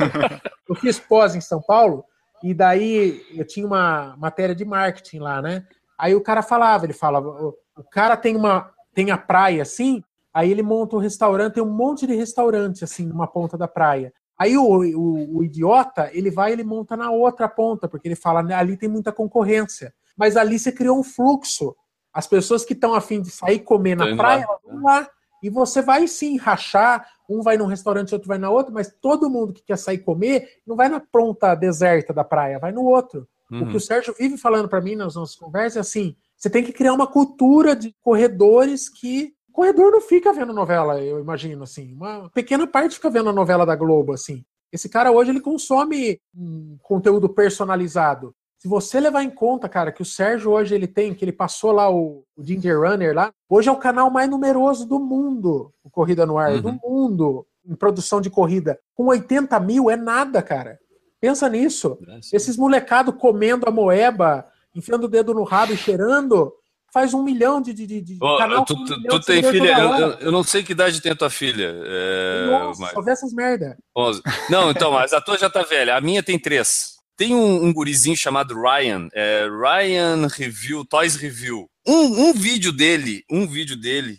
eu 0.69 0.75
fiz 0.77 0.99
pós 0.99 1.35
em 1.35 1.41
São 1.41 1.61
Paulo, 1.61 2.05
e 2.43 2.55
daí 2.55 3.23
eu 3.35 3.47
tinha 3.47 3.67
uma 3.67 4.17
matéria 4.17 4.55
de 4.55 4.65
marketing 4.65 5.19
lá, 5.19 5.43
né? 5.43 5.67
Aí 5.99 6.15
o 6.15 6.23
cara 6.23 6.43
falava, 6.43 6.87
ele 6.87 6.95
falava, 6.95 7.29
o, 7.29 7.85
cara 7.91 8.17
tem 8.17 8.35
uma. 8.35 8.71
tem 8.95 9.11
a 9.11 9.19
praia 9.19 9.61
assim, 9.61 10.03
aí 10.33 10.51
ele 10.51 10.63
monta 10.63 10.97
um 10.97 11.01
restaurante, 11.01 11.55
tem 11.55 11.63
um 11.63 11.71
monte 11.71 12.07
de 12.07 12.15
restaurante 12.15 12.83
assim, 12.83 13.05
numa 13.05 13.27
ponta 13.27 13.59
da 13.59 13.69
praia. 13.69 14.11
Aí 14.39 14.57
o, 14.57 14.63
o, 14.63 15.37
o 15.37 15.45
idiota, 15.45 16.09
ele 16.15 16.31
vai 16.31 16.53
ele 16.53 16.65
monta 16.65 16.97
na 16.97 17.11
outra 17.11 17.47
ponta, 17.47 17.87
porque 17.87 18.09
ele 18.09 18.17
fala, 18.17 18.43
"Né, 18.43 18.55
ali 18.55 18.75
tem 18.75 18.89
muita 18.89 19.13
concorrência. 19.13 19.93
Mas 20.21 20.37
ali 20.37 20.59
você 20.59 20.71
criou 20.71 21.01
um 21.01 21.03
fluxo. 21.03 21.75
As 22.13 22.27
pessoas 22.27 22.63
que 22.63 22.75
estão 22.75 22.93
afim 22.93 23.23
de 23.23 23.31
sair 23.31 23.61
comer 23.61 23.97
na 23.97 24.15
praia, 24.15 24.47
lá. 24.47 24.59
vão 24.63 24.83
lá. 24.83 25.09
E 25.43 25.49
você 25.49 25.81
vai 25.81 26.07
sim 26.07 26.37
rachar 26.37 27.09
um 27.27 27.41
vai 27.41 27.57
num 27.57 27.67
restaurante, 27.67 28.13
outro 28.13 28.29
vai 28.29 28.37
na 28.37 28.51
outra, 28.51 28.71
mas 28.71 28.93
todo 29.01 29.31
mundo 29.31 29.55
que 29.55 29.63
quer 29.63 29.79
sair 29.79 29.99
comer 29.99 30.47
não 30.67 30.77
vai 30.77 30.89
na 30.89 31.01
pronta 31.01 31.55
deserta 31.55 32.13
da 32.13 32.25
praia, 32.25 32.59
vai 32.59 32.73
no 32.73 32.83
outro. 32.83 33.27
Uhum. 33.51 33.63
O 33.63 33.69
que 33.69 33.77
o 33.77 33.81
Sérgio 33.81 34.15
vive 34.19 34.37
falando 34.37 34.69
para 34.69 34.81
mim 34.81 34.97
nas 34.97 35.15
nossas 35.15 35.37
conversas 35.37 35.77
é 35.77 35.81
assim: 35.81 36.17
você 36.37 36.51
tem 36.51 36.63
que 36.63 36.73
criar 36.73 36.93
uma 36.93 37.07
cultura 37.07 37.75
de 37.75 37.95
corredores 38.03 38.89
que. 38.89 39.33
O 39.49 39.53
corredor 39.53 39.91
não 39.91 40.01
fica 40.01 40.33
vendo 40.33 40.53
novela, 40.53 41.01
eu 41.01 41.19
imagino, 41.19 41.65
assim. 41.65 41.93
Uma 41.93 42.31
pequena 42.31 42.69
parte 42.69 42.95
fica 42.95 43.11
vendo 43.11 43.31
a 43.31 43.33
novela 43.33 43.67
da 43.67 43.75
Globo, 43.75 44.13
assim. 44.13 44.45
Esse 44.73 44.89
cara 44.89 45.11
hoje 45.11 45.31
ele 45.31 45.41
consome 45.41 46.21
um 46.35 46.79
conteúdo 46.81 47.29
personalizado. 47.29 48.33
Se 48.61 48.69
você 48.69 49.01
levar 49.01 49.23
em 49.23 49.31
conta, 49.31 49.71
cara, 49.71 49.91
que 49.91 50.03
o 50.03 50.05
Sérgio 50.05 50.51
hoje 50.51 50.75
ele 50.75 50.87
tem, 50.87 51.15
que 51.15 51.25
ele 51.25 51.33
passou 51.33 51.73
lá 51.73 51.91
o, 51.91 52.25
o 52.37 52.45
Ginger 52.45 52.79
Runner 52.79 53.15
lá, 53.15 53.33
hoje 53.49 53.71
é 53.71 53.73
o 53.73 53.77
canal 53.79 54.11
mais 54.11 54.29
numeroso 54.29 54.85
do 54.87 54.99
mundo, 55.01 55.73
o 55.83 55.89
Corrida 55.89 56.27
no 56.27 56.37
Ar, 56.37 56.53
Uhum. 56.53 56.61
do 56.61 56.73
mundo, 56.85 57.47
em 57.67 57.75
produção 57.75 58.21
de 58.21 58.29
corrida. 58.29 58.79
Com 58.95 59.07
80 59.07 59.59
mil 59.61 59.91
é 59.91 59.97
nada, 59.97 60.43
cara. 60.43 60.79
Pensa 61.19 61.49
nisso. 61.49 61.99
Esses 62.35 62.57
molecado 62.59 63.15
comendo 63.15 63.67
a 63.67 63.71
moeba, 63.73 64.45
enfiando 64.75 65.05
o 65.05 65.09
dedo 65.09 65.33
no 65.33 65.43
rabo 65.43 65.73
e 65.73 65.77
cheirando, 65.79 66.53
faz 66.93 67.15
um 67.15 67.23
milhão 67.23 67.63
de, 67.63 67.73
de, 67.73 67.87
de, 68.03 68.19
Ó, 68.21 68.37
canal 68.37 68.65
tu, 68.67 68.75
com 68.75 68.83
um 68.83 68.85
tu- 68.85 69.03
tu 69.09 69.21
tem 69.21 69.43
filha? 69.43 69.79
Eu, 69.79 70.11
eu- 70.19 70.33
não 70.33 70.43
sei 70.43 70.63
que 70.63 70.73
idade 70.73 71.01
tem 71.01 71.13
a 71.13 71.17
tua 71.17 71.31
filha. 71.31 71.73
É, 71.87 72.47
Nossa, 72.51 72.81
mas- 72.83 72.93
só 72.93 73.01
vê 73.01 73.11
essas 73.13 73.33
merda. 73.33 73.79
11. 73.97 74.21
Não, 74.51 74.71
então, 74.71 74.91
mas 74.93 75.15
a 75.15 75.21
tua 75.21 75.39
já 75.39 75.49
tá 75.49 75.63
velha. 75.63 75.97
A 75.97 76.01
minha 76.03 76.23
tem 76.23 76.39
três. 76.39 77.00
Tem 77.21 77.35
um, 77.35 77.67
um 77.67 77.71
gurizinho 77.71 78.17
chamado 78.17 78.59
Ryan, 78.59 79.11
é, 79.13 79.47
Ryan 79.47 80.27
Review, 80.27 80.87
Toys 80.87 81.17
Review. 81.17 81.69
Um, 81.87 82.31
um 82.31 82.33
vídeo 82.33 82.73
dele, 82.73 83.23
um 83.31 83.47
vídeo 83.47 83.77
dele, 83.77 84.19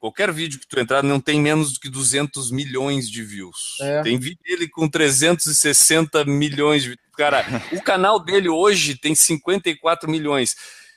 qualquer 0.00 0.32
vídeo 0.32 0.58
que 0.58 0.66
tu 0.66 0.80
entrar, 0.80 1.04
não 1.04 1.20
tem 1.20 1.40
menos 1.40 1.72
do 1.72 1.78
que 1.78 1.88
200 1.88 2.50
milhões 2.50 3.08
de 3.08 3.22
views. 3.22 3.76
É. 3.80 4.02
Tem 4.02 4.18
vídeo 4.18 4.40
dele 4.44 4.68
com 4.68 4.88
360 4.88 6.24
milhões 6.24 6.82
de 6.82 6.98
Cara, 7.16 7.46
o 7.74 7.80
canal 7.80 8.18
dele 8.18 8.48
hoje 8.48 8.96
tem 8.96 9.14
54 9.14 10.10
milhões. 10.10 10.56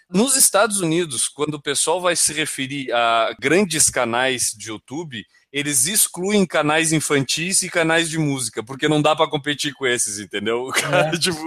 Nos 0.10 0.36
Estados 0.36 0.80
Unidos, 0.80 1.28
quando 1.28 1.56
o 1.56 1.62
pessoal 1.62 2.02
vai 2.02 2.16
se 2.16 2.34
referir 2.34 2.92
a 2.92 3.36
grandes 3.40 3.92
canais 3.92 4.52
de 4.58 4.70
YouTube, 4.70 5.24
eles 5.56 5.88
excluem 5.88 6.46
canais 6.46 6.92
infantis 6.92 7.62
e 7.62 7.70
canais 7.70 8.10
de 8.10 8.20
música, 8.20 8.62
porque 8.62 8.90
não 8.90 9.02
dá 9.02 9.16
pra 9.16 9.30
competir 9.30 9.74
com 9.74 9.88
esses, 9.88 10.20
entendeu? 10.20 10.68
Cara, 10.68 11.08
É. 11.08 11.12
tipo, 11.18 11.40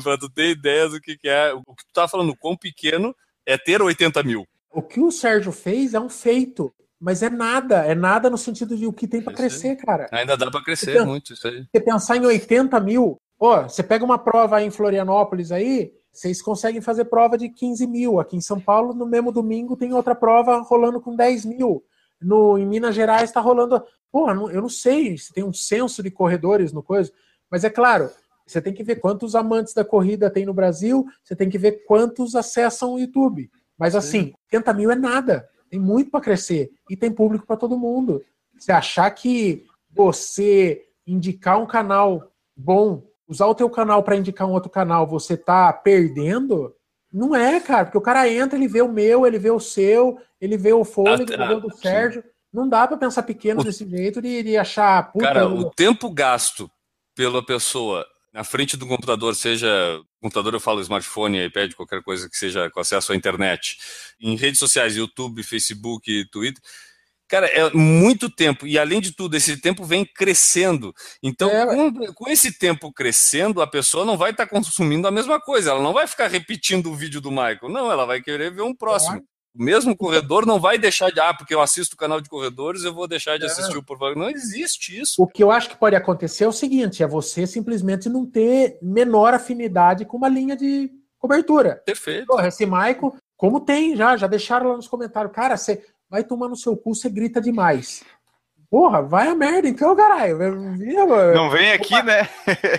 pra 0.00 0.16
tu 0.16 0.30
ter 0.30 0.50
ideia 0.50 0.88
do 0.88 1.00
que, 1.00 1.18
que 1.18 1.28
é. 1.28 1.52
O 1.52 1.74
que 1.74 1.84
tu 1.84 1.92
tá 1.92 2.06
falando, 2.06 2.30
o 2.30 2.36
quão 2.36 2.56
pequeno 2.56 3.12
é 3.44 3.58
ter 3.58 3.82
80 3.82 4.22
mil. 4.22 4.46
O 4.70 4.80
que 4.80 5.00
o 5.00 5.10
Sérgio 5.10 5.50
fez 5.50 5.92
é 5.92 5.98
um 5.98 6.08
feito, 6.08 6.72
mas 7.00 7.20
é 7.20 7.28
nada. 7.28 7.84
É 7.84 7.96
nada 7.96 8.30
no 8.30 8.38
sentido 8.38 8.76
de 8.76 8.86
o 8.86 8.92
que 8.92 9.08
tem 9.08 9.20
para 9.20 9.34
crescer, 9.34 9.74
cara. 9.74 10.06
Ainda 10.12 10.36
dá 10.36 10.48
pra 10.48 10.62
crescer 10.62 11.04
muito 11.04 11.32
isso 11.32 11.48
aí. 11.48 11.66
Você 11.74 11.80
pensar 11.80 12.16
em 12.16 12.26
80 12.26 12.78
mil, 12.78 13.20
ó, 13.40 13.64
você 13.64 13.82
pega 13.82 14.04
uma 14.04 14.18
prova 14.18 14.58
aí 14.58 14.66
em 14.66 14.70
Florianópolis 14.70 15.50
aí, 15.50 15.90
vocês 16.12 16.40
conseguem 16.40 16.80
fazer 16.80 17.06
prova 17.06 17.36
de 17.36 17.48
15 17.48 17.88
mil. 17.88 18.20
Aqui 18.20 18.36
em 18.36 18.40
São 18.40 18.60
Paulo, 18.60 18.94
no 18.94 19.04
mesmo 19.04 19.32
domingo, 19.32 19.76
tem 19.76 19.92
outra 19.92 20.14
prova 20.14 20.58
rolando 20.60 21.00
com 21.00 21.16
10 21.16 21.44
mil. 21.44 21.82
No, 22.20 22.56
em 22.58 22.66
Minas 22.66 22.94
Gerais 22.94 23.24
está 23.30 23.40
rolando. 23.40 23.82
Porra, 24.10 24.34
não- 24.34 24.50
eu 24.50 24.62
não 24.62 24.68
sei 24.68 25.16
se 25.18 25.32
tem 25.32 25.44
um 25.44 25.52
censo 25.52 26.02
de 26.02 26.10
corredores 26.10 26.72
no 26.72 26.82
coisa, 26.82 27.12
mas 27.50 27.64
é 27.64 27.70
claro, 27.70 28.10
você 28.46 28.60
tem 28.60 28.72
que 28.72 28.82
ver 28.84 28.96
quantos 28.96 29.34
amantes 29.34 29.74
da 29.74 29.84
corrida 29.84 30.30
tem 30.30 30.46
no 30.46 30.54
Brasil, 30.54 31.04
você 31.22 31.34
tem 31.34 31.48
que 31.50 31.58
ver 31.58 31.84
quantos 31.86 32.34
acessam 32.34 32.94
o 32.94 32.98
YouTube. 32.98 33.50
Mas 33.78 33.94
assim, 33.94 34.32
80 34.52 34.72
mil 34.72 34.90
é 34.90 34.94
nada. 34.96 35.48
Tem 35.68 35.78
muito 35.80 36.10
para 36.10 36.20
crescer 36.20 36.70
e 36.88 36.96
tem 36.96 37.10
público 37.10 37.44
para 37.46 37.56
todo 37.56 37.76
mundo. 37.78 38.22
Você 38.56 38.72
achar 38.72 39.10
que 39.10 39.64
você 39.90 40.82
indicar 41.06 41.60
um 41.60 41.66
canal 41.66 42.30
bom, 42.56 43.02
usar 43.28 43.46
o 43.46 43.54
teu 43.54 43.68
canal 43.68 44.02
para 44.02 44.16
indicar 44.16 44.46
um 44.48 44.52
outro 44.52 44.70
canal, 44.70 45.06
você 45.06 45.36
tá 45.36 45.72
perdendo? 45.72 46.72
Não 47.12 47.34
é, 47.34 47.60
cara, 47.60 47.84
porque 47.84 47.98
o 47.98 48.02
cara 48.02 48.28
entra, 48.30 48.56
ele 48.58 48.68
vê 48.68 48.80
o 48.82 48.92
meu, 48.92 49.26
ele 49.26 49.38
vê 49.38 49.50
o 49.50 49.60
seu, 49.60 50.18
ele 50.40 50.56
vê 50.56 50.72
o 50.72 50.84
fôlego, 50.84 51.32
Ah, 51.38 51.54
o 51.54 51.60
do 51.60 51.70
sim. 51.70 51.82
Sérgio. 51.82 52.24
Não 52.52 52.68
dá 52.68 52.86
para 52.88 52.96
pensar 52.96 53.22
pequeno 53.22 53.60
O- 53.60 53.64
desse 53.64 53.88
jeito 53.88 54.22
de, 54.22 54.42
de 54.42 54.56
achar 54.56 55.12
puta, 55.12 55.24
Cara, 55.26 55.46
o 55.48 55.70
tempo 55.70 56.10
gasto 56.10 56.70
pela 57.14 57.44
pessoa 57.44 58.06
na 58.32 58.44
frente 58.44 58.76
do 58.76 58.86
computador, 58.86 59.34
seja 59.34 59.68
computador, 60.20 60.52
eu 60.54 60.60
falo 60.60 60.80
smartphone, 60.80 61.44
iPad, 61.46 61.72
qualquer 61.74 62.02
coisa 62.02 62.28
que 62.28 62.36
seja 62.36 62.70
com 62.70 62.80
acesso 62.80 63.12
à 63.12 63.16
internet, 63.16 63.78
em 64.20 64.36
redes 64.36 64.58
sociais, 64.58 64.96
YouTube, 64.96 65.42
Facebook, 65.42 66.24
Twitter. 66.30 66.62
Cara, 67.28 67.46
é 67.46 67.70
muito 67.74 68.30
tempo. 68.30 68.66
E 68.66 68.78
além 68.78 69.00
de 69.00 69.12
tudo, 69.12 69.36
esse 69.36 69.56
tempo 69.60 69.84
vem 69.84 70.04
crescendo. 70.04 70.94
Então, 71.22 71.50
É, 71.50 71.66
com, 71.66 72.12
com 72.14 72.30
esse 72.30 72.56
tempo 72.56 72.92
crescendo, 72.92 73.60
a 73.60 73.66
pessoa 73.66 74.04
não 74.04 74.16
vai 74.16 74.30
estar 74.30 74.46
consumindo 74.46 75.08
a 75.08 75.10
mesma 75.10 75.40
coisa. 75.40 75.70
Ela 75.70 75.82
não 75.82 75.92
vai 75.92 76.06
ficar 76.06 76.28
repetindo 76.28 76.90
o 76.90 76.94
vídeo 76.94 77.20
do 77.20 77.30
Michael. 77.30 77.68
Não, 77.68 77.90
ela 77.90 78.04
vai 78.06 78.20
querer 78.22 78.52
ver 78.52 78.62
um 78.62 78.74
próximo. 78.74 79.24
O 79.58 79.62
mesmo 79.62 79.96
corredor 79.96 80.44
não 80.44 80.60
vai 80.60 80.76
deixar 80.78 81.10
de. 81.10 81.18
Ah, 81.18 81.32
porque 81.32 81.54
eu 81.54 81.60
assisto 81.60 81.94
o 81.94 81.98
canal 81.98 82.20
de 82.20 82.28
corredores, 82.28 82.84
eu 82.84 82.92
vou 82.92 83.08
deixar 83.08 83.38
de 83.38 83.44
É. 83.44 83.46
assistir 83.46 83.76
o 83.76 83.82
por 83.82 83.96
Não 84.14 84.28
existe 84.28 85.00
isso. 85.00 85.14
O 85.22 85.26
que 85.26 85.42
eu 85.42 85.50
acho 85.50 85.70
que 85.70 85.76
pode 85.76 85.96
acontecer 85.96 86.44
é 86.44 86.48
o 86.48 86.52
seguinte: 86.52 87.02
é 87.02 87.06
você 87.06 87.46
simplesmente 87.46 88.08
não 88.08 88.26
ter 88.26 88.78
menor 88.82 89.32
afinidade 89.32 90.04
com 90.04 90.16
uma 90.18 90.28
linha 90.28 90.54
de 90.56 90.90
cobertura. 91.18 91.82
Perfeito. 91.86 92.26
Porra, 92.26 92.48
esse 92.48 92.66
Maico, 92.66 93.16
como 93.36 93.60
tem 93.60 93.96
já, 93.96 94.16
já 94.16 94.26
deixaram 94.26 94.68
lá 94.68 94.76
nos 94.76 94.88
comentários, 94.88 95.32
cara, 95.34 95.56
você 95.56 95.82
vai 96.08 96.22
tomar 96.22 96.48
no 96.48 96.56
seu 96.56 96.76
cu, 96.76 96.94
você 96.94 97.08
grita 97.08 97.40
demais. 97.40 98.04
Porra, 98.68 99.00
vai 99.00 99.28
a 99.28 99.34
merda 99.34 99.68
então, 99.68 99.94
caralho. 99.94 100.38
Não 101.34 101.48
vem 101.50 101.72
aqui, 101.72 102.02
né? 102.02 102.28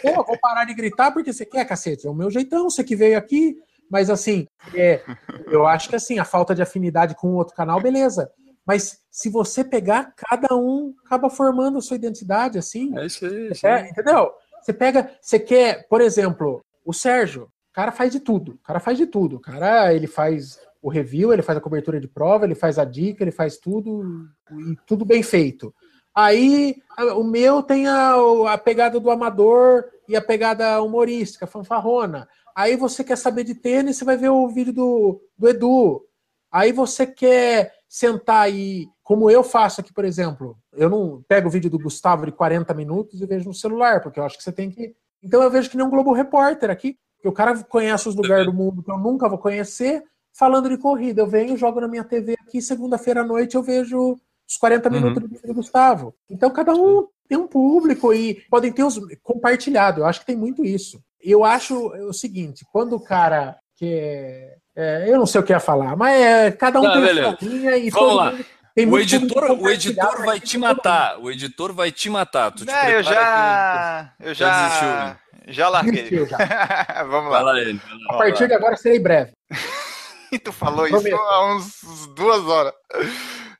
Pô, 0.01 0.23
vou 0.23 0.37
parar 0.39 0.65
de 0.65 0.73
gritar 0.73 1.11
porque 1.11 1.31
você 1.33 1.45
quer, 1.45 1.65
cacete. 1.65 2.05
É 2.05 2.09
o 2.09 2.13
meu 2.13 2.29
jeitão, 2.29 2.69
você 2.69 2.83
que 2.83 2.95
veio 2.95 3.17
aqui. 3.17 3.55
Mas 3.89 4.09
assim, 4.09 4.45
é, 4.73 5.01
eu 5.47 5.65
acho 5.65 5.89
que 5.89 5.95
assim, 5.95 6.19
a 6.19 6.25
falta 6.25 6.53
de 6.53 6.61
afinidade 6.61 7.15
com 7.15 7.29
o 7.29 7.35
outro 7.35 7.55
canal, 7.55 7.79
beleza. 7.81 8.29
Mas 8.65 8.99
se 9.09 9.29
você 9.29 9.63
pegar, 9.63 10.13
cada 10.15 10.55
um 10.55 10.93
acaba 11.05 11.29
formando 11.29 11.77
a 11.77 11.81
sua 11.81 11.95
identidade, 11.95 12.57
assim. 12.57 12.97
É 12.97 13.05
isso 13.05 13.25
aí. 13.25 13.51
Quer- 13.51 13.89
entendeu? 13.89 14.31
Você 14.61 14.73
pega, 14.73 15.11
você 15.21 15.39
quer, 15.39 15.87
por 15.87 16.01
exemplo, 16.01 16.61
o 16.85 16.91
Sérgio, 16.91 17.43
o 17.43 17.73
cara 17.73 17.91
faz 17.91 18.11
de 18.11 18.19
tudo. 18.19 18.53
O 18.53 18.57
cara 18.59 18.79
faz 18.81 18.97
de 18.97 19.05
tudo. 19.07 19.37
O 19.37 19.39
cara, 19.39 19.93
ele 19.93 20.07
faz 20.07 20.59
o 20.81 20.89
review, 20.89 21.31
ele 21.31 21.41
faz 21.41 21.57
a 21.57 21.61
cobertura 21.61 21.99
de 21.99 22.07
prova, 22.07 22.43
ele 22.45 22.55
faz 22.55 22.77
a 22.77 22.83
dica, 22.83 23.23
ele 23.23 23.31
faz 23.31 23.57
tudo 23.57 24.27
e 24.51 24.75
tudo 24.85 25.05
bem 25.05 25.23
feito. 25.23 25.73
Aí 26.13 26.75
o 27.15 27.23
meu 27.23 27.61
tem 27.61 27.87
a, 27.87 28.15
a 28.49 28.57
pegada 28.57 28.99
do 28.99 29.11
amador 29.11 29.85
e 30.09 30.15
a 30.15 30.21
pegada 30.21 30.81
humorística, 30.81 31.45
fanfarrona. 31.47 32.27
Aí 32.57 32.75
você 32.75 33.03
quer 33.03 33.15
saber 33.15 33.43
de 33.43 33.53
tênis, 33.53 33.97
você 33.97 34.03
vai 34.03 34.17
ver 34.17 34.29
o 34.29 34.47
vídeo 34.47 34.73
do, 34.73 35.21
do 35.37 35.47
Edu. 35.47 36.03
Aí 36.51 36.71
você 36.71 37.05
quer 37.05 37.71
sentar 37.87 38.51
e, 38.51 38.89
como 39.03 39.29
eu 39.29 39.43
faço 39.43 39.79
aqui, 39.79 39.93
por 39.93 40.03
exemplo, 40.03 40.57
eu 40.73 40.89
não 40.89 41.23
pego 41.27 41.49
o 41.49 41.51
vídeo 41.51 41.69
do 41.69 41.77
Gustavo 41.77 42.25
de 42.25 42.31
40 42.31 42.73
minutos 42.73 43.21
e 43.21 43.27
vejo 43.27 43.47
no 43.47 43.53
celular, 43.53 44.01
porque 44.01 44.19
eu 44.19 44.23
acho 44.23 44.35
que 44.35 44.43
você 44.43 44.51
tem 44.51 44.71
que. 44.71 44.95
Então 45.21 45.43
eu 45.43 45.51
vejo 45.51 45.69
que 45.69 45.77
nem 45.77 45.85
um 45.85 45.89
Globo 45.91 46.11
Repórter 46.13 46.71
aqui, 46.71 46.97
que 47.21 47.27
o 47.27 47.31
cara 47.31 47.63
conhece 47.63 48.09
os 48.09 48.15
lugares 48.15 48.47
do 48.47 48.53
mundo 48.53 48.81
que 48.81 48.91
eu 48.91 48.97
nunca 48.97 49.29
vou 49.29 49.37
conhecer, 49.37 50.03
falando 50.33 50.67
de 50.67 50.79
corrida. 50.79 51.21
Eu 51.21 51.27
venho, 51.27 51.55
jogo 51.55 51.79
na 51.79 51.87
minha 51.87 52.03
TV 52.03 52.35
aqui, 52.41 52.59
segunda-feira 52.59 53.21
à 53.21 53.23
noite 53.23 53.53
eu 53.53 53.61
vejo 53.61 54.19
os 54.49 54.57
40 54.57 54.89
minutos 54.89 55.21
do 55.21 55.29
vídeo 55.29 55.45
do 55.45 55.53
Gustavo. 55.53 56.11
Então 56.27 56.49
cada 56.49 56.73
um 56.73 57.07
tem 57.29 57.37
um 57.37 57.45
público 57.45 58.11
e 58.11 58.41
podem 58.49 58.71
ter 58.71 58.83
os 58.83 58.99
compartilhado. 59.21 60.01
Eu 60.01 60.07
acho 60.07 60.21
que 60.21 60.25
tem 60.25 60.35
muito 60.35 60.65
isso. 60.65 60.99
Eu 61.21 61.43
acho 61.43 61.87
o 61.87 62.13
seguinte, 62.13 62.65
quando 62.71 62.95
o 62.95 63.03
cara 63.03 63.57
que 63.75 63.85
é, 63.85 64.55
é, 64.75 65.05
eu 65.11 65.17
não 65.17 65.25
sei 65.25 65.41
o 65.41 65.43
que 65.43 65.53
ia 65.53 65.59
falar, 65.59 65.95
mas 65.95 66.19
é, 66.19 66.51
cada 66.51 66.79
um 66.79 66.83
Tá, 66.83 66.93
tem 66.93 67.03
a 67.03 67.13
sua 67.13 67.37
linha 67.41 67.77
e 67.77 67.89
Vamos 67.89 68.09
todo 68.09 68.15
lá. 68.15 68.33
O 68.87 68.99
editor, 68.99 69.51
o 69.59 69.69
editor 69.69 70.23
vai 70.23 70.39
te 70.39 70.57
matar. 70.57 71.17
O 71.19 71.31
editor 71.31 71.73
vai 71.73 71.91
te 71.91 72.11
matar. 72.11 72.51
Tu 72.51 72.63
te 72.63 72.71
Não, 72.71 72.89
eu 72.89 73.01
já. 73.01 74.13
Eu 74.19 74.33
Já 74.35 74.69
já. 74.69 75.19
Já 75.47 75.69
larguei. 75.69 75.93
Desistiu 75.93 76.27
já. 76.27 76.37
Vamos 77.09 77.31
lá. 77.31 77.41
lá, 77.41 77.59
ele. 77.59 77.81
A 78.09 78.17
partir 78.17 78.47
de 78.47 78.53
agora 78.53 78.75
serei 78.75 78.99
breve. 78.99 79.31
tu 80.43 80.51
falou 80.51 80.85
isso 80.85 81.15
há 81.15 81.55
uns 81.55 82.07
duas 82.15 82.45
horas. 82.45 82.73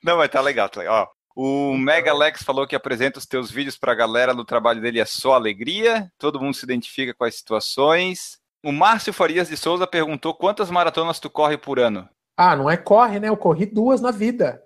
Não, 0.04 0.18
mas 0.18 0.30
tá 0.30 0.42
legal, 0.42 0.70
tá 0.70 0.82
legal. 0.82 1.10
O 1.40 1.78
Mega 1.78 2.10
Alex 2.10 2.42
falou 2.42 2.66
que 2.66 2.76
apresenta 2.76 3.20
os 3.20 3.26
teus 3.28 3.52
vídeos 3.52 3.78
pra 3.78 3.94
galera 3.94 4.34
no 4.34 4.44
trabalho 4.44 4.82
dele 4.82 5.00
é 5.00 5.06
só 5.06 5.34
alegria, 5.34 6.12
todo 6.18 6.42
mundo 6.42 6.56
se 6.56 6.66
identifica 6.66 7.14
com 7.14 7.24
as 7.24 7.36
situações. 7.36 8.40
O 8.66 8.72
Márcio 8.72 9.14
Farias 9.14 9.48
de 9.48 9.56
Souza 9.56 9.86
perguntou 9.86 10.34
quantas 10.34 10.72
maratonas 10.72 11.20
tu 11.20 11.30
corre 11.30 11.56
por 11.56 11.78
ano. 11.80 12.10
Ah, 12.36 12.56
não 12.56 12.68
é 12.68 12.76
corre, 12.76 13.20
né? 13.20 13.30
Eu 13.30 13.38
corri 13.38 13.68
duas 13.68 14.02
na 14.02 14.10
vida. 14.10 14.60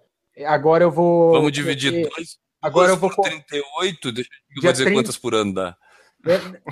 Agora 0.45 0.85
eu 0.85 0.89
vou. 0.89 1.33
Vamos 1.33 1.51
dividir 1.51 2.07
dois. 2.09 2.37
Agora 2.61 2.91
eu 2.93 2.97
vou 2.97 3.09
por 3.09 3.17
co- 3.17 3.23
38, 3.23 4.11
deixa 4.13 4.29
eu 4.31 4.61
Dia 4.61 4.61
vou 4.61 4.71
dizer 4.71 4.83
30. 4.85 4.97
quantas 5.01 5.17
por 5.17 5.35
ano 5.35 5.53
dá. 5.53 5.75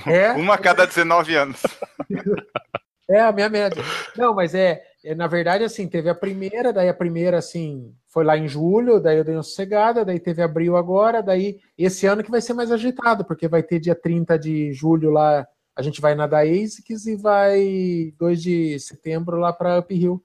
É, 0.06 0.28
é, 0.28 0.32
Uma 0.32 0.54
a 0.54 0.58
cada 0.58 0.86
19 0.88 1.36
anos. 1.36 1.62
é 3.10 3.20
a 3.20 3.34
minha 3.34 3.50
média. 3.50 3.84
Não, 4.16 4.34
mas 4.34 4.56
é. 4.56 4.82
é, 5.04 5.14
na 5.14 5.28
verdade, 5.28 5.66
assim, 5.66 5.90
teve 5.90 6.10
a 6.10 6.16
primeira, 6.16 6.72
daí 6.72 6.88
a 6.88 6.94
primeira, 6.94 7.38
assim, 7.40 7.94
foi 8.10 8.24
lá 8.24 8.38
em 8.38 8.48
julho, 8.48 9.00
daí 9.00 9.18
eu 9.18 9.24
dei 9.24 9.36
uma 9.36 9.44
sossegada, 9.44 10.04
daí 10.04 10.20
teve 10.20 10.42
abril 10.42 10.76
agora, 10.76 11.22
daí 11.22 11.60
esse 11.78 12.08
ano 12.08 12.24
que 12.24 12.32
vai 12.32 12.42
ser 12.42 12.54
mais 12.54 12.72
agitado, 12.72 13.24
porque 13.24 13.48
vai 13.48 13.62
ter 13.62 13.80
dia 13.80 13.96
30 13.96 14.38
de 14.38 14.74
julho 14.74 15.12
lá, 15.12 15.48
a 15.76 15.82
gente 15.82 16.02
vai 16.02 16.16
na 16.16 16.26
da 16.26 16.40
ASICS 16.40 17.06
e 17.06 17.16
vai 17.16 18.14
2 18.18 18.42
de 18.42 18.80
setembro 18.80 19.38
lá 19.38 19.54
para 19.54 19.80
Up 19.80 19.94
Hill. 19.94 20.24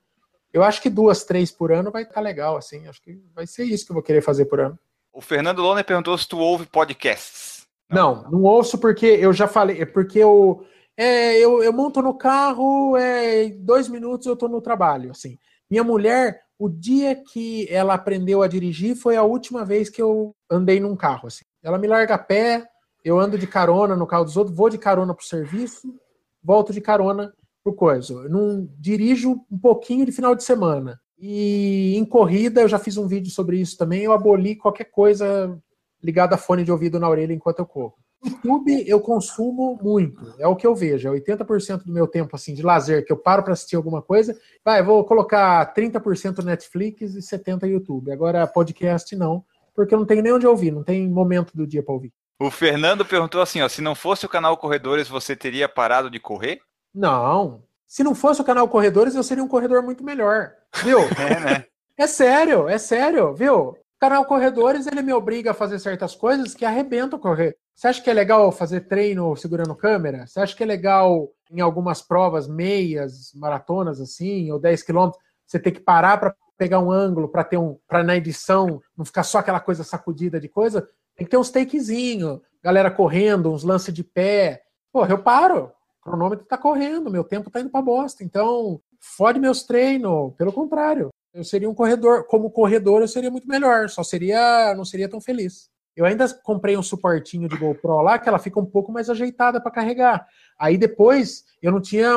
Eu 0.53 0.63
acho 0.63 0.81
que 0.81 0.89
duas, 0.89 1.25
três 1.25 1.51
por 1.51 1.73
ano 1.73 1.91
vai 1.91 2.03
estar 2.03 2.15
tá 2.15 2.21
legal, 2.21 2.57
assim, 2.57 2.87
acho 2.89 3.03
que 3.03 3.21
vai 3.35 3.47
ser 3.47 3.65
isso 3.65 3.85
que 3.85 3.93
eu 3.93 3.95
vou 3.95 4.03
querer 4.03 4.23
fazer 4.23 4.47
por 4.47 4.61
ano. 4.61 4.79
O 5.13 5.21
Fernando 5.21 5.63
Loner 5.63 5.85
perguntou 5.85 6.17
se 6.17 6.27
tu 6.27 6.39
ouve 6.39 6.67
podcasts. 6.67 7.67
Não, 7.91 8.23
não, 8.23 8.31
não 8.31 8.43
ouço 8.45 8.79
porque 8.79 9.07
eu 9.07 9.33
já 9.33 9.47
falei, 9.47 9.83
é 9.83 9.87
porque 9.87 10.19
eu 10.19 10.67
é, 10.97 11.39
eu, 11.39 11.63
eu 11.63 11.73
monto 11.73 12.01
no 12.01 12.15
carro, 12.15 12.97
é, 12.97 13.45
em 13.45 13.65
dois 13.65 13.89
minutos 13.89 14.27
eu 14.27 14.37
tô 14.37 14.49
no 14.49 14.61
trabalho, 14.61 15.11
assim. 15.11 15.39
Minha 15.69 15.83
mulher, 15.83 16.43
o 16.65 16.69
dia 16.71 17.15
que 17.15 17.67
ela 17.71 17.93
aprendeu 17.93 18.43
a 18.43 18.49
dirigir 18.49 18.97
foi 18.97 19.17
a 19.17 19.23
última 19.23 19.67
vez 19.67 19.91
que 19.91 20.01
eu 20.01 20.35
andei 20.51 20.81
num 20.81 20.97
carro, 20.97 21.27
assim. 21.27 21.45
Ela 21.63 21.77
me 21.77 21.87
larga 21.87 22.15
a 22.15 22.19
pé, 22.19 22.67
eu 23.05 23.19
ando 23.19 23.37
de 23.37 23.47
carona 23.47 23.95
no 23.95 24.07
carro 24.07 24.25
dos 24.25 24.37
outros, 24.37 24.57
vou 24.57 24.71
de 24.71 24.79
carona 24.79 25.15
pro 25.15 25.27
serviço, 25.27 25.95
volto 26.43 26.73
de 26.73 26.81
carona 26.81 27.31
pro 27.63 27.75
coisa. 27.75 28.15
Eu 28.15 28.31
não 28.31 28.67
dirijo 28.79 29.45
um 29.51 29.59
pouquinho 29.59 30.07
de 30.07 30.13
final 30.13 30.35
de 30.35 30.43
semana. 30.43 30.99
E 31.19 31.95
em 31.97 32.05
corrida, 32.05 32.63
eu 32.63 32.69
já 32.69 32.79
fiz 32.79 32.97
um 32.97 33.07
vídeo 33.07 33.31
sobre 33.31 33.61
isso 33.61 33.77
também, 33.77 34.03
eu 34.03 34.13
aboli 34.13 34.57
qualquer 34.57 34.85
coisa 34.85 35.59
ligada 36.05 36.35
a 36.35 36.39
fone 36.39 36.63
de 36.63 36.71
ouvido 36.71 37.01
na 37.01 37.09
orelha 37.09 37.33
enquanto 37.33 37.61
eu 37.61 37.67
corro. 37.67 37.95
YouTube 38.23 38.85
eu 38.87 39.01
consumo 39.01 39.79
muito, 39.83 40.35
é 40.39 40.47
o 40.47 40.57
que 40.57 40.67
eu 40.67 40.75
vejo, 40.75 41.09
é 41.09 41.21
80% 41.21 41.85
do 41.85 41.93
meu 41.93 42.07
tempo 42.07 42.37
assim 42.37 42.55
de 42.55 42.63
lazer 42.63 43.05
que 43.05 43.13
eu 43.13 43.17
paro 43.17 43.43
para 43.43 43.53
assistir 43.53 43.77
alguma 43.77 44.01
coisa. 44.01 44.39
Vai, 44.65 44.83
vou 44.83 45.05
colocar 45.05 45.75
30% 45.75 46.43
Netflix 46.43 47.15
e 47.15 47.23
70 47.23 47.67
YouTube. 47.67 48.13
Agora 48.13 48.47
podcast 48.47 49.15
não, 49.17 49.45
porque 49.75 49.95
eu 49.95 49.99
não 49.99 50.07
tenho 50.07 50.23
nem 50.23 50.33
onde 50.33 50.47
ouvir, 50.47 50.71
não 50.71 50.83
tem 50.83 51.09
momento 51.09 51.55
do 51.55 51.67
dia 51.67 51.83
para 51.83 51.95
ouvir. 51.95 52.13
O 52.41 52.51
Fernando 52.51 53.05
perguntou 53.05 53.41
assim, 53.41 53.63
ó, 53.63 53.69
se 53.69 53.81
não 53.81 53.95
fosse 53.95 54.27
o 54.27 54.29
canal 54.29 54.57
Corredores, 54.57 55.09
você 55.09 55.37
teria 55.37 55.69
parado 55.69 56.11
de 56.11 56.19
correr? 56.19 56.61
Não. 56.95 57.63
Se 57.87 58.03
não 58.03 58.15
fosse 58.15 58.41
o 58.41 58.45
canal 58.45 58.69
Corredores, 58.69 59.15
eu 59.15 59.23
seria 59.23 59.45
um 59.45 59.49
corredor 59.49 59.83
muito 59.83 60.03
melhor, 60.03 60.53
viu? 60.83 60.99
É, 61.19 61.41
né? 61.41 61.65
É 61.97 62.09
sério, 62.09 62.69
é 62.69 62.77
sério, 62.77 63.35
viu? 63.35 63.77
Canal 64.05 64.27
Corredores, 64.27 64.87
ele 64.87 65.01
me 65.01 65.15
obriga 65.15 65.53
a 65.53 65.55
fazer 65.55 65.79
certas 65.79 66.15
coisas 66.15 66.55
que 66.55 66.67
arrebentam 66.67 67.19
correr. 67.19 67.57
Você 67.75 67.89
acha 67.89 68.03
que 68.03 68.11
é 68.11 68.13
legal 68.13 68.53
fazer 68.53 68.83
treino 68.83 69.35
segurando 69.35 69.75
câmera? 69.75 70.27
Você 70.27 70.41
acha 70.41 70.55
que 70.55 70.63
é 70.63 70.67
legal 70.67 71.31
em 71.51 71.63
algumas 71.63 72.03
provas, 72.03 72.47
meias, 72.47 73.33
maratonas 73.35 74.03
assim, 74.03 74.51
ou 74.51 74.59
10 74.59 74.83
quilômetros, 74.83 75.23
você 75.47 75.59
ter 75.59 75.73
que 75.73 75.81
parar 75.81 76.19
para 76.19 76.35
pegar 76.59 76.81
um 76.81 76.91
ângulo 76.91 77.29
para 77.29 77.45
ter 77.45 77.57
um 77.57 77.79
para 77.89 78.05
na 78.05 78.15
edição 78.15 78.79
não 78.95 79.07
ficar 79.07 79.23
só 79.23 79.39
aquela 79.39 79.59
coisa 79.59 79.83
sacudida 79.83 80.39
de 80.39 80.51
coisa? 80.51 80.87
Tem 81.17 81.25
que 81.25 81.31
ter 81.31 81.39
uns 81.39 81.51
takezinho, 81.51 82.43
galera 82.63 82.91
correndo, 82.91 83.51
uns 83.51 83.65
lances 83.65 83.95
de 83.95 84.05
pé. 84.05 84.65
Porra, 84.93 85.13
eu 85.13 85.23
paro. 85.23 85.73
O 86.03 86.05
cronômetro 86.05 86.45
tá 86.45 86.59
correndo, 86.59 87.11
meu 87.11 87.25
tempo 87.25 87.51
tá 87.51 87.59
indo 87.59 87.71
para 87.71 87.81
bosta. 87.81 88.23
Então, 88.23 88.83
fode 89.01 89.41
meus 89.41 89.63
treinos, 89.63 90.35
pelo 90.37 90.53
contrário. 90.53 91.09
Eu 91.35 91.43
seria 91.43 91.69
um 91.69 91.75
corredor, 91.75 92.25
como 92.29 92.49
corredor 92.49 93.03
eu 93.03 93.09
seria 93.09 93.31
muito 93.31 93.49
melhor, 93.49 93.91
só 93.91 94.05
seria, 94.05 94.73
não 94.77 94.85
seria 94.85 95.09
tão 95.09 95.21
feliz. 95.21 95.69
Eu 95.97 96.05
ainda 96.05 96.29
comprei 96.43 96.77
um 96.77 96.83
suportinho 96.83 97.49
de 97.49 97.57
GoPro 97.57 98.01
lá 98.03 98.21
que 98.21 98.29
ela 98.29 98.39
fica 98.39 98.61
um 98.61 98.65
pouco 98.65 98.93
mais 98.93 99.11
ajeitada 99.11 99.61
para 99.61 99.73
carregar. 99.73 100.27
Aí 100.57 100.79
depois 100.79 101.45
eu 101.61 101.73
não 101.73 101.81
tinha, 101.81 102.09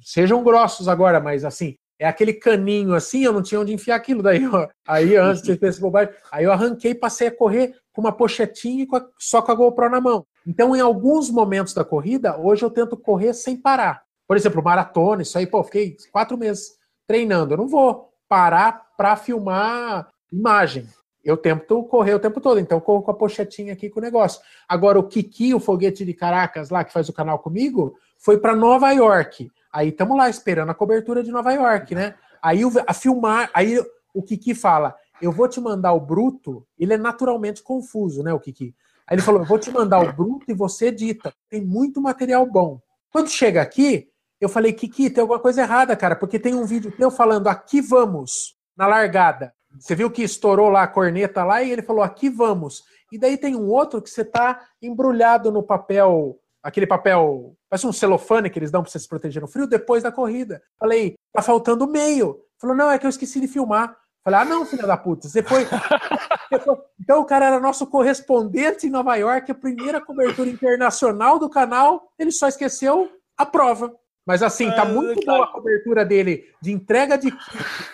sejam 0.00 0.42
grossos 0.44 0.86
agora, 0.86 1.18
mas 1.18 1.44
assim, 1.44 1.74
é 1.98 2.06
aquele 2.06 2.32
caninho 2.32 2.94
assim, 2.94 3.24
eu 3.24 3.32
não 3.32 3.42
tinha 3.42 3.60
onde 3.60 3.72
enfiar 3.72 3.96
aquilo. 3.96 4.22
Daí, 4.22 4.46
ó, 4.46 4.68
aí 4.86 5.16
antes 5.16 5.42
de 5.42 5.56
ter 5.56 5.66
esse 5.66 5.80
bobagem, 5.80 6.14
aí 6.30 6.44
eu 6.44 6.52
arranquei, 6.52 6.94
passei 6.94 7.26
a 7.26 7.36
correr 7.36 7.74
com 7.92 8.00
uma 8.00 8.12
pochetinha 8.12 8.84
e 8.84 8.86
com 8.86 8.96
a, 8.96 9.06
só 9.18 9.42
com 9.42 9.50
a 9.50 9.54
GoPro 9.54 9.90
na 9.90 10.00
mão. 10.00 10.24
Então, 10.46 10.76
em 10.76 10.80
alguns 10.80 11.28
momentos 11.28 11.74
da 11.74 11.84
corrida, 11.84 12.38
hoje 12.38 12.64
eu 12.64 12.70
tento 12.70 12.96
correr 12.96 13.34
sem 13.34 13.56
parar. 13.56 14.02
Por 14.28 14.36
exemplo, 14.36 14.62
maratona, 14.62 15.22
isso 15.22 15.36
aí, 15.36 15.46
pô, 15.46 15.62
fiquei 15.64 15.96
quatro 16.12 16.38
meses 16.38 16.72
treinando. 17.06 17.54
Eu 17.54 17.58
não 17.58 17.68
vou 17.68 18.12
parar 18.28 18.86
para 18.96 19.16
filmar 19.16 20.08
imagem. 20.32 20.86
Eu 21.24 21.36
tento 21.36 21.82
correr 21.84 22.14
o 22.14 22.20
tempo 22.20 22.40
todo, 22.40 22.60
então 22.60 22.78
corro 22.80 23.02
com 23.02 23.10
a 23.10 23.14
pochetinha 23.14 23.72
aqui 23.72 23.88
com 23.88 23.98
o 23.98 24.02
negócio. 24.02 24.40
Agora, 24.68 24.98
o 24.98 25.08
Kiki, 25.08 25.54
o 25.54 25.60
foguete 25.60 26.04
de 26.04 26.12
Caracas 26.12 26.68
lá, 26.68 26.84
que 26.84 26.92
faz 26.92 27.08
o 27.08 27.14
canal 27.14 27.38
comigo, 27.38 27.96
foi 28.18 28.36
para 28.36 28.54
Nova 28.54 28.90
York. 28.90 29.50
Aí 29.72 29.88
estamos 29.88 30.16
lá 30.16 30.28
esperando 30.28 30.70
a 30.70 30.74
cobertura 30.74 31.22
de 31.22 31.32
Nova 31.32 31.52
York, 31.52 31.94
né? 31.94 32.14
Aí 32.42 32.60
a 32.86 32.92
filmar, 32.92 33.50
aí 33.54 33.82
o 34.12 34.22
Kiki 34.22 34.54
fala: 34.54 34.94
Eu 35.20 35.32
vou 35.32 35.48
te 35.48 35.60
mandar 35.60 35.94
o 35.94 36.00
bruto. 36.00 36.66
Ele 36.78 36.92
é 36.92 36.98
naturalmente 36.98 37.62
confuso, 37.62 38.22
né, 38.22 38.32
o 38.32 38.38
Kiki? 38.38 38.74
Aí 39.06 39.16
ele 39.16 39.22
falou: 39.22 39.40
Eu 39.40 39.46
vou 39.46 39.58
te 39.58 39.70
mandar 39.70 40.00
o 40.00 40.12
bruto 40.12 40.44
e 40.48 40.54
você 40.54 40.86
edita. 40.86 41.32
Tem 41.48 41.60
muito 41.60 42.00
material 42.00 42.46
bom. 42.46 42.80
Quando 43.10 43.30
chega 43.30 43.62
aqui, 43.62 44.08
eu 44.40 44.48
falei, 44.48 44.72
Kiki, 44.72 45.10
tem 45.10 45.22
alguma 45.22 45.38
coisa 45.38 45.62
errada, 45.62 45.96
cara, 45.96 46.16
porque 46.16 46.38
tem 46.38 46.54
um 46.54 46.64
vídeo 46.64 46.92
teu 46.96 47.10
falando 47.10 47.48
aqui 47.48 47.80
vamos, 47.80 48.56
na 48.76 48.86
largada. 48.86 49.54
Você 49.78 49.94
viu 49.94 50.10
que 50.10 50.22
estourou 50.22 50.68
lá 50.68 50.82
a 50.82 50.88
corneta 50.88 51.44
lá 51.44 51.62
e 51.62 51.70
ele 51.70 51.82
falou 51.82 52.02
aqui 52.02 52.28
vamos. 52.28 52.82
E 53.10 53.18
daí 53.18 53.36
tem 53.36 53.54
um 53.54 53.68
outro 53.68 54.02
que 54.02 54.10
você 54.10 54.24
tá 54.24 54.60
embrulhado 54.80 55.50
no 55.50 55.62
papel, 55.62 56.38
aquele 56.62 56.86
papel, 56.86 57.54
parece 57.68 57.86
um 57.86 57.92
celofane 57.92 58.50
que 58.50 58.58
eles 58.58 58.70
dão 58.70 58.82
para 58.82 58.90
você 58.90 58.98
se 58.98 59.08
proteger 59.08 59.42
no 59.42 59.48
frio 59.48 59.66
depois 59.66 60.02
da 60.02 60.12
corrida. 60.12 60.62
Falei, 60.78 61.14
tá 61.32 61.42
faltando 61.42 61.86
meio. 61.86 62.40
Falou, 62.60 62.76
não, 62.76 62.90
é 62.90 62.98
que 62.98 63.06
eu 63.06 63.10
esqueci 63.10 63.40
de 63.40 63.48
filmar. 63.48 63.96
Falei, 64.24 64.40
ah, 64.40 64.44
não, 64.44 64.64
filha 64.64 64.86
da 64.86 64.96
puta, 64.96 65.28
você 65.28 65.42
foi. 65.42 65.66
então 66.98 67.20
o 67.20 67.26
cara 67.26 67.46
era 67.46 67.60
nosso 67.60 67.86
correspondente 67.86 68.86
em 68.86 68.90
Nova 68.90 69.14
York, 69.16 69.50
a 69.50 69.54
primeira 69.54 70.00
cobertura 70.00 70.48
internacional 70.48 71.38
do 71.38 71.50
canal, 71.50 72.10
ele 72.18 72.32
só 72.32 72.48
esqueceu 72.48 73.10
a 73.36 73.44
prova. 73.44 73.94
Mas 74.26 74.42
assim, 74.42 74.70
tá 74.70 74.84
muito 74.84 75.20
tá... 75.24 75.32
boa 75.32 75.44
a 75.44 75.48
cobertura 75.48 76.04
dele 76.04 76.50
de 76.60 76.72
entrega 76.72 77.18
de, 77.18 77.30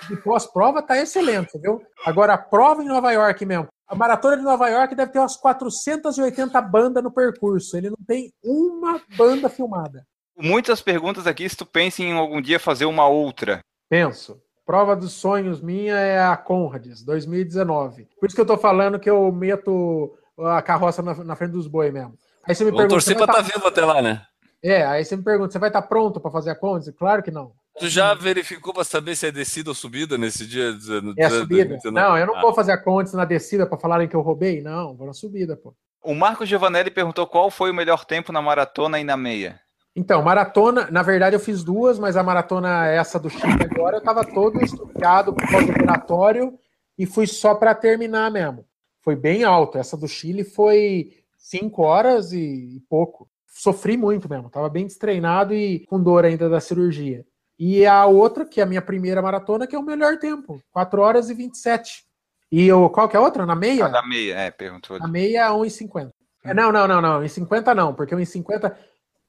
de 0.08 0.16
pós-prova, 0.22 0.82
tá 0.82 0.96
excelente, 0.96 1.58
viu? 1.58 1.82
Agora, 2.04 2.34
a 2.34 2.38
prova 2.38 2.82
em 2.82 2.88
Nova 2.88 3.10
York 3.12 3.44
mesmo. 3.44 3.68
A 3.88 3.94
maratona 3.96 4.36
de 4.36 4.44
Nova 4.44 4.68
York 4.68 4.94
deve 4.94 5.10
ter 5.10 5.18
umas 5.18 5.36
480 5.36 6.60
bandas 6.62 7.02
no 7.02 7.10
percurso. 7.10 7.76
Ele 7.76 7.90
não 7.90 7.98
tem 8.06 8.32
uma 8.44 9.00
banda 9.16 9.48
filmada. 9.48 10.06
Muitas 10.38 10.80
perguntas 10.80 11.26
aqui, 11.26 11.48
se 11.48 11.56
tu 11.56 11.66
pensa 11.66 12.02
em 12.02 12.12
algum 12.12 12.40
dia 12.40 12.60
fazer 12.60 12.84
uma 12.84 13.08
outra. 13.08 13.60
Penso. 13.88 14.40
Prova 14.64 14.94
dos 14.94 15.12
sonhos 15.12 15.60
minha 15.60 15.96
é 15.96 16.20
a 16.20 16.36
Conrads, 16.36 17.02
2019. 17.02 18.06
Por 18.20 18.26
isso 18.26 18.36
que 18.36 18.40
eu 18.40 18.46
tô 18.46 18.56
falando 18.56 19.00
que 19.00 19.10
eu 19.10 19.32
meto 19.32 20.16
a 20.38 20.62
carroça 20.62 21.02
na, 21.02 21.12
na 21.24 21.34
frente 21.34 21.50
dos 21.50 21.66
boi 21.66 21.90
mesmo. 21.90 22.14
Aí 22.44 22.54
você 22.54 22.64
me 22.64 22.70
Vou 22.70 22.78
pergunta. 22.78 22.94
torcer 22.94 23.16
pra 23.16 23.26
tá... 23.26 23.34
tá 23.34 23.42
vivo 23.42 23.66
até 23.66 23.84
lá, 23.84 24.00
né? 24.00 24.22
É, 24.62 24.84
aí 24.84 25.04
você 25.04 25.16
me 25.16 25.22
pergunta, 25.22 25.52
você 25.52 25.58
vai 25.58 25.70
estar 25.70 25.82
pronto 25.82 26.20
para 26.20 26.30
fazer 26.30 26.50
a 26.50 26.54
conta? 26.54 26.92
Claro 26.92 27.22
que 27.22 27.30
não. 27.30 27.52
Tu 27.78 27.88
já 27.88 28.12
verificou 28.12 28.74
para 28.74 28.84
saber 28.84 29.16
se 29.16 29.26
é 29.26 29.30
descida 29.30 29.70
ou 29.70 29.74
subida 29.74 30.18
nesse 30.18 30.46
dia? 30.46 30.76
É 31.16 31.24
a 31.24 31.30
subida. 31.30 31.78
Não, 31.90 32.18
eu 32.18 32.26
não 32.26 32.36
ah. 32.36 32.40
vou 32.42 32.52
fazer 32.52 32.72
a 32.72 32.78
conta 32.78 33.16
na 33.16 33.24
descida 33.24 33.66
para 33.66 33.78
falarem 33.78 34.06
que 34.06 34.14
eu 34.14 34.20
roubei. 34.20 34.60
Não, 34.60 34.94
vou 34.94 35.06
na 35.06 35.14
subida, 35.14 35.56
pô. 35.56 35.74
O 36.02 36.14
Marcos 36.14 36.48
Giovanelli 36.48 36.90
perguntou 36.90 37.26
qual 37.26 37.50
foi 37.50 37.70
o 37.70 37.74
melhor 37.74 38.04
tempo 38.04 38.32
na 38.32 38.42
maratona 38.42 39.00
e 39.00 39.04
na 39.04 39.16
meia. 39.16 39.60
Então, 39.96 40.22
maratona, 40.22 40.88
na 40.90 41.02
verdade 41.02 41.34
eu 41.36 41.40
fiz 41.40 41.64
duas, 41.64 41.98
mas 41.98 42.16
a 42.16 42.22
maratona 42.22 42.86
essa 42.86 43.18
do 43.18 43.28
Chile 43.28 43.64
agora 43.70 43.96
eu 43.96 44.00
estava 44.00 44.24
todo 44.24 44.62
estupiado 44.62 45.34
por 45.34 45.48
causa 45.48 45.66
do 45.66 45.72
operatório 45.72 46.58
e 46.98 47.06
fui 47.06 47.26
só 47.26 47.54
para 47.54 47.74
terminar 47.74 48.30
mesmo. 48.30 48.64
Foi 49.00 49.16
bem 49.16 49.42
alto. 49.42 49.78
Essa 49.78 49.96
do 49.96 50.06
Chile 50.06 50.44
foi 50.44 51.12
cinco 51.38 51.82
horas 51.82 52.32
e 52.32 52.82
pouco 52.88 53.29
sofri 53.50 53.96
muito 53.96 54.28
mesmo, 54.28 54.48
tava 54.48 54.68
bem 54.68 54.86
destreinado 54.86 55.52
e 55.52 55.84
com 55.86 56.02
dor 56.02 56.24
ainda 56.24 56.48
da 56.48 56.60
cirurgia. 56.60 57.24
E 57.58 57.84
a 57.84 58.06
outra, 58.06 58.46
que 58.46 58.60
é 58.60 58.62
a 58.62 58.66
minha 58.66 58.80
primeira 58.80 59.20
maratona, 59.20 59.66
que 59.66 59.76
é 59.76 59.78
o 59.78 59.82
melhor 59.82 60.16
tempo, 60.18 60.62
4 60.70 61.02
horas 61.02 61.28
e 61.28 61.34
27. 61.34 62.04
E 62.50 62.66
eu, 62.66 62.88
qual 62.88 63.08
que 63.08 63.16
é 63.16 63.18
a 63.18 63.22
outra? 63.22 63.44
Na 63.44 63.54
meia? 63.54 63.84
Ah, 63.84 63.90
na 63.90 64.06
meia, 64.06 64.34
é, 64.34 64.50
perguntou. 64.50 64.98
Na 64.98 65.06
meia, 65.06 65.50
1,50. 65.50 66.10
É, 66.42 66.54
não, 66.54 66.72
não, 66.72 66.88
não, 66.88 67.02
não, 67.02 67.22
em 67.22 67.28
50 67.28 67.74
não, 67.74 67.94
porque 67.94 68.14
1,50, 68.14 68.74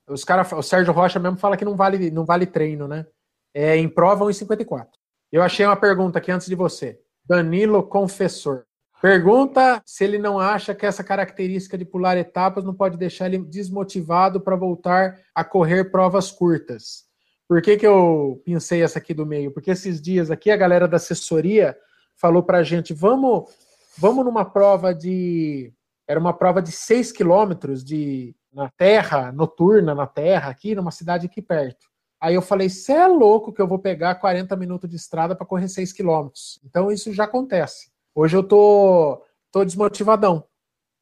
os 0.07 0.23
cara, 0.23 0.47
o 0.55 0.63
Sérgio 0.63 0.93
Rocha 0.93 1.19
mesmo 1.19 1.37
fala 1.37 1.57
que 1.57 1.65
não 1.65 1.75
vale, 1.75 2.09
não 2.09 2.23
vale 2.23 2.45
treino, 2.45 2.87
né? 2.87 3.05
É, 3.53 3.75
em 3.75 3.89
prova, 3.89 4.23
1,54. 4.25 4.87
Eu 5.29 5.43
achei 5.43 5.65
uma 5.65 5.75
pergunta 5.75 6.19
aqui 6.19 6.31
antes 6.31 6.47
de 6.47 6.55
você. 6.55 6.99
Danilo 7.25 7.83
Confessor. 7.83 8.65
Pergunta 9.01 9.81
se 9.83 10.03
ele 10.03 10.19
não 10.19 10.39
acha 10.39 10.75
que 10.75 10.85
essa 10.85 11.03
característica 11.03 11.75
de 11.75 11.83
pular 11.83 12.17
etapas 12.17 12.63
não 12.63 12.73
pode 12.73 12.97
deixar 12.97 13.25
ele 13.25 13.39
desmotivado 13.39 14.39
para 14.39 14.55
voltar 14.55 15.17
a 15.33 15.43
correr 15.43 15.85
provas 15.85 16.31
curtas. 16.31 17.05
Por 17.47 17.63
que, 17.63 17.77
que 17.77 17.87
eu 17.87 18.39
pensei 18.45 18.83
essa 18.83 18.99
aqui 18.99 19.11
do 19.11 19.25
meio? 19.25 19.51
Porque 19.51 19.71
esses 19.71 19.99
dias 19.99 20.29
aqui 20.29 20.51
a 20.51 20.55
galera 20.55 20.87
da 20.87 20.97
assessoria 20.97 21.75
falou 22.15 22.43
para 22.43 22.59
a 22.59 22.63
gente: 22.63 22.93
vamos, 22.93 23.49
vamos 23.97 24.23
numa 24.23 24.45
prova 24.45 24.93
de. 24.93 25.73
Era 26.07 26.19
uma 26.19 26.33
prova 26.33 26.61
de 26.61 26.71
6 26.71 27.11
quilômetros 27.11 27.83
de, 27.83 28.35
na 28.53 28.69
terra, 28.69 29.31
noturna 29.31 29.95
na 29.95 30.05
terra, 30.05 30.51
aqui 30.51 30.75
numa 30.75 30.91
cidade 30.91 31.25
aqui 31.25 31.41
perto. 31.41 31.87
Aí 32.19 32.35
eu 32.35 32.41
falei, 32.41 32.69
você 32.69 32.93
é 32.93 33.07
louco 33.07 33.51
que 33.51 33.61
eu 33.61 33.67
vou 33.67 33.79
pegar 33.79 34.13
40 34.15 34.55
minutos 34.55 34.87
de 34.87 34.95
estrada 34.95 35.35
para 35.35 35.45
correr 35.45 35.67
6 35.67 35.91
quilômetros. 35.91 36.59
Então 36.63 36.91
isso 36.91 37.11
já 37.11 37.23
acontece. 37.23 37.90
Hoje 38.13 38.35
eu 38.35 38.43
tô, 38.43 39.23
tô 39.51 39.63
desmotivadão 39.63 40.43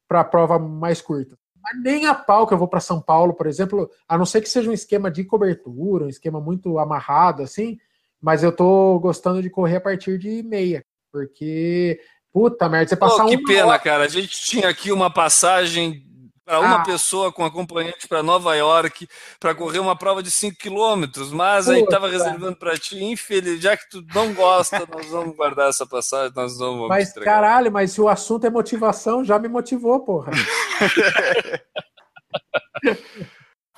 para 0.08 0.20
a 0.20 0.24
prova 0.24 0.58
mais 0.58 1.00
curta. 1.00 1.36
Mas 1.62 1.82
nem 1.82 2.06
a 2.06 2.14
pau 2.14 2.46
que 2.46 2.54
eu 2.54 2.58
vou 2.58 2.68
para 2.68 2.80
São 2.80 3.00
Paulo, 3.00 3.34
por 3.34 3.46
exemplo, 3.46 3.90
a 4.08 4.16
não 4.16 4.24
ser 4.24 4.40
que 4.40 4.48
seja 4.48 4.70
um 4.70 4.72
esquema 4.72 5.10
de 5.10 5.24
cobertura, 5.24 6.06
um 6.06 6.08
esquema 6.08 6.40
muito 6.40 6.78
amarrado 6.78 7.42
assim, 7.42 7.78
mas 8.20 8.42
eu 8.42 8.50
tô 8.50 8.98
gostando 8.98 9.42
de 9.42 9.50
correr 9.50 9.76
a 9.76 9.80
partir 9.80 10.18
de 10.18 10.42
meia, 10.42 10.84
porque 11.12 12.00
puta 12.32 12.68
merda, 12.68 12.88
você 12.88 12.96
passar 12.96 13.24
Pô, 13.24 13.28
que 13.28 13.44
pena, 13.44 13.66
hora- 13.66 13.78
cara. 13.78 14.04
A 14.04 14.08
gente 14.08 14.40
tinha 14.40 14.68
aqui 14.68 14.90
uma 14.90 15.12
passagem 15.12 16.02
para 16.50 16.58
uma 16.58 16.80
Ah. 16.80 16.82
pessoa 16.82 17.32
com 17.32 17.44
acompanhante 17.44 18.08
para 18.08 18.24
Nova 18.24 18.56
York 18.56 19.06
para 19.38 19.54
correr 19.54 19.78
uma 19.78 19.94
prova 19.94 20.20
de 20.20 20.32
5 20.32 20.56
quilômetros, 20.58 21.30
mas 21.30 21.68
a 21.68 21.74
gente 21.74 21.84
Puta. 21.84 21.94
estava 21.96 22.10
reservando 22.12 22.56
para 22.56 22.76
ti. 22.76 23.00
Infeliz, 23.04 23.60
já 23.62 23.76
que 23.76 23.88
tu 23.88 24.04
não 24.12 24.34
gosta, 24.34 24.84
nós 24.92 25.06
vamos 25.06 25.36
guardar 25.36 25.68
essa 25.68 25.86
passagem, 25.86 26.32
nós 26.34 26.58
não 26.58 26.72
vamos 26.74 26.88
Mas 26.88 27.10
entregar. 27.10 27.34
caralho, 27.34 27.70
mas 27.70 27.92
se 27.92 28.00
o 28.00 28.08
assunto 28.08 28.46
é 28.46 28.50
motivação, 28.50 29.24
já 29.24 29.38
me 29.38 29.46
motivou, 29.48 30.00
porra. 30.04 30.32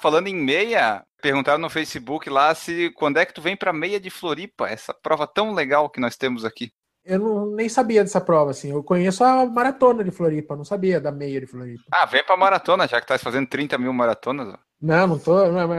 Falando 0.00 0.26
em 0.28 0.34
meia, 0.34 1.04
perguntaram 1.20 1.58
no 1.60 1.68
Facebook 1.70 2.28
lá 2.30 2.54
se 2.54 2.90
quando 2.96 3.18
é 3.18 3.26
que 3.26 3.34
tu 3.34 3.42
vem 3.42 3.56
pra 3.56 3.72
meia 3.72 4.00
de 4.00 4.08
Floripa, 4.10 4.66
essa 4.66 4.92
prova 4.94 5.26
tão 5.26 5.52
legal 5.52 5.88
que 5.90 6.00
nós 6.00 6.16
temos 6.16 6.44
aqui. 6.44 6.72
Eu 7.04 7.18
não, 7.18 7.46
nem 7.50 7.68
sabia 7.68 8.02
dessa 8.02 8.20
prova, 8.20 8.52
assim. 8.52 8.70
Eu 8.70 8.82
conheço 8.82 9.24
a 9.24 9.44
maratona 9.46 10.04
de 10.04 10.10
Floripa, 10.10 10.54
não 10.56 10.64
sabia 10.64 11.00
da 11.00 11.10
meia 11.10 11.40
de 11.40 11.46
Floripa. 11.46 11.82
Ah, 11.90 12.06
vem 12.06 12.24
pra 12.24 12.36
maratona, 12.36 12.86
já 12.86 13.00
que 13.00 13.06
tá 13.06 13.18
fazendo 13.18 13.46
30 13.48 13.76
mil 13.78 13.92
maratonas. 13.92 14.48
ó. 14.48 14.58
Não, 14.80 15.06
não 15.06 15.18
tô. 15.18 15.34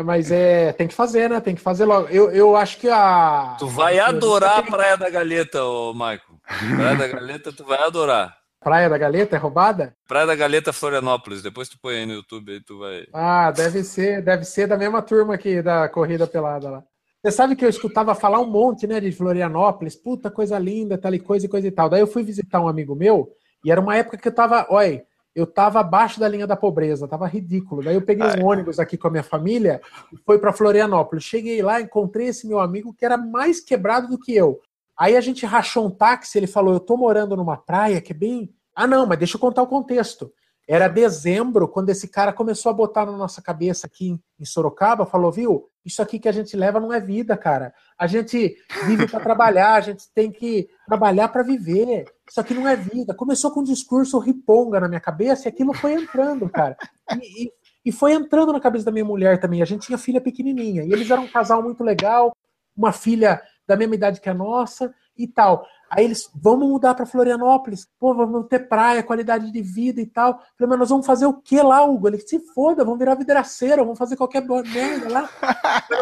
mas- 0.06 0.32
é. 0.32 0.72
Tem 0.74 0.88
que 0.88 0.94
fazer, 0.94 1.30
né? 1.30 1.40
Tem 1.42 1.56
que 1.56 1.62
fazer 1.62 1.86
logo. 1.86 2.08
Eu, 2.10 2.32
eu 2.32 2.56
acho 2.56 2.78
que 2.78 2.90
a. 2.90 3.56
Tu 3.60 3.68
vai 3.68 4.00
adorar 4.00 4.60
a 4.60 4.64
Praia 4.64 4.98
da 4.98 5.10
Galeta, 5.10 5.64
ô 5.64 5.94
Maico. 5.94 6.40
Praia 6.78 6.96
da 6.96 7.08
Galeta, 7.08 7.52
tu 7.54 7.64
vai 7.66 7.80
adorar. 7.84 8.36
Praia 8.62 8.90
da 8.90 8.98
Galeta 8.98 9.36
é 9.36 9.40
roubada? 9.40 9.94
Praia 10.08 10.26
da 10.26 10.36
Galeta, 10.36 10.72
Florianópolis. 10.72 11.42
Depois 11.44 11.68
tu 11.68 11.78
põe 11.82 11.96
aí 11.98 12.06
no 12.06 12.14
YouTube, 12.14 12.54
aí 12.54 12.62
tu 12.64 12.80
vai. 12.80 13.06
Ah, 13.14 13.52
deve 13.52 13.84
ser, 13.84 14.22
deve 14.22 14.46
ser 14.46 14.68
da 14.68 14.78
mesma 14.78 15.02
turma 15.02 15.36
aqui 15.36 15.62
da 15.62 15.90
corrida 15.90 16.26
pelada 16.26 16.70
lá. 16.70 16.84
Você 17.24 17.32
sabe 17.32 17.56
que 17.56 17.64
eu 17.64 17.70
escutava 17.70 18.14
falar 18.14 18.42
um 18.42 18.50
monte, 18.50 18.86
né, 18.86 19.00
de 19.00 19.10
Florianópolis, 19.10 19.96
puta 19.96 20.30
coisa 20.30 20.60
linda, 20.60 20.98
tal 20.98 21.14
e 21.14 21.20
coisa 21.20 21.46
e 21.46 21.50
coisa 21.50 21.66
e 21.66 21.72
tal. 21.72 21.90
Daí 21.90 22.02
eu 22.02 22.08
fui 22.08 22.22
visitar 22.22 22.60
um 22.60 22.68
amigo 22.68 22.94
meu 22.96 23.32
e 23.64 23.72
era 23.72 23.80
uma 23.80 23.96
época 23.96 24.18
que 24.18 24.28
eu 24.28 24.36
tava, 24.36 24.68
olha, 24.70 25.06
eu 25.34 25.48
tava 25.48 25.80
abaixo 25.80 26.20
da 26.20 26.28
linha 26.28 26.46
da 26.46 26.58
pobreza, 26.58 27.08
tava 27.08 27.26
ridículo. 27.26 27.82
Daí 27.82 27.96
eu 27.96 28.02
peguei 28.02 28.28
um 28.38 28.46
ônibus 28.46 28.78
aqui 28.78 28.98
com 28.98 29.08
a 29.08 29.12
minha 29.12 29.24
família 29.24 29.80
e 30.12 30.18
fui 30.18 30.38
para 30.38 30.52
Florianópolis. 30.52 31.24
Cheguei 31.24 31.62
lá, 31.62 31.80
encontrei 31.80 32.28
esse 32.28 32.46
meu 32.46 32.60
amigo 32.60 32.94
que 32.94 33.06
era 33.06 33.16
mais 33.16 33.62
quebrado 33.62 34.10
do 34.10 34.20
que 34.20 34.36
eu. 34.36 34.60
Aí 35.00 35.16
a 35.16 35.22
gente 35.22 35.46
rachou 35.46 35.88
um 35.88 35.90
táxi, 35.90 36.38
ele 36.38 36.46
falou: 36.46 36.74
"Eu 36.74 36.80
tô 36.82 36.98
morando 36.98 37.38
numa 37.38 37.56
praia 37.56 38.02
que 38.02 38.12
é 38.12 38.16
bem 38.16 38.54
Ah, 38.76 38.86
não, 38.86 39.06
mas 39.06 39.18
deixa 39.18 39.38
eu 39.38 39.42
contar 39.42 39.62
o 39.62 39.68
contexto. 39.68 40.30
Era 40.68 40.88
dezembro, 40.90 41.68
quando 41.70 41.90
esse 41.90 42.08
cara 42.08 42.34
começou 42.34 42.70
a 42.70 42.74
botar 42.74 43.06
na 43.06 43.14
nossa 43.14 43.42
cabeça 43.42 43.88
aqui 43.88 44.20
em 44.40 44.46
Sorocaba, 44.46 45.06
falou, 45.06 45.32
viu, 45.32 45.70
isso 45.86 46.02
aqui 46.02 46.18
que 46.20 46.30
a 46.30 46.32
gente 46.32 46.56
leva 46.56 46.80
não 46.80 46.92
é 46.94 47.00
vida, 47.00 47.36
cara. 47.36 47.74
A 47.98 48.08
gente 48.08 48.56
vive 48.86 49.08
para 49.08 49.20
trabalhar, 49.20 49.74
a 49.74 49.82
gente 49.82 50.10
tem 50.14 50.32
que 50.32 50.70
trabalhar 50.88 51.28
para 51.28 51.44
viver. 51.44 52.06
Isso 52.30 52.40
aqui 52.40 52.54
não 52.54 52.68
é 52.68 52.76
vida. 52.76 53.14
Começou 53.14 53.52
com 53.52 53.60
um 53.62 53.64
discurso 53.66 54.18
riponga 54.20 54.80
na 54.80 54.88
minha 54.88 55.02
cabeça 55.02 55.48
e 55.48 55.50
aquilo 55.50 55.74
foi 55.74 55.94
entrando, 55.94 56.48
cara. 56.50 56.78
E, 57.22 57.46
e- 57.46 57.52
e 57.86 57.92
foi 57.92 58.14
entrando 58.14 58.54
na 58.54 58.62
cabeça 58.62 58.86
da 58.86 58.92
minha 58.94 59.04
mulher 59.04 59.42
também. 59.42 59.62
A 59.62 59.66
gente 59.66 59.86
tinha 59.88 59.98
filha 59.98 60.22
pequenininha 60.22 60.84
e 60.84 60.94
eles 60.94 61.12
eram 61.12 61.24
um 61.24 61.28
casal 61.28 61.62
muito 61.62 61.84
legal, 61.84 62.34
uma 62.78 62.94
filha 62.94 63.42
da 63.68 63.76
mesma 63.76 63.96
idade 63.96 64.22
que 64.22 64.30
a 64.30 64.34
nossa 64.34 64.94
e 65.18 65.28
tal. 65.28 65.66
Aí 65.96 66.06
eles, 66.06 66.28
vamos 66.34 66.68
mudar 66.68 66.96
para 66.96 67.06
Florianópolis, 67.06 67.88
pô, 68.00 68.16
vamos 68.16 68.48
ter 68.48 68.68
praia, 68.68 69.04
qualidade 69.04 69.52
de 69.52 69.62
vida 69.62 70.02
e 70.02 70.08
tal. 70.08 70.42
Falei, 70.58 70.70
mas 70.70 70.80
nós 70.80 70.90
vamos 70.90 71.06
fazer 71.06 71.28
o 71.28 71.34
que 71.34 71.62
lá, 71.62 71.84
Hugo? 71.84 72.08
Ele, 72.08 72.18
se 72.18 72.40
foda, 72.40 72.84
vamos 72.84 72.98
virar 72.98 73.14
vidraceira, 73.14 73.84
vamos 73.84 74.00
fazer 74.00 74.16
qualquer 74.16 74.44
merda 74.44 75.08
lá. 75.08 75.30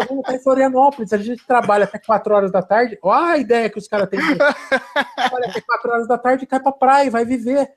Vamos 0.08 0.22
estar 0.22 0.36
em 0.36 0.40
Florianópolis, 0.42 1.12
a 1.12 1.18
gente 1.18 1.46
trabalha 1.46 1.84
até 1.84 2.00
4 2.00 2.34
horas 2.34 2.52
da 2.52 2.62
tarde. 2.62 2.98
Olha 3.02 3.34
a 3.34 3.38
ideia 3.38 3.70
que 3.70 3.78
os 3.78 3.88
caras 3.88 4.08
têm. 4.08 4.20
Trabalha 4.20 5.50
até 5.50 5.60
4 5.60 5.92
horas 5.92 6.08
da 6.08 6.18
tarde 6.18 6.46
cai 6.46 6.62
pra 6.62 6.72
praia, 6.72 7.12
vai 7.12 7.26
viver. 7.26 7.70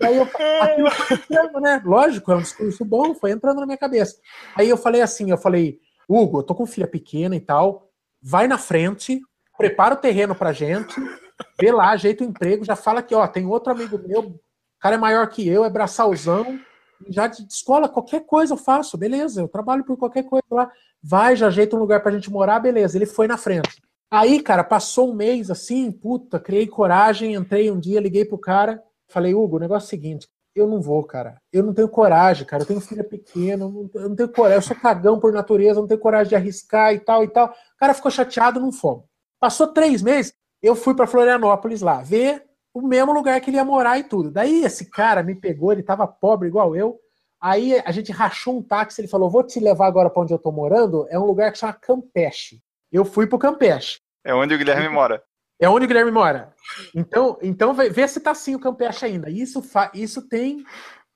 Daí 0.00 0.16
eu, 0.16 0.26
aquilo 0.62 0.90
foi 0.90 1.16
entrando, 1.16 1.60
né? 1.60 1.82
Lógico, 1.84 2.32
é 2.32 2.36
um 2.36 2.42
discurso 2.42 2.84
bom, 2.86 3.14
foi 3.14 3.32
entrando 3.32 3.60
na 3.60 3.66
minha 3.66 3.78
cabeça. 3.78 4.16
Aí 4.56 4.68
eu 4.68 4.78
falei 4.78 5.02
assim, 5.02 5.30
eu 5.30 5.36
falei, 5.36 5.78
Hugo, 6.08 6.38
eu 6.38 6.42
tô 6.42 6.54
com 6.54 6.64
filha 6.64 6.86
pequena 6.86 7.36
e 7.36 7.40
tal, 7.40 7.90
vai 8.22 8.48
na 8.48 8.56
frente, 8.56 9.20
prepara 9.58 9.94
o 9.94 9.98
terreno 9.98 10.34
pra 10.34 10.52
gente, 10.52 10.98
vê 11.60 11.72
lá, 11.72 11.90
ajeita 11.90 12.24
o 12.24 12.26
emprego, 12.26 12.64
já 12.64 12.76
fala 12.76 13.02
que, 13.02 13.14
ó, 13.14 13.26
tem 13.26 13.46
outro 13.46 13.72
amigo 13.72 13.98
meu, 13.98 14.20
o 14.20 14.40
cara 14.80 14.96
é 14.96 14.98
maior 14.98 15.28
que 15.28 15.46
eu, 15.46 15.64
é 15.64 15.70
braçalzão, 15.70 16.58
já 17.08 17.26
de 17.26 17.46
escola, 17.46 17.88
qualquer 17.88 18.26
coisa 18.26 18.54
eu 18.54 18.58
faço, 18.58 18.98
beleza, 18.98 19.40
eu 19.40 19.48
trabalho 19.48 19.84
por 19.84 19.96
qualquer 19.96 20.24
coisa 20.24 20.44
lá, 20.50 20.70
vai, 21.02 21.36
já 21.36 21.46
ajeita 21.46 21.76
um 21.76 21.80
lugar 21.80 22.02
pra 22.02 22.12
gente 22.12 22.30
morar, 22.30 22.60
beleza, 22.60 22.96
ele 22.96 23.06
foi 23.06 23.26
na 23.26 23.36
frente. 23.36 23.80
Aí, 24.10 24.42
cara, 24.42 24.64
passou 24.64 25.10
um 25.10 25.14
mês 25.14 25.50
assim, 25.50 25.90
puta, 25.90 26.40
criei 26.40 26.66
coragem, 26.66 27.34
entrei 27.34 27.70
um 27.70 27.78
dia, 27.78 28.00
liguei 28.00 28.24
pro 28.24 28.38
cara, 28.38 28.82
falei, 29.08 29.34
Hugo, 29.34 29.56
o 29.56 29.60
negócio 29.60 29.86
é 29.86 29.88
o 29.88 29.90
seguinte, 29.90 30.28
eu 30.54 30.66
não 30.66 30.80
vou, 30.80 31.04
cara. 31.04 31.40
Eu 31.52 31.62
não 31.62 31.72
tenho 31.72 31.88
coragem, 31.88 32.46
cara. 32.46 32.62
Eu 32.62 32.66
tenho 32.66 32.80
filha 32.80 33.04
pequena, 33.04 33.64
eu 33.64 33.90
não, 33.94 34.16
tenho 34.16 34.28
coragem. 34.28 34.56
Eu 34.56 34.62
sou 34.62 34.76
cagão 34.76 35.18
por 35.20 35.32
natureza, 35.32 35.78
eu 35.78 35.82
não 35.82 35.88
tenho 35.88 36.00
coragem 36.00 36.30
de 36.30 36.34
arriscar 36.34 36.92
e 36.92 36.98
tal 36.98 37.22
e 37.22 37.28
tal. 37.28 37.48
O 37.48 37.78
cara 37.78 37.94
ficou 37.94 38.10
chateado, 38.10 38.60
não 38.60 38.72
fomos. 38.72 39.04
Passou 39.38 39.68
três 39.68 40.02
meses, 40.02 40.34
eu 40.62 40.74
fui 40.76 40.94
para 40.94 41.06
Florianópolis 41.06 41.80
lá, 41.80 42.00
ver 42.02 42.44
o 42.72 42.80
mesmo 42.82 43.12
lugar 43.12 43.40
que 43.40 43.50
ele 43.50 43.56
ia 43.56 43.64
morar 43.64 43.98
e 43.98 44.04
tudo. 44.04 44.30
Daí 44.30 44.64
esse 44.64 44.86
cara 44.90 45.22
me 45.22 45.34
pegou, 45.34 45.72
ele 45.72 45.82
tava 45.82 46.06
pobre 46.06 46.48
igual 46.48 46.76
eu. 46.76 46.98
Aí 47.40 47.80
a 47.84 47.90
gente 47.90 48.12
rachou 48.12 48.58
um 48.58 48.62
táxi, 48.62 49.00
ele 49.00 49.08
falou: 49.08 49.30
Vou 49.30 49.42
te 49.42 49.58
levar 49.58 49.86
agora 49.86 50.10
para 50.10 50.22
onde 50.22 50.32
eu 50.34 50.38
tô 50.38 50.52
morando. 50.52 51.06
É 51.08 51.18
um 51.18 51.24
lugar 51.24 51.50
que 51.50 51.58
chama 51.58 51.72
Campeche. 51.72 52.60
Eu 52.92 53.04
fui 53.04 53.26
pro 53.26 53.38
Campeche. 53.38 53.98
É 54.22 54.34
onde 54.34 54.54
o 54.54 54.58
Guilherme 54.58 54.88
mora. 54.88 55.22
É 55.58 55.68
onde 55.68 55.84
o 55.84 55.88
Guilherme 55.88 56.10
mora. 56.10 56.54
Então, 56.94 57.38
então 57.42 57.72
vê, 57.74 58.06
se 58.08 58.20
tá 58.20 58.30
assim 58.32 58.54
o 58.54 58.60
Campeche 58.60 59.06
ainda. 59.06 59.30
Isso, 59.30 59.62
fa- 59.62 59.90
isso 59.94 60.28
tem. 60.28 60.64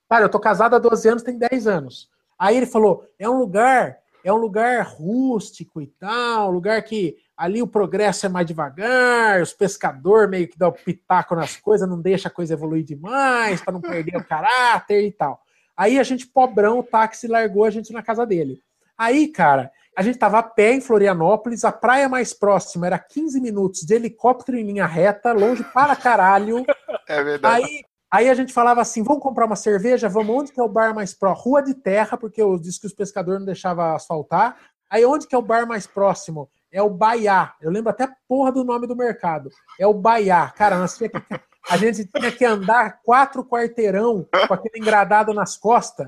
Cara, 0.09 0.25
eu 0.25 0.29
tô 0.29 0.39
casado 0.39 0.75
há 0.75 0.79
12 0.79 1.07
anos, 1.09 1.23
tem 1.23 1.37
10 1.37 1.67
anos. 1.67 2.09
Aí 2.39 2.57
ele 2.57 2.65
falou: 2.65 3.05
é 3.19 3.29
um 3.29 3.37
lugar, 3.37 3.97
é 4.23 4.33
um 4.33 4.37
lugar 4.37 4.83
rústico 4.83 5.79
e 5.81 5.87
tal, 5.87 6.49
um 6.49 6.53
lugar 6.53 6.81
que 6.83 7.15
ali 7.37 7.61
o 7.61 7.67
progresso 7.67 8.25
é 8.25 8.29
mais 8.29 8.47
devagar, 8.47 9.41
os 9.41 9.53
pescadores 9.53 10.29
meio 10.29 10.47
que 10.47 10.57
dão 10.57 10.71
pitaco 10.71 11.35
nas 11.35 11.57
coisas, 11.57 11.87
não 11.87 11.99
deixa 11.99 12.27
a 12.27 12.31
coisa 12.31 12.53
evoluir 12.53 12.83
demais, 12.83 13.61
para 13.61 13.73
não 13.73 13.81
perder 13.81 14.17
o 14.17 14.23
caráter 14.23 15.03
e 15.03 15.11
tal. 15.11 15.41
Aí 15.75 15.99
a 15.99 16.03
gente, 16.03 16.27
pobrão, 16.27 16.79
o 16.79 16.83
táxi 16.83 17.27
largou 17.27 17.65
a 17.65 17.69
gente 17.69 17.91
na 17.91 18.01
casa 18.01 18.25
dele. 18.25 18.59
Aí, 18.97 19.27
cara, 19.27 19.71
a 19.95 20.01
gente 20.01 20.17
tava 20.17 20.39
a 20.39 20.43
pé 20.43 20.73
em 20.73 20.81
Florianópolis, 20.81 21.65
a 21.65 21.71
praia 21.71 22.07
mais 22.07 22.33
próxima 22.33 22.85
era 22.85 22.97
15 22.97 23.41
minutos 23.41 23.81
de 23.81 23.93
helicóptero 23.93 24.57
em 24.57 24.63
linha 24.63 24.85
reta, 24.85 25.33
longe 25.33 25.63
para 25.73 25.95
caralho. 25.95 26.65
É 27.07 27.23
verdade. 27.23 27.63
Aí, 27.63 27.83
aí 28.09 28.29
a 28.29 28.33
gente 28.33 28.53
falava 28.53 28.81
assim: 28.81 29.03
vamos 29.03 29.21
comprar 29.21 29.45
uma 29.45 29.55
cerveja? 29.55 30.09
Vamos, 30.09 30.35
onde 30.35 30.51
que 30.51 30.59
é 30.59 30.63
o 30.63 30.69
bar 30.69 30.95
mais 30.95 31.13
próximo? 31.13 31.43
Rua 31.43 31.61
de 31.61 31.73
terra, 31.73 32.17
porque 32.17 32.41
eu 32.41 32.57
disse 32.57 32.79
que 32.79 32.87
os 32.87 32.93
pescadores 32.93 33.39
não 33.39 33.45
deixavam 33.45 33.95
asfaltar. 33.95 34.57
Aí 34.89 35.05
onde 35.05 35.27
que 35.27 35.35
é 35.35 35.37
o 35.37 35.41
bar 35.41 35.67
mais 35.67 35.85
próximo? 35.85 36.49
É 36.75 36.81
o 36.81 36.89
Baiá. 36.89 37.53
Eu 37.61 37.71
lembro 37.71 37.89
até 37.89 38.03
a 38.03 38.11
porra 38.27 38.51
do 38.51 38.63
nome 38.65 38.85
do 38.85 38.95
mercado. 38.95 39.49
É 39.79 39.87
o 39.87 39.93
Baiá. 39.93 40.49
Cara, 40.49 40.77
nós 40.77 40.97
tinha 40.97 41.09
que- 41.09 41.21
a 41.69 41.77
gente 41.77 42.05
tinha 42.05 42.31
que 42.31 42.43
andar 42.43 42.99
quatro 43.01 43.45
quarteirão 43.45 44.27
com 44.47 44.53
aquele 44.53 44.77
engradado 44.79 45.33
nas 45.33 45.55
costas. 45.55 46.07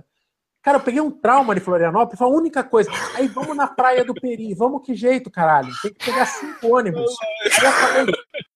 Cara, 0.61 0.77
eu 0.80 0.84
peguei 0.84 0.99
um 0.99 1.10
trauma 1.10 1.56
de 1.56 1.61
Florianópolis, 1.61 2.19
foi 2.19 2.27
a 2.27 2.30
única 2.30 2.61
coisa. 2.61 2.91
Aí 3.15 3.27
vamos 3.30 3.56
na 3.56 3.68
praia 3.68 4.03
do 4.03 4.14
Peri, 4.14 4.53
vamos 4.53 4.81
que 4.85 4.94
jeito, 4.94 5.31
caralho. 5.31 5.69
Tem 5.81 5.94
que 5.94 6.06
pegar 6.06 6.26
cinco 6.26 6.76
ônibus. 6.76 7.15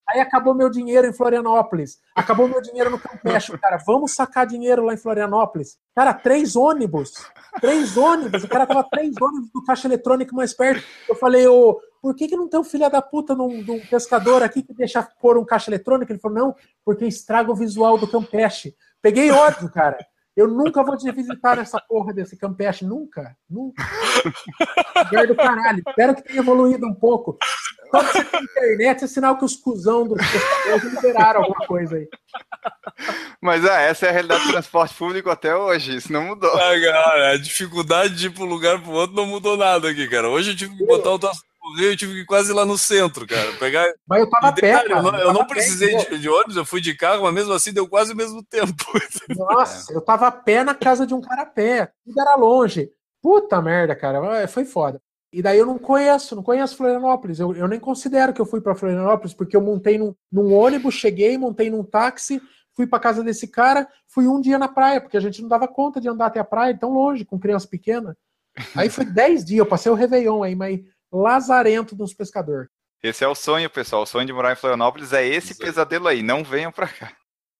Aí 0.10 0.20
acabou, 0.20 0.54
meu 0.54 0.70
dinheiro 0.70 1.08
em 1.08 1.14
Florianópolis. 1.14 2.00
Acabou 2.14 2.46
meu 2.48 2.62
dinheiro 2.62 2.90
no 2.90 3.00
Campeche, 3.00 3.58
cara. 3.58 3.78
Vamos 3.88 4.14
sacar 4.14 4.46
dinheiro 4.46 4.84
lá 4.84 4.94
em 4.94 4.98
Florianópolis. 4.98 5.78
Cara, 5.96 6.14
três 6.14 6.58
ônibus. 6.58 7.14
Três 7.62 7.96
ônibus. 7.96 8.44
O 8.44 8.48
cara 8.50 8.68
tava 8.68 8.84
três 8.84 9.14
ônibus 9.22 9.50
do 9.54 9.64
caixa 9.64 9.88
eletrônico 9.88 10.36
mais 10.36 10.54
perto. 10.54 10.86
Eu 11.08 11.16
falei, 11.16 11.48
ô, 11.48 11.80
por 12.02 12.16
que, 12.16 12.28
que 12.28 12.36
não 12.36 12.50
tem 12.50 12.60
um 12.60 12.64
filho 12.64 12.90
da 12.90 13.02
puta 13.02 13.36
num, 13.36 13.62
num 13.64 13.80
pescador 13.80 14.42
aqui 14.42 14.64
que 14.64 14.74
deixa 14.74 15.04
pôr 15.04 15.38
um 15.38 15.46
caixa 15.46 15.70
eletrônico? 15.70 16.12
Ele 16.12 16.20
falou, 16.20 16.38
não, 16.38 16.56
porque 16.84 17.06
estraga 17.06 17.52
o 17.52 17.56
visual 17.56 17.98
do 17.98 18.10
Campeche. 18.10 18.76
Peguei 19.02 19.30
ódio, 19.32 19.70
cara. 19.72 19.98
Eu 20.36 20.48
nunca 20.48 20.82
vou 20.84 20.98
te 20.98 21.12
visitar 21.12 21.60
essa 21.60 21.80
porra 21.80 22.14
desse 22.14 22.38
Campeche, 22.38 22.86
nunca, 22.86 23.36
nunca. 23.50 23.84
Lugar 25.06 25.28
do 25.28 25.36
caralho. 25.36 25.84
Espero 25.88 26.16
que 26.16 26.24
tenha 26.24 26.40
evoluído 26.40 26.88
um 26.88 26.94
pouco. 26.94 27.38
Só 27.92 28.02
que 28.02 28.14
você 28.14 28.24
tem 28.24 28.44
internet, 28.44 29.04
é 29.04 29.08
sinal 29.08 29.38
que 29.38 29.44
os 29.44 29.58
cuzão 29.58 30.08
dos 30.08 30.18
pescadores 30.18 30.94
liberaram 30.94 31.42
alguma 31.42 31.68
coisa 31.68 31.98
aí. 31.98 32.08
Mas 33.42 33.66
ah, 33.66 33.82
essa 33.82 34.06
é 34.06 34.10
a 34.10 34.14
realidade 34.14 34.46
do 34.46 34.52
transporte 34.52 34.96
público 34.96 35.30
até 35.30 35.54
hoje, 35.54 35.98
isso 35.98 36.12
não 36.12 36.28
mudou. 36.28 36.50
Ah, 36.54 36.80
cara, 36.80 37.32
a 37.34 37.38
dificuldade 37.38 38.16
de 38.16 38.28
ir 38.28 38.30
para 38.30 38.44
um 38.44 38.48
lugar 38.48 38.82
para 38.82 38.90
o 38.90 38.94
outro 38.94 39.16
não 39.16 39.26
mudou 39.26 39.58
nada 39.58 39.90
aqui, 39.90 40.08
cara. 40.08 40.30
Hoje 40.30 40.52
eu 40.52 40.56
tive 40.56 40.78
que 40.78 40.86
botar 40.86 41.12
o 41.12 41.20
correio, 41.20 41.51
eu 41.80 41.96
tive 41.96 42.14
que 42.14 42.20
ir 42.22 42.26
quase 42.26 42.52
ir 42.52 42.56
lá 42.56 42.66
no 42.66 42.78
centro, 42.78 43.28
cara. 43.28 43.52
Pegar. 43.54 43.92
Mas 44.08 44.22
eu 44.22 44.30
tava 44.30 44.48
a 44.48 44.52
pé, 44.52 44.62
Detalhe, 44.62 44.90
cara. 44.90 45.00
eu 45.00 45.04
não, 45.04 45.20
eu 45.20 45.26
tava 45.28 45.34
não 45.34 45.48
pé, 45.48 45.54
precisei 45.54 45.96
de, 45.96 46.20
de 46.20 46.30
ônibus, 46.30 46.56
eu 46.56 46.66
fui 46.66 46.82
de 46.82 46.96
carro, 46.96 47.24
mas 47.24 47.34
mesmo 47.34 47.54
assim 47.54 47.72
deu 47.72 47.88
quase 47.88 48.14
o 48.14 48.16
mesmo 48.16 48.44
tempo. 48.50 48.84
Nossa, 49.30 49.94
eu 49.94 50.02
tava 50.02 50.28
a 50.28 50.32
pé 50.32 50.64
na 50.64 50.74
casa 50.74 51.06
de 51.06 51.14
um 51.14 51.22
cara 51.22 51.44
a 51.44 51.46
pé. 51.46 51.92
Tudo 52.06 52.20
era 52.20 52.36
longe. 52.36 52.90
Puta 53.22 53.62
merda, 53.62 53.96
cara. 53.96 54.48
Foi 54.48 54.66
foda. 54.66 55.00
E 55.34 55.42
daí 55.42 55.58
eu 55.58 55.66
não 55.66 55.78
conheço, 55.78 56.36
não 56.36 56.44
conheço 56.44 56.76
Florianópolis. 56.76 57.40
Eu, 57.40 57.56
eu 57.56 57.68
nem 57.68 57.80
considero 57.80 58.34
que 58.34 58.42
eu 58.42 58.46
fui 58.46 58.60
pra 58.60 58.76
Florianópolis, 58.76 59.34
porque 59.34 59.56
eu 59.56 59.62
montei 59.62 59.98
num, 59.98 60.14
num 60.30 60.54
ônibus, 60.54 60.96
cheguei, 60.96 61.38
montei 61.38 61.70
num 61.70 61.84
táxi, 61.84 62.42
fui 62.76 62.86
pra 62.86 63.00
casa 63.00 63.24
desse 63.24 63.48
cara, 63.48 63.88
fui 64.08 64.28
um 64.28 64.42
dia 64.42 64.60
na 64.60 64.68
praia, 64.68 65.00
porque 65.00 65.16
a 65.16 65.22
gente 65.22 65.42
não 65.42 65.48
dava 65.48 65.68
conta 65.70 66.02
de 66.02 66.10
andar 66.10 66.26
até 66.26 66.40
a 66.40 66.44
praia 66.44 66.78
tão 66.78 66.92
longe, 66.92 67.24
com 67.24 67.40
criança 67.40 67.68
pequena. 67.68 68.18
Aí 68.76 68.90
foi 68.90 69.06
10 69.06 69.46
dias, 69.46 69.60
eu 69.60 69.66
passei 69.66 69.90
o 69.90 69.96
Réveillon 69.96 70.44
aí, 70.44 70.54
mas 70.54 70.82
lazarento 71.12 71.96
dos 71.96 72.14
pescadores. 72.14 72.70
Esse 73.04 73.24
é 73.24 73.28
o 73.28 73.36
sonho, 73.36 73.70
pessoal. 73.70 74.04
O 74.04 74.06
sonho 74.06 74.26
de 74.28 74.34
morar 74.34 74.54
em 74.54 74.56
Florianópolis 74.56 75.12
é 75.12 75.26
esse 75.26 75.54
aí. 75.54 75.58
pesadelo 75.58 76.08
aí. 76.08 76.22
Não 76.22 76.44
venham 76.44 76.72
pra 76.72 76.88
cá. 76.88 77.12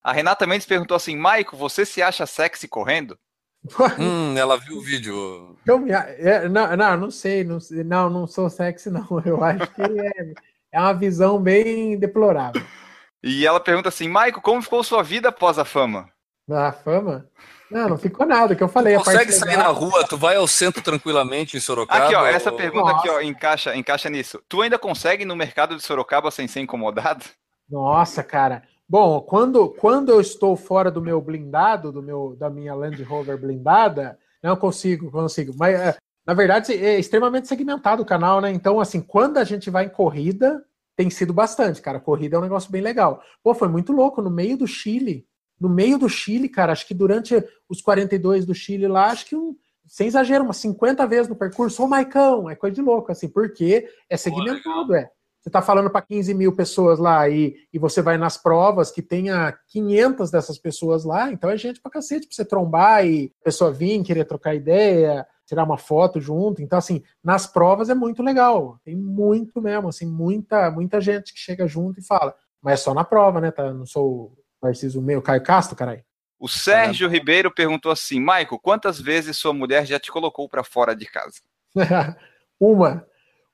A 0.04 0.12
Renata 0.12 0.46
Mendes 0.48 0.68
perguntou 0.68 0.96
assim: 0.96 1.16
Maico, 1.16 1.58
você 1.58 1.86
se 1.86 2.02
acha 2.02 2.26
sexy 2.26 2.68
correndo? 2.68 3.18
hum, 4.00 4.36
ela 4.38 4.58
viu 4.58 4.78
o 4.78 4.82
vídeo. 4.82 5.58
Eu 5.66 5.80
me- 5.80 5.92
é, 5.92 6.50
não, 6.50 6.76
não, 6.76 6.98
não 6.98 7.12
sei, 7.12 7.44
não, 7.44 7.60
sei, 7.60 7.84
não, 7.84 8.10
não 8.10 8.26
sou 8.28 8.50
sexy, 8.50 8.90
não. 8.90 9.06
Eu 9.26 9.44
acho 9.44 9.68
que 9.74 9.82
é, 9.82 10.34
é 10.72 10.80
uma 10.80 10.94
visão 10.94 11.42
bem 11.42 11.98
deplorável. 11.98 12.62
E 13.24 13.46
ela 13.46 13.60
pergunta 13.60 13.90
assim: 13.90 14.08
Maico, 14.08 14.42
como 14.42 14.62
ficou 14.62 14.84
sua 14.84 15.04
vida 15.04 15.30
após 15.30 15.60
a 15.60 15.66
fama? 15.66 16.10
Na 16.48 16.72
fama? 16.72 17.30
Não, 17.72 17.90
não 17.90 17.98
ficou 17.98 18.26
nada, 18.26 18.56
que 18.56 18.62
eu 18.62 18.68
falei. 18.68 18.96
parte 18.96 19.06
Consegue 19.06 19.32
sair 19.32 19.50
legal- 19.58 19.74
na 19.74 19.80
rua, 19.80 20.06
tu 20.08 20.18
vai 20.18 20.36
ao 20.36 20.48
centro 20.48 20.82
tranquilamente 20.84 21.56
em 21.56 21.60
Sorocaba? 21.60 22.06
Aqui, 22.06 22.16
ó, 22.16 22.26
essa 22.26 22.52
ou- 22.52 22.58
pergunta 22.58 22.92
aqui, 22.92 23.10
ó, 23.10 23.14
Nossa. 23.14 23.24
encaixa, 23.24 23.76
encaixa 23.76 24.10
nisso. 24.10 24.42
Tu 24.50 24.62
ainda 24.62 24.78
consegue 24.78 25.24
ir 25.24 25.26
no 25.26 25.36
mercado 25.36 25.76
de 25.76 25.82
Sorocaba 25.82 26.30
sem 26.32 26.48
ser 26.48 26.60
incomodado? 26.60 27.24
Nossa, 27.70 28.22
cara. 28.24 28.64
Bom, 28.88 29.22
quando, 29.22 29.70
quando 29.70 30.10
eu 30.12 30.20
estou 30.20 30.56
fora 30.58 30.92
do 30.92 31.02
meu 31.02 31.22
blindado, 31.22 31.92
do 31.94 32.04
meu, 32.04 32.36
da 32.38 32.50
minha 32.50 32.74
Land 32.76 33.02
Rover 33.04 33.38
blindada, 33.40 34.20
não 34.44 34.58
consigo, 34.58 35.10
consigo. 35.10 35.54
Mas, 35.58 35.80
é, 35.80 35.96
na 36.28 36.34
verdade, 36.34 36.74
é 36.74 37.00
extremamente 37.00 37.48
segmentado 37.48 38.04
o 38.04 38.06
canal, 38.06 38.42
né? 38.42 38.52
Então, 38.52 38.82
assim, 38.82 39.00
quando 39.00 39.38
a 39.38 39.46
gente 39.46 39.70
vai 39.70 39.86
em 39.86 39.90
corrida, 39.90 40.62
tem 40.98 41.10
sido 41.10 41.34
bastante, 41.34 41.82
cara. 41.82 42.02
Corrida 42.02 42.36
é 42.36 42.40
um 42.40 42.44
negócio 42.44 42.70
bem 42.70 42.82
legal. 42.82 43.24
Pô, 43.42 43.54
foi 43.54 43.70
muito 43.70 43.94
louco, 43.94 44.22
no 44.22 44.30
meio 44.30 44.58
do 44.58 44.68
Chile. 44.68 45.26
No 45.62 45.70
meio 45.70 46.00
do 46.00 46.10
Chile, 46.10 46.50
cara, 46.50 46.72
acho 46.72 46.88
que 46.88 46.94
durante 46.96 47.36
os 47.70 47.84
42 47.84 48.48
do 48.48 48.56
Chile 48.56 48.88
lá, 48.88 49.12
acho 49.12 49.28
que 49.28 49.36
um, 49.36 49.56
sem 49.86 50.08
exagero, 50.08 50.44
umas 50.44 50.58
50 50.58 51.06
vezes 51.06 51.28
no 51.28 51.36
percurso, 51.36 51.84
ô 51.84 51.88
Maicão, 51.88 52.50
é 52.50 52.56
coisa 52.56 52.74
de 52.74 52.82
louco, 52.82 53.12
assim, 53.12 53.30
porque 53.30 53.88
é 54.10 54.18
segmentado, 54.18 54.96
é. 54.96 55.12
Você 55.40 55.50
está 55.50 55.62
falando 55.62 55.90
para 55.90 56.02
15 56.02 56.34
mil 56.34 56.56
pessoas 56.56 56.98
lá 56.98 57.30
e, 57.30 57.56
e 57.72 57.78
você 57.78 58.02
vai 58.02 58.18
nas 58.18 58.38
provas 58.38 58.92
que 58.92 59.04
tenha 59.04 59.56
500 59.68 60.32
dessas 60.32 60.58
pessoas 60.58 61.04
lá, 61.04 61.32
então 61.32 61.50
é 61.50 61.58
gente 61.58 61.80
pra 61.80 61.92
cacete 61.92 62.28
pra 62.28 62.36
você 62.36 62.46
trombar 62.46 63.06
e 63.06 63.32
a 63.42 63.44
pessoa 63.44 63.72
vir, 63.72 64.02
querer 64.04 64.26
trocar 64.26 64.56
ideia, 64.56 65.26
tirar 65.46 65.64
uma 65.64 65.78
foto 65.78 66.20
junto. 66.20 66.62
Então, 66.62 66.80
assim, 66.80 67.04
nas 67.24 67.46
provas 67.46 67.90
é 67.90 67.94
muito 67.94 68.24
legal. 68.24 68.80
Tem 68.84 68.96
muito 68.96 69.62
mesmo, 69.62 69.90
assim, 69.90 70.06
muita, 70.06 70.72
muita 70.72 71.00
gente 71.00 71.34
que 71.34 71.40
chega 71.40 71.68
junto 71.68 72.00
e 72.00 72.06
fala. 72.06 72.34
Mas 72.62 72.74
é 72.74 72.84
só 72.84 72.94
na 72.94 73.04
prova, 73.04 73.42
né? 73.42 73.52
Tá? 73.52 73.74
Não 73.74 73.86
sou 73.86 74.38
Narciso 74.62 75.02
meu, 75.02 75.22
Caio 75.22 75.44
Castro, 75.44 75.76
caralho. 75.76 76.04
O 76.40 76.48
Sérgio 76.48 77.08
Ribeiro 77.08 77.54
perguntou 77.54 77.92
assim: 77.92 78.20
Maico, 78.20 78.60
quantas 78.60 79.00
vezes 79.00 79.38
sua 79.38 79.54
mulher 79.54 79.86
já 79.86 80.00
te 80.00 80.12
colocou 80.12 80.50
pra 80.50 80.64
fora 80.64 80.96
de 80.96 81.06
casa? 81.06 81.40
uma, 82.60 83.06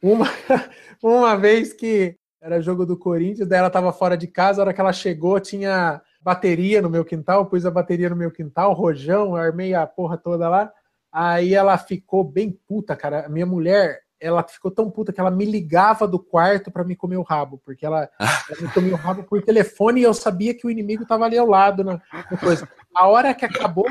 uma, 0.02 0.26
uma 1.04 1.36
vez 1.36 1.74
que 1.74 2.18
era 2.42 2.62
jogo 2.62 2.86
do 2.86 2.98
Corinthians, 2.98 3.48
daí 3.48 3.60
ela 3.60 3.70
tava 3.70 3.92
fora 3.92 4.16
de 4.16 4.28
casa, 4.28 4.62
a 4.62 4.64
hora 4.64 4.74
que 4.74 4.80
ela 4.80 4.94
chegou, 4.94 5.40
tinha 5.40 6.02
bateria 6.22 6.82
no 6.82 6.90
meu 6.90 7.04
quintal, 7.04 7.46
pus 7.46 7.66
a 7.66 7.72
bateria 7.72 8.10
no 8.10 8.16
meu 8.16 8.32
quintal, 8.32 8.74
rojão, 8.74 9.36
armei 9.36 9.74
a 9.74 9.86
porra 9.86 10.18
toda 10.18 10.48
lá. 10.48 10.72
Aí 11.12 11.54
ela 11.54 11.78
ficou 11.78 12.24
bem 12.24 12.52
puta, 12.68 12.96
cara. 12.96 13.28
Minha 13.28 13.46
mulher, 13.46 14.02
ela 14.20 14.44
ficou 14.44 14.72
tão 14.72 14.90
puta 14.90 15.14
que 15.14 15.20
ela 15.20 15.32
me 15.32 15.46
ligava 15.46 16.08
do 16.08 16.20
quarto 16.20 16.72
pra 16.72 16.84
me 16.84 16.96
comer 16.96 17.18
o 17.18 17.24
rabo, 17.24 17.62
porque 17.64 17.86
ela, 17.86 18.10
ela 18.50 18.62
me 18.62 18.74
comia 18.74 18.94
o 18.94 18.98
rabo 18.98 19.24
por 19.24 19.42
telefone 19.44 20.02
e 20.02 20.04
eu 20.04 20.14
sabia 20.14 20.54
que 20.54 20.66
o 20.66 20.72
inimigo 20.72 21.06
tava 21.06 21.26
ali 21.26 21.38
ao 21.38 21.48
lado 21.48 21.84
na, 21.84 22.02
na 22.12 22.38
coisa. 22.38 22.68
A 22.96 23.08
hora 23.08 23.34
que 23.34 23.46
acabou, 23.46 23.88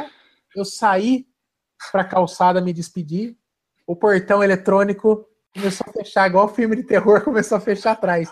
eu 0.54 0.64
saí 0.64 1.26
pra 1.92 2.04
calçada 2.04 2.60
me 2.60 2.72
despedir, 2.72 3.36
o 3.86 3.94
portão 3.94 4.42
eletrônico 4.42 5.26
começou 5.54 5.86
a 5.88 5.92
fechar, 5.92 6.28
igual 6.28 6.48
filme 6.48 6.76
de 6.76 6.82
terror, 6.82 7.22
começou 7.22 7.56
a 7.56 7.60
fechar 7.60 7.92
atrás. 7.92 8.30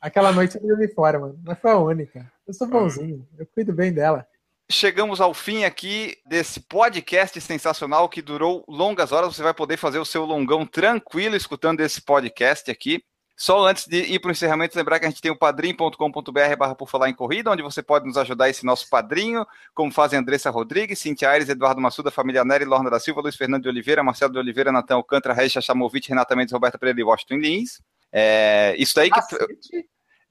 Aquela 0.00 0.32
noite 0.32 0.56
eu 0.56 0.66
dormi 0.66 0.88
fora, 0.88 1.18
mano. 1.18 1.38
Mas 1.44 1.58
foi 1.58 1.70
a 1.70 1.78
única. 1.78 2.30
Eu 2.46 2.54
sou 2.54 2.66
bonzinho, 2.68 3.26
eu 3.38 3.46
cuido 3.46 3.72
bem 3.72 3.92
dela. 3.92 4.26
Chegamos 4.68 5.20
ao 5.20 5.32
fim 5.32 5.62
aqui 5.62 6.18
desse 6.26 6.58
podcast 6.58 7.40
sensacional 7.40 8.08
que 8.08 8.20
durou 8.20 8.64
longas 8.66 9.12
horas. 9.12 9.34
Você 9.34 9.42
vai 9.42 9.54
poder 9.54 9.76
fazer 9.76 10.00
o 10.00 10.04
seu 10.04 10.24
longão 10.24 10.66
tranquilo 10.66 11.36
escutando 11.36 11.80
esse 11.80 12.02
podcast 12.02 12.68
aqui. 12.68 13.00
Só 13.36 13.64
antes 13.64 13.86
de 13.86 13.98
ir 13.98 14.18
para 14.18 14.30
o 14.30 14.32
encerramento, 14.32 14.76
lembrar 14.76 14.98
que 14.98 15.06
a 15.06 15.08
gente 15.08 15.20
tem 15.20 15.30
o 15.30 15.38
padrim.com.br 15.38 16.56
barra 16.58 16.74
por 16.74 16.88
falar 16.88 17.08
em 17.08 17.14
corrida, 17.14 17.50
onde 17.50 17.62
você 17.62 17.80
pode 17.80 18.06
nos 18.06 18.16
ajudar 18.16 18.48
esse 18.48 18.66
nosso 18.66 18.88
padrinho, 18.88 19.46
como 19.72 19.92
fazem 19.92 20.18
Andressa 20.18 20.50
Rodrigues, 20.50 20.98
Cintia 20.98 21.30
Aires, 21.30 21.48
Eduardo 21.48 21.80
Massuda, 21.80 22.10
Família 22.10 22.44
Nery, 22.44 22.64
Lorna 22.64 22.90
da 22.90 22.98
Silva, 22.98 23.20
Luiz 23.20 23.36
Fernando 23.36 23.64
de 23.64 23.68
Oliveira, 23.68 24.02
Marcelo 24.02 24.32
de 24.32 24.38
Oliveira, 24.38 24.72
Natan 24.72 24.96
Alcântara, 24.96 25.34
Reis 25.34 25.52
Chamovic, 25.52 26.08
Renata 26.08 26.34
Mendes, 26.34 26.52
Roberta 26.52 26.78
Pereira 26.78 26.98
e 26.98 27.04
Washington 27.04 27.36
Lins. 27.36 27.80
É, 28.10 28.74
isso 28.78 28.94
daí 28.96 29.10
que... 29.10 29.20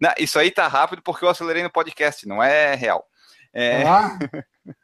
Não, 0.01 0.11
isso 0.17 0.37
aí 0.37 0.51
tá 0.51 0.67
rápido 0.67 1.01
porque 1.01 1.23
eu 1.23 1.29
acelerei 1.29 1.63
no 1.63 1.71
podcast, 1.71 2.27
não 2.27 2.43
é 2.43 2.75
real. 2.75 3.05
É, 3.55 3.83
Ah, 3.87 4.19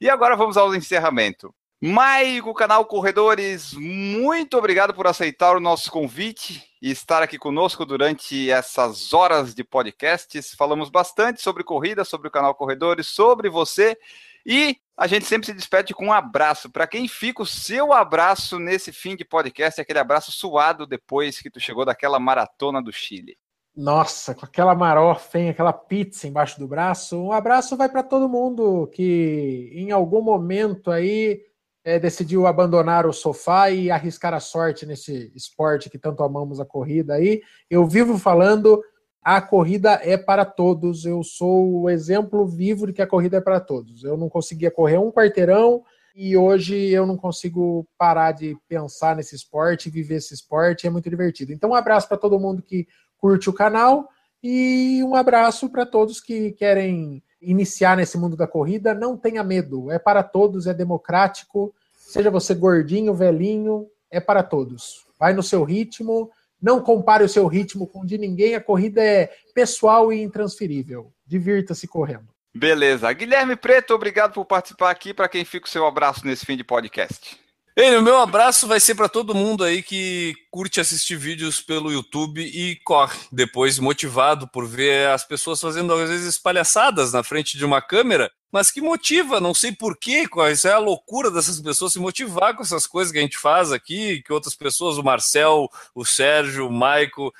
e 0.00 0.08
agora 0.08 0.34
vamos 0.34 0.56
ao 0.56 0.74
encerramento. 0.74 1.54
Maico, 1.80 2.52
canal 2.54 2.84
Corredores, 2.86 3.72
muito 3.74 4.58
obrigado 4.58 4.92
por 4.92 5.06
aceitar 5.06 5.54
o 5.54 5.60
nosso 5.60 5.92
convite 5.92 6.66
e 6.82 6.90
estar 6.90 7.22
aqui 7.22 7.38
conosco 7.38 7.84
durante 7.86 8.50
essas 8.50 9.12
horas 9.12 9.54
de 9.54 9.62
podcasts. 9.62 10.54
Falamos 10.56 10.90
bastante 10.90 11.40
sobre 11.40 11.62
corrida, 11.62 12.04
sobre 12.04 12.26
o 12.26 12.30
canal 12.32 12.52
Corredores, 12.54 13.06
sobre 13.06 13.48
você 13.48 13.96
e 14.44 14.76
a 14.96 15.06
gente 15.06 15.26
sempre 15.26 15.46
se 15.46 15.54
despede 15.54 15.94
com 15.94 16.06
um 16.06 16.12
abraço. 16.12 16.68
Para 16.68 16.86
quem 16.86 17.06
fica 17.06 17.42
o 17.42 17.46
seu 17.46 17.92
abraço 17.92 18.58
nesse 18.58 18.90
fim 18.90 19.14
de 19.14 19.24
podcast, 19.24 19.80
aquele 19.80 20.00
abraço 20.00 20.32
suado 20.32 20.84
depois 20.84 21.38
que 21.38 21.50
tu 21.50 21.60
chegou 21.60 21.84
daquela 21.84 22.18
maratona 22.18 22.82
do 22.82 22.90
Chile. 22.90 23.38
Nossa, 23.78 24.34
com 24.34 24.44
aquela 24.44 24.74
marofa, 24.74 25.38
aquela 25.48 25.72
pizza 25.72 26.26
embaixo 26.26 26.58
do 26.58 26.66
braço. 26.66 27.16
Um 27.16 27.30
abraço 27.30 27.76
vai 27.76 27.88
para 27.88 28.02
todo 28.02 28.28
mundo 28.28 28.88
que 28.92 29.70
em 29.72 29.92
algum 29.92 30.20
momento 30.20 30.90
aí 30.90 31.42
é, 31.84 31.96
decidiu 31.96 32.48
abandonar 32.48 33.06
o 33.06 33.12
sofá 33.12 33.70
e 33.70 33.88
arriscar 33.88 34.34
a 34.34 34.40
sorte 34.40 34.84
nesse 34.84 35.30
esporte 35.32 35.88
que 35.88 35.96
tanto 35.96 36.24
amamos 36.24 36.58
a 36.58 36.64
corrida 36.64 37.14
aí. 37.14 37.40
Eu 37.70 37.86
vivo 37.86 38.18
falando, 38.18 38.82
a 39.22 39.40
corrida 39.40 40.00
é 40.02 40.16
para 40.16 40.44
todos. 40.44 41.04
Eu 41.04 41.22
sou 41.22 41.82
o 41.82 41.88
exemplo 41.88 42.48
vivo 42.48 42.84
de 42.88 42.92
que 42.92 43.02
a 43.02 43.06
corrida 43.06 43.36
é 43.36 43.40
para 43.40 43.60
todos. 43.60 44.02
Eu 44.02 44.16
não 44.16 44.28
conseguia 44.28 44.72
correr 44.72 44.98
um 44.98 45.12
quarteirão 45.12 45.84
e 46.16 46.36
hoje 46.36 46.74
eu 46.74 47.06
não 47.06 47.16
consigo 47.16 47.86
parar 47.96 48.32
de 48.32 48.56
pensar 48.68 49.14
nesse 49.14 49.36
esporte, 49.36 49.88
viver 49.88 50.16
esse 50.16 50.34
esporte, 50.34 50.84
é 50.84 50.90
muito 50.90 51.08
divertido. 51.08 51.52
Então, 51.52 51.70
um 51.70 51.74
abraço 51.74 52.08
para 52.08 52.16
todo 52.16 52.40
mundo 52.40 52.60
que 52.60 52.88
curte 53.18 53.50
o 53.50 53.52
canal 53.52 54.08
e 54.42 55.02
um 55.04 55.14
abraço 55.14 55.68
para 55.68 55.84
todos 55.84 56.20
que 56.20 56.52
querem 56.52 57.22
iniciar 57.40 57.96
nesse 57.96 58.16
mundo 58.16 58.36
da 58.36 58.46
corrida. 58.46 58.94
Não 58.94 59.16
tenha 59.16 59.42
medo, 59.42 59.90
é 59.90 59.98
para 59.98 60.22
todos, 60.22 60.66
é 60.66 60.74
democrático. 60.74 61.74
Seja 61.92 62.30
você 62.30 62.54
gordinho, 62.54 63.14
velhinho, 63.14 63.86
é 64.10 64.20
para 64.20 64.42
todos. 64.42 65.06
Vai 65.18 65.32
no 65.32 65.42
seu 65.42 65.64
ritmo, 65.64 66.30
não 66.60 66.80
compare 66.80 67.24
o 67.24 67.28
seu 67.28 67.46
ritmo 67.46 67.86
com 67.86 68.00
o 68.00 68.06
de 68.06 68.16
ninguém. 68.16 68.54
A 68.54 68.60
corrida 68.60 69.02
é 69.02 69.30
pessoal 69.54 70.12
e 70.12 70.22
intransferível. 70.22 71.12
Divirta-se 71.26 71.86
correndo. 71.86 72.28
Beleza. 72.54 73.12
Guilherme 73.12 73.54
Preto, 73.56 73.94
obrigado 73.94 74.32
por 74.32 74.44
participar 74.44 74.90
aqui. 74.90 75.12
Para 75.12 75.28
quem 75.28 75.44
fica 75.44 75.66
o 75.66 75.70
seu 75.70 75.86
abraço 75.86 76.26
nesse 76.26 76.46
fim 76.46 76.56
de 76.56 76.64
podcast. 76.64 77.47
Ei, 77.80 77.96
o 77.96 78.02
meu 78.02 78.18
abraço 78.18 78.66
vai 78.66 78.80
ser 78.80 78.96
para 78.96 79.08
todo 79.08 79.36
mundo 79.36 79.62
aí 79.62 79.84
que 79.84 80.34
curte 80.50 80.80
assistir 80.80 81.14
vídeos 81.14 81.60
pelo 81.60 81.92
YouTube 81.92 82.42
e 82.42 82.74
corre 82.82 83.16
depois 83.30 83.78
motivado 83.78 84.48
por 84.48 84.66
ver 84.66 85.10
as 85.10 85.22
pessoas 85.24 85.60
fazendo 85.60 85.94
às 85.94 86.08
vezes 86.08 86.36
palhaçadas 86.36 87.12
na 87.12 87.22
frente 87.22 87.56
de 87.56 87.64
uma 87.64 87.80
câmera, 87.80 88.32
mas 88.50 88.68
que 88.72 88.80
motiva, 88.80 89.40
não 89.40 89.54
sei 89.54 89.70
porquê, 89.70 90.26
qual 90.26 90.48
é 90.48 90.72
a 90.72 90.78
loucura 90.78 91.30
dessas 91.30 91.60
pessoas 91.60 91.92
se 91.92 92.00
motivar 92.00 92.56
com 92.56 92.64
essas 92.64 92.84
coisas 92.84 93.12
que 93.12 93.18
a 93.20 93.22
gente 93.22 93.38
faz 93.38 93.70
aqui, 93.70 94.24
que 94.24 94.32
outras 94.32 94.56
pessoas, 94.56 94.98
o 94.98 95.04
Marcel, 95.04 95.68
o 95.94 96.04
Sérgio, 96.04 96.66
o 96.66 96.72
Maico. 96.72 97.32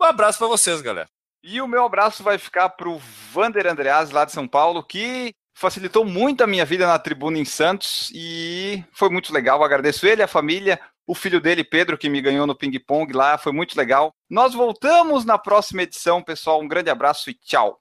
Um 0.00 0.04
abraço 0.06 0.38
para 0.38 0.46
vocês, 0.46 0.80
galera. 0.80 1.10
E 1.42 1.60
o 1.60 1.68
meu 1.68 1.84
abraço 1.84 2.22
vai 2.22 2.38
ficar 2.38 2.70
pro 2.70 2.98
Vander 3.30 3.66
Andreas, 3.66 4.10
lá 4.10 4.24
de 4.24 4.32
São 4.32 4.48
Paulo, 4.48 4.82
que 4.82 5.34
facilitou 5.62 6.04
muito 6.04 6.42
a 6.42 6.46
minha 6.46 6.64
vida 6.64 6.88
na 6.88 6.98
tribuna 6.98 7.38
em 7.38 7.44
Santos 7.44 8.10
e 8.12 8.82
foi 8.92 9.08
muito 9.08 9.32
legal. 9.32 9.62
Agradeço 9.62 10.04
ele, 10.08 10.20
a 10.20 10.26
família, 10.26 10.80
o 11.06 11.14
filho 11.14 11.40
dele, 11.40 11.62
Pedro, 11.62 11.96
que 11.96 12.08
me 12.08 12.20
ganhou 12.20 12.48
no 12.48 12.54
ping-pong 12.54 13.12
lá, 13.12 13.38
foi 13.38 13.52
muito 13.52 13.76
legal. 13.76 14.12
Nós 14.28 14.54
voltamos 14.54 15.24
na 15.24 15.38
próxima 15.38 15.82
edição, 15.82 16.20
pessoal. 16.20 16.60
Um 16.60 16.66
grande 16.66 16.90
abraço 16.90 17.30
e 17.30 17.34
tchau. 17.34 17.80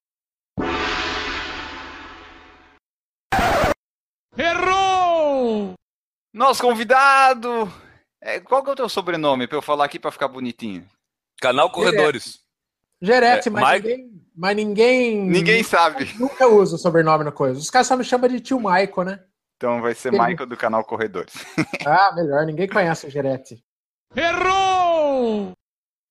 Errou! 4.38 5.74
Nosso 6.32 6.62
convidado. 6.62 7.50
É, 8.22 8.40
qual 8.40 8.64
que 8.64 8.70
é 8.70 8.74
o 8.74 8.76
teu 8.76 8.90
sobrenome 8.90 9.48
para 9.48 9.58
eu 9.58 9.62
falar 9.62 9.86
aqui 9.86 9.98
para 9.98 10.12
ficar 10.12 10.28
bonitinho? 10.28 10.88
Canal 11.42 11.72
Corredores. 11.72 12.42
Gerete, 13.02 13.48
É, 13.48 13.52
mas, 13.52 13.74
Mike- 13.82 13.88
ninguém, 13.88 14.22
mas 14.36 14.56
ninguém. 14.56 15.22
Ninguém 15.26 15.64
sabe. 15.64 16.14
Nunca 16.20 16.48
usa 16.48 16.76
o 16.76 16.80
sobrenome 16.80 17.24
na 17.24 17.32
coisa. 17.32 17.60
Os 17.60 17.70
caras 17.70 17.88
só 17.88 17.98
me 17.98 18.04
chamam 18.04 18.30
de 18.30 18.40
tio 18.40 18.60
Maico, 18.60 19.04
né? 19.04 19.20
Então 19.58 19.82
vai 19.82 19.94
ser. 19.96 20.12
Michael 20.12 20.46
do 20.48 20.58
canal 20.58 20.84
Corredores. 20.84 21.34
Ah, 21.86 22.12
melhor. 22.16 22.46
Ninguém 22.46 22.68
conhece 22.68 23.08
o 23.08 23.10
Gerete. 23.10 23.64
Errou! 24.16 25.52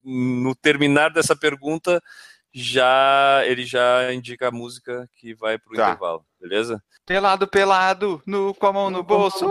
No 0.03 0.55
terminar 0.55 1.11
dessa 1.11 1.37
pergunta, 1.37 2.01
já 2.53 3.43
ele 3.45 3.65
já 3.67 4.13
indica 4.13 4.49
a 4.49 4.53
música 4.53 5.07
que 5.17 5.35
vai 5.35 5.59
pro 5.59 5.75
Tá. 5.77 5.89
intervalo, 5.91 6.25
beleza? 6.41 6.83
Pelado, 7.07 7.47
pelado, 7.47 8.23
no, 8.27 8.55
com 8.55 8.67
a 8.67 8.73
mão 8.73 8.91
no 8.91 9.03
bolso. 9.03 9.45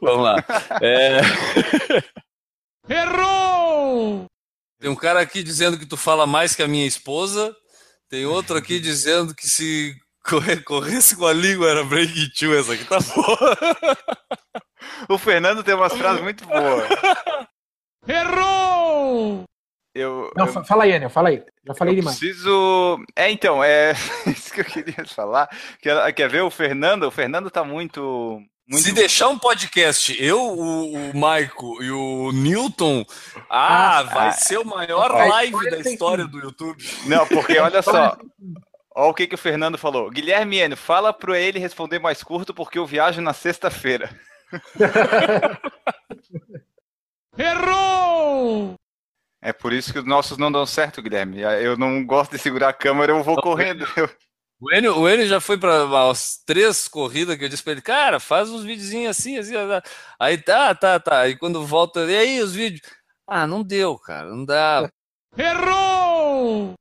Vamos 0.00 0.24
lá. 0.24 0.36
É, 0.80 1.20
Errou! 2.88 4.26
Tem 4.82 4.90
um 4.90 4.94
cara 4.96 5.20
aqui 5.20 5.42
dizendo 5.42 5.78
que 5.78 5.86
tu 5.86 5.96
fala 5.96 6.26
mais 6.26 6.54
que 6.54 6.62
a 6.62 6.68
minha 6.68 6.86
esposa. 6.86 7.54
Tem 8.10 8.26
outro 8.26 8.58
aqui 8.58 8.78
dizendo 8.80 9.34
que 9.34 9.46
se 9.48 9.94
correr, 10.24 10.62
corresse 10.64 11.16
com 11.16 11.24
a 11.26 11.32
língua 11.32 11.70
era 11.70 11.84
break 11.84 12.34
two. 12.34 12.54
Essa 12.54 12.74
aqui 12.74 12.84
tá 12.84 12.98
boa. 13.00 13.56
O 15.08 15.16
Fernando 15.16 15.62
tem 15.64 15.74
umas 15.74 15.92
frases 15.92 16.20
muito 16.22 16.44
boas. 16.46 16.88
Errou! 18.06 19.44
Eu, 19.94 20.30
Não, 20.36 20.46
eu- 20.46 20.52
fa- 20.52 20.64
fala 20.64 20.84
aí, 20.84 20.92
Enel. 20.92 21.10
Fala 21.10 21.28
aí. 21.28 21.42
Já 21.66 21.74
falei 21.74 21.94
eu 21.94 21.98
demais. 22.00 22.18
preciso. 22.18 22.98
É, 23.16 23.30
então, 23.30 23.62
é 23.62 23.92
isso 24.26 24.52
que 24.52 24.60
eu 24.60 24.64
queria 24.64 25.04
falar. 25.06 25.48
Quer, 25.80 26.12
quer 26.12 26.28
ver 26.28 26.42
o 26.42 26.50
Fernando? 26.50 27.04
O 27.04 27.10
Fernando 27.10 27.50
tá 27.50 27.62
muito. 27.64 28.40
Muito... 28.68 28.84
Se 28.84 28.92
deixar 28.92 29.28
um 29.28 29.38
podcast, 29.38 30.16
eu, 30.22 30.40
o, 30.40 31.10
o 31.10 31.16
Maico 31.16 31.82
e 31.82 31.90
o 31.90 32.30
Newton, 32.32 33.04
ah, 33.50 33.98
Ah, 33.98 34.02
vai 34.04 34.28
ah, 34.28 34.32
ser 34.32 34.58
o 34.58 34.64
maior 34.64 35.10
a 35.10 35.24
live 35.24 35.70
da 35.70 35.78
história 35.80 36.26
do 36.26 36.38
YouTube. 36.38 36.82
Não, 37.06 37.26
porque 37.26 37.58
olha 37.58 37.82
só. 37.82 38.16
Olha 38.94 39.10
o 39.10 39.14
que, 39.14 39.26
que 39.26 39.34
o 39.34 39.38
Fernando 39.38 39.78
falou. 39.78 40.10
Guilherme 40.10 40.58
Enio, 40.58 40.76
fala 40.76 41.12
pro 41.12 41.34
ele 41.34 41.58
responder 41.58 41.98
mais 41.98 42.22
curto 42.22 42.54
porque 42.54 42.78
eu 42.78 42.86
viajo 42.86 43.20
na 43.20 43.32
sexta-feira. 43.32 44.10
Errou! 47.36 48.74
É 49.40 49.52
por 49.52 49.72
isso 49.72 49.92
que 49.92 49.98
os 49.98 50.04
nossos 50.04 50.38
não 50.38 50.52
dão 50.52 50.64
certo, 50.64 51.02
Guilherme. 51.02 51.40
Eu 51.40 51.76
não 51.76 52.04
gosto 52.04 52.32
de 52.32 52.38
segurar 52.38 52.68
a 52.68 52.72
câmera, 52.72 53.12
eu 53.12 53.24
vou 53.24 53.40
correndo. 53.42 53.86
Eu- 53.96 54.08
O 54.62 54.72
Enio, 54.72 54.96
o 54.96 55.08
Enio 55.08 55.26
já 55.26 55.40
foi 55.40 55.58
para 55.58 55.86
umas 55.86 56.40
três 56.46 56.86
corridas 56.86 57.36
que 57.36 57.44
eu 57.44 57.48
disse 57.48 57.64
pra 57.64 57.72
ele, 57.72 57.82
cara, 57.82 58.20
faz 58.20 58.48
uns 58.48 58.62
videozinhos 58.62 59.10
assim, 59.18 59.36
assim, 59.36 59.56
assim. 59.56 59.90
Aí 60.20 60.38
tá, 60.38 60.72
tá, 60.72 61.00
tá. 61.00 61.18
Aí 61.22 61.36
quando 61.36 61.66
volta, 61.66 62.04
e 62.04 62.16
aí 62.16 62.40
os 62.40 62.54
vídeos? 62.54 62.80
Ah, 63.26 63.44
não 63.44 63.64
deu, 63.64 63.98
cara, 63.98 64.30
não 64.30 64.44
dá. 64.44 64.88
Errou! 65.36 66.74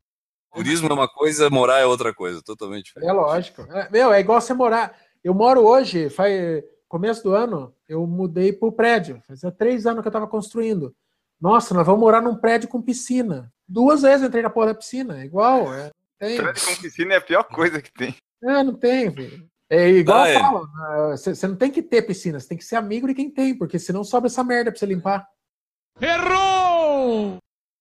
Turismo 0.54 0.90
é 0.90 0.94
uma 0.94 1.08
coisa, 1.08 1.50
morar 1.50 1.80
é 1.80 1.86
outra 1.88 2.14
coisa, 2.14 2.40
totalmente 2.44 2.86
diferente. 2.86 3.10
É 3.10 3.14
lógico. 3.14 3.64
É, 3.64 3.90
meu, 3.90 4.14
é 4.14 4.20
igual 4.20 4.40
você 4.40 4.54
morar. 4.54 4.96
Eu 5.24 5.34
moro 5.34 5.66
hoje, 5.66 6.08
faz 6.08 6.64
começo 6.88 7.24
do 7.24 7.34
ano, 7.34 7.74
eu 7.90 8.06
mudei 8.06 8.54
pro 8.54 8.72
prédio. 8.72 9.24
Fazia 9.28 9.52
três 9.52 9.88
anos 9.88 10.04
que 10.04 10.08
eu 10.08 10.12
tava 10.12 10.28
construindo. 10.28 10.94
Nossa, 11.40 11.74
nós 11.74 11.88
vamos 11.88 12.02
morar 12.02 12.22
num 12.22 12.36
prédio 12.36 12.70
com 12.70 12.80
piscina. 12.80 13.52
Duas 13.68 14.04
vezes 14.04 14.22
eu 14.22 14.28
entrei 14.28 14.44
na 14.44 14.52
porra 14.52 14.68
da 14.68 14.76
piscina. 14.76 15.26
Igual. 15.26 15.74
É, 15.74 15.90
tem. 16.28 16.38
Prédio 16.38 16.66
com 16.66 16.76
piscina 16.82 17.14
é 17.14 17.18
a 17.18 17.22
pior 17.22 17.44
coisa 17.44 17.82
que 17.82 17.92
tem. 17.92 18.16
É, 18.44 18.64
não 18.64 18.76
tem, 18.76 19.12
filho. 19.14 19.48
É 19.70 19.90
igual 19.90 20.24
Ah, 20.24 20.30
eu 20.30 20.36
é. 20.38 20.40
falo, 20.40 20.68
você 21.18 21.48
não 21.48 21.56
tem 21.56 21.72
que 21.72 21.82
ter 21.82 22.02
piscina, 22.02 22.40
você 22.40 22.48
tem 22.50 22.58
que 22.58 22.64
ser 22.66 22.76
amigo 22.76 23.08
de 23.08 23.14
quem 23.14 23.30
tem, 23.32 23.58
porque 23.58 23.80
senão 23.80 24.04
sobra 24.04 24.28
essa 24.28 24.44
merda 24.44 24.70
pra 24.72 24.78
você 24.80 24.86
limpar. 24.86 25.26
Errou! 26.00 27.38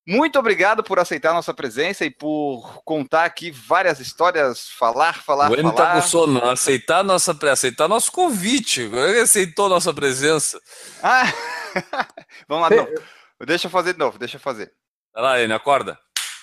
Muito 0.06 0.38
obrigado 0.38 0.82
por 0.82 0.98
aceitar 0.98 1.32
nossa 1.34 1.52
presença 1.52 2.04
e 2.04 2.10
por 2.10 2.80
contar 2.84 3.24
aqui 3.24 3.50
várias 3.50 4.00
histórias, 4.00 4.68
falar, 4.70 5.22
falar, 5.22 5.50
O 5.50 5.54
Enio 5.54 5.70
tá 5.72 5.86
falar. 5.86 5.94
com 6.02 6.08
sono, 6.08 6.44
aceitar 6.48 7.04
nossa, 7.04 7.36
aceitar 7.50 7.86
nosso 7.88 8.10
convite, 8.10 8.82
ele 8.82 9.20
aceitou 9.20 9.68
nossa 9.68 9.92
presença. 9.92 10.60
Ah! 11.02 11.24
Vamos 12.48 12.62
lá, 12.62 12.68
Cê- 12.68 12.76
novo. 12.76 13.02
Deixa 13.46 13.66
eu 13.66 13.70
fazer 13.70 13.92
de 13.92 13.98
novo, 13.98 14.18
deixa 14.18 14.36
eu 14.36 14.40
fazer. 14.40 14.72
Vai 15.14 15.22
lá, 15.22 15.42
Enio, 15.42 15.56
acorda. 15.56 15.98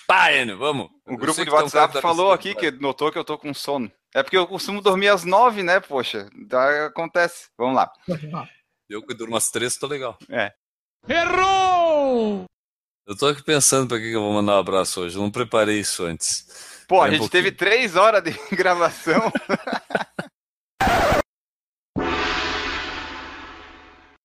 Pá, 0.08 0.32
Enio, 0.32 0.56
vamos. 0.56 0.88
O 1.06 1.18
grupo 1.18 1.38
de 1.38 1.44
tem 1.44 1.52
um 1.52 1.56
WhatsApp 1.56 1.92
tá 1.92 2.00
falou 2.00 2.32
aqui 2.32 2.54
que 2.54 2.70
notou 2.70 3.12
que 3.12 3.18
eu 3.18 3.24
tô 3.24 3.36
com 3.36 3.52
sono. 3.52 3.92
É 4.14 4.22
porque 4.22 4.38
eu 4.38 4.46
costumo 4.46 4.80
dormir 4.80 5.08
às 5.08 5.22
nove, 5.22 5.62
né, 5.62 5.80
poxa? 5.80 6.30
Daí 6.46 6.86
acontece. 6.86 7.48
Vamos 7.58 7.76
lá. 7.76 7.92
Eu 8.88 9.02
que 9.06 9.12
durmo 9.12 9.36
às 9.36 9.50
três, 9.50 9.76
tô 9.76 9.86
legal. 9.86 10.16
Errou! 11.06 12.44
Eu 13.06 13.16
tô 13.16 13.26
aqui 13.26 13.42
pensando 13.42 13.86
pra 13.86 13.98
que 13.98 14.04
que 14.08 14.16
eu 14.16 14.22
vou 14.22 14.32
mandar 14.32 14.56
um 14.56 14.60
abraço 14.60 15.02
hoje. 15.02 15.16
Eu 15.16 15.22
não 15.22 15.30
preparei 15.30 15.78
isso 15.80 16.04
antes. 16.04 16.84
Pô, 16.88 17.02
a 17.02 17.06
É 17.06 17.08
um 17.08 17.10
gente 17.12 17.20
pouquinho. 17.20 17.42
teve 17.44 17.52
três 17.54 17.94
horas 17.94 18.22
de 18.24 18.30
gravação. 18.56 19.30